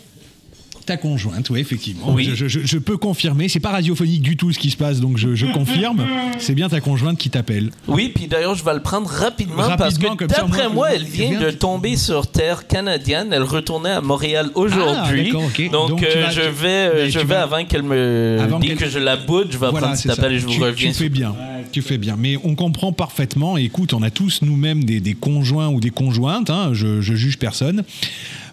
Ta 0.86 0.96
conjointe, 0.98 1.48
oui, 1.48 1.60
effectivement. 1.60 2.12
Oui. 2.12 2.30
Je, 2.34 2.46
je- 2.46 2.60
je 2.64 2.78
peux 2.78 2.98
confirmer. 2.98 3.48
C'est 3.48 3.58
pas 3.60 3.70
radiophonique 3.70 4.20
du 4.20 4.36
tout 4.36 4.52
ce 4.52 4.58
qui 4.58 4.70
se 4.70 4.76
passe, 4.76 5.00
donc 5.00 5.16
je, 5.16 5.34
je 5.34 5.46
confirme. 5.46 6.04
C'est 6.38 6.54
bien 6.54 6.68
ta 6.68 6.80
conjointe 6.80 7.16
qui 7.18 7.30
t'appelle. 7.30 7.70
Oui, 7.88 8.12
puis 8.14 8.26
d'ailleurs, 8.26 8.54
je 8.54 8.62
vais 8.64 8.74
le 8.74 8.80
prendre 8.82 9.08
rapidement, 9.08 9.76
parce 9.78 9.96
que 9.96 10.24
d'après 10.26 10.68
moi, 10.68 10.92
elle 10.94 11.04
vient 11.04 11.40
de 11.40 11.50
tomber 11.50 11.96
sur 11.96 12.26
terre 12.26 12.66
canadienne. 12.66 13.28
Elle 13.32 13.44
retournait 13.44 13.90
à 13.92 14.00
Montréal 14.02 14.50
aujourd'hui. 14.54 15.20
Ah, 15.20 15.24
d'accord, 15.24 15.44
ok. 15.44 15.70
Donc, 15.70 15.88
Donc, 15.90 16.02
euh, 16.02 16.22
vas- 16.24 16.30
je 16.30 16.40
vais, 16.42 16.68
euh, 16.68 17.10
je 17.10 17.18
vais 17.20 17.24
vas- 17.24 17.42
avant 17.44 17.64
qu'elle 17.64 17.82
me 17.82 18.38
Avant 18.42 18.58
dise 18.58 18.74
que 18.74 18.88
je 18.88 18.98
la 18.98 19.16
boude, 19.16 19.48
je 19.50 19.58
vais 19.58 19.70
Voilà, 19.70 19.86
prendre 19.86 19.96
cet 19.96 20.10
appel 20.10 20.32
et 20.32 20.38
je 20.38 20.44
vous 20.46 20.52
tu, 20.52 20.62
reviens. 20.62 20.90
Tu 20.90 20.94
fais 20.98 21.08
bien. 21.08 21.34
Tu 21.72 21.80
fais 21.82 21.98
bien. 21.98 22.16
Mais 22.18 22.36
on 22.44 22.54
comprend 22.54 22.92
parfaitement. 22.92 23.56
Et 23.56 23.62
écoute, 23.64 23.94
on 23.94 24.02
a 24.02 24.10
tous 24.10 24.42
nous-mêmes 24.42 24.84
des, 24.84 25.00
des 25.00 25.14
conjoints 25.14 25.68
ou 25.68 25.80
des 25.80 25.90
conjointes. 25.90 26.50
hein, 26.50 26.70
je, 26.72 27.00
je 27.00 27.14
juge 27.14 27.38
personne. 27.38 27.84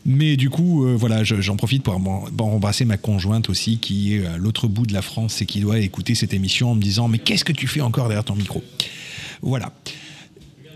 Mais 0.06 0.36
du 0.36 0.50
coup, 0.50 0.86
euh, 0.86 0.96
voilà, 0.96 1.24
je- 1.24 1.42
j'en 1.42 1.56
profite 1.58 1.84
pour 1.84 1.94
em- 1.94 2.32
pour 2.36 2.48
embrasser 2.48 2.86
ma 2.86 2.98
conjointe 2.98 3.50
aussi, 3.50 3.78
qui 3.78 4.16
est 4.16 4.26
à 4.26 4.38
l'autre 4.38 4.68
bout 4.68 4.86
de 4.88 4.94
la 4.94 5.02
France 5.04 5.42
et 5.42 5.46
qui 5.46 5.60
doit 5.60 5.80
écouter 5.80 6.16
cette 6.16 6.34
émission 6.34 6.72
en 6.72 6.76
me 6.76 6.82
disant 6.82 7.08
Mais 7.08 7.20
qu'est-ce 7.20 7.46
que 7.46 7.54
tu 7.54 7.68
fais 7.68 7.82
encore 7.82 8.08
derrière 8.08 8.24
ton 8.26 8.36
micro? 8.36 8.64
Voilà. 9.42 9.74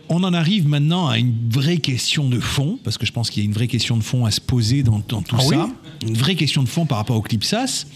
On 0.09 0.23
en 0.23 0.33
arrive 0.35 0.67
maintenant 0.67 1.07
à 1.07 1.17
une 1.17 1.33
vraie 1.49 1.77
question 1.79 2.29
de 2.29 2.39
fond, 2.39 2.77
parce 2.83 2.99
que 2.99 3.07
je 3.07 3.11
pense 3.11 3.31
qu'il 3.31 3.41
y 3.41 3.45
a 3.45 3.49
une 3.49 3.55
vraie 3.55 3.67
question 3.67 3.97
de 3.97 4.03
fond 4.03 4.25
à 4.25 4.29
se 4.31 4.39
poser 4.39 4.83
dans, 4.83 5.01
dans 5.07 5.23
tout 5.23 5.35
Ah 5.39 5.43
oui? 5.47 5.55
ça. 5.55 5.69
Une 6.05 6.13
vraie 6.15 6.35
question 6.35 6.61
de 6.61 6.69
fond 6.69 6.85
par 6.85 6.99
rapport 6.99 7.15
au 7.17 7.21
Clipsas. 7.21 7.87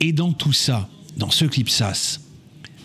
Et 0.00 0.12
dans 0.14 0.32
tout 0.32 0.54
ça, 0.54 0.88
dans 1.18 1.30
ce 1.30 1.44
Clipsas, 1.44 2.20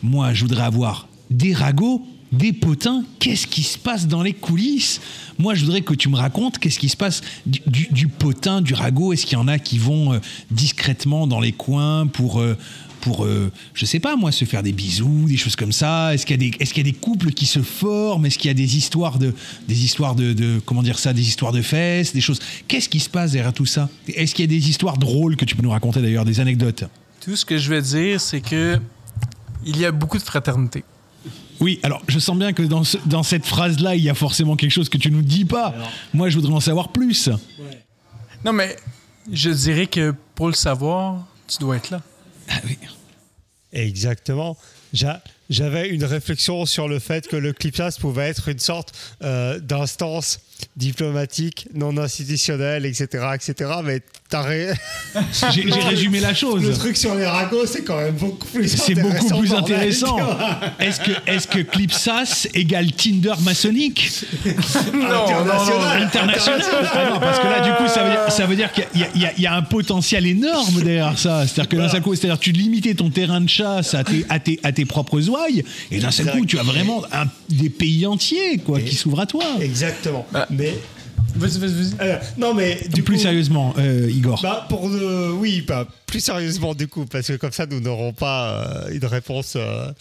moi, 0.03 0.33
je 0.33 0.41
voudrais 0.41 0.63
avoir 0.63 1.07
des 1.31 1.53
ragots, 1.53 2.05
des 2.31 2.53
potins. 2.53 3.03
Qu'est-ce 3.19 3.47
qui 3.47 3.63
se 3.63 3.77
passe 3.77 4.07
dans 4.07 4.23
les 4.23 4.33
coulisses? 4.33 5.01
Moi, 5.39 5.55
je 5.55 5.63
voudrais 5.65 5.81
que 5.81 5.93
tu 5.93 6.09
me 6.09 6.15
racontes 6.15 6.59
qu'est-ce 6.59 6.79
qui 6.79 6.89
se 6.89 6.97
passe 6.97 7.21
du, 7.45 8.07
potin, 8.07 8.61
du 8.61 8.73
ragot. 8.73 9.13
Est-ce 9.13 9.25
qu'il 9.25 9.37
y 9.37 9.41
en 9.41 9.47
a 9.47 9.59
qui 9.59 9.77
vont 9.77 10.13
euh, 10.13 10.19
discrètement 10.51 11.27
dans 11.27 11.39
les 11.39 11.51
coins 11.51 12.07
pour, 12.07 12.39
euh, 12.39 12.57
pour 13.01 13.25
euh, 13.25 13.51
je 13.73 13.85
sais 13.85 13.99
pas 13.99 14.15
moi, 14.15 14.31
se 14.31 14.45
faire 14.45 14.63
des 14.63 14.71
bisous, 14.71 15.25
des 15.27 15.37
choses 15.37 15.55
comme 15.55 15.71
ça? 15.71 16.13
Est-ce 16.13 16.25
qu'il 16.25 16.41
y 16.41 16.79
a 16.79 16.83
des, 16.83 16.93
couples 16.93 17.31
qui 17.31 17.45
se 17.45 17.61
forment? 17.61 18.25
Est-ce 18.25 18.37
qu'il 18.37 18.49
y 18.49 18.51
a 18.51 18.55
des 18.55 18.77
histoires 18.77 19.19
de, 19.19 19.33
des 19.67 19.83
histoires 19.83 20.15
de, 20.15 20.33
de- 20.33 20.59
comment 20.65 20.83
dire 20.83 20.99
ça, 20.99 21.13
des 21.13 21.27
histoires 21.27 21.51
de 21.51 21.61
fesses, 21.61 22.13
des 22.13 22.21
choses? 22.21 22.39
Qu'est-ce 22.67 22.89
qui 22.89 22.99
se 22.99 23.09
passe 23.09 23.31
derrière 23.31 23.53
tout 23.53 23.65
ça? 23.65 23.89
Est-ce 24.07 24.35
qu'il 24.35 24.51
y 24.51 24.55
a 24.55 24.59
des 24.59 24.69
histoires 24.69 24.97
drôles 24.97 25.35
que 25.35 25.45
tu 25.45 25.55
peux 25.55 25.63
nous 25.63 25.71
raconter 25.71 26.01
d'ailleurs, 26.01 26.25
des 26.25 26.39
anecdotes? 26.39 26.83
Tout 27.21 27.35
ce 27.35 27.45
que 27.45 27.57
je 27.57 27.69
vais 27.69 27.81
dire, 27.81 28.19
c'est 28.21 28.41
que 28.41 28.79
il 29.65 29.77
y 29.77 29.85
a 29.85 29.91
beaucoup 29.91 30.17
de 30.17 30.23
fraternité. 30.23 30.83
Oui, 31.59 31.79
alors 31.83 32.01
je 32.07 32.19
sens 32.19 32.37
bien 32.37 32.53
que 32.53 32.61
dans, 32.63 32.83
ce- 32.83 32.97
dans 33.05 33.23
cette 33.23 33.45
phrase-là, 33.45 33.95
il 33.95 34.03
y 34.03 34.09
a 34.09 34.13
forcément 34.13 34.55
quelque 34.55 34.71
chose 34.71 34.89
que 34.89 34.97
tu 34.97 35.09
nous 35.11 35.21
dis 35.23 35.45
pas. 35.45 35.73
Moi, 36.13 36.29
je 36.29 36.35
voudrais 36.37 36.53
en 36.53 36.59
savoir 36.59 36.89
plus. 36.91 37.29
Non, 38.45 38.53
mais 38.53 38.75
je 39.31 39.49
dirais 39.49 39.87
que 39.87 40.13
pour 40.35 40.47
le 40.47 40.53
savoir, 40.53 41.25
tu 41.47 41.57
dois 41.59 41.77
être 41.77 41.89
là. 41.89 42.01
Ah 42.49 42.59
oui. 42.65 42.77
Exactement. 43.73 44.57
J'a- 44.93 45.21
J'avais 45.49 45.89
une 45.89 46.03
réflexion 46.05 46.65
sur 46.65 46.87
le 46.87 46.99
fait 46.99 47.27
que 47.27 47.35
le 47.35 47.53
CLIPSAS 47.53 47.97
pouvait 47.99 48.27
être 48.27 48.47
une 48.49 48.59
sorte 48.59 48.93
euh, 49.23 49.59
d'instance 49.59 50.39
diplomatique, 50.75 51.67
non 51.73 51.97
institutionnelle, 51.97 52.85
etc. 52.85 53.07
etc. 53.35 53.71
mais 53.83 54.01
t'as 54.29 54.41
ré- 54.41 54.73
J'ai 55.53 55.63
j'ai 55.63 55.79
résumé 55.79 56.19
la 56.19 56.33
chose. 56.33 56.63
le 56.63 56.73
truc 56.73 56.97
sur 56.97 57.15
les 57.15 57.25
ragots, 57.25 57.65
c'est 57.65 57.83
quand 57.83 57.97
même 57.97 58.15
beaucoup 58.15 58.45
plus 58.47 58.67
C'est 58.67 58.91
intéressant. 58.97 59.27
beaucoup 59.27 59.39
plus 59.41 59.53
intéressant. 59.53 60.17
Est-ce 60.79 60.99
que, 60.99 61.11
est 61.25 61.47
que 61.49 61.59
Clipsas 61.59 62.47
égale 62.53 62.91
Tinder 62.91 63.33
maçonnique? 63.43 64.11
International. 64.93 66.03
international 66.03 66.61
Ah 66.93 67.09
non, 67.13 67.19
Parce 67.19 67.39
que 67.39 67.45
là, 67.47 67.59
du 67.61 67.71
coup, 67.75 67.87
ça 67.91 68.03
veut 68.03 68.09
dire, 68.11 68.31
ça 68.31 68.45
veut 68.45 68.55
dire 68.55 68.71
qu'il 68.71 68.85
y, 68.95 69.03
a- 69.03 69.07
il 69.15 69.21
y 69.21 69.25
a- 69.25 69.33
il 69.37 69.43
y 69.43 69.47
a 69.47 69.53
un 69.55 69.61
potentiel 69.61 70.25
énorme 70.25 70.81
derrière 70.83 71.17
ça. 71.17 71.45
C'est-à-dire 71.47 71.69
que 71.69 71.75
d'un 71.77 71.89
seul 71.89 72.01
coup, 72.01 72.15
c'est-à-dire 72.15 72.39
tu 72.39 72.51
limitais 72.51 72.93
ton 72.95 73.09
terrain 73.09 73.41
de 73.41 73.49
chasse 73.49 73.93
à 73.93 74.03
tes, 74.03 74.25
à 74.29 74.39
tes, 74.39 74.59
à 74.63 74.71
tes 74.71 74.85
propres 74.85 75.27
ouailles, 75.29 75.63
et 75.91 75.99
d'un 75.99 76.11
seul 76.11 76.31
coup, 76.31 76.45
tu 76.45 76.59
as 76.59 76.63
vraiment 76.63 77.03
un- 77.11 77.27
des 77.49 77.69
pays 77.69 78.05
entiers 78.05 78.57
quoi, 78.57 78.79
qui 78.81 78.95
s'ouvrent 78.95 79.21
à 79.21 79.25
toi. 79.25 79.43
Exactement. 79.61 80.25
Bah, 80.31 80.46
mais 80.49 80.73
Vas-y, 81.35 81.59
vas-y, 81.59 81.71
vas-y. 81.73 81.93
euh, 82.01 82.17
non, 82.37 82.53
mais 82.55 82.81
du 82.93 83.03
Plus 83.03 83.15
coup, 83.17 83.21
sérieusement, 83.21 83.73
euh, 83.77 84.09
Igor. 84.09 84.39
Bah 84.41 84.65
pour 84.69 84.89
le, 84.89 85.31
oui, 85.33 85.61
bah, 85.61 85.85
plus 86.07 86.19
sérieusement 86.21 86.73
du 86.73 86.87
coup, 86.87 87.05
parce 87.05 87.27
que 87.27 87.33
comme 87.33 87.51
ça 87.51 87.65
nous 87.67 87.79
n'aurons 87.79 88.11
pas 88.13 88.63
euh, 88.87 88.89
une 88.93 89.05
réponse, 89.05 89.53
euh, 89.55 89.91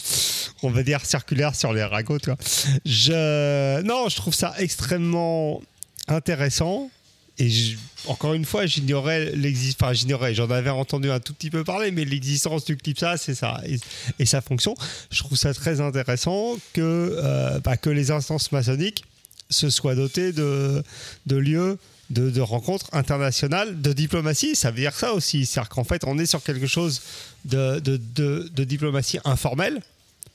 on 0.63 0.71
va 0.71 0.83
dire 0.83 1.05
circulaire 1.05 1.55
sur 1.55 1.73
les 1.75 1.83
ragots, 1.85 2.19
tu 2.19 2.27
vois. 2.31 2.39
Je, 2.87 3.83
non, 3.83 4.09
je 4.09 4.17
trouve 4.17 4.35
ça 4.35 4.55
extrêmement 4.59 5.61
intéressant. 6.09 6.91
Et 7.39 7.51
je- 7.51 7.77
encore 8.07 8.33
une 8.33 8.47
fois, 8.47 8.65
j'ignorais 8.65 9.33
l'existence, 9.35 9.83
enfin 9.83 9.93
j'ignorais, 9.93 10.33
j'en 10.35 10.51
avais 10.51 10.71
entendu 10.71 11.11
un 11.11 11.21
tout 11.21 11.35
petit 11.35 11.51
peu 11.51 11.65
parler, 11.65 11.91
mais 11.91 12.07
l'existence 12.07 12.65
du 12.65 12.79
CLIPSA, 12.79 13.19
c'est 13.19 13.35
ça, 13.35 13.61
et, 13.67 13.79
et 14.19 14.25
sa 14.25 14.41
fonction. 14.41 14.75
Je 15.11 15.19
trouve 15.23 15.37
ça 15.37 15.53
très 15.53 15.83
intéressant 15.83 16.55
que, 16.73 16.81
euh, 17.23 17.61
bah, 17.61 17.77
que 17.77 17.91
les 17.91 18.11
instances 18.11 18.53
maçonniques 18.53 19.05
se 19.51 19.71
soient 19.71 19.95
dotées 19.95 20.33
de, 20.33 20.83
de 21.27 21.37
lieux 21.37 21.79
de, 22.11 22.31
de 22.31 22.41
rencontres 22.41 22.89
internationales, 22.93 23.81
de 23.81 23.93
diplomatie. 23.93 24.55
Ça 24.55 24.71
veut 24.71 24.79
dire 24.81 24.95
ça 24.95 25.13
aussi. 25.13 25.45
C'est-à-dire 25.47 25.69
qu'en 25.71 25.85
fait, 25.85 26.03
on 26.07 26.19
est 26.19 26.27
sur 26.27 26.43
quelque 26.43 26.67
chose 26.67 27.03
de, 27.45 27.81
de, 27.81 27.97
de- 27.97 28.65
diplomatie 28.65 29.19
informelle, 29.25 29.83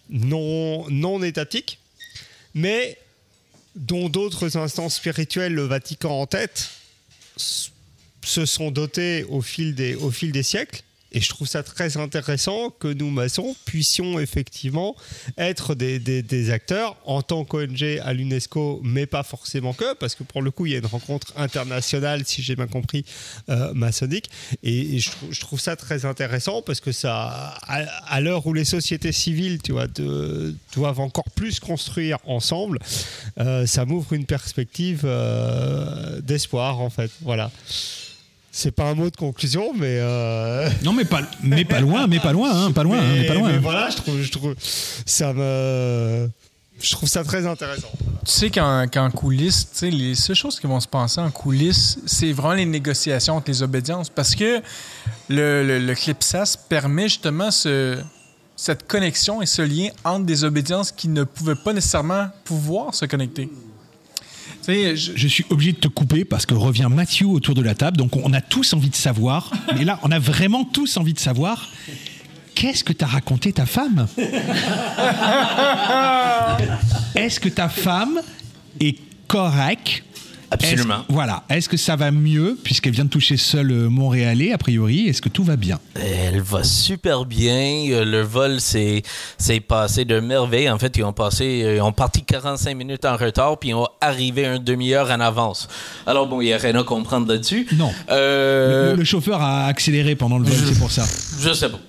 non, 0.09 0.89
non 0.89 1.23
étatique, 1.23 1.79
mais 2.53 2.97
dont 3.75 4.09
d'autres 4.09 4.57
instances 4.57 4.95
spirituelles, 4.95 5.53
le 5.53 5.63
Vatican 5.63 6.19
en 6.19 6.25
tête, 6.27 6.69
se 7.37 8.45
sont 8.45 8.71
dotés 8.71 9.23
au 9.29 9.41
fil 9.41 9.73
des, 9.73 9.95
au 9.95 10.11
fil 10.11 10.31
des 10.33 10.43
siècles. 10.43 10.83
Et 11.13 11.19
je 11.19 11.29
trouve 11.29 11.47
ça 11.47 11.61
très 11.63 11.97
intéressant 11.97 12.69
que 12.69 12.87
nous, 12.87 13.09
maçons, 13.09 13.55
puissions 13.65 14.19
effectivement 14.19 14.95
être 15.37 15.75
des, 15.75 15.99
des- 15.99 16.51
acteurs 16.51 16.95
en 17.05 17.21
tant 17.21 17.43
qu'ONG 17.45 17.99
à 18.03 18.13
l'UNESCO, 18.13 18.79
mais 18.83 19.05
pas 19.05 19.23
forcément 19.23 19.73
que, 19.73 19.93
parce 19.95 20.15
que 20.15 20.23
pour 20.23 20.41
le 20.41 20.51
coup, 20.51 20.65
il 20.65 20.71
y 20.71 20.75
a 20.75 20.79
une 20.79 20.85
rencontre 20.85 21.33
internationale, 21.37 22.23
si 22.25 22.41
j'ai 22.41 22.55
bien 22.55 22.67
compris, 22.67 23.05
euh, 23.49 23.73
maçonnique. 23.73 24.29
Et, 24.63 24.99
je, 24.99 25.09
trou- 25.11 25.27
je 25.31 25.39
trouve 25.41 25.59
ça 25.59 25.75
très 25.75 26.05
intéressant 26.05 26.61
parce 26.61 26.79
que 26.79 26.91
ça, 26.91 27.55
à, 27.67 28.21
l'heure 28.21 28.45
où 28.47 28.53
les 28.53 28.65
sociétés 28.65 29.11
civiles, 29.11 29.61
tu 29.61 29.71
vois, 29.73 29.87
doivent 30.75 30.99
encore 30.99 31.29
plus 31.35 31.59
construire 31.59 32.17
ensemble, 32.25 32.79
euh, 33.39 33.65
ça 33.65 33.85
m'ouvre 33.85 34.13
une 34.13 34.25
perspective 34.25 35.01
euh, 35.05 36.21
d'espoir, 36.21 36.79
en 36.79 36.89
fait. 36.89 37.11
Voilà. 37.21 37.51
C'est 38.53 38.71
pas 38.71 38.89
un 38.89 38.95
mot 38.95 39.09
de 39.09 39.15
conclusion, 39.15 39.73
mais. 39.73 39.97
euh, 39.99 40.69
Non, 40.83 40.91
mais 40.93 41.05
pas, 41.05 41.21
mais 41.41 41.63
pas 41.63 41.79
loin, 41.79 42.07
mais 42.07 42.19
pas 42.19 42.33
loin, 42.33 42.51
hein, 42.65 42.71
pas 42.71 42.83
loin, 42.83 42.99
hein, 42.99 43.13
mais 43.15 43.25
pas 43.25 43.33
loin. 43.33 43.49
mais 43.49 43.55
hein. 43.55 43.59
voilà, 43.61 43.89
je 43.89 43.95
trouve, 43.95 44.21
je 44.21 44.31
trouve 44.31 44.55
ça 45.05 45.31
me, 45.33 46.29
je 46.79 46.91
trouve 46.91 47.07
ça 47.07 47.23
très 47.23 47.47
intéressant. 47.47 47.87
Tu 48.25 48.31
sais 48.31 48.49
qu'en 48.49 49.09
coulisses, 49.11 49.69
tu 49.71 49.77
sais, 49.77 49.89
les 49.89 50.15
seules 50.15 50.35
choses 50.35 50.59
qui 50.59 50.67
vont 50.67 50.79
se 50.79 50.87
passer 50.87 51.21
en 51.21 51.31
coulisses, 51.31 51.99
c'est 52.05 52.33
vraiment 52.33 52.53
les 52.55 52.65
négociations 52.65 53.37
entre 53.37 53.49
les 53.49 53.63
obédiences. 53.63 54.09
Parce 54.09 54.35
que 54.35 54.61
le, 55.29 55.63
le, 55.65 55.79
le 55.79 55.95
CLIPSAS 55.95 56.57
permet 56.69 57.03
justement 57.03 57.51
ce, 57.51 57.97
cette 58.55 58.85
connexion 58.85 59.41
et 59.41 59.45
ce 59.45 59.61
lien 59.61 59.89
entre 60.03 60.25
des 60.25 60.43
obédiences 60.43 60.91
qui 60.91 61.07
ne 61.07 61.23
pouvaient 61.23 61.55
pas 61.55 61.73
nécessairement 61.73 62.27
pouvoir 62.43 62.93
se 62.93 63.05
connecter. 63.05 63.49
Je- 64.67 65.11
Je 65.15 65.27
suis 65.27 65.45
obligé 65.49 65.71
de 65.73 65.77
te 65.77 65.87
couper 65.87 66.23
parce 66.25 66.45
que 66.45 66.53
revient 66.53 66.87
Mathieu 66.89 67.27
autour 67.27 67.55
de 67.55 67.61
la 67.61 67.73
table. 67.75 67.97
Donc 67.97 68.15
on 68.15 68.31
a 68.33 68.41
tous 68.41 68.73
envie 68.73 68.89
de 68.89 68.95
savoir. 68.95 69.51
Mais 69.75 69.83
là, 69.85 69.99
on 70.03 70.11
a 70.11 70.19
vraiment 70.19 70.63
tous 70.63 70.97
envie 70.97 71.13
de 71.13 71.19
savoir. 71.19 71.69
Qu'est-ce 72.55 72.83
que 72.83 72.93
t'as 72.93 73.05
raconté 73.07 73.53
ta 73.53 73.65
femme? 73.65 74.07
Est-ce 77.15 77.39
que 77.39 77.49
ta 77.49 77.69
femme 77.69 78.21
est 78.79 78.97
correcte 79.27 80.03
Absolument. 80.51 81.05
Voilà. 81.09 81.43
Est-ce 81.49 81.69
que 81.69 81.77
ça 81.77 81.95
va 81.95 82.11
mieux 82.11 82.57
puisqu'elle 82.63 82.91
vient 82.91 83.05
de 83.05 83.09
toucher 83.09 83.37
seule 83.37 83.71
euh, 83.71 83.89
Montréalais 83.89 84.51
a 84.51 84.57
priori 84.57 85.07
Est-ce 85.07 85.21
que 85.21 85.29
tout 85.29 85.43
va 85.43 85.55
bien? 85.55 85.79
Elle 85.95 86.41
va 86.41 86.63
super 86.63 87.23
bien. 87.25 87.85
Euh, 87.91 88.03
Le 88.05 88.21
vol 88.21 88.59
s'est 88.59 89.01
passé 89.67 90.03
de 90.05 90.19
merveille. 90.19 90.69
En 90.69 90.77
fait, 90.77 90.95
ils 90.97 91.03
ont 91.03 91.13
passé, 91.13 91.63
euh, 91.63 91.75
ils 91.77 91.81
ont 91.81 91.93
parti 91.93 92.23
45 92.23 92.75
minutes 92.75 93.05
en 93.05 93.15
retard, 93.15 93.57
puis 93.59 93.69
ils 93.69 93.75
ont 93.75 93.87
arrivé 94.01 94.45
une 94.45 94.57
demi-heure 94.63 95.09
en 95.09 95.19
avance. 95.21 95.67
Alors 96.05 96.27
bon, 96.27 96.41
il 96.41 96.45
n'y 96.45 96.53
a 96.53 96.57
rien 96.57 96.75
à 96.75 96.83
comprendre 96.83 97.27
là-dessus. 97.31 97.67
Non. 97.77 97.91
Euh, 98.09 98.91
le, 98.91 98.97
le 98.97 99.03
chauffeur 99.05 99.41
a 99.41 99.65
accéléré 99.67 100.15
pendant 100.15 100.37
le 100.37 100.45
vol, 100.45 100.57
c'est 100.67 100.79
pour 100.79 100.91
ça. 100.91 101.05
je 101.39 101.53
sais 101.53 101.69
pas. 101.69 101.79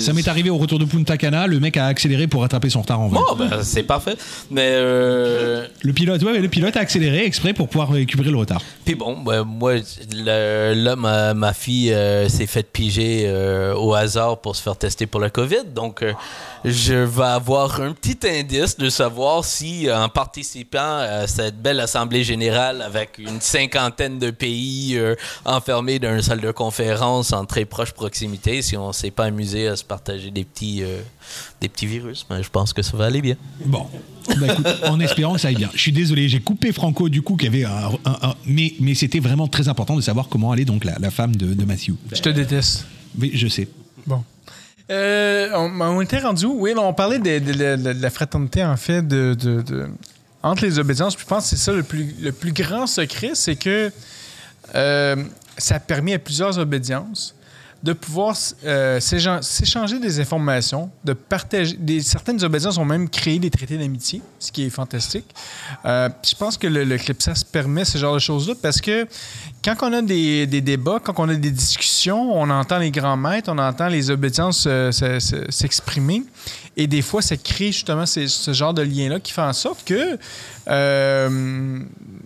Ça 0.00 0.12
m'est 0.12 0.28
arrivé 0.28 0.50
au 0.50 0.56
retour 0.58 0.78
de 0.78 0.84
Punta 0.84 1.16
Cana. 1.16 1.46
Le 1.46 1.60
mec 1.60 1.76
a 1.76 1.86
accéléré 1.86 2.26
pour 2.26 2.42
rattraper 2.42 2.70
son 2.70 2.80
retard 2.82 3.00
en 3.00 3.08
vol. 3.08 3.20
Bon, 3.28 3.36
ben, 3.36 3.62
c'est 3.62 3.82
parfait. 3.82 4.16
Mais 4.50 4.70
euh, 4.74 5.66
Le 5.82 5.92
pilote, 5.92 6.22
ouais, 6.22 6.32
mais 6.32 6.40
le 6.40 6.48
pilote 6.48 6.76
a 6.76 6.80
accéléré 6.80 7.24
exprès 7.24 7.52
pour 7.52 7.68
pouvoir 7.68 7.90
récupérer 7.90 8.30
le 8.30 8.36
retard. 8.36 8.60
Puis 8.84 8.94
bon, 8.94 9.18
ben, 9.20 9.44
moi, 9.44 9.74
le- 10.12 10.74
là, 10.74 10.96
ma, 10.96 11.34
ma 11.34 11.52
fille 11.52 11.92
euh, 11.92 12.28
s'est 12.28 12.46
faite 12.46 12.68
piger 12.72 13.24
euh, 13.26 13.74
au 13.74 13.94
hasard 13.94 14.38
pour 14.40 14.56
se 14.56 14.62
faire 14.62 14.76
tester 14.76 15.06
pour 15.06 15.20
la 15.20 15.30
COVID. 15.30 15.64
Donc, 15.74 16.04
je 16.64 16.94
vais 16.94 17.24
avoir 17.24 17.80
un 17.80 17.92
petit 17.92 18.18
indice 18.28 18.76
de 18.76 18.88
savoir 18.90 19.44
si, 19.44 19.88
en 19.92 20.08
participant 20.08 20.98
à 21.00 21.26
cette 21.26 21.60
belle 21.60 21.80
assemblée 21.80 22.24
générale 22.24 22.82
avec 22.82 23.18
une 23.18 23.40
cinquantaine 23.40 24.18
de 24.18 24.30
pays 24.30 24.98
enfermés 25.44 25.98
dans 25.98 26.14
une 26.14 26.22
salle 26.22 26.40
de 26.40 26.50
conférence 26.50 27.32
en 27.32 27.44
très 27.44 27.64
proche 27.64 27.92
proximité, 27.92 28.62
si 28.62 28.76
on 28.76 28.92
s'est 28.92 29.10
pas 29.10 29.25
amusé 29.26 29.68
à 29.68 29.76
se 29.76 29.84
partager 29.84 30.30
des 30.30 30.44
petits, 30.44 30.82
euh, 30.82 31.00
des 31.60 31.68
petits 31.68 31.86
virus, 31.86 32.26
mais 32.30 32.42
je 32.42 32.50
pense 32.50 32.72
que 32.72 32.82
ça 32.82 32.96
va 32.96 33.04
aller 33.06 33.20
bien. 33.22 33.36
Bon, 33.64 33.86
Bah, 34.40 34.46
écoute, 34.52 34.66
en 34.84 34.98
espérant 35.00 35.34
que 35.34 35.40
ça 35.40 35.48
aille 35.48 35.54
bien. 35.56 35.70
Je 35.74 35.78
suis 35.80 35.92
désolé, 35.92 36.28
j'ai 36.28 36.40
coupé 36.40 36.72
Franco 36.72 37.08
du 37.08 37.22
coup, 37.22 37.36
qui 37.36 37.46
avait 37.46 37.64
un, 37.64 37.90
un- 38.04 38.18
un- 38.22 38.34
mais 38.46 38.74
mais 38.80 38.94
c'était 38.94 39.20
vraiment 39.20 39.46
très 39.48 39.68
important 39.68 39.94
de 39.96 40.00
savoir 40.00 40.28
comment 40.28 40.50
allait 40.52 40.64
donc 40.64 40.84
la, 40.84 40.96
la 40.98 41.10
femme 41.10 41.36
de, 41.36 41.54
de 41.54 41.64
Matthew. 41.64 41.92
je 42.12 42.20
te 42.22 42.28
déteste. 42.30 42.86
Oui, 43.18 43.30
je 43.34 43.46
sais. 43.48 43.68
Bon. 44.06 44.24
Euh, 44.90 45.48
on, 45.54 45.80
on 45.80 46.00
était 46.00 46.18
rendu 46.20 46.44
où? 46.46 46.56
Oui, 46.60 46.72
on 46.76 46.92
parlait 46.92 47.18
de, 47.18 47.38
de- 47.38 47.52
de- 47.76 47.92
de 47.92 48.02
la 48.02 48.10
fraternité, 48.10 48.64
en 48.64 48.76
fait, 48.76 49.06
de, 49.06 49.34
de- 49.38 49.62
de- 49.62 49.88
entre 50.42 50.64
les 50.64 50.78
obédiences. 50.78 51.16
Puis 51.16 51.24
je 51.24 51.28
pense 51.28 51.44
que 51.44 51.50
c'est 51.50 51.62
ça 51.62 51.72
le 51.72 51.82
plus, 51.82 52.14
le 52.20 52.30
plus 52.32 52.52
grand 52.52 52.86
secret, 52.86 53.30
c'est 53.34 53.56
que 53.56 53.90
euh, 54.74 55.16
ça 55.58 55.76
a 55.76 55.80
permis 55.80 56.12
à 56.14 56.18
plusieurs 56.18 56.58
obédiences 56.58 57.34
de 57.82 57.92
pouvoir 57.92 58.36
euh, 58.64 58.98
s'échan- 59.00 59.42
s'échanger 59.42 59.98
des 60.00 60.18
informations, 60.20 60.90
de 61.04 61.12
partager. 61.12 61.78
Certaines 62.00 62.42
obédiences 62.42 62.78
ont 62.78 62.84
même 62.84 63.08
créé 63.08 63.38
des 63.38 63.50
traités 63.50 63.78
d'amitié, 63.78 64.22
ce 64.38 64.50
qui 64.50 64.64
est 64.64 64.70
fantastique. 64.70 65.26
Euh, 65.84 66.08
je 66.24 66.34
pense 66.34 66.56
que 66.58 66.66
le, 66.66 66.84
le 66.84 66.96
Clipsas 66.98 67.44
permet 67.58 67.86
ce 67.86 67.96
genre 67.96 68.12
de 68.14 68.18
choses-là? 68.18 68.54
Parce 68.60 68.80
que 68.82 69.06
quand 69.64 69.76
on 69.82 69.92
a 69.94 70.02
des, 70.02 70.46
débats, 70.46 71.00
quand 71.02 71.14
on 71.16 71.28
a 71.28 71.34
des 71.34 71.50
discussions, 71.50 72.32
on 72.34 72.50
entend 72.50 72.78
les 72.78 72.90
grands 72.90 73.16
maîtres, 73.16 73.50
on 73.50 73.58
entend 73.58 73.88
les 73.88 74.10
obédiences 74.10 74.60
se- 74.64 74.90
se- 74.92 75.46
s'exprimer. 75.48 76.22
Et 76.76 76.86
des 76.86 77.00
fois, 77.00 77.22
ça 77.22 77.36
crée 77.38 77.72
justement 77.72 78.04
ce 78.04 78.52
genre 78.52 78.74
de 78.74 78.82
lien-là 78.82 79.20
qui 79.20 79.32
fait 79.32 79.40
en 79.40 79.54
sorte 79.54 79.84
que, 79.84 80.18
euh, 80.68 81.78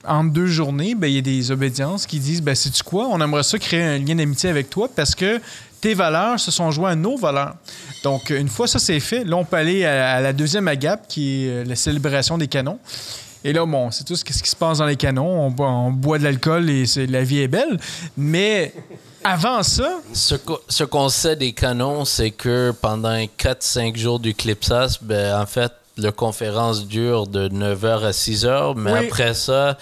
en 0.05 0.25
deux 0.25 0.47
journées, 0.47 0.95
ben, 0.97 1.07
il 1.07 1.15
y 1.15 1.19
a 1.19 1.23
des 1.23 1.51
obédiences 1.53 2.07
qui 2.07 2.19
disent 2.19 2.43
ben, 2.43 2.55
Sais-tu 2.57 2.83
quoi? 2.83 3.07
On 3.09 3.21
aimerait 3.21 3.45
ça 3.45 3.59
créer 3.59 3.83
un 3.85 3.99
lien 3.99 4.17
d'amitié 4.17 4.51
avec 4.51 4.69
toi 4.69 4.89
parce 4.95 5.15
que 5.15 5.41
tes 5.81 5.95
valeurs 5.95 6.39
se 6.41 6.51
sont 6.51 6.71
jointes 6.73 6.93
à 6.93 6.97
nos 6.97 7.17
valeurs. 7.17 7.55
Donc, 8.03 8.31
une 8.31 8.49
fois 8.49 8.67
ça 8.67 8.79
c'est 8.79 9.01
fait, 9.01 9.25
là, 9.25 9.37
on 9.37 9.45
peut 9.45 9.57
aller 9.57 9.85
à, 9.85 10.15
à 10.17 10.21
la 10.21 10.33
deuxième 10.33 10.67
agape 10.69 11.07
qui 11.09 11.45
est 11.45 11.49
euh, 11.49 11.65
la 11.65 11.77
célébration 11.77 12.37
des 12.37 12.49
canons. 12.49 12.79
Et 13.45 13.53
là, 13.53 13.65
bon, 13.65 13.91
c'est 13.91 14.05
tout 14.05 14.17
ce 14.17 14.25
qui 14.25 14.33
se 14.33 14.57
passe 14.57 14.79
dans 14.79 14.87
les 14.87 14.97
canons. 14.97 15.47
On 15.47 15.51
boit, 15.51 15.71
on 15.71 15.91
boit 15.91 16.19
de 16.19 16.25
l'alcool 16.25 16.69
et 16.69 16.85
la 17.09 17.23
vie 17.23 17.41
est 17.41 17.49
belle. 17.49 17.79
Mais 18.17 18.75
avant 19.25 19.63
ça, 19.63 19.99
Ce 20.13 20.35
qu'o- 20.35 20.61
ce 20.69 20.85
qu'on 20.85 21.09
sait 21.09 21.37
des 21.37 21.53
canons, 21.53 22.05
c'est 22.05 22.31
que 22.33 22.73
pendant 22.83 23.17
4-5 23.39 23.97
jours 23.97 24.21
du 24.21 24.35
Clipsas, 24.35 24.99
ben, 25.01 25.41
en 25.41 25.47
fait, 25.47 25.73
la 25.97 26.13
conférence 26.13 26.87
dure 26.87 27.27
de 27.27 27.49
9h 27.49 28.05
à 28.05 28.13
6h, 28.13 28.75
mais 28.77 28.93
Oui. 28.93 29.07
après 29.07 29.35
ça, 29.35 29.77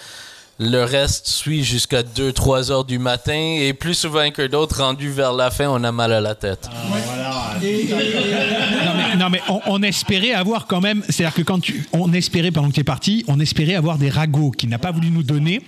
le 0.59 0.83
reste 0.83 1.27
suit 1.27 1.63
jusqu'à 1.63 2.01
2-3 2.01 2.69
heures 2.71 2.83
du 2.83 2.99
matin 2.99 3.57
et 3.61 3.71
plus 3.71 3.93
souvent 3.93 4.29
que 4.29 4.45
d'autres, 4.45 4.83
rendu 4.83 5.09
vers 5.09 5.31
la 5.31 5.51
fin, 5.51 5.69
on 5.69 5.81
a 5.85 5.91
mal 5.93 6.11
à 6.11 6.19
la 6.19 6.35
tête. 6.35 6.69
Non 7.61 8.91
mais, 8.97 9.15
non, 9.15 9.29
mais 9.29 9.41
on, 9.47 9.61
on 9.67 9.81
espérait 9.83 10.33
avoir 10.33 10.67
quand 10.67 10.81
même, 10.81 11.01
c'est-à-dire 11.07 11.33
que 11.33 11.41
quand 11.43 11.61
tu, 11.61 11.87
on 11.93 12.11
espérait 12.11 12.51
pendant 12.51 12.67
que 12.67 12.73
tu 12.73 12.81
es 12.81 12.83
parti, 12.83 13.23
on 13.29 13.39
espérait 13.39 13.75
avoir 13.75 13.97
des 13.97 14.09
ragots 14.09 14.51
qu'il 14.51 14.67
n'a 14.67 14.79
pas 14.79 14.91
voulu 14.91 15.11
nous 15.11 15.23
donner. 15.23 15.61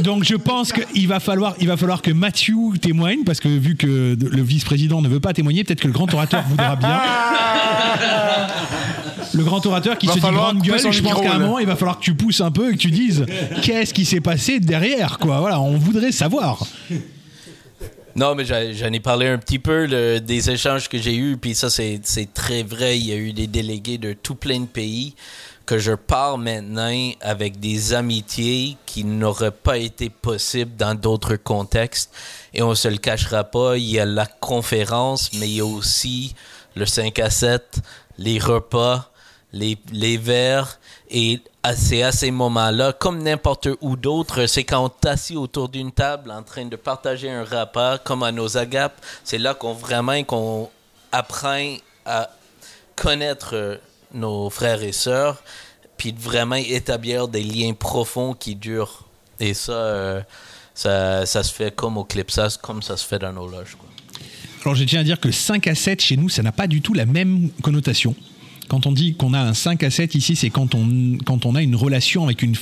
Donc 0.00 0.24
je 0.24 0.36
pense 0.36 0.72
qu'il 0.72 1.06
va 1.06 1.20
falloir, 1.20 1.54
il 1.60 1.68
va 1.68 1.76
falloir 1.76 2.00
que 2.00 2.10
Mathieu 2.10 2.78
témoigne 2.80 3.24
parce 3.24 3.40
que 3.40 3.48
vu 3.48 3.76
que 3.76 4.16
le 4.18 4.42
vice-président 4.42 5.02
ne 5.02 5.08
veut 5.08 5.20
pas 5.20 5.34
témoigner, 5.34 5.64
peut-être 5.64 5.80
que 5.80 5.88
le 5.88 5.92
grand 5.92 6.12
orateur 6.14 6.42
voudra 6.48 6.76
bien. 6.76 6.98
Le 9.34 9.44
grand 9.44 9.64
orateur 9.64 9.96
qui 9.96 10.06
Va 10.06 10.12
se 10.12 10.18
dit 10.18 10.26
grande 10.30 10.60
gueule, 10.62 10.92
je 10.92 11.00
pense 11.02 11.20
qu'à 11.20 11.34
un 11.34 11.38
moment 11.38 11.58
il 11.58 11.66
va 11.66 11.76
falloir 11.76 11.98
que 11.98 12.04
tu 12.04 12.14
pousses 12.14 12.40
un 12.40 12.50
peu 12.50 12.70
et 12.70 12.72
que 12.72 12.80
tu 12.80 12.90
dises 12.90 13.24
qu'est-ce 13.82 13.94
qui 13.94 14.04
s'est 14.04 14.20
passé 14.20 14.60
derrière 14.60 15.18
quoi. 15.18 15.40
Voilà, 15.40 15.60
on 15.60 15.76
voudrait 15.76 16.12
savoir. 16.12 16.64
Non, 18.14 18.36
mais 18.36 18.44
j'en 18.44 18.92
ai 18.92 19.00
parlé 19.00 19.26
un 19.26 19.38
petit 19.38 19.58
peu 19.58 19.88
des 20.20 20.50
échanges 20.50 20.88
que 20.88 20.98
j'ai 20.98 21.16
eus, 21.16 21.36
puis 21.36 21.56
ça, 21.56 21.68
c'est 21.68 22.00
très 22.32 22.62
vrai. 22.62 22.96
Il 22.96 23.06
y 23.06 23.12
a 23.12 23.16
eu 23.16 23.32
des 23.32 23.48
délégués 23.48 23.98
de 23.98 24.12
tout 24.12 24.36
plein 24.36 24.60
de 24.60 24.66
pays 24.66 25.16
que 25.66 25.78
je 25.78 25.94
parle 25.94 26.40
maintenant 26.42 27.10
avec 27.22 27.58
des 27.58 27.92
amitiés 27.92 28.76
qui 28.86 29.02
n'auraient 29.02 29.50
pas 29.50 29.78
été 29.78 30.10
possibles 30.10 30.76
dans 30.76 30.94
d'autres 30.94 31.34
contextes. 31.34 32.14
Et 32.54 32.62
on 32.62 32.76
se 32.76 32.86
le 32.86 32.98
cachera 32.98 33.42
pas, 33.42 33.76
il 33.78 33.90
y 33.90 33.98
a 33.98 34.04
la 34.04 34.26
conférence, 34.26 35.32
mais 35.32 35.48
il 35.48 35.56
y 35.56 35.60
a 35.60 35.66
aussi 35.66 36.36
le 36.76 36.86
5 36.86 37.18
à 37.18 37.30
7, 37.30 37.80
les 38.18 38.38
repas, 38.38 39.10
les, 39.52 39.78
les 39.92 40.16
verres. 40.16 40.78
Et 41.10 41.40
c'est 41.74 42.02
à 42.02 42.12
ces 42.12 42.30
moments-là, 42.30 42.92
comme 42.92 43.22
n'importe 43.22 43.68
où 43.80 43.96
d'autre, 43.96 44.46
c'est 44.46 44.64
quand 44.64 44.84
on 44.84 44.88
est 44.88 45.10
assis 45.10 45.36
autour 45.36 45.68
d'une 45.68 45.92
table 45.92 46.30
en 46.30 46.42
train 46.42 46.64
de 46.64 46.76
partager 46.76 47.30
un 47.30 47.44
repas, 47.44 47.98
comme 47.98 48.22
à 48.22 48.32
nos 48.32 48.56
agapes, 48.56 49.00
c'est 49.24 49.38
là 49.38 49.54
qu'on 49.54 49.74
vraiment 49.74 50.22
qu'on 50.24 50.70
apprend 51.12 51.76
à 52.04 52.30
connaître 52.96 53.54
euh, 53.54 53.76
nos 54.12 54.50
frères 54.50 54.82
et 54.82 54.92
sœurs, 54.92 55.42
puis 55.96 56.12
de 56.12 56.20
vraiment 56.20 56.56
établir 56.56 57.28
des 57.28 57.42
liens 57.42 57.74
profonds 57.74 58.34
qui 58.34 58.54
durent. 58.54 59.04
Et 59.38 59.54
ça, 59.54 59.72
euh, 59.72 60.22
ça, 60.74 61.26
ça 61.26 61.42
se 61.42 61.52
fait 61.52 61.74
comme 61.74 61.96
au 61.98 62.04
Clipsas, 62.04 62.58
comme 62.60 62.82
ça 62.82 62.96
se 62.96 63.06
fait 63.06 63.18
dans 63.18 63.32
nos 63.32 63.48
loges. 63.48 63.76
Alors 64.64 64.74
je 64.74 64.84
tiens 64.84 65.00
à 65.00 65.04
dire 65.04 65.18
que 65.18 65.30
5 65.30 65.66
à 65.66 65.74
7 65.74 66.00
chez 66.00 66.16
nous, 66.16 66.28
ça 66.28 66.42
n'a 66.42 66.52
pas 66.52 66.66
du 66.66 66.80
tout 66.80 66.94
la 66.94 67.04
même 67.06 67.50
connotation. 67.62 68.14
Quand 68.72 68.86
on 68.86 68.92
dit 68.92 69.14
qu'on 69.14 69.34
a 69.34 69.38
un 69.38 69.52
5 69.52 69.82
à 69.82 69.90
7 69.90 70.14
ici, 70.14 70.34
c'est 70.34 70.48
quand 70.48 70.74
on, 70.74 70.88
quand 71.26 71.44
on 71.44 71.54
a 71.56 71.60
une 71.60 71.76
relation 71.76 72.24
avec 72.24 72.40
une 72.40 72.54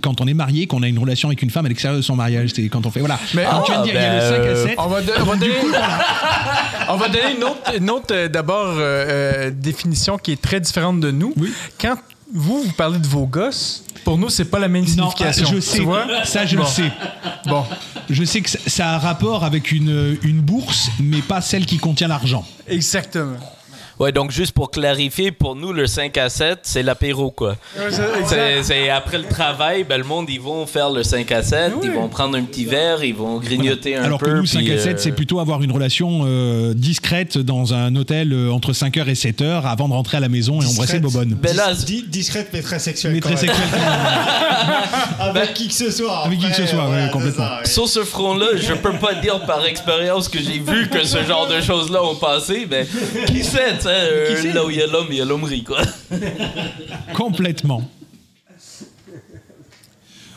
quand 0.00 0.20
on 0.20 0.28
est 0.28 0.34
marié, 0.34 0.68
qu'on 0.68 0.84
a 0.84 0.86
une 0.86 1.00
relation 1.00 1.28
avec 1.28 1.42
une 1.42 1.50
femme 1.50 1.66
à 1.66 1.68
l'extérieur 1.68 1.96
de 1.98 2.02
son 2.04 2.14
mariage, 2.14 2.50
c'est 2.54 2.68
quand 2.68 2.86
on 2.86 2.92
fait 2.92 3.00
voilà. 3.00 3.18
Mais- 3.34 3.42
Alors, 3.44 3.64
tu 3.64 3.72
viens 3.72 3.80
de 3.80 3.86
dire, 3.86 3.94
il 3.96 4.00
y 4.00 4.06
a 4.06 4.14
le 4.14 4.20
Ah, 4.20 4.28
5 4.28 4.36
à 4.36 4.44
ben, 4.44 4.66
7. 4.68 4.74
on 4.78 4.86
va, 4.86 5.00
don- 5.02 5.12
on 5.18 5.24
va 5.24 5.34
donner, 5.36 5.52
on 6.90 6.96
va 6.96 7.08
donner 7.08 7.34
une 7.36 7.42
autre, 7.42 7.74
une 7.76 7.90
autre, 7.90 8.06
euh, 8.14 8.28
d'abord 8.28 8.68
euh, 8.68 8.76
euh, 8.78 9.50
définition 9.50 10.16
qui 10.18 10.30
est 10.30 10.40
très 10.40 10.60
différente 10.60 11.00
de 11.00 11.10
nous. 11.10 11.34
Oui. 11.36 11.52
Quand 11.80 11.96
vous, 12.32 12.62
vous 12.62 12.72
parlez 12.74 13.00
de 13.00 13.06
vos 13.08 13.26
gosses, 13.26 13.82
pour 14.04 14.16
nous, 14.16 14.28
c'est 14.28 14.44
pas 14.44 14.60
la 14.60 14.68
même 14.68 14.86
signification. 14.86 15.46
je 15.46 15.54
tu 15.56 15.60
sais, 15.60 15.80
vois? 15.80 16.06
ça 16.24 16.46
je 16.46 16.54
Bon. 16.56 16.62
le 16.62 16.68
sais. 16.68 16.92
Bon, 17.46 17.64
Je 18.08 18.22
sais 18.22 18.42
que 18.42 18.50
ça, 18.50 18.58
ça 18.68 18.90
a 18.90 18.94
un 18.94 18.98
rapport 18.98 19.42
avec 19.44 19.72
une, 19.72 20.16
une 20.22 20.40
bourse, 20.40 20.88
mais 21.00 21.20
pas 21.20 21.40
celle 21.40 21.66
qui 21.66 21.78
contient 21.78 22.06
l'argent. 22.06 22.46
exactement. 22.68 23.38
Ouais, 24.00 24.12
donc 24.12 24.30
juste 24.30 24.52
pour 24.52 24.70
clarifier, 24.70 25.30
pour 25.30 25.54
nous, 25.56 25.74
le 25.74 25.86
5 25.86 26.16
à 26.16 26.30
7, 26.30 26.60
c'est 26.62 26.82
l'apéro, 26.82 27.30
quoi. 27.30 27.56
C'est 28.26 28.62
c'est 28.62 28.88
après 28.88 29.18
le 29.18 29.24
travail, 29.24 29.84
ben, 29.84 29.98
le 29.98 30.04
monde, 30.04 30.24
ils 30.30 30.40
vont 30.40 30.64
faire 30.64 30.88
le 30.88 31.02
5 31.02 31.30
à 31.32 31.42
7, 31.42 31.74
ils 31.82 31.90
vont 31.90 32.08
prendre 32.08 32.34
un 32.38 32.42
petit 32.44 32.64
verre, 32.64 33.04
ils 33.04 33.14
vont 33.14 33.38
grignoter 33.38 33.96
un 33.96 34.04
Alors 34.04 34.18
peu. 34.18 34.24
que 34.26 34.30
nous, 34.38 34.46
5 34.46 34.60
puis, 34.60 34.72
à 34.72 34.78
7, 34.78 34.94
euh, 34.94 34.98
c'est 34.98 35.12
plutôt 35.12 35.38
avoir 35.38 35.62
une 35.62 35.70
relation 35.70 36.22
euh, 36.24 36.72
discrète 36.74 37.36
dans 37.36 37.74
un 37.74 37.94
hôtel 37.94 38.32
euh, 38.32 38.50
entre 38.50 38.72
5h 38.72 39.06
et 39.06 39.12
7h 39.12 39.62
avant 39.66 39.86
de 39.88 39.92
rentrer 39.92 40.16
à 40.16 40.20
la 40.20 40.30
maison 40.30 40.62
et 40.62 40.64
embrasser 40.64 40.98
Discrète. 40.98 41.02
Bobonne. 41.02 41.34
Ben 41.40 41.54
là, 41.54 41.74
Dis- 41.74 42.04
discrète 42.08 42.48
mais 42.54 42.62
très 42.62 42.78
sexuelle. 42.78 43.12
Mais 43.12 43.20
très 43.20 43.30
même. 43.34 43.38
sexuel. 43.38 43.68
Avec 45.20 45.52
qui 45.54 45.68
que 45.68 45.74
ce 45.74 45.90
soit. 45.90 46.24
Avec 46.24 46.38
qui 46.38 46.48
que 46.48 46.56
ce 46.56 46.66
soit, 46.66 46.78
ouais, 46.84 46.86
voilà, 46.86 47.06
c'est 47.06 47.12
complètement. 47.12 47.44
ça, 47.44 47.58
ouais. 47.60 47.66
Sur 47.68 47.86
ce 47.88 48.02
front-là, 48.04 48.46
je 48.56 48.72
peux 48.72 48.94
pas 48.94 49.14
dire 49.14 49.40
par 49.44 49.64
expérience 49.66 50.28
que 50.28 50.38
j'ai 50.38 50.58
vu 50.58 50.88
que 50.88 51.04
ce 51.04 51.22
genre 51.24 51.46
de 51.48 51.60
choses-là 51.60 52.02
ont 52.02 52.14
passé, 52.16 52.66
mais 52.70 52.86
qui 53.26 53.44
sait, 53.44 53.78
euh, 53.90 54.42
sait? 54.42 54.52
là 54.52 54.64
où 54.64 54.70
il 54.70 54.76
y 54.76 54.82
a 54.82 54.86
l'homme, 54.86 55.08
il 55.10 55.16
y 55.16 55.20
a 55.20 55.24
l'hommerie, 55.24 55.64
quoi. 55.64 55.82
Complètement. 57.14 57.88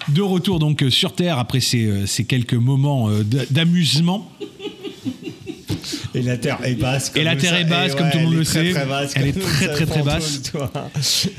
De 0.09 0.21
retour 0.21 0.59
donc 0.59 0.83
sur 0.89 1.15
Terre 1.15 1.39
après 1.39 1.61
ces, 1.61 1.85
euh, 1.85 2.05
ces 2.05 2.25
quelques 2.25 2.53
moments 2.53 3.09
euh, 3.09 3.23
d'amusement. 3.49 4.29
Et 6.15 6.21
la 6.21 6.37
terre 6.37 6.59
est 6.63 6.75
basse. 6.75 7.09
Et 7.09 7.13
comme 7.13 7.23
la 7.23 7.35
nous 7.35 7.41
terre 7.41 7.49
sa- 7.51 7.59
est 7.61 7.65
basse, 7.65 7.93
et 7.93 7.95
comme 7.95 8.09
tout 8.11 8.17
le 8.19 8.23
monde 8.25 8.33
le 8.35 8.45
très, 8.45 8.63
sait. 8.65 8.71
très 8.71 8.85
basse, 8.85 9.11
Elle 9.15 9.27
est 9.27 9.39
très, 9.39 9.67
très, 9.69 9.85
très 9.85 10.03
basse. 10.03 10.41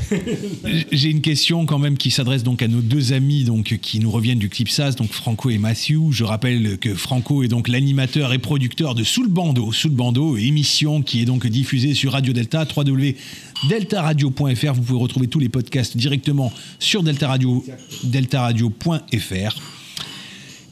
J'ai 0.93 1.11
une 1.11 1.21
question 1.21 1.65
quand 1.67 1.79
même 1.79 1.97
qui 1.97 2.11
s'adresse 2.11 2.43
donc 2.43 2.61
à 2.63 2.69
nos 2.69 2.81
deux 2.81 3.13
amis 3.13 3.45
donc 3.45 3.79
qui 3.81 4.01
nous 4.01 4.11
reviennent 4.11 4.39
du 4.39 4.49
Clipsas, 4.49 4.93
donc 4.93 5.13
Franco 5.13 5.51
et 5.51 5.59
Matthew. 5.59 6.11
Je 6.11 6.25
rappelle 6.25 6.79
que 6.79 6.95
Franco 6.95 7.43
est 7.43 7.49
donc 7.49 7.69
l'animateur 7.69 8.33
et 8.33 8.39
producteur 8.39 8.95
de 8.95 9.05
Sous 9.05 9.23
le 9.23 9.29
bandeau, 9.29 9.73
Sous 9.73 9.89
le 9.89 9.95
bandeau, 9.95 10.37
émission 10.37 11.03
qui 11.03 11.23
est 11.23 11.27
donc 11.27 11.47
diffusée 11.47 11.95
sur 11.95 12.13
Radio 12.13 12.33
Delta, 12.33 12.67
www.deltaradio.fr. 12.77 14.73
Vous 14.75 14.83
pouvez 14.83 14.99
retrouver 14.99 15.29
tous 15.29 15.39
les 15.39 15.49
podcasts 15.49 15.97
directement 15.97 16.53
sur 16.79 17.03
Delta 17.03 17.29
Radio, 17.29 17.65
deltaradio.fr. 18.05 19.57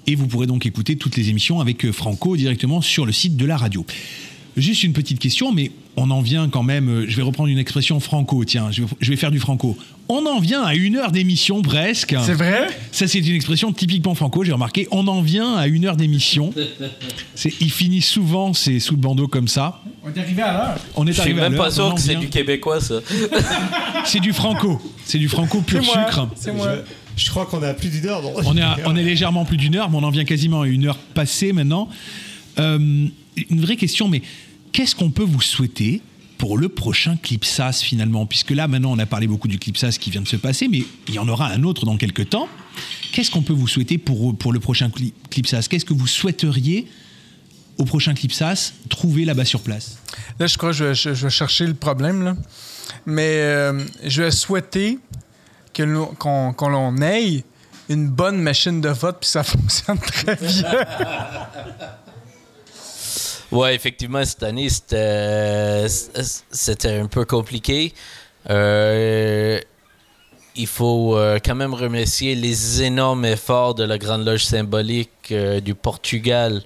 Et 0.06 0.14
vous 0.14 0.26
pourrez 0.26 0.46
donc 0.46 0.66
écouter 0.66 0.96
toutes 0.96 1.16
les 1.16 1.28
émissions 1.30 1.60
avec 1.60 1.84
euh, 1.84 1.92
Franco 1.92 2.36
directement 2.36 2.80
sur 2.80 3.06
le 3.06 3.12
site 3.12 3.36
de 3.36 3.46
la 3.46 3.56
radio. 3.56 3.86
Juste 4.56 4.82
une 4.82 4.92
petite 4.92 5.18
question, 5.18 5.50
mais 5.52 5.70
on 5.96 6.10
en 6.10 6.20
vient 6.20 6.48
quand 6.50 6.62
même. 6.62 6.88
euh, 6.88 7.04
Je 7.08 7.16
vais 7.16 7.22
reprendre 7.22 7.48
une 7.48 7.58
expression 7.58 8.00
franco, 8.00 8.44
tiens, 8.44 8.70
je 8.70 8.82
vais, 8.82 8.88
je 9.00 9.10
vais 9.10 9.16
faire 9.16 9.30
du 9.30 9.38
franco. 9.38 9.78
On 10.10 10.26
en 10.26 10.40
vient 10.40 10.62
à 10.62 10.74
une 10.74 10.96
heure 10.96 11.10
d'émission 11.12 11.62
presque. 11.62 12.14
C'est 12.22 12.34
vrai? 12.34 12.66
Ça, 12.90 13.06
c'est 13.08 13.20
une 13.20 13.34
expression 13.34 13.72
typiquement 13.72 14.14
franco, 14.14 14.44
j'ai 14.44 14.52
remarqué. 14.52 14.86
On 14.90 15.06
en 15.06 15.22
vient 15.22 15.54
à 15.54 15.68
une 15.68 15.86
heure 15.86 15.96
d'émission. 15.96 16.52
C'est- 17.34 17.54
Il 17.60 17.70
finit 17.70 18.02
souvent 18.02 18.52
c'est 18.52 18.78
sous 18.80 18.94
le 18.94 19.00
bandeau 19.00 19.26
comme 19.28 19.48
ça. 19.48 19.80
On 20.04 20.08
est 20.12 20.18
arrivé 20.18 20.42
à 20.42 20.52
l'heure. 20.52 20.78
On 20.96 21.06
est 21.06 21.12
Je 21.12 21.12
suis 21.12 21.22
arrivé 21.22 21.40
à 21.40 21.48
même 21.48 21.56
pas 21.58 21.70
sûr 21.70 21.94
que 21.94 22.00
c'est 22.00 22.16
du 22.16 22.28
québécois, 22.28 22.80
ça. 22.80 22.96
C'est 24.04 24.20
du 24.20 24.32
franco. 24.34 24.82
C'est 25.04 25.18
du 25.18 25.28
franco 25.28 25.60
pur 25.62 25.82
moi. 25.82 25.94
sucre. 25.94 26.28
C'est 26.34 26.52
moi. 26.52 26.68
Je 26.74 26.80
crois 27.30 27.46
qu'on 27.46 27.62
est 27.62 27.66
à 27.68 27.74
plus 27.74 27.88
d'une 27.90 28.06
heure. 28.06 28.22
On 28.46 28.56
est, 28.56 28.60
à- 28.62 28.76
on 28.86 28.96
est 28.96 29.02
légèrement 29.02 29.44
plus 29.44 29.56
d'une 29.56 29.76
heure, 29.76 29.90
mais 29.90 29.96
on 29.98 30.02
en 30.02 30.10
vient 30.10 30.24
quasiment 30.24 30.62
à 30.62 30.66
une 30.66 30.86
heure 30.86 30.98
passée 30.98 31.52
maintenant. 31.52 31.88
Euh, 32.58 32.78
une 32.78 33.60
vraie 33.60 33.76
question, 33.76 34.08
mais 34.08 34.22
qu'est-ce 34.72 34.94
qu'on 34.94 35.10
peut 35.10 35.22
vous 35.24 35.40
souhaiter 35.40 36.00
pour 36.38 36.58
le 36.58 36.68
prochain 36.68 37.16
Clipsas 37.16 37.80
finalement? 37.82 38.26
Puisque 38.26 38.50
là, 38.50 38.68
maintenant, 38.68 38.92
on 38.92 38.98
a 38.98 39.06
parlé 39.06 39.26
beaucoup 39.26 39.48
du 39.48 39.58
Clipsas 39.58 39.96
qui 40.00 40.10
vient 40.10 40.22
de 40.22 40.28
se 40.28 40.36
passer, 40.36 40.68
mais 40.68 40.82
il 41.08 41.14
y 41.14 41.18
en 41.18 41.28
aura 41.28 41.48
un 41.48 41.62
autre 41.62 41.84
dans 41.86 41.96
quelques 41.96 42.30
temps. 42.30 42.48
Qu'est-ce 43.12 43.30
qu'on 43.30 43.42
peut 43.42 43.52
vous 43.52 43.68
souhaiter 43.68 43.98
pour, 43.98 44.36
pour 44.36 44.52
le 44.52 44.60
prochain 44.60 44.88
Cli- 44.88 45.12
Clipsas 45.30 45.66
Qu'est-ce 45.68 45.84
que 45.84 45.94
vous 45.94 46.06
souhaiteriez 46.06 46.86
au 47.78 47.84
prochain 47.84 48.14
Clipsas 48.14 48.72
trouver 48.88 49.24
là-bas 49.24 49.44
sur 49.44 49.60
place? 49.60 49.98
Là, 50.38 50.46
je 50.46 50.56
crois 50.58 50.70
que 50.70 50.76
je 50.76 50.84
vais, 50.84 50.94
je- 50.94 51.14
je 51.14 51.24
vais 51.24 51.30
chercher 51.30 51.66
le 51.66 51.74
problème. 51.74 52.22
Là. 52.22 52.36
Mais 53.06 53.22
euh, 53.40 53.84
je 54.04 54.22
vais 54.22 54.30
souhaiter 54.30 54.98
que 55.72 56.14
qu'on 56.14 56.68
l'on 56.68 56.96
ait 57.02 57.44
une 57.88 58.08
bonne 58.08 58.40
machine 58.40 58.80
de 58.80 58.88
vote, 58.88 59.18
puis 59.20 59.28
ça 59.28 59.42
fonctionne 59.44 59.98
très 59.98 60.36
bien. 60.36 60.86
Ouais, 63.50 63.74
effectivement, 63.74 64.24
cette 64.24 64.42
année, 64.44 64.70
c'était, 64.70 65.86
c'était 66.50 66.98
un 66.98 67.06
peu 67.06 67.26
compliqué. 67.26 67.92
Euh, 68.48 69.60
il 70.56 70.66
faut 70.66 71.16
euh, 71.16 71.38
quand 71.44 71.54
même 71.54 71.74
remercier 71.74 72.34
les 72.34 72.82
énormes 72.82 73.26
efforts 73.26 73.74
de 73.74 73.84
la 73.84 73.98
Grande 73.98 74.24
Loge 74.24 74.44
symbolique 74.44 75.30
euh, 75.30 75.60
du 75.60 75.74
Portugal 75.74 76.62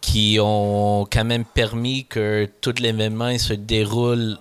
qui 0.00 0.38
ont 0.40 1.06
quand 1.10 1.24
même 1.24 1.44
permis 1.44 2.06
que 2.06 2.48
tout 2.60 2.74
l'événement 2.78 3.36
se 3.38 3.54
déroule 3.54 4.38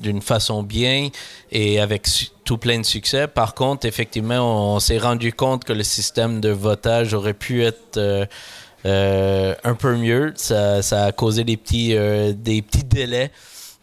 d'une 0.00 0.22
façon 0.22 0.62
bien 0.62 1.08
et 1.50 1.80
avec 1.80 2.06
tout 2.44 2.58
plein 2.58 2.78
de 2.78 2.84
succès. 2.84 3.26
Par 3.26 3.54
contre, 3.54 3.86
effectivement, 3.86 4.74
on, 4.74 4.80
s'est 4.80 4.98
rendu 4.98 5.32
compte 5.32 5.64
que 5.64 5.72
le 5.72 5.82
système 5.82 6.40
de 6.40 6.50
votage 6.50 7.14
aurait 7.14 7.34
pu 7.34 7.64
être 7.64 7.96
euh, 7.96 8.26
euh, 8.86 9.54
un 9.64 9.74
peu 9.74 9.96
mieux. 9.96 10.32
Ça, 10.36 10.82
ça 10.82 11.04
a 11.06 11.12
causé 11.12 11.44
des 11.44 11.56
petits, 11.56 11.94
euh, 11.96 12.32
des 12.36 12.62
petits 12.62 12.84
délais 12.84 13.30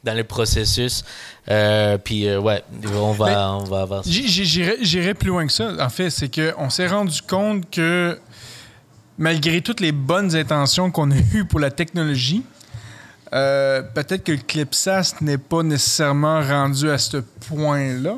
dans 0.04 0.16
le 0.16 0.24
processus. 0.24 1.04
Euh, 1.50 1.98
puis, 1.98 2.28
euh, 2.28 2.40
ouais, 2.40 2.64
on 2.94 3.12
va, 3.12 3.26
Mais 3.28 3.36
on 3.36 3.64
va 3.70 3.82
avancer. 3.82 4.10
J- 4.12 4.28
j- 4.28 4.46
J'irais 4.46 4.78
j'irais 4.82 5.14
plus 5.14 5.30
loin 5.30 5.46
que 5.48 5.54
ça. 5.54 5.72
En 5.80 5.90
fait, 5.90 6.10
c'est 6.10 6.30
qu'on 6.34 6.70
s'est 6.70 6.88
rendu 6.88 7.22
compte 7.22 7.70
que 7.70 8.18
malgré 9.18 9.62
toutes 9.62 9.80
les 9.80 9.92
bonnes 9.92 10.36
intentions 10.36 10.92
qu'on 10.92 11.12
a 11.12 11.16
eues 11.34 11.46
pour 11.46 11.60
la 11.60 11.72
technologie, 11.72 12.44
euh, 13.36 13.82
peut-être 13.82 14.24
que 14.24 14.32
le 14.32 14.38
Clipsas 14.38 15.16
n'est 15.20 15.38
pas 15.38 15.62
nécessairement 15.62 16.41
rendu 16.41 16.90
à 16.90 16.98
ce 16.98 17.18
point-là. 17.18 18.18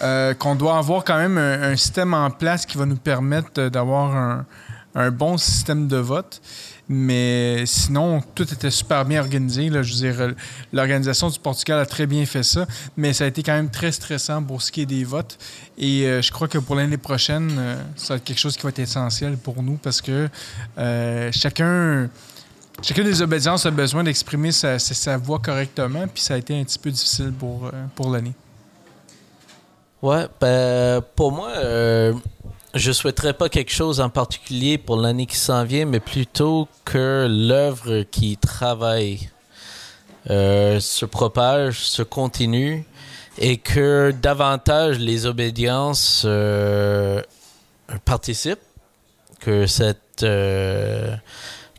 Euh, 0.00 0.32
qu'on 0.32 0.54
doit 0.54 0.78
avoir 0.78 1.02
quand 1.02 1.18
même 1.18 1.38
un, 1.38 1.74
système 1.74 2.14
en 2.14 2.30
place 2.30 2.64
qui 2.66 2.78
va 2.78 2.86
nous 2.86 2.96
permettre 2.96 3.68
d'avoir 3.68 4.44
un, 4.94 5.10
bon 5.10 5.36
système 5.36 5.88
de 5.88 5.96
vote. 5.96 6.40
Mais 6.88 7.66
sinon, 7.66 8.22
tout 8.34 8.44
était 8.52 8.70
super 8.70 9.04
bien 9.04 9.20
organisé. 9.20 9.68
Là. 9.70 9.82
Je 9.82 9.92
veux 9.92 10.12
dire, 10.12 10.34
l'organisation 10.72 11.28
du 11.28 11.38
Portugal 11.38 11.78
a 11.80 11.86
très 11.86 12.06
bien 12.06 12.24
fait 12.26 12.42
ça, 12.42 12.66
mais 12.96 13.12
ça 13.12 13.24
a 13.24 13.26
été 13.26 13.42
quand 13.42 13.52
même 13.52 13.70
très 13.70 13.92
stressant 13.92 14.42
pour 14.42 14.62
ce 14.62 14.72
qui 14.72 14.82
est 14.82 14.86
des 14.86 15.04
votes. 15.04 15.36
Et 15.76 16.06
euh, 16.06 16.22
je 16.22 16.32
crois 16.32 16.48
que 16.48 16.58
pour 16.58 16.76
l'année 16.76 16.96
prochaine, 16.96 17.50
ça 17.96 18.14
va 18.14 18.16
être 18.16 18.24
quelque 18.24 18.38
chose 18.38 18.56
qui 18.56 18.62
va 18.62 18.70
être 18.70 18.78
essentiel 18.78 19.36
pour 19.36 19.62
nous 19.62 19.76
parce 19.76 20.00
que 20.00 20.28
chacun, 21.32 22.08
chacun 22.82 23.04
des 23.04 23.22
obédiences 23.22 23.66
a 23.66 23.70
besoin 23.70 24.04
d'exprimer 24.04 24.52
sa, 24.52 25.16
voix 25.16 25.38
correctement, 25.38 26.06
puis 26.06 26.22
ça 26.22 26.34
a 26.34 26.36
été 26.36 26.58
un 26.58 26.64
petit 26.64 26.78
peu 26.78 26.90
difficile 26.90 27.32
pour, 27.32 27.66
euh, 27.66 27.70
pour 27.94 28.10
l'année. 28.10 28.34
Ouais, 30.00 30.26
ben, 30.40 31.02
pour 31.16 31.32
moi, 31.32 31.50
euh, 31.56 32.12
je 32.74 32.92
souhaiterais 32.92 33.34
pas 33.34 33.48
quelque 33.48 33.72
chose 33.72 34.00
en 34.00 34.10
particulier 34.10 34.78
pour 34.78 34.96
l'année 34.96 35.26
qui 35.26 35.36
s'en 35.36 35.64
vient, 35.64 35.86
mais 35.86 35.98
plutôt 35.98 36.68
que 36.84 37.26
l'œuvre 37.28 38.02
qui 38.04 38.36
travaille 38.36 39.28
euh, 40.30 40.78
se 40.78 41.04
propage, 41.04 41.80
se 41.80 42.02
continue 42.02 42.84
et 43.38 43.56
que 43.56 44.14
davantage 44.22 44.98
les 44.98 45.26
obédiences 45.26 46.22
euh, 46.26 47.20
participent, 48.04 48.58
que 49.40 49.66
cette 49.66 50.24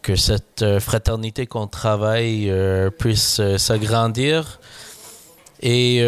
que 0.02 0.16
cette 0.16 0.62
euh, 0.62 0.80
fraternité 0.80 1.46
qu'on 1.48 1.68
travaille 1.68 2.50
euh, 2.50 2.90
puisse 2.90 3.40
euh, 3.40 3.58
s'agrandir 3.58 4.60
et 5.62 6.02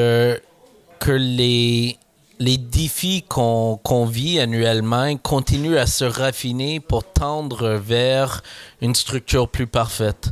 que 0.99 1.11
les, 1.11 1.97
les 2.39 2.57
défis 2.57 3.26
qu'on 3.27 3.77
qu'on 3.84 4.05
vit 4.05 4.39
annuellement 4.39 5.18
continuent 5.18 5.76
à 5.76 5.88
se 5.88 6.05
raffiner 6.05 6.80
pour 6.80 7.03
tendre 7.03 7.72
vers 7.72 8.43
une 8.81 8.95
structure 8.95 9.49
plus 9.49 9.68
parfaite. 9.68 10.30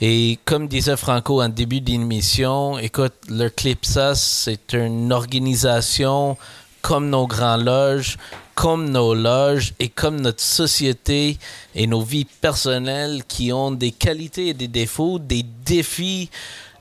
Et 0.00 0.38
comme 0.44 0.68
disait 0.68 0.96
Franco 0.96 1.42
en 1.42 1.48
début 1.48 1.80
d'émission, 1.80 2.78
écoute, 2.78 3.14
le 3.28 3.48
Clipsas, 3.48 4.14
c'est 4.14 4.72
une 4.72 5.12
organisation 5.12 6.36
comme 6.80 7.10
nos 7.10 7.26
grands 7.26 7.56
loges, 7.56 8.18
comme 8.54 8.90
nos 8.90 9.14
loges 9.14 9.74
et 9.78 9.88
comme 9.88 10.20
notre 10.20 10.42
société 10.42 11.38
et 11.74 11.86
nos 11.86 12.02
vies 12.02 12.26
personnelles 12.26 13.22
qui 13.26 13.52
ont 13.52 13.70
des 13.70 13.90
qualités 13.90 14.48
et 14.48 14.54
des 14.54 14.68
défauts, 14.68 15.18
des 15.18 15.44
défis 15.64 16.30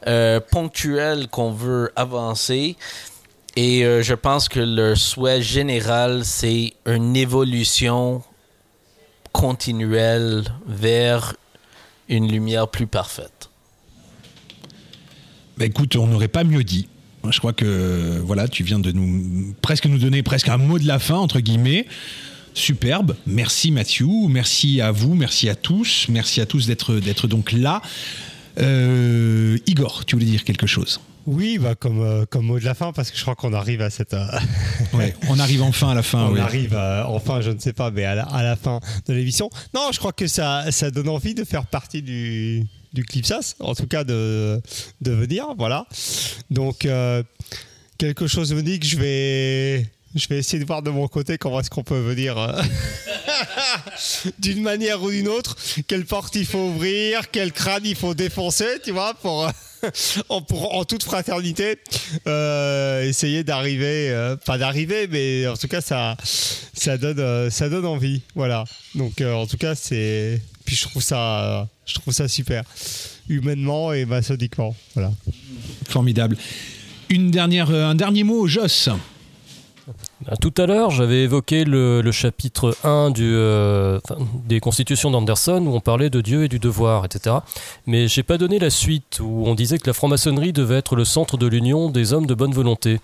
euh, 0.08 0.40
ponctuels 0.40 1.28
qu'on 1.28 1.52
veut 1.52 1.92
avancer. 1.96 2.76
Et 3.56 3.84
euh, 3.84 4.02
je 4.02 4.14
pense 4.14 4.48
que 4.50 4.60
le 4.60 4.96
souhait 4.96 5.42
général, 5.42 6.24
c'est 6.24 6.74
une 6.86 7.16
évolution 7.16 8.24
continuelle 9.32 10.46
vers 10.66 11.36
une 12.08 12.32
lumière 12.32 12.68
plus 12.68 12.88
parfaite. 12.88 13.50
Bah 15.58 15.66
écoute, 15.66 15.96
on 15.96 16.08
n'aurait 16.08 16.30
pas 16.30 16.44
mieux 16.44 16.64
dit. 16.64 16.88
Je 17.32 17.40
crois 17.40 17.54
que 17.54 18.22
voilà, 18.24 18.48
tu 18.48 18.64
viens 18.64 18.80
de 18.80 18.92
nous 18.92 19.54
presque 19.62 19.86
nous 19.86 19.98
donner 19.98 20.24
presque 20.24 20.50
un 20.50 20.58
mot 20.58 20.80
de 20.80 20.88
la 20.88 21.00
fin 21.00 21.16
entre 21.18 21.40
guillemets. 21.40 21.86
Superbe. 22.54 23.16
Merci 23.28 23.72
Mathieu, 23.72 24.08
merci 24.28 24.82
à 24.82 24.92
vous, 24.92 25.14
merci 25.16 25.48
à 25.50 25.56
tous, 25.56 26.08
merci 26.10 26.42
à 26.42 26.46
tous 26.46 26.66
d'être 26.68 26.96
d'être 26.96 27.28
donc 27.28 27.52
là. 27.52 27.82
Euh, 28.60 29.58
Igor, 29.68 30.04
tu 30.06 30.16
voulais 30.16 30.26
dire 30.26 30.44
quelque 30.44 30.68
chose? 30.68 31.00
Oui, 31.26 31.60
bah 31.60 31.76
comme, 31.76 32.02
euh, 32.02 32.26
comme 32.26 32.46
mot 32.46 32.60
de 32.60 32.66
la 32.66 32.74
fin, 32.74 32.92
parce 32.92 33.12
que 33.12 33.18
je 33.18 33.22
crois 33.22 33.36
qu'on 33.36 33.54
arrive 33.54 33.82
à 33.82 33.90
cette. 33.90 34.14
euh, 34.16 34.26
Ouais, 34.94 35.14
on 35.30 35.38
arrive 35.38 35.62
enfin 35.62 35.90
à 35.92 35.94
la 35.94 36.02
fin. 36.02 36.24
on 36.32 36.36
arrive 36.38 36.76
enfin, 37.06 37.40
je 37.42 37.52
ne 37.52 37.60
sais 37.60 37.74
pas, 37.74 37.92
mais 37.92 38.04
à 38.04 38.16
la, 38.16 38.24
à 38.24 38.42
la 38.42 38.56
fin 38.56 38.80
de 39.08 39.14
l'émission. 39.14 39.50
Non, 39.76 39.90
je 39.94 40.00
crois 40.00 40.12
que 40.12 40.28
ça, 40.28 40.72
ça 40.72 40.90
donne 40.90 41.08
envie 41.10 41.36
de 41.36 41.44
faire 41.44 41.68
partie 41.68 42.02
du, 42.02 42.64
du 42.94 43.04
Clipsas, 43.04 43.56
en 43.60 43.76
tout 43.76 43.88
cas 43.88 44.04
de, 44.04 44.62
de 45.02 45.12
venir, 45.12 45.48
voilà. 45.58 45.86
Donc, 46.50 46.86
euh, 46.86 47.24
quelque 47.98 48.28
chose 48.28 48.54
me 48.54 48.62
dit 48.62 48.80
que 48.80 48.86
je 48.86 48.98
vais, 48.98 49.86
je 50.16 50.28
vais 50.28 50.40
essayer 50.40 50.60
de 50.60 50.66
voir 50.68 50.82
de 50.82 50.90
mon 50.90 51.08
côté 51.08 51.38
comment 51.38 51.60
est-ce 51.60 51.70
qu'on 51.70 51.84
peut 51.84 52.00
venir 52.00 52.38
euh, 52.38 52.62
d'une 54.40 54.62
manière 54.62 55.04
ou 55.04 55.12
d'une 55.12 55.28
autre, 55.28 55.56
quelle 55.88 56.06
porte 56.06 56.36
il 56.36 56.46
faut 56.46 56.70
ouvrir, 56.70 57.30
quel 57.32 57.52
crâne 57.52 57.86
il 57.86 57.96
faut 57.96 58.14
défoncer, 58.14 58.80
tu 58.84 58.92
vois, 58.92 59.14
pour. 59.14 59.46
euh, 59.46 59.50
en, 60.30 60.84
toute 60.84 61.04
fraternité, 61.04 61.78
essayer 63.08 63.46
d'arriver, 63.46 64.36
pas 64.46 64.58
d'arriver, 64.58 65.08
mais 65.08 65.48
en 65.48 65.56
tout 65.56 65.70
cas 65.70 65.80
ça, 65.80 66.18
ça 66.74 66.98
donne, 66.98 67.50
ça 67.50 67.70
donne 67.70 67.86
envie, 67.86 68.22
voilà. 68.36 68.66
Donc 68.96 69.22
en 69.22 69.48
tout 69.48 69.56
cas 69.56 69.76
c'est, 69.76 70.42
puis 70.70 70.76
je 70.76 70.84
trouve 70.84 71.02
ça, 71.02 72.28
super, 72.28 72.64
humainement 73.28 73.92
et 73.92 74.06
maçonniquement, 74.06 74.76
voilà. 74.94 75.12
Formidable. 75.88 76.38
Un 77.12 77.96
dernier 77.96 78.24
mot, 78.24 78.46
Joss. 78.46 78.88
Ah, 80.28 80.36
Tout 80.36 80.54
à 80.58 80.66
l'heure, 80.66 80.92
j'avais 80.92 81.24
évoqué 81.24 81.64
le, 81.64 82.04
chapitre 82.12 82.76
1 82.84 83.12
du, 83.12 83.24
euh, 83.24 84.00
des 84.46 84.60
constitutions 84.60 85.12
d'Anderson 85.12 85.64
où 85.66 85.74
on 85.74 85.80
parlait 85.80 86.10
de 86.10 86.20
Dieu 86.20 86.44
et 86.44 86.50
du 86.50 86.60
devoir, 86.60 87.06
etc. 87.06 87.38
Mais 87.88 88.10
j'ai 88.10 88.24
pas 88.24 88.38
donné 88.38 88.60
la 88.60 88.70
suite 88.70 89.22
où 89.22 89.44
on 89.46 89.56
disait 89.56 89.78
que 89.78 89.88
la 89.88 89.94
franc-maçonnerie 89.94 90.52
devait 90.52 90.76
être 90.78 90.98
le 90.98 91.06
centre 91.06 91.38
de 91.38 91.48
l'union 91.48 91.90
des 91.90 92.12
hommes 92.12 92.26
de 92.26 92.34
bonne 92.34 92.52
volonté. 92.52 93.00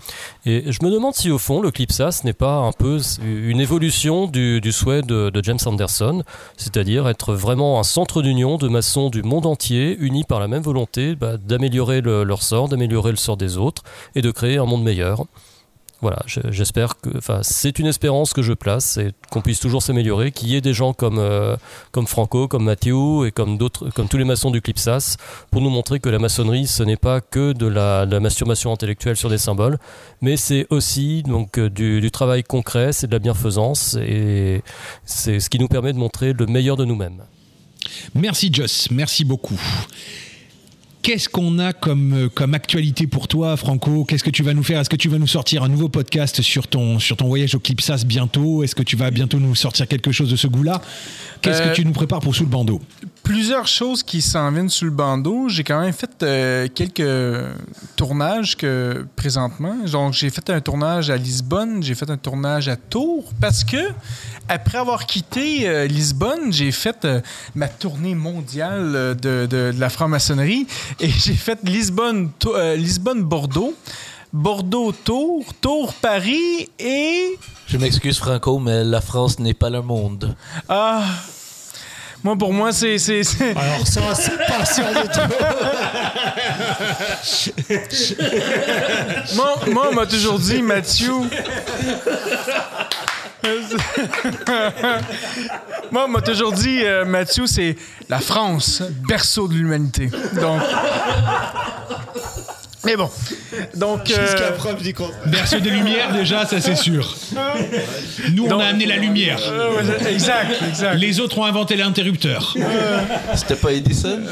Et 0.45 0.69
je 0.69 0.83
me 0.83 0.91
demande 0.91 1.13
si 1.15 1.31
au 1.31 1.37
fond 1.37 1.61
le 1.61 1.71
Clipsas 1.71 2.21
n'est 2.25 2.33
pas 2.33 2.57
un 2.57 2.73
peu 2.73 2.99
une 3.23 3.61
évolution 3.61 4.27
du, 4.27 4.59
souhait 4.73 5.01
de, 5.01 5.31
James 5.41 5.59
Anderson, 5.65 6.21
c'est-à-dire 6.57 7.07
être 7.07 7.33
vraiment 7.33 7.79
un 7.79 7.83
centre 7.83 8.21
d'union 8.23 8.57
de 8.57 8.67
maçons 8.67 9.09
du 9.09 9.23
monde 9.23 9.45
entier 9.45 9.95
unis 10.01 10.25
par 10.25 10.41
la 10.41 10.49
même 10.49 10.63
volonté 10.63 11.15
bah, 11.15 11.37
d'améliorer 11.37 12.01
le- 12.01 12.25
leur 12.25 12.43
sort, 12.43 12.67
d'améliorer 12.67 13.11
le 13.11 13.17
sort 13.17 13.37
des 13.37 13.57
autres 13.57 13.83
et 14.15 14.21
de 14.21 14.31
créer 14.31 14.57
un 14.57 14.65
monde 14.65 14.83
meilleur. 14.83 15.23
Voilà, 16.05 16.21
je- 16.27 16.51
j'espère 16.51 16.97
que, 17.01 17.09
enfin, 17.17 17.39
c'est 17.41 17.79
une 17.79 17.87
espérance 17.87 18.31
que 18.33 18.43
je 18.43 18.53
place 18.53 18.97
et 18.97 19.11
qu'on 19.31 19.41
puisse 19.41 19.59
toujours 19.59 19.81
s'améliorer, 19.81 20.31
qu'il 20.31 20.49
y 20.49 20.55
ait 20.55 20.61
des 20.61 20.71
gens 20.73 20.93
comme 20.93 21.17
euh, 21.17 21.57
comme 21.91 22.05
Franco, 22.05 22.47
comme 22.47 22.65
Mathieu 22.65 23.25
et 23.25 23.31
comme 23.31 23.57
d'autres, 23.57 23.89
comme 23.89 24.07
tous 24.07 24.17
les 24.19 24.23
maçons 24.23 24.51
du 24.51 24.61
Clipsas, 24.61 25.17
pour 25.49 25.61
nous 25.61 25.71
montrer 25.71 25.99
que 25.99 26.09
la 26.09 26.19
maçonnerie, 26.19 26.67
ce 26.67 26.83
n'est 26.83 26.95
pas 27.09 27.21
que 27.21 27.53
de 27.53 27.65
la, 27.65 28.05
de 28.05 28.11
la 28.11 28.19
masturbation 28.19 28.71
intellectuelle 28.71 29.17
sur 29.17 29.31
des 29.31 29.39
symboles, 29.39 29.79
mais 30.21 30.37
c'est 30.37 30.67
aussi 30.69 31.23
donc 31.23 31.57
euh, 31.57 31.71
du, 31.71 32.01
du 32.01 32.11
travail 32.11 32.43
concret, 32.43 32.93
c'est 32.93 33.07
de 33.07 33.11
la 33.13 33.19
bienfaisance 33.19 33.95
et 33.99 34.61
c'est 35.05 35.39
ce 35.39 35.49
qui 35.49 35.57
nous 35.57 35.67
permet 35.67 35.91
de 35.91 35.97
montrer 35.97 36.33
le 36.33 36.45
meilleur 36.45 36.77
de 36.77 36.85
nous-mêmes. 36.85 37.23
Merci 38.13 38.49
Joss, 38.53 38.89
merci 38.91 39.25
beaucoup. 39.25 39.59
Qu'est-ce 41.05 41.29
qu'on 41.29 41.59
a 41.59 41.71
comme, 41.71 42.13
euh, 42.13 42.29
comme 42.33 42.55
actualité 42.55 43.05
pour 43.05 43.27
toi, 43.27 43.55
Franco? 43.57 44.05
Qu'est-ce 44.05 44.23
que 44.23 44.31
tu 44.31 44.41
vas 44.41 44.55
nous 44.55 44.63
faire? 44.63 44.79
Est-ce 44.79 44.89
que 44.89 44.95
tu 44.95 45.07
vas 45.07 45.19
nous 45.19 45.27
sortir 45.27 45.61
un 45.61 45.67
nouveau 45.69 45.87
podcast 45.87 46.41
sur 46.41 46.65
ton, 46.65 46.97
sur 46.97 47.15
ton 47.15 47.27
voyage 47.27 47.53
au 47.53 47.59
Clipsas 47.59 48.03
bientôt? 48.07 48.63
Est-ce 48.63 48.73
que 48.73 48.81
tu 48.81 48.95
vas 48.95 49.11
bientôt 49.11 49.39
nous 49.39 49.53
sortir 49.53 49.87
quelque 49.87 50.11
chose 50.11 50.31
de 50.31 50.35
ce 50.35 50.47
goût-là? 50.47 50.81
Qu'est-ce 51.43 51.61
Euh, 51.61 51.69
que 51.69 51.75
tu 51.75 51.85
nous 51.85 51.91
prépares 51.91 52.21
pour 52.21 52.35
Sous 52.35 52.41
le 52.41 52.49
bandeau? 52.49 52.81
Plusieurs 53.25 53.67
choses 53.67 54.03
qui 54.03 54.21
s'en 54.21 54.49
viennent 54.51 54.69
sur 54.69 54.85
le 54.85 54.91
bandeau. 54.91 55.49
J'ai 55.49 55.63
quand 55.63 55.81
même 55.81 55.91
fait 55.93 56.11
euh, 56.23 56.67
quelques 56.73 57.03
tournages 57.97 58.55
que 58.55 59.05
présentement. 59.15 59.75
Donc 59.91 60.13
j'ai 60.13 60.29
fait 60.29 60.49
un 60.49 60.61
tournage 60.61 61.09
à 61.09 61.17
Lisbonne, 61.17 61.81
j'ai 61.83 61.95
fait 61.95 62.09
un 62.09 62.17
tournage 62.17 62.69
à 62.69 62.75
Tours 62.75 63.31
parce 63.41 63.63
que 63.63 63.77
après 64.47 64.77
avoir 64.77 65.05
quitté 65.07 65.67
euh, 65.67 65.87
Lisbonne, 65.87 66.53
j'ai 66.53 66.71
fait 66.71 67.03
euh, 67.03 67.19
ma 67.55 67.67
tournée 67.67 68.15
mondiale 68.15 69.17
de, 69.19 69.47
de- 69.47 69.71
de 69.73 69.79
la 69.79 69.89
franc-maçonnerie 69.89 70.67
et 70.99 71.09
j'ai 71.23 71.33
fait 71.33 71.59
Lisbonne, 71.63 72.29
Lisbonne 72.77 73.23
Bordeaux. 73.23 73.73
Bordeaux, 74.33 74.91
Tours, 74.91 75.45
Tours, 75.61 75.93
Paris 75.93 76.67
et 76.77 77.37
Je 77.67 77.77
m'excuse, 77.77 78.17
Franco, 78.17 78.59
mais 78.59 78.83
la 78.83 78.99
France 78.99 79.39
n'est 79.39 79.53
pas 79.53 79.69
le 79.69 79.81
monde. 79.81 80.35
ah, 80.67 81.03
moi 82.25 82.35
pour 82.35 82.51
moi 82.51 82.71
c'est 82.71 82.95
Alors 83.55 83.85
ça, 83.85 84.01
c'est 84.15 84.35
pas 84.35 84.65
sûr 84.65 84.83
de 84.83 85.07
toi. 85.13 85.27
Moi, 89.35 89.59
moi, 89.71 89.89
on 89.91 89.93
m'a 89.93 90.07
toujours 90.07 90.39
dit, 90.39 90.63
Mathieu. 90.63 91.11
moi, 95.91 96.05
on 96.05 96.07
m'a 96.07 96.21
toujours 96.21 96.51
dit, 96.51 96.83
euh, 96.83 97.05
Mathieu, 97.05 97.45
c'est 97.45 97.75
la 98.09 98.19
France, 98.19 98.81
berceau 99.07 99.47
de 99.47 99.53
l'humanité. 99.53 100.09
Donc. 100.41 100.61
Mais 102.85 102.95
bon. 102.95 103.09
Donc. 103.75 104.11
euh, 104.11 104.25
Jusqu'à 104.25 104.51
preuve 104.51 104.81
du 104.81 104.93
contraire. 104.93 105.17
Berceau 105.27 105.59
des 105.59 105.69
Lumières, 105.71 106.13
déjà, 106.13 106.45
ça 106.45 106.59
c'est 106.61 106.75
sûr. 106.75 107.15
Nous, 108.33 108.45
on 108.45 108.49
Donc- 108.49 108.61
a 108.61 108.65
amené 108.67 108.85
la 108.85 108.97
lumière. 108.97 109.39
euh, 109.49 109.75
ouais, 109.77 110.11
exact, 110.11 110.55
exact. 110.67 110.95
Les 110.95 111.19
autres 111.19 111.37
ont 111.39 111.45
inventé 111.45 111.75
l'interrupteur. 111.75 112.55
C'était 113.35 113.55
pas 113.55 113.71
Edison? 113.71 114.19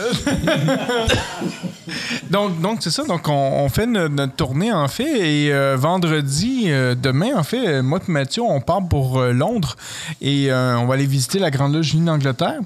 Donc, 2.29 2.61
donc 2.61 2.77
c'est 2.81 2.89
ça. 2.89 3.03
Donc, 3.03 3.27
on, 3.27 3.33
on 3.33 3.69
fait 3.69 3.85
notre, 3.85 4.13
notre 4.15 4.33
tournée, 4.33 4.71
en 4.71 4.87
fait. 4.87 5.19
Et 5.19 5.53
euh, 5.53 5.75
vendredi, 5.77 6.63
euh, 6.67 6.95
demain, 6.95 7.35
en 7.35 7.43
fait, 7.43 7.67
euh, 7.67 7.83
moi 7.83 7.99
et 8.07 8.11
Mathieu, 8.11 8.41
on 8.41 8.61
part 8.61 8.81
pour 8.87 9.19
euh, 9.19 9.31
Londres. 9.33 9.75
Et 10.21 10.51
euh, 10.51 10.77
on 10.77 10.85
va 10.87 10.95
aller 10.95 11.05
visiter 11.05 11.37
la 11.39 11.51
Grande 11.51 11.73
Loge 11.75 11.93
unie 11.93 12.05
d'Angleterre. 12.05 12.59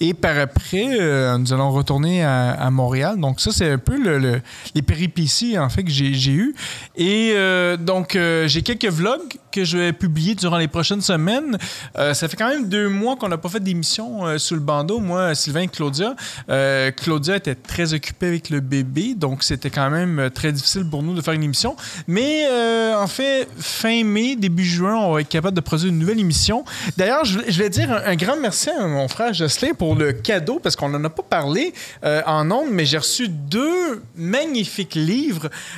Et 0.00 0.14
par 0.14 0.38
après, 0.38 0.86
euh, 1.00 1.36
nous 1.36 1.52
allons 1.52 1.70
retourner 1.70 2.24
à, 2.24 2.50
à 2.52 2.70
Montréal. 2.70 3.16
Donc, 3.18 3.40
ça, 3.40 3.50
c'est 3.52 3.70
un 3.70 3.78
peu 3.78 3.98
le- 4.02 4.18
le- 4.18 4.40
les 4.74 4.82
péripéties, 4.82 5.28
en 5.58 5.68
fait, 5.68 5.84
que 5.84 5.90
j'ai 5.90 6.32
eues. 6.32 6.54
Et 6.96 7.32
euh, 7.34 7.76
donc, 7.76 8.16
euh, 8.16 8.48
j'ai 8.48 8.62
quelques 8.62 8.86
vlogs 8.86 9.20
que 9.52 9.64
je 9.64 9.78
vais 9.78 9.92
publier 9.92 10.34
durant 10.34 10.58
les 10.58 10.68
prochaines 10.68 11.00
semaines. 11.00 11.58
Euh, 11.98 12.14
ça 12.14 12.28
fait 12.28 12.36
quand 12.36 12.48
même 12.48 12.68
deux 12.68 12.88
mois 12.88 13.16
qu'on 13.16 13.28
n'a 13.28 13.38
pas 13.38 13.48
fait 13.48 13.60
d'émission 13.60 14.38
sous 14.38 14.54
le 14.54 14.60
bandeau. 14.60 15.00
Moi, 15.00 15.34
Sylvain 15.34 15.62
et 15.62 15.68
Claudia. 15.68 16.14
Claudia 16.96 17.36
était 17.36 17.54
très 17.54 17.94
occupée 17.94 18.26
avec 18.26 18.50
le 18.50 18.60
bébé, 18.60 19.14
donc 19.14 19.42
c'était 19.42 19.70
quand 19.70 19.90
même 19.90 20.30
très 20.32 20.52
difficile 20.52 20.84
pour 20.88 21.02
nous 21.02 21.14
de 21.14 21.20
faire 21.20 21.34
une 21.34 21.42
émission. 21.42 21.76
Mais 22.06 22.46
en 22.94 23.06
fait, 23.06 23.48
fin 23.58 24.04
mai, 24.04 24.36
début 24.36 24.64
juin, 24.64 24.96
on 24.96 25.14
va 25.14 25.20
être 25.20 25.28
capable 25.28 25.56
de 25.56 25.60
produire 25.60 25.90
une 25.90 25.98
nouvelle 25.98 26.20
émission. 26.20 26.64
D'ailleurs, 26.96 27.24
je, 27.24 27.38
vais 27.38 27.70
dire 27.70 27.90
un, 27.90 28.10
un 28.12 28.16
grand 28.16 28.36
merci 28.36 28.70
à 28.70 28.86
mon 28.86 29.08
frère 29.08 29.32
Jocelyn 29.32 29.74
pour 29.74 29.94
le 29.94 30.12
cadeau, 30.12 30.60
parce 30.62 30.76
qu'on 30.76 30.88
n'en 30.88 31.02
a 31.04 31.10
pas 31.10 31.22
parlé 31.22 31.72
en 32.02 32.50
ondes, 32.50 32.70
mais 32.70 32.84
j'ai 32.84 32.98
reçu 32.98 33.28
deux 33.28 34.02
magnifiques 34.16 34.94
livres, 34.94 35.19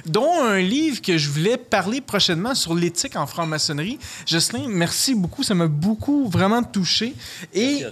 dont 0.06 0.42
un 0.42 0.60
livre 0.60 1.00
que 1.00 1.18
je 1.18 1.28
voulais 1.28 1.56
parler 1.56 2.00
prochainement 2.00 2.54
sur 2.54 2.74
l'éthique 2.74 3.16
en 3.16 3.26
franc-maçonnerie. 3.26 3.98
Jocelyn, 4.26 4.66
merci 4.68 5.14
beaucoup, 5.14 5.42
ça 5.42 5.54
m'a 5.54 5.66
beaucoup 5.66 6.28
vraiment 6.28 6.62
touché. 6.62 7.14
Et, 7.54 7.84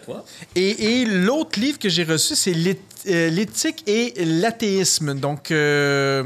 et, 0.54 1.00
et 1.00 1.04
l'autre 1.04 1.58
livre 1.60 1.78
que 1.78 1.88
j'ai 1.88 2.04
reçu, 2.04 2.34
c'est 2.34 2.54
euh, 3.06 3.30
l'éthique 3.30 3.82
et 3.86 4.14
l'athéisme. 4.24 5.14
Donc, 5.14 5.50
euh, 5.50 6.24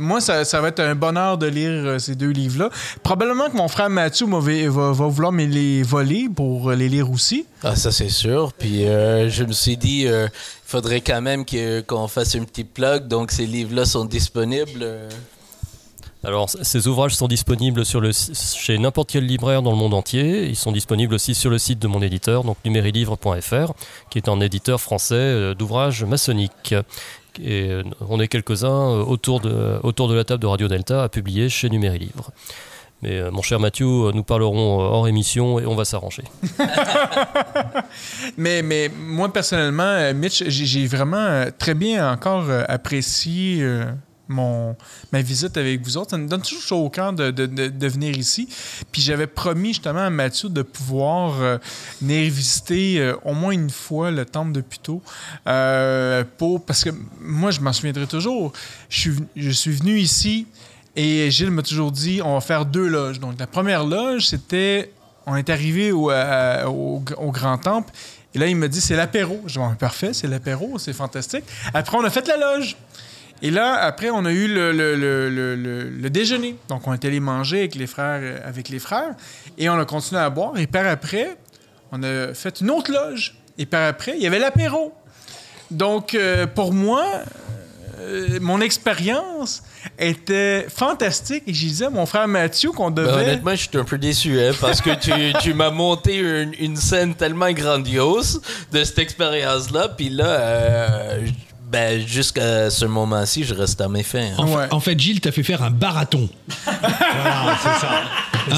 moi, 0.00 0.20
ça, 0.20 0.44
ça 0.44 0.60
va 0.60 0.68
être 0.68 0.80
un 0.80 0.94
bonheur 0.96 1.38
de 1.38 1.46
lire 1.46 1.70
euh, 1.70 1.98
ces 1.98 2.14
deux 2.16 2.30
livres-là. 2.30 2.70
Probablement 3.02 3.48
que 3.48 3.56
mon 3.56 3.68
frère 3.68 3.88
Mathieu 3.90 4.26
va, 4.26 4.90
va 4.92 5.06
vouloir 5.06 5.30
me 5.32 5.44
les 5.44 5.82
voler 5.82 6.28
pour 6.34 6.70
euh, 6.70 6.74
les 6.74 6.88
lire 6.88 7.10
aussi. 7.10 7.46
Ah, 7.62 7.76
ça, 7.76 7.92
c'est 7.92 8.08
sûr. 8.08 8.52
Puis 8.58 8.86
euh, 8.86 9.28
je 9.28 9.44
me 9.44 9.52
suis 9.52 9.76
dit, 9.76 10.06
il 10.06 10.30
faudrait 10.64 11.00
quand 11.02 11.20
même 11.20 11.44
qu'on 11.86 12.08
fasse 12.08 12.34
un 12.34 12.44
petit 12.44 12.64
plug. 12.64 13.06
Donc, 13.06 13.30
ces 13.30 13.46
livres-là 13.46 13.84
sont 13.84 14.04
disponibles. 14.06 14.80
euh, 14.82 15.08
Alors, 16.24 16.50
ces 16.50 16.86
ouvrages 16.86 17.14
sont 17.14 17.28
disponibles 17.28 17.84
sur 17.86 18.00
le, 18.00 18.12
si- 18.12 18.32
chez 18.58 18.76
n'importe 18.78 19.10
quel 19.10 19.24
libraire 19.26 19.62
dans 19.62 19.70
le 19.70 19.76
monde 19.78 19.94
entier. 19.94 20.46
Ils 20.48 20.56
sont 20.56 20.72
disponibles 20.72 21.14
aussi 21.14 21.34
sur 21.34 21.50
le 21.50 21.58
site 21.58 21.78
de 21.78 21.88
mon 21.88 22.02
éditeur, 22.02 22.44
donc 22.44 22.56
numérilivre.fr, 22.64 23.72
qui 24.10 24.18
est 24.18 24.28
un 24.28 24.40
éditeur 24.40 24.80
français 24.80 25.54
d'ouvrages 25.54 26.04
maçonniques. 26.04 26.74
Et 27.42 27.70
euh, 27.70 27.82
on 28.08 28.20
est 28.20 28.28
quelques-uns 28.28 28.68
euh, 28.68 29.04
autour 29.04 29.40
de, 29.40 29.78
autour 29.82 30.08
de 30.08 30.14
la 30.14 30.24
table 30.24 30.42
de 30.42 30.46
Radio 30.46 30.68
Delta 30.68 31.02
à 31.02 31.08
publier 31.08 31.48
chez 31.48 31.70
Numérilivre. 31.70 32.30
Mais 33.02 33.18
euh, 33.18 33.30
mon 33.30 33.40
cher 33.40 33.58
Mathieu, 33.58 33.86
nous 33.86 34.22
parlerons 34.22 34.78
hors 34.78 35.08
émission 35.08 35.58
et 35.58 35.66
on 35.66 35.74
va 35.74 35.84
s'arranger. 35.84 36.24
Mais, 38.36 38.62
mais 38.62 38.88
moi, 38.88 39.32
personnellement, 39.32 40.14
Mitch, 40.14 40.44
j'ai 40.46 40.86
vraiment 40.86 41.46
très 41.58 41.74
bien 41.74 42.12
encore 42.12 42.44
apprécié 42.68 43.64
mon, 44.30 44.76
ma 45.12 45.20
visite 45.22 45.56
avec 45.56 45.82
vous 45.82 45.96
autres. 45.96 46.10
Ça 46.10 46.18
me 46.18 46.28
donne 46.28 46.42
toujours 46.42 46.62
chaud 46.62 46.84
au 46.84 46.90
cœur 46.90 47.12
de, 47.12 47.30
de, 47.30 47.46
de- 47.46 47.88
venir 47.88 48.16
ici. 48.16 48.48
Puis 48.92 49.02
j'avais 49.02 49.26
promis 49.26 49.68
justement 49.68 50.00
à 50.00 50.10
Mathieu 50.10 50.48
de 50.48 50.62
pouvoir 50.62 51.40
euh, 51.40 51.58
venir 52.00 52.30
visiter 52.32 53.00
euh, 53.00 53.16
au 53.24 53.34
moins 53.34 53.50
une 53.52 53.70
fois 53.70 54.10
le 54.10 54.24
temple 54.24 54.52
de 54.52 54.60
Puteaux. 54.60 55.02
Euh, 55.46 56.24
pour, 56.38 56.64
parce 56.64 56.84
que 56.84 56.90
moi, 57.20 57.50
je 57.50 57.60
m'en 57.60 57.72
souviendrai 57.72 58.06
toujours. 58.06 58.52
Je 58.88 59.00
suis, 59.00 59.14
je 59.36 59.50
suis 59.50 59.72
venu 59.72 59.98
ici 59.98 60.46
et 60.96 61.30
Gilles 61.30 61.50
m'a 61.50 61.62
toujours 61.62 61.92
dit 61.92 62.20
on 62.24 62.34
va 62.34 62.40
faire 62.40 62.64
deux 62.64 62.86
loges. 62.86 63.20
Donc 63.20 63.38
la 63.38 63.46
première 63.46 63.84
loge, 63.84 64.26
c'était 64.26 64.92
on 65.26 65.36
est 65.36 65.50
arrivé 65.50 65.92
au, 65.92 66.10
au, 66.10 67.30
Grand 67.30 67.58
Temple. 67.58 67.92
Et 68.34 68.38
là, 68.38 68.46
il 68.46 68.56
me 68.56 68.68
dit, 68.68 68.80
c'est 68.80 68.96
l'apéro. 68.96 69.40
Je 69.46 69.58
dis, 69.58 69.66
parfait, 69.78 70.12
c'est 70.12 70.26
l'apéro, 70.26 70.78
c'est 70.78 70.92
fantastique. 70.92 71.44
Après, 71.74 71.96
on 71.96 72.04
a 72.04 72.10
fait 72.10 72.26
la 72.28 72.36
loge. 72.36 72.76
Et 73.42 73.50
là, 73.50 73.74
après, 73.74 74.10
on 74.10 74.24
a 74.24 74.32
eu 74.32 74.48
le, 74.48 74.72
le- 74.72 74.94
le- 74.94 75.90
le- 75.90 76.10
déjeuner. 76.10 76.56
Donc, 76.68 76.86
on 76.86 76.92
est 76.92 77.04
allé 77.04 77.20
manger 77.20 77.60
avec 77.60 77.74
les 77.74 77.86
frères, 77.86 78.20
euh, 78.22 78.38
avec 78.44 78.68
les 78.68 78.78
frères. 78.78 79.14
Et 79.58 79.68
on 79.70 79.78
a 79.78 79.84
continué 79.84 80.20
à 80.20 80.28
boire. 80.30 80.58
Et 80.58 80.66
par 80.66 80.86
après, 80.86 81.36
on 81.92 82.02
a 82.02 82.34
fait 82.34 82.60
une 82.60 82.70
autre 82.70 82.92
loge. 82.92 83.36
Et 83.58 83.66
par 83.66 83.86
après, 83.88 84.12
il 84.16 84.22
y 84.22 84.26
avait 84.26 84.38
l'apéro. 84.38 84.92
Donc, 85.70 86.14
euh, 86.14 86.46
pour 86.46 86.72
moi, 86.74 87.04
euh, 88.00 88.38
mon 88.40 88.60
expérience 88.60 89.62
était 89.98 90.66
fantastique. 90.68 91.44
Et 91.46 91.54
je 91.54 91.66
disais 91.66 91.84
à 91.86 91.90
mon 91.90 92.06
frère 92.06 92.26
Mathieu 92.28 92.70
qu'on 92.72 92.90
Ben, 92.90 93.04
devait... 93.04 93.22
honnêtement, 93.22 93.52
je 93.52 93.68
suis 93.68 93.78
un 93.78 93.84
peu 93.84 93.98
déçu, 93.98 94.40
hein, 94.40 94.52
parce 94.60 94.80
que 94.80 94.90
tu, 94.94 95.12
tu 95.40 95.54
m'as 95.54 95.70
monté 95.70 96.16
une, 96.18 96.52
une 96.58 96.76
scène 96.76 97.14
tellement 97.14 97.52
grandiose 97.52 98.40
de 98.72 98.82
cette 98.84 98.98
expérience-là, 98.98 99.88
puis 99.88 100.08
là, 100.10 100.24
euh, 100.26 101.26
ben, 101.70 102.06
jusqu'à 102.06 102.68
ce 102.70 102.84
moment-ci, 102.84 103.44
je 103.44 103.54
reste 103.54 103.80
à 103.80 103.88
mes 103.88 104.02
fins. 104.02 104.20
hein. 104.20 104.34
En, 104.38 104.46
fa- 104.46 104.56
Ouais. 104.58 104.66
en 104.70 104.80
fait, 104.80 104.98
Gilles 104.98 105.20
t'a 105.20 105.30
fait 105.32 105.42
faire 105.42 105.62
un 105.62 105.70
barathon. 105.70 106.28
Voilà, 106.66 107.56
c'est 107.62 107.80
ça. 107.86 108.02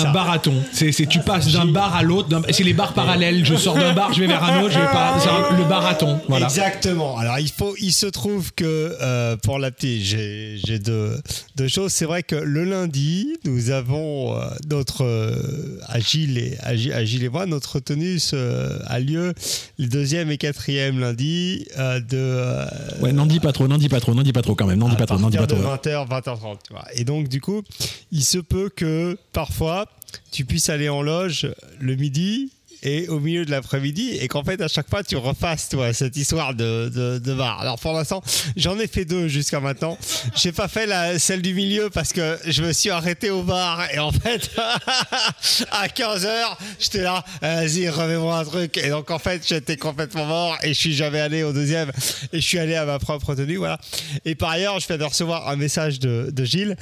Un 0.08 0.12
barathon. 0.12 0.54
C'est, 0.72 0.90
tu 1.06 1.18
passes 1.20 1.48
d'un 1.52 1.66
bar 1.66 1.94
à 1.94 2.02
l'autre. 2.02 2.28
C'est 2.50 2.62
les 2.62 2.72
bars 2.72 2.92
parallèles. 2.94 3.44
Je 3.44 3.56
sors 3.56 3.74
d'un 3.74 3.92
bar, 3.92 4.12
je 4.12 4.20
vais 4.20 4.26
vers 4.28 4.42
un 4.42 4.62
autre, 4.62 4.72
je 4.72 4.78
vais 4.78 4.86
pas. 4.86 5.16
C'est 5.18 5.28
un- 5.28 5.56
le 5.56 5.64
barathon. 5.64 6.20
Voilà. 6.28 6.46
Exactement. 6.46 7.18
Alors 7.18 7.38
il 7.38 7.50
faut, 7.50 7.74
il 7.80 7.92
se 7.92 8.06
trouve 8.06 8.52
que 8.54 8.96
euh, 9.00 9.36
pour 9.36 9.58
la 9.58 9.70
petite, 9.70 10.02
j'ai 10.02 10.78
deux, 10.78 11.20
deux 11.56 11.68
choses. 11.68 11.92
C'est 11.92 12.04
vrai 12.06 12.22
que 12.22 12.36
le 12.36 12.64
lundi, 12.64 13.36
nous 13.44 13.70
avons 13.70 14.34
euh, 14.38 14.44
notre 14.70 15.04
euh, 15.04 15.80
Agile 15.88 16.38
et 16.38 16.56
Agile, 16.62 16.92
Agile 16.92 17.24
et 17.24 17.28
moi, 17.28 17.44
notre 17.46 17.80
tenus 17.80 18.30
euh, 18.34 18.78
a 18.86 18.98
lieu 19.00 19.34
le 19.78 19.86
deuxième 19.86 20.30
et 20.30 20.38
quatrième 20.38 21.00
lundi 21.00 21.66
euh, 21.78 22.00
de. 22.00 23.01
Ouais, 23.02 23.12
n'en 23.12 23.26
dis 23.26 23.40
pas 23.40 23.52
trop, 23.52 23.68
n'en 23.68 23.78
dis 23.78 23.88
pas 23.88 24.00
trop, 24.00 24.14
n'en 24.14 24.22
dis 24.22 24.32
pas 24.32 24.42
trop 24.42 24.54
quand 24.54 24.66
même. 24.66 24.78
N'en 24.78 24.88
dis 24.88 24.96
pas 24.96 25.06
trop, 25.06 25.18
n'en 25.18 25.30
dis 25.30 25.36
pas 25.36 25.46
trop. 25.46 25.58
de 25.58 25.62
20h, 25.64 26.08
20h30. 26.08 26.58
tu 26.66 26.72
vois. 26.72 26.84
Et 26.94 27.04
donc, 27.04 27.28
du 27.28 27.40
coup, 27.40 27.62
il 28.10 28.24
se 28.24 28.38
peut 28.38 28.70
que 28.74 29.16
parfois, 29.32 29.86
tu 30.30 30.44
puisses 30.44 30.68
aller 30.68 30.88
en 30.88 31.02
loge 31.02 31.52
le 31.80 31.96
midi 31.96 32.52
et 32.82 33.08
au 33.08 33.20
milieu 33.20 33.44
de 33.44 33.50
l'après-midi 33.50 34.16
et 34.20 34.28
qu'en 34.28 34.42
fait 34.42 34.60
à 34.60 34.68
chaque 34.68 34.88
fois 34.88 35.02
tu 35.02 35.16
refasses 35.16 35.68
toi 35.68 35.92
cette 35.92 36.16
histoire 36.16 36.54
de, 36.54 37.18
de, 37.18 37.34
bar. 37.34 37.60
Alors 37.60 37.78
pour 37.78 37.92
l'instant 37.92 38.22
j'en 38.56 38.78
ai 38.78 38.86
fait 38.86 39.04
deux 39.04 39.28
jusqu'à 39.28 39.60
maintenant. 39.60 39.96
J'ai 40.36 40.52
pas 40.52 40.68
fait 40.68 40.86
la, 40.86 41.18
celle 41.18 41.42
du 41.42 41.54
milieu 41.54 41.90
parce 41.90 42.12
que 42.12 42.38
je 42.46 42.62
me 42.62 42.72
suis 42.72 42.90
arrêté 42.90 43.30
au 43.30 43.42
bar 43.42 43.82
et 43.92 43.98
en 43.98 44.12
fait 44.12 44.50
à 45.70 45.86
15h 45.86 46.56
j'étais 46.78 47.02
là 47.02 47.24
vas-y 47.40 47.88
remets-moi 47.88 48.38
un 48.38 48.44
truc 48.44 48.76
et 48.78 48.88
donc 48.88 49.10
en 49.10 49.18
fait 49.18 49.46
j'étais 49.46 49.76
complètement 49.76 50.26
mort 50.26 50.58
et 50.62 50.74
je 50.74 50.78
suis 50.78 50.94
jamais 50.94 51.20
allé 51.20 51.42
au 51.42 51.52
deuxième 51.52 51.90
et 52.32 52.40
je 52.40 52.46
suis 52.46 52.58
allé 52.58 52.74
à 52.74 52.84
ma 52.84 52.98
propre 52.98 53.34
tenue 53.34 53.56
voilà. 53.56 53.78
Et 54.24 54.34
par 54.34 54.50
ailleurs 54.50 54.80
je 54.80 54.86
viens 54.86 54.98
de 54.98 55.04
recevoir 55.04 55.48
un 55.48 55.56
message 55.56 56.00
de, 56.00 56.30
de 56.32 56.44
Gilles 56.44 56.76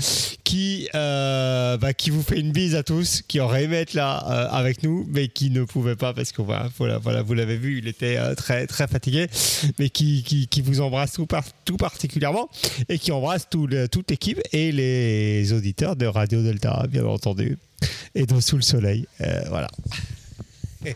qui 0.44 0.88
euh, 0.94 1.76
bah, 1.76 1.92
qui 1.92 2.10
vous 2.10 2.22
fait 2.22 2.40
une 2.40 2.52
bise 2.52 2.74
à 2.74 2.82
tous 2.82 3.22
qui 3.26 3.40
aurait 3.40 3.64
aimé 3.64 3.76
être 3.76 3.94
là 3.94 4.24
euh, 4.28 4.48
avec 4.50 4.82
nous 4.82 5.06
mais 5.08 5.28
qui 5.28 5.50
ne 5.50 5.64
pouvait 5.64 5.89
pas 5.94 6.12
parce 6.12 6.32
que 6.32 6.42
voilà, 6.42 6.68
voilà, 6.78 6.98
voilà 6.98 7.22
vous 7.22 7.34
l'avez 7.34 7.56
vu 7.56 7.78
il 7.78 7.88
était 7.88 8.16
euh, 8.16 8.34
très 8.34 8.66
très 8.66 8.86
fatigué 8.88 9.26
mais 9.78 9.88
qui, 9.90 10.22
qui, 10.22 10.46
qui 10.48 10.60
vous 10.62 10.80
embrasse 10.80 11.12
tout, 11.12 11.26
par- 11.26 11.44
tout 11.64 11.76
particulièrement 11.76 12.48
et 12.88 12.98
qui 12.98 13.12
embrasse 13.12 13.48
tout 13.50 13.66
le- 13.66 13.88
toute 13.88 14.10
l'équipe 14.10 14.40
et 14.52 14.72
les 14.72 15.52
auditeurs 15.52 15.96
de 15.96 16.06
Radio 16.06 16.42
Delta 16.42 16.84
bien 16.88 17.04
entendu 17.04 17.58
et 18.14 18.26
de 18.26 18.40
Sous 18.40 18.56
le 18.56 18.62
Soleil 18.62 19.06
Euh, 19.20 19.42
voilà 19.48 19.68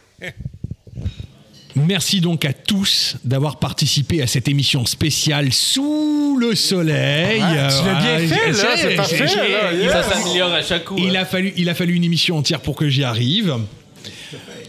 Merci 1.76 2.20
donc 2.20 2.44
à 2.44 2.52
tous 2.52 3.16
d'avoir 3.24 3.58
participé 3.58 4.22
à 4.22 4.28
cette 4.28 4.46
émission 4.46 4.86
spéciale 4.86 5.52
sous 5.52 6.36
le 6.38 6.54
soleil. 6.54 7.40
Ah, 7.42 7.68
tu 7.68 7.84
l'as 7.84 7.94
bien 8.00 8.18
fait, 8.18 8.52
j'ai- 8.52 8.62
là, 8.62 8.76
j'ai- 8.76 8.82
c'est 8.82 8.94
parfait, 8.94 9.16
j'ai- 9.26 9.34
là, 9.52 9.72
il 9.72 9.80
yeah. 9.80 9.98
a 9.98 10.02
Ça 10.04 10.08
fallu- 10.08 10.22
s'améliore 10.22 10.52
à 10.52 10.62
chaque 10.62 10.84
coup. 10.84 10.94
Il 10.98 11.16
hein. 11.16 11.22
a 11.22 11.24
fallu, 11.24 11.52
il 11.56 11.68
a 11.68 11.74
fallu 11.74 11.94
une 11.94 12.04
émission 12.04 12.36
entière 12.38 12.60
pour 12.60 12.76
que 12.76 12.88
j'y 12.88 13.02
arrive. 13.02 13.56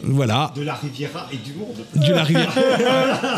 Voilà. 0.07 0.53
de 0.55 0.61
la 0.61 0.75
Riviera 0.75 1.27
et 1.31 1.37
du 1.37 1.53
monde 1.53 1.75
De 1.95 2.13
la 2.13 2.23
Riviera. 2.23 2.53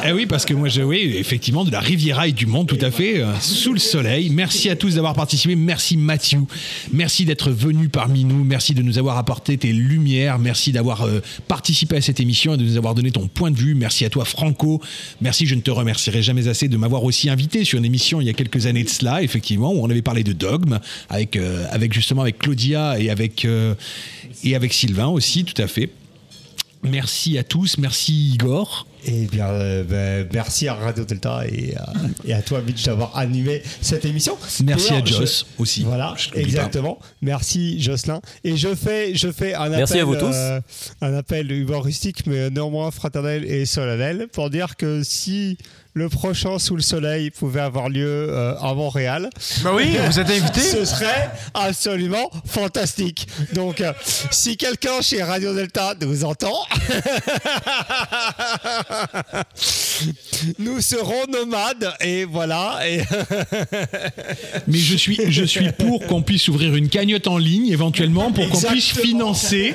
eh 0.05 0.11
oui, 0.11 0.25
parce 0.25 0.45
que 0.45 0.53
moi, 0.53 0.67
je, 0.67 0.81
oui, 0.81 1.13
effectivement, 1.15 1.63
de 1.63 1.71
la 1.71 1.79
Riviera 1.79 2.27
et 2.27 2.31
du 2.31 2.45
monde, 2.45 2.67
tout 2.67 2.77
à 2.81 2.91
fait, 2.91 3.21
euh, 3.21 3.33
sous 3.39 3.73
le 3.73 3.79
soleil. 3.79 4.29
Merci 4.29 4.69
à 4.69 4.75
tous 4.75 4.95
d'avoir 4.95 5.13
participé. 5.13 5.55
Merci 5.55 5.97
Mathieu. 5.97 6.39
Merci 6.91 7.25
d'être 7.25 7.51
venu 7.51 7.89
parmi 7.89 8.23
nous. 8.23 8.43
Merci 8.43 8.73
de 8.73 8.81
nous 8.81 8.97
avoir 8.97 9.17
apporté 9.17 9.57
tes 9.57 9.71
lumières. 9.71 10.39
Merci 10.39 10.71
d'avoir 10.71 11.03
euh, 11.03 11.21
participé 11.47 11.97
à 11.97 12.01
cette 12.01 12.19
émission 12.19 12.53
et 12.55 12.57
de 12.57 12.63
nous 12.63 12.77
avoir 12.77 12.95
donné 12.95 13.11
ton 13.11 13.27
point 13.27 13.51
de 13.51 13.57
vue. 13.57 13.75
Merci 13.75 14.05
à 14.05 14.09
toi, 14.09 14.25
Franco. 14.25 14.81
Merci, 15.21 15.45
je 15.45 15.55
ne 15.55 15.61
te 15.61 15.71
remercierai 15.71 16.21
jamais 16.21 16.47
assez 16.47 16.67
de 16.67 16.77
m'avoir 16.77 17.03
aussi 17.03 17.29
invité 17.29 17.63
sur 17.63 17.77
une 17.79 17.85
émission 17.85 18.19
il 18.21 18.27
y 18.27 18.29
a 18.29 18.33
quelques 18.33 18.65
années 18.65 18.83
de 18.83 18.89
cela, 18.89 19.23
effectivement, 19.23 19.73
où 19.73 19.83
on 19.83 19.89
avait 19.89 20.01
parlé 20.01 20.23
de 20.23 20.33
dogme 20.33 20.79
avec, 21.09 21.35
euh, 21.35 21.65
avec 21.71 21.93
justement 21.93 22.21
avec 22.21 22.39
Claudia 22.39 22.99
et 22.99 23.09
avec, 23.09 23.47
et 24.43 24.55
avec 24.55 24.73
Sylvain 24.73 25.07
aussi, 25.07 25.45
tout 25.45 25.59
à 25.61 25.67
fait. 25.67 25.89
Merci 26.87 27.37
à 27.37 27.43
tous, 27.43 27.77
merci 27.77 28.29
Igor. 28.33 28.87
Et 29.07 29.25
bien 29.25 29.47
euh, 29.47 29.83
ben, 29.83 30.27
merci 30.33 30.67
à 30.67 30.73
Radio 30.75 31.05
Delta 31.05 31.43
et, 31.47 31.75
à- 31.77 31.93
et 32.25 32.33
à 32.33 32.41
toi 32.41 32.61
Mitch 32.61 32.83
d'avoir 32.83 33.15
animé 33.17 33.61
cette 33.81 34.05
émission 34.05 34.37
Merci 34.63 34.93
à 34.93 35.03
Joss 35.03 35.45
je- 35.57 35.61
aussi. 35.61 35.83
Voilà, 35.83 36.15
exactement. 36.35 36.99
Merci 37.21 37.81
Jocelyn. 37.81 38.21
Et 38.43 38.57
je 38.57 38.75
fais, 38.75 39.15
je 39.15 39.31
fais 39.31 39.53
un 39.53 39.69
Merci 39.69 39.93
appel, 39.93 40.01
à 40.01 40.05
vous 40.05 40.15
tous. 40.15 40.33
euh, 40.35 40.59
un 41.01 41.13
appel 41.15 41.51
humoristique, 41.51 42.25
mais 42.27 42.49
néanmoins 42.49 42.91
fraternel 42.91 43.45
et 43.45 43.65
solennel, 43.65 44.27
pour 44.31 44.49
dire 44.49 44.75
que 44.75 45.03
si 45.03 45.57
le 45.93 46.09
prochain 46.09 46.59
Sous 46.59 46.75
le 46.75 46.83
Soleil 46.83 47.31
pouvait 47.31 47.61
avoir 47.61 47.89
lieu 47.89 48.27
euh, 48.29 48.55
à 48.59 48.73
Montréal, 48.75 49.29
Ben 49.63 49.73
oui, 49.73 49.97
vous 50.05 50.19
êtes 50.19 50.29
invité. 50.29 50.59
ce 50.61 50.85
serait 50.85 51.31
absolument 51.55 52.29
fantastique. 52.45 53.27
Donc, 53.53 53.81
euh, 53.81 53.93
si 54.29 54.57
quelqu'un 54.57 55.01
chez 55.01 55.23
Radio 55.23 55.55
Delta 55.55 55.95
nous 55.99 56.23
entend, 56.23 56.53
nous 60.59 60.81
serons 60.81 61.25
nomades 61.31 61.93
et 62.01 62.25
voilà. 62.25 62.79
Et 62.87 63.01
Mais 64.67 64.77
je 64.77 64.95
suis, 64.95 65.19
je 65.29 65.43
suis 65.43 65.71
pour 65.71 66.05
qu'on 66.05 66.21
puisse 66.21 66.47
ouvrir 66.47 66.75
une 66.75 66.89
cagnotte 66.89 67.27
en 67.27 67.37
ligne 67.37 67.67
éventuellement 67.67 68.31
pour 68.31 68.49
qu'on 68.49 68.61
puisse 68.61 68.91
financer 68.91 69.73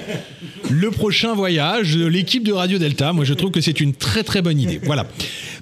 le 0.71 0.91
prochain 0.91 1.35
voyage 1.35 1.95
de 1.97 2.07
l'équipe 2.07 2.45
de 2.45 2.53
Radio 2.53 2.79
Delta. 2.79 3.13
Moi, 3.13 3.25
je 3.25 3.35
trouve 3.35 3.51
que 3.51 3.61
c'est 3.61 3.81
une 3.81 3.95
très 3.95 4.23
très 4.23 4.43
bonne 4.43 4.61
idée. 4.61 4.81
Voilà. 4.85 5.07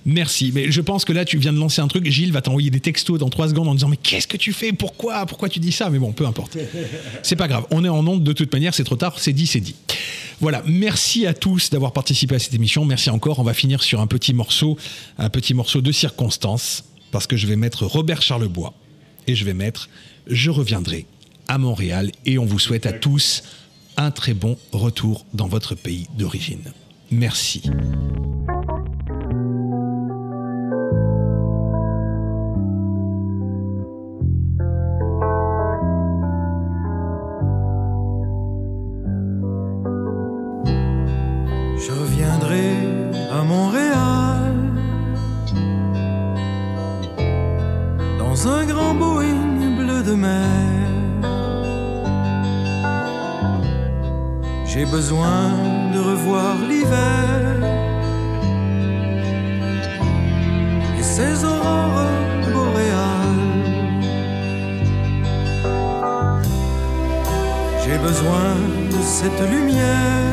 Merci. 0.05 0.51
Mais 0.55 0.71
je 0.71 0.81
pense 0.81 1.05
que 1.05 1.13
là, 1.13 1.25
tu 1.25 1.39
viens 1.39 1.53
de 1.53 1.59
lancer 1.59 1.81
un 1.81 1.89
truc. 1.89 2.07
Gilles 2.07 2.33
va 2.33 2.41
t'envoyer 2.41 2.71
des 2.71 2.81
textos 2.81 3.19
dans 3.19 3.29
trois 3.29 3.49
secondes 3.49 3.69
en 3.69 3.75
disant 3.75 3.89
Mais 3.89 3.97
qu'est-ce 3.97 4.27
que 4.27 4.37
tu 4.37 4.53
fais? 4.53 4.73
Pourquoi? 4.73 5.27
Pourquoi 5.27 5.49
tu 5.49 5.61
dis 5.61 5.73
ça? 5.73 5.91
Mais 5.91 5.99
bon, 5.99 6.13
peu 6.13 6.27
importe. 6.27 6.57
C'est 7.23 7.37
pas 7.37 7.49
grave. 7.49 7.67
On 7.71 7.85
est 7.85 7.89
en 7.89 8.07
onde 8.07 8.25
de 8.25 8.33
toute 8.33 8.53
manière. 8.53 8.75
C'est 8.75 8.85
trop 8.85 8.97
tard. 8.97 9.19
C'est 9.19 9.33
dit, 9.33 9.47
c'est 9.47 9.61
dit. 9.61 9.75
Voilà. 10.41 10.63
Merci 10.67 11.27
à 11.27 11.35
tous 11.35 11.71
d'avoir 11.71 11.93
participé 11.93 12.35
à 12.35 12.39
cette 12.39 12.55
émission. 12.55 12.85
Merci 12.85 13.11
encore. 13.11 13.39
On 13.39 13.45
va 13.45 13.55
finir 13.55 13.83
sur 13.83 14.01
un 14.01 14.07
petit 14.07 14.33
morceau, 14.33 14.79
un 15.19 15.29
petit 15.29 15.55
morceau 15.55 15.81
de 15.81 15.93
circonstance 15.93 16.85
parce 17.11 17.27
que 17.27 17.37
je 17.37 17.47
vais 17.47 17.57
mettre 17.57 17.85
Robert 17.85 18.23
Charlebois 18.23 18.75
et 19.27 19.35
je 19.35 19.45
vais 19.45 19.55
mettre 19.55 19.89
Je 20.27 20.51
reviendrai 20.51 21.07
à 21.49 21.59
Montréal 21.59 22.13
et 22.25 22.39
on 22.39 22.45
vous 22.45 22.59
souhaite 22.59 22.87
à 22.87 22.93
tous 22.93 23.43
un 23.97 24.11
très 24.11 24.35
bon 24.35 24.57
retour 24.73 25.27
dans 25.35 25.49
votre 25.49 25.75
pays 25.75 26.07
d'origine. 26.17 26.73
Merci. 27.11 27.63
Montréal 43.45 44.55
dans 48.19 48.49
un 48.49 48.65
grand 48.65 48.95
Boeing 48.95 49.77
bleu 49.79 50.03
de 50.03 50.15
mer. 50.15 50.91
J'ai 54.67 54.85
besoin 54.85 55.53
de 55.95 55.99
revoir 55.99 56.57
l'hiver 56.69 57.57
et 60.99 61.03
ses 61.03 61.45
aurores 61.45 62.07
boréales. 62.53 63.47
J'ai 67.85 67.99
besoin 67.99 68.55
de 68.95 69.03
cette 69.03 69.51
lumière 69.51 70.31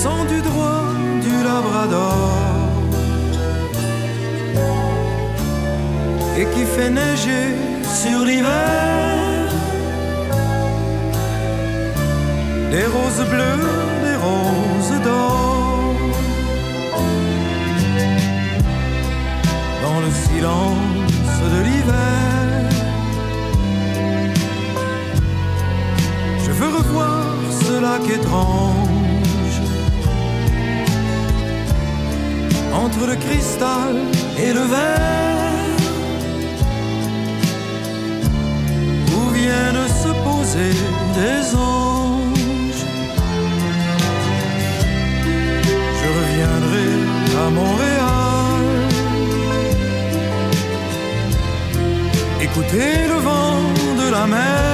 descendu 0.00 0.40
droit 0.40 0.84
du 1.20 1.44
Labrador. 1.44 2.30
Et 6.38 6.46
qui 6.54 6.64
fait 6.74 6.90
neiger 6.90 7.48
sur 8.00 8.24
l'hiver. 8.24 9.44
Des 12.70 12.86
roses 12.96 13.26
bleues, 13.32 13.66
des 14.06 14.16
roses 14.26 15.00
d'or. 15.04 15.94
Dans 19.84 20.00
le 20.06 20.10
silence 20.24 21.36
de 21.54 21.60
l'hiver. 21.66 22.40
Je 26.44 26.52
veux 26.52 26.70
revoir 26.78 27.26
ce 27.60 27.74
lac 27.82 28.04
étrange 28.18 28.89
entre 32.84 33.06
le 33.06 33.16
cristal 33.16 33.94
et 34.38 34.52
le 34.52 34.64
verre 34.74 35.76
où 39.16 39.20
viennent 39.30 39.88
se 40.04 40.12
poser 40.28 40.74
des 41.18 41.40
anges? 41.56 42.84
Je 45.98 46.08
reviendrai 46.18 46.88
à 47.44 47.50
Montréal, 47.58 48.64
écouter 52.46 52.92
le 53.12 53.18
vent 53.28 53.60
de 54.02 54.10
la 54.10 54.26
mer. 54.26 54.70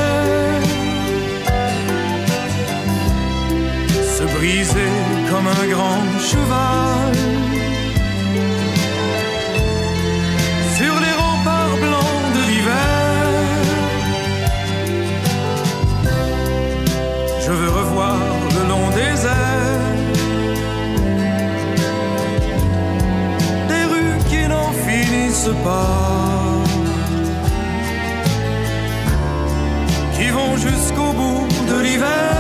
se 4.18 4.24
briser 4.38 4.92
comme 5.28 5.46
un 5.46 5.66
grand 5.74 6.04
cheval 6.30 7.35
qui 30.14 30.28
vont 30.31 30.56
jusqu'au 30.56 31.12
bout 31.12 31.47
de 31.70 31.81
l'hiver, 31.82 32.32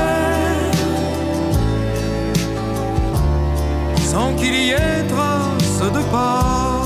sans 4.10 4.34
qu'il 4.34 4.54
y 4.54 4.70
ait 4.70 5.04
trace 5.08 5.92
de 5.92 6.02
pas. 6.10 6.82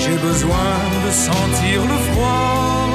J'ai 0.00 0.16
besoin 0.16 0.72
de 1.06 1.10
sentir 1.12 1.78
le 1.92 1.98
froid. 2.08 2.88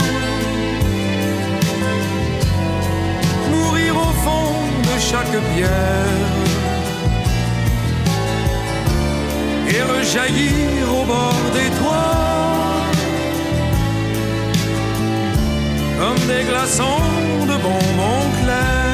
Mourir 3.49 3.95
au 3.95 4.14
fond 4.26 4.56
de 4.90 4.99
chaque 4.99 5.38
pierre 5.56 6.40
Et 9.73 9.81
rejaillir 9.84 10.93
au 10.99 11.06
bord 11.06 11.45
des 11.53 11.69
toits. 11.80 12.91
Comme 15.99 16.22
des 16.27 16.43
glaçons 16.49 17.06
de 17.49 17.56
bonbons 17.65 18.27
clairs. 18.41 18.91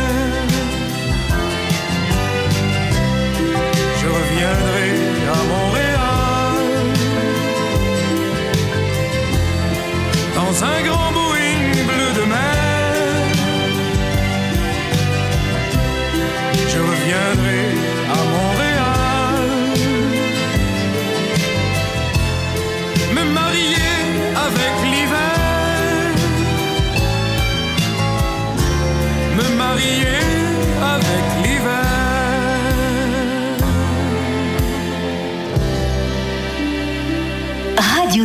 Je 4.00 4.08
reviendrai 4.18 4.90
à 5.38 5.40
Montréal. 5.54 5.98
Dans 10.36 10.64
un 10.64 10.80
grand 10.88 10.97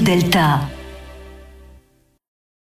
Delta. 0.02 0.71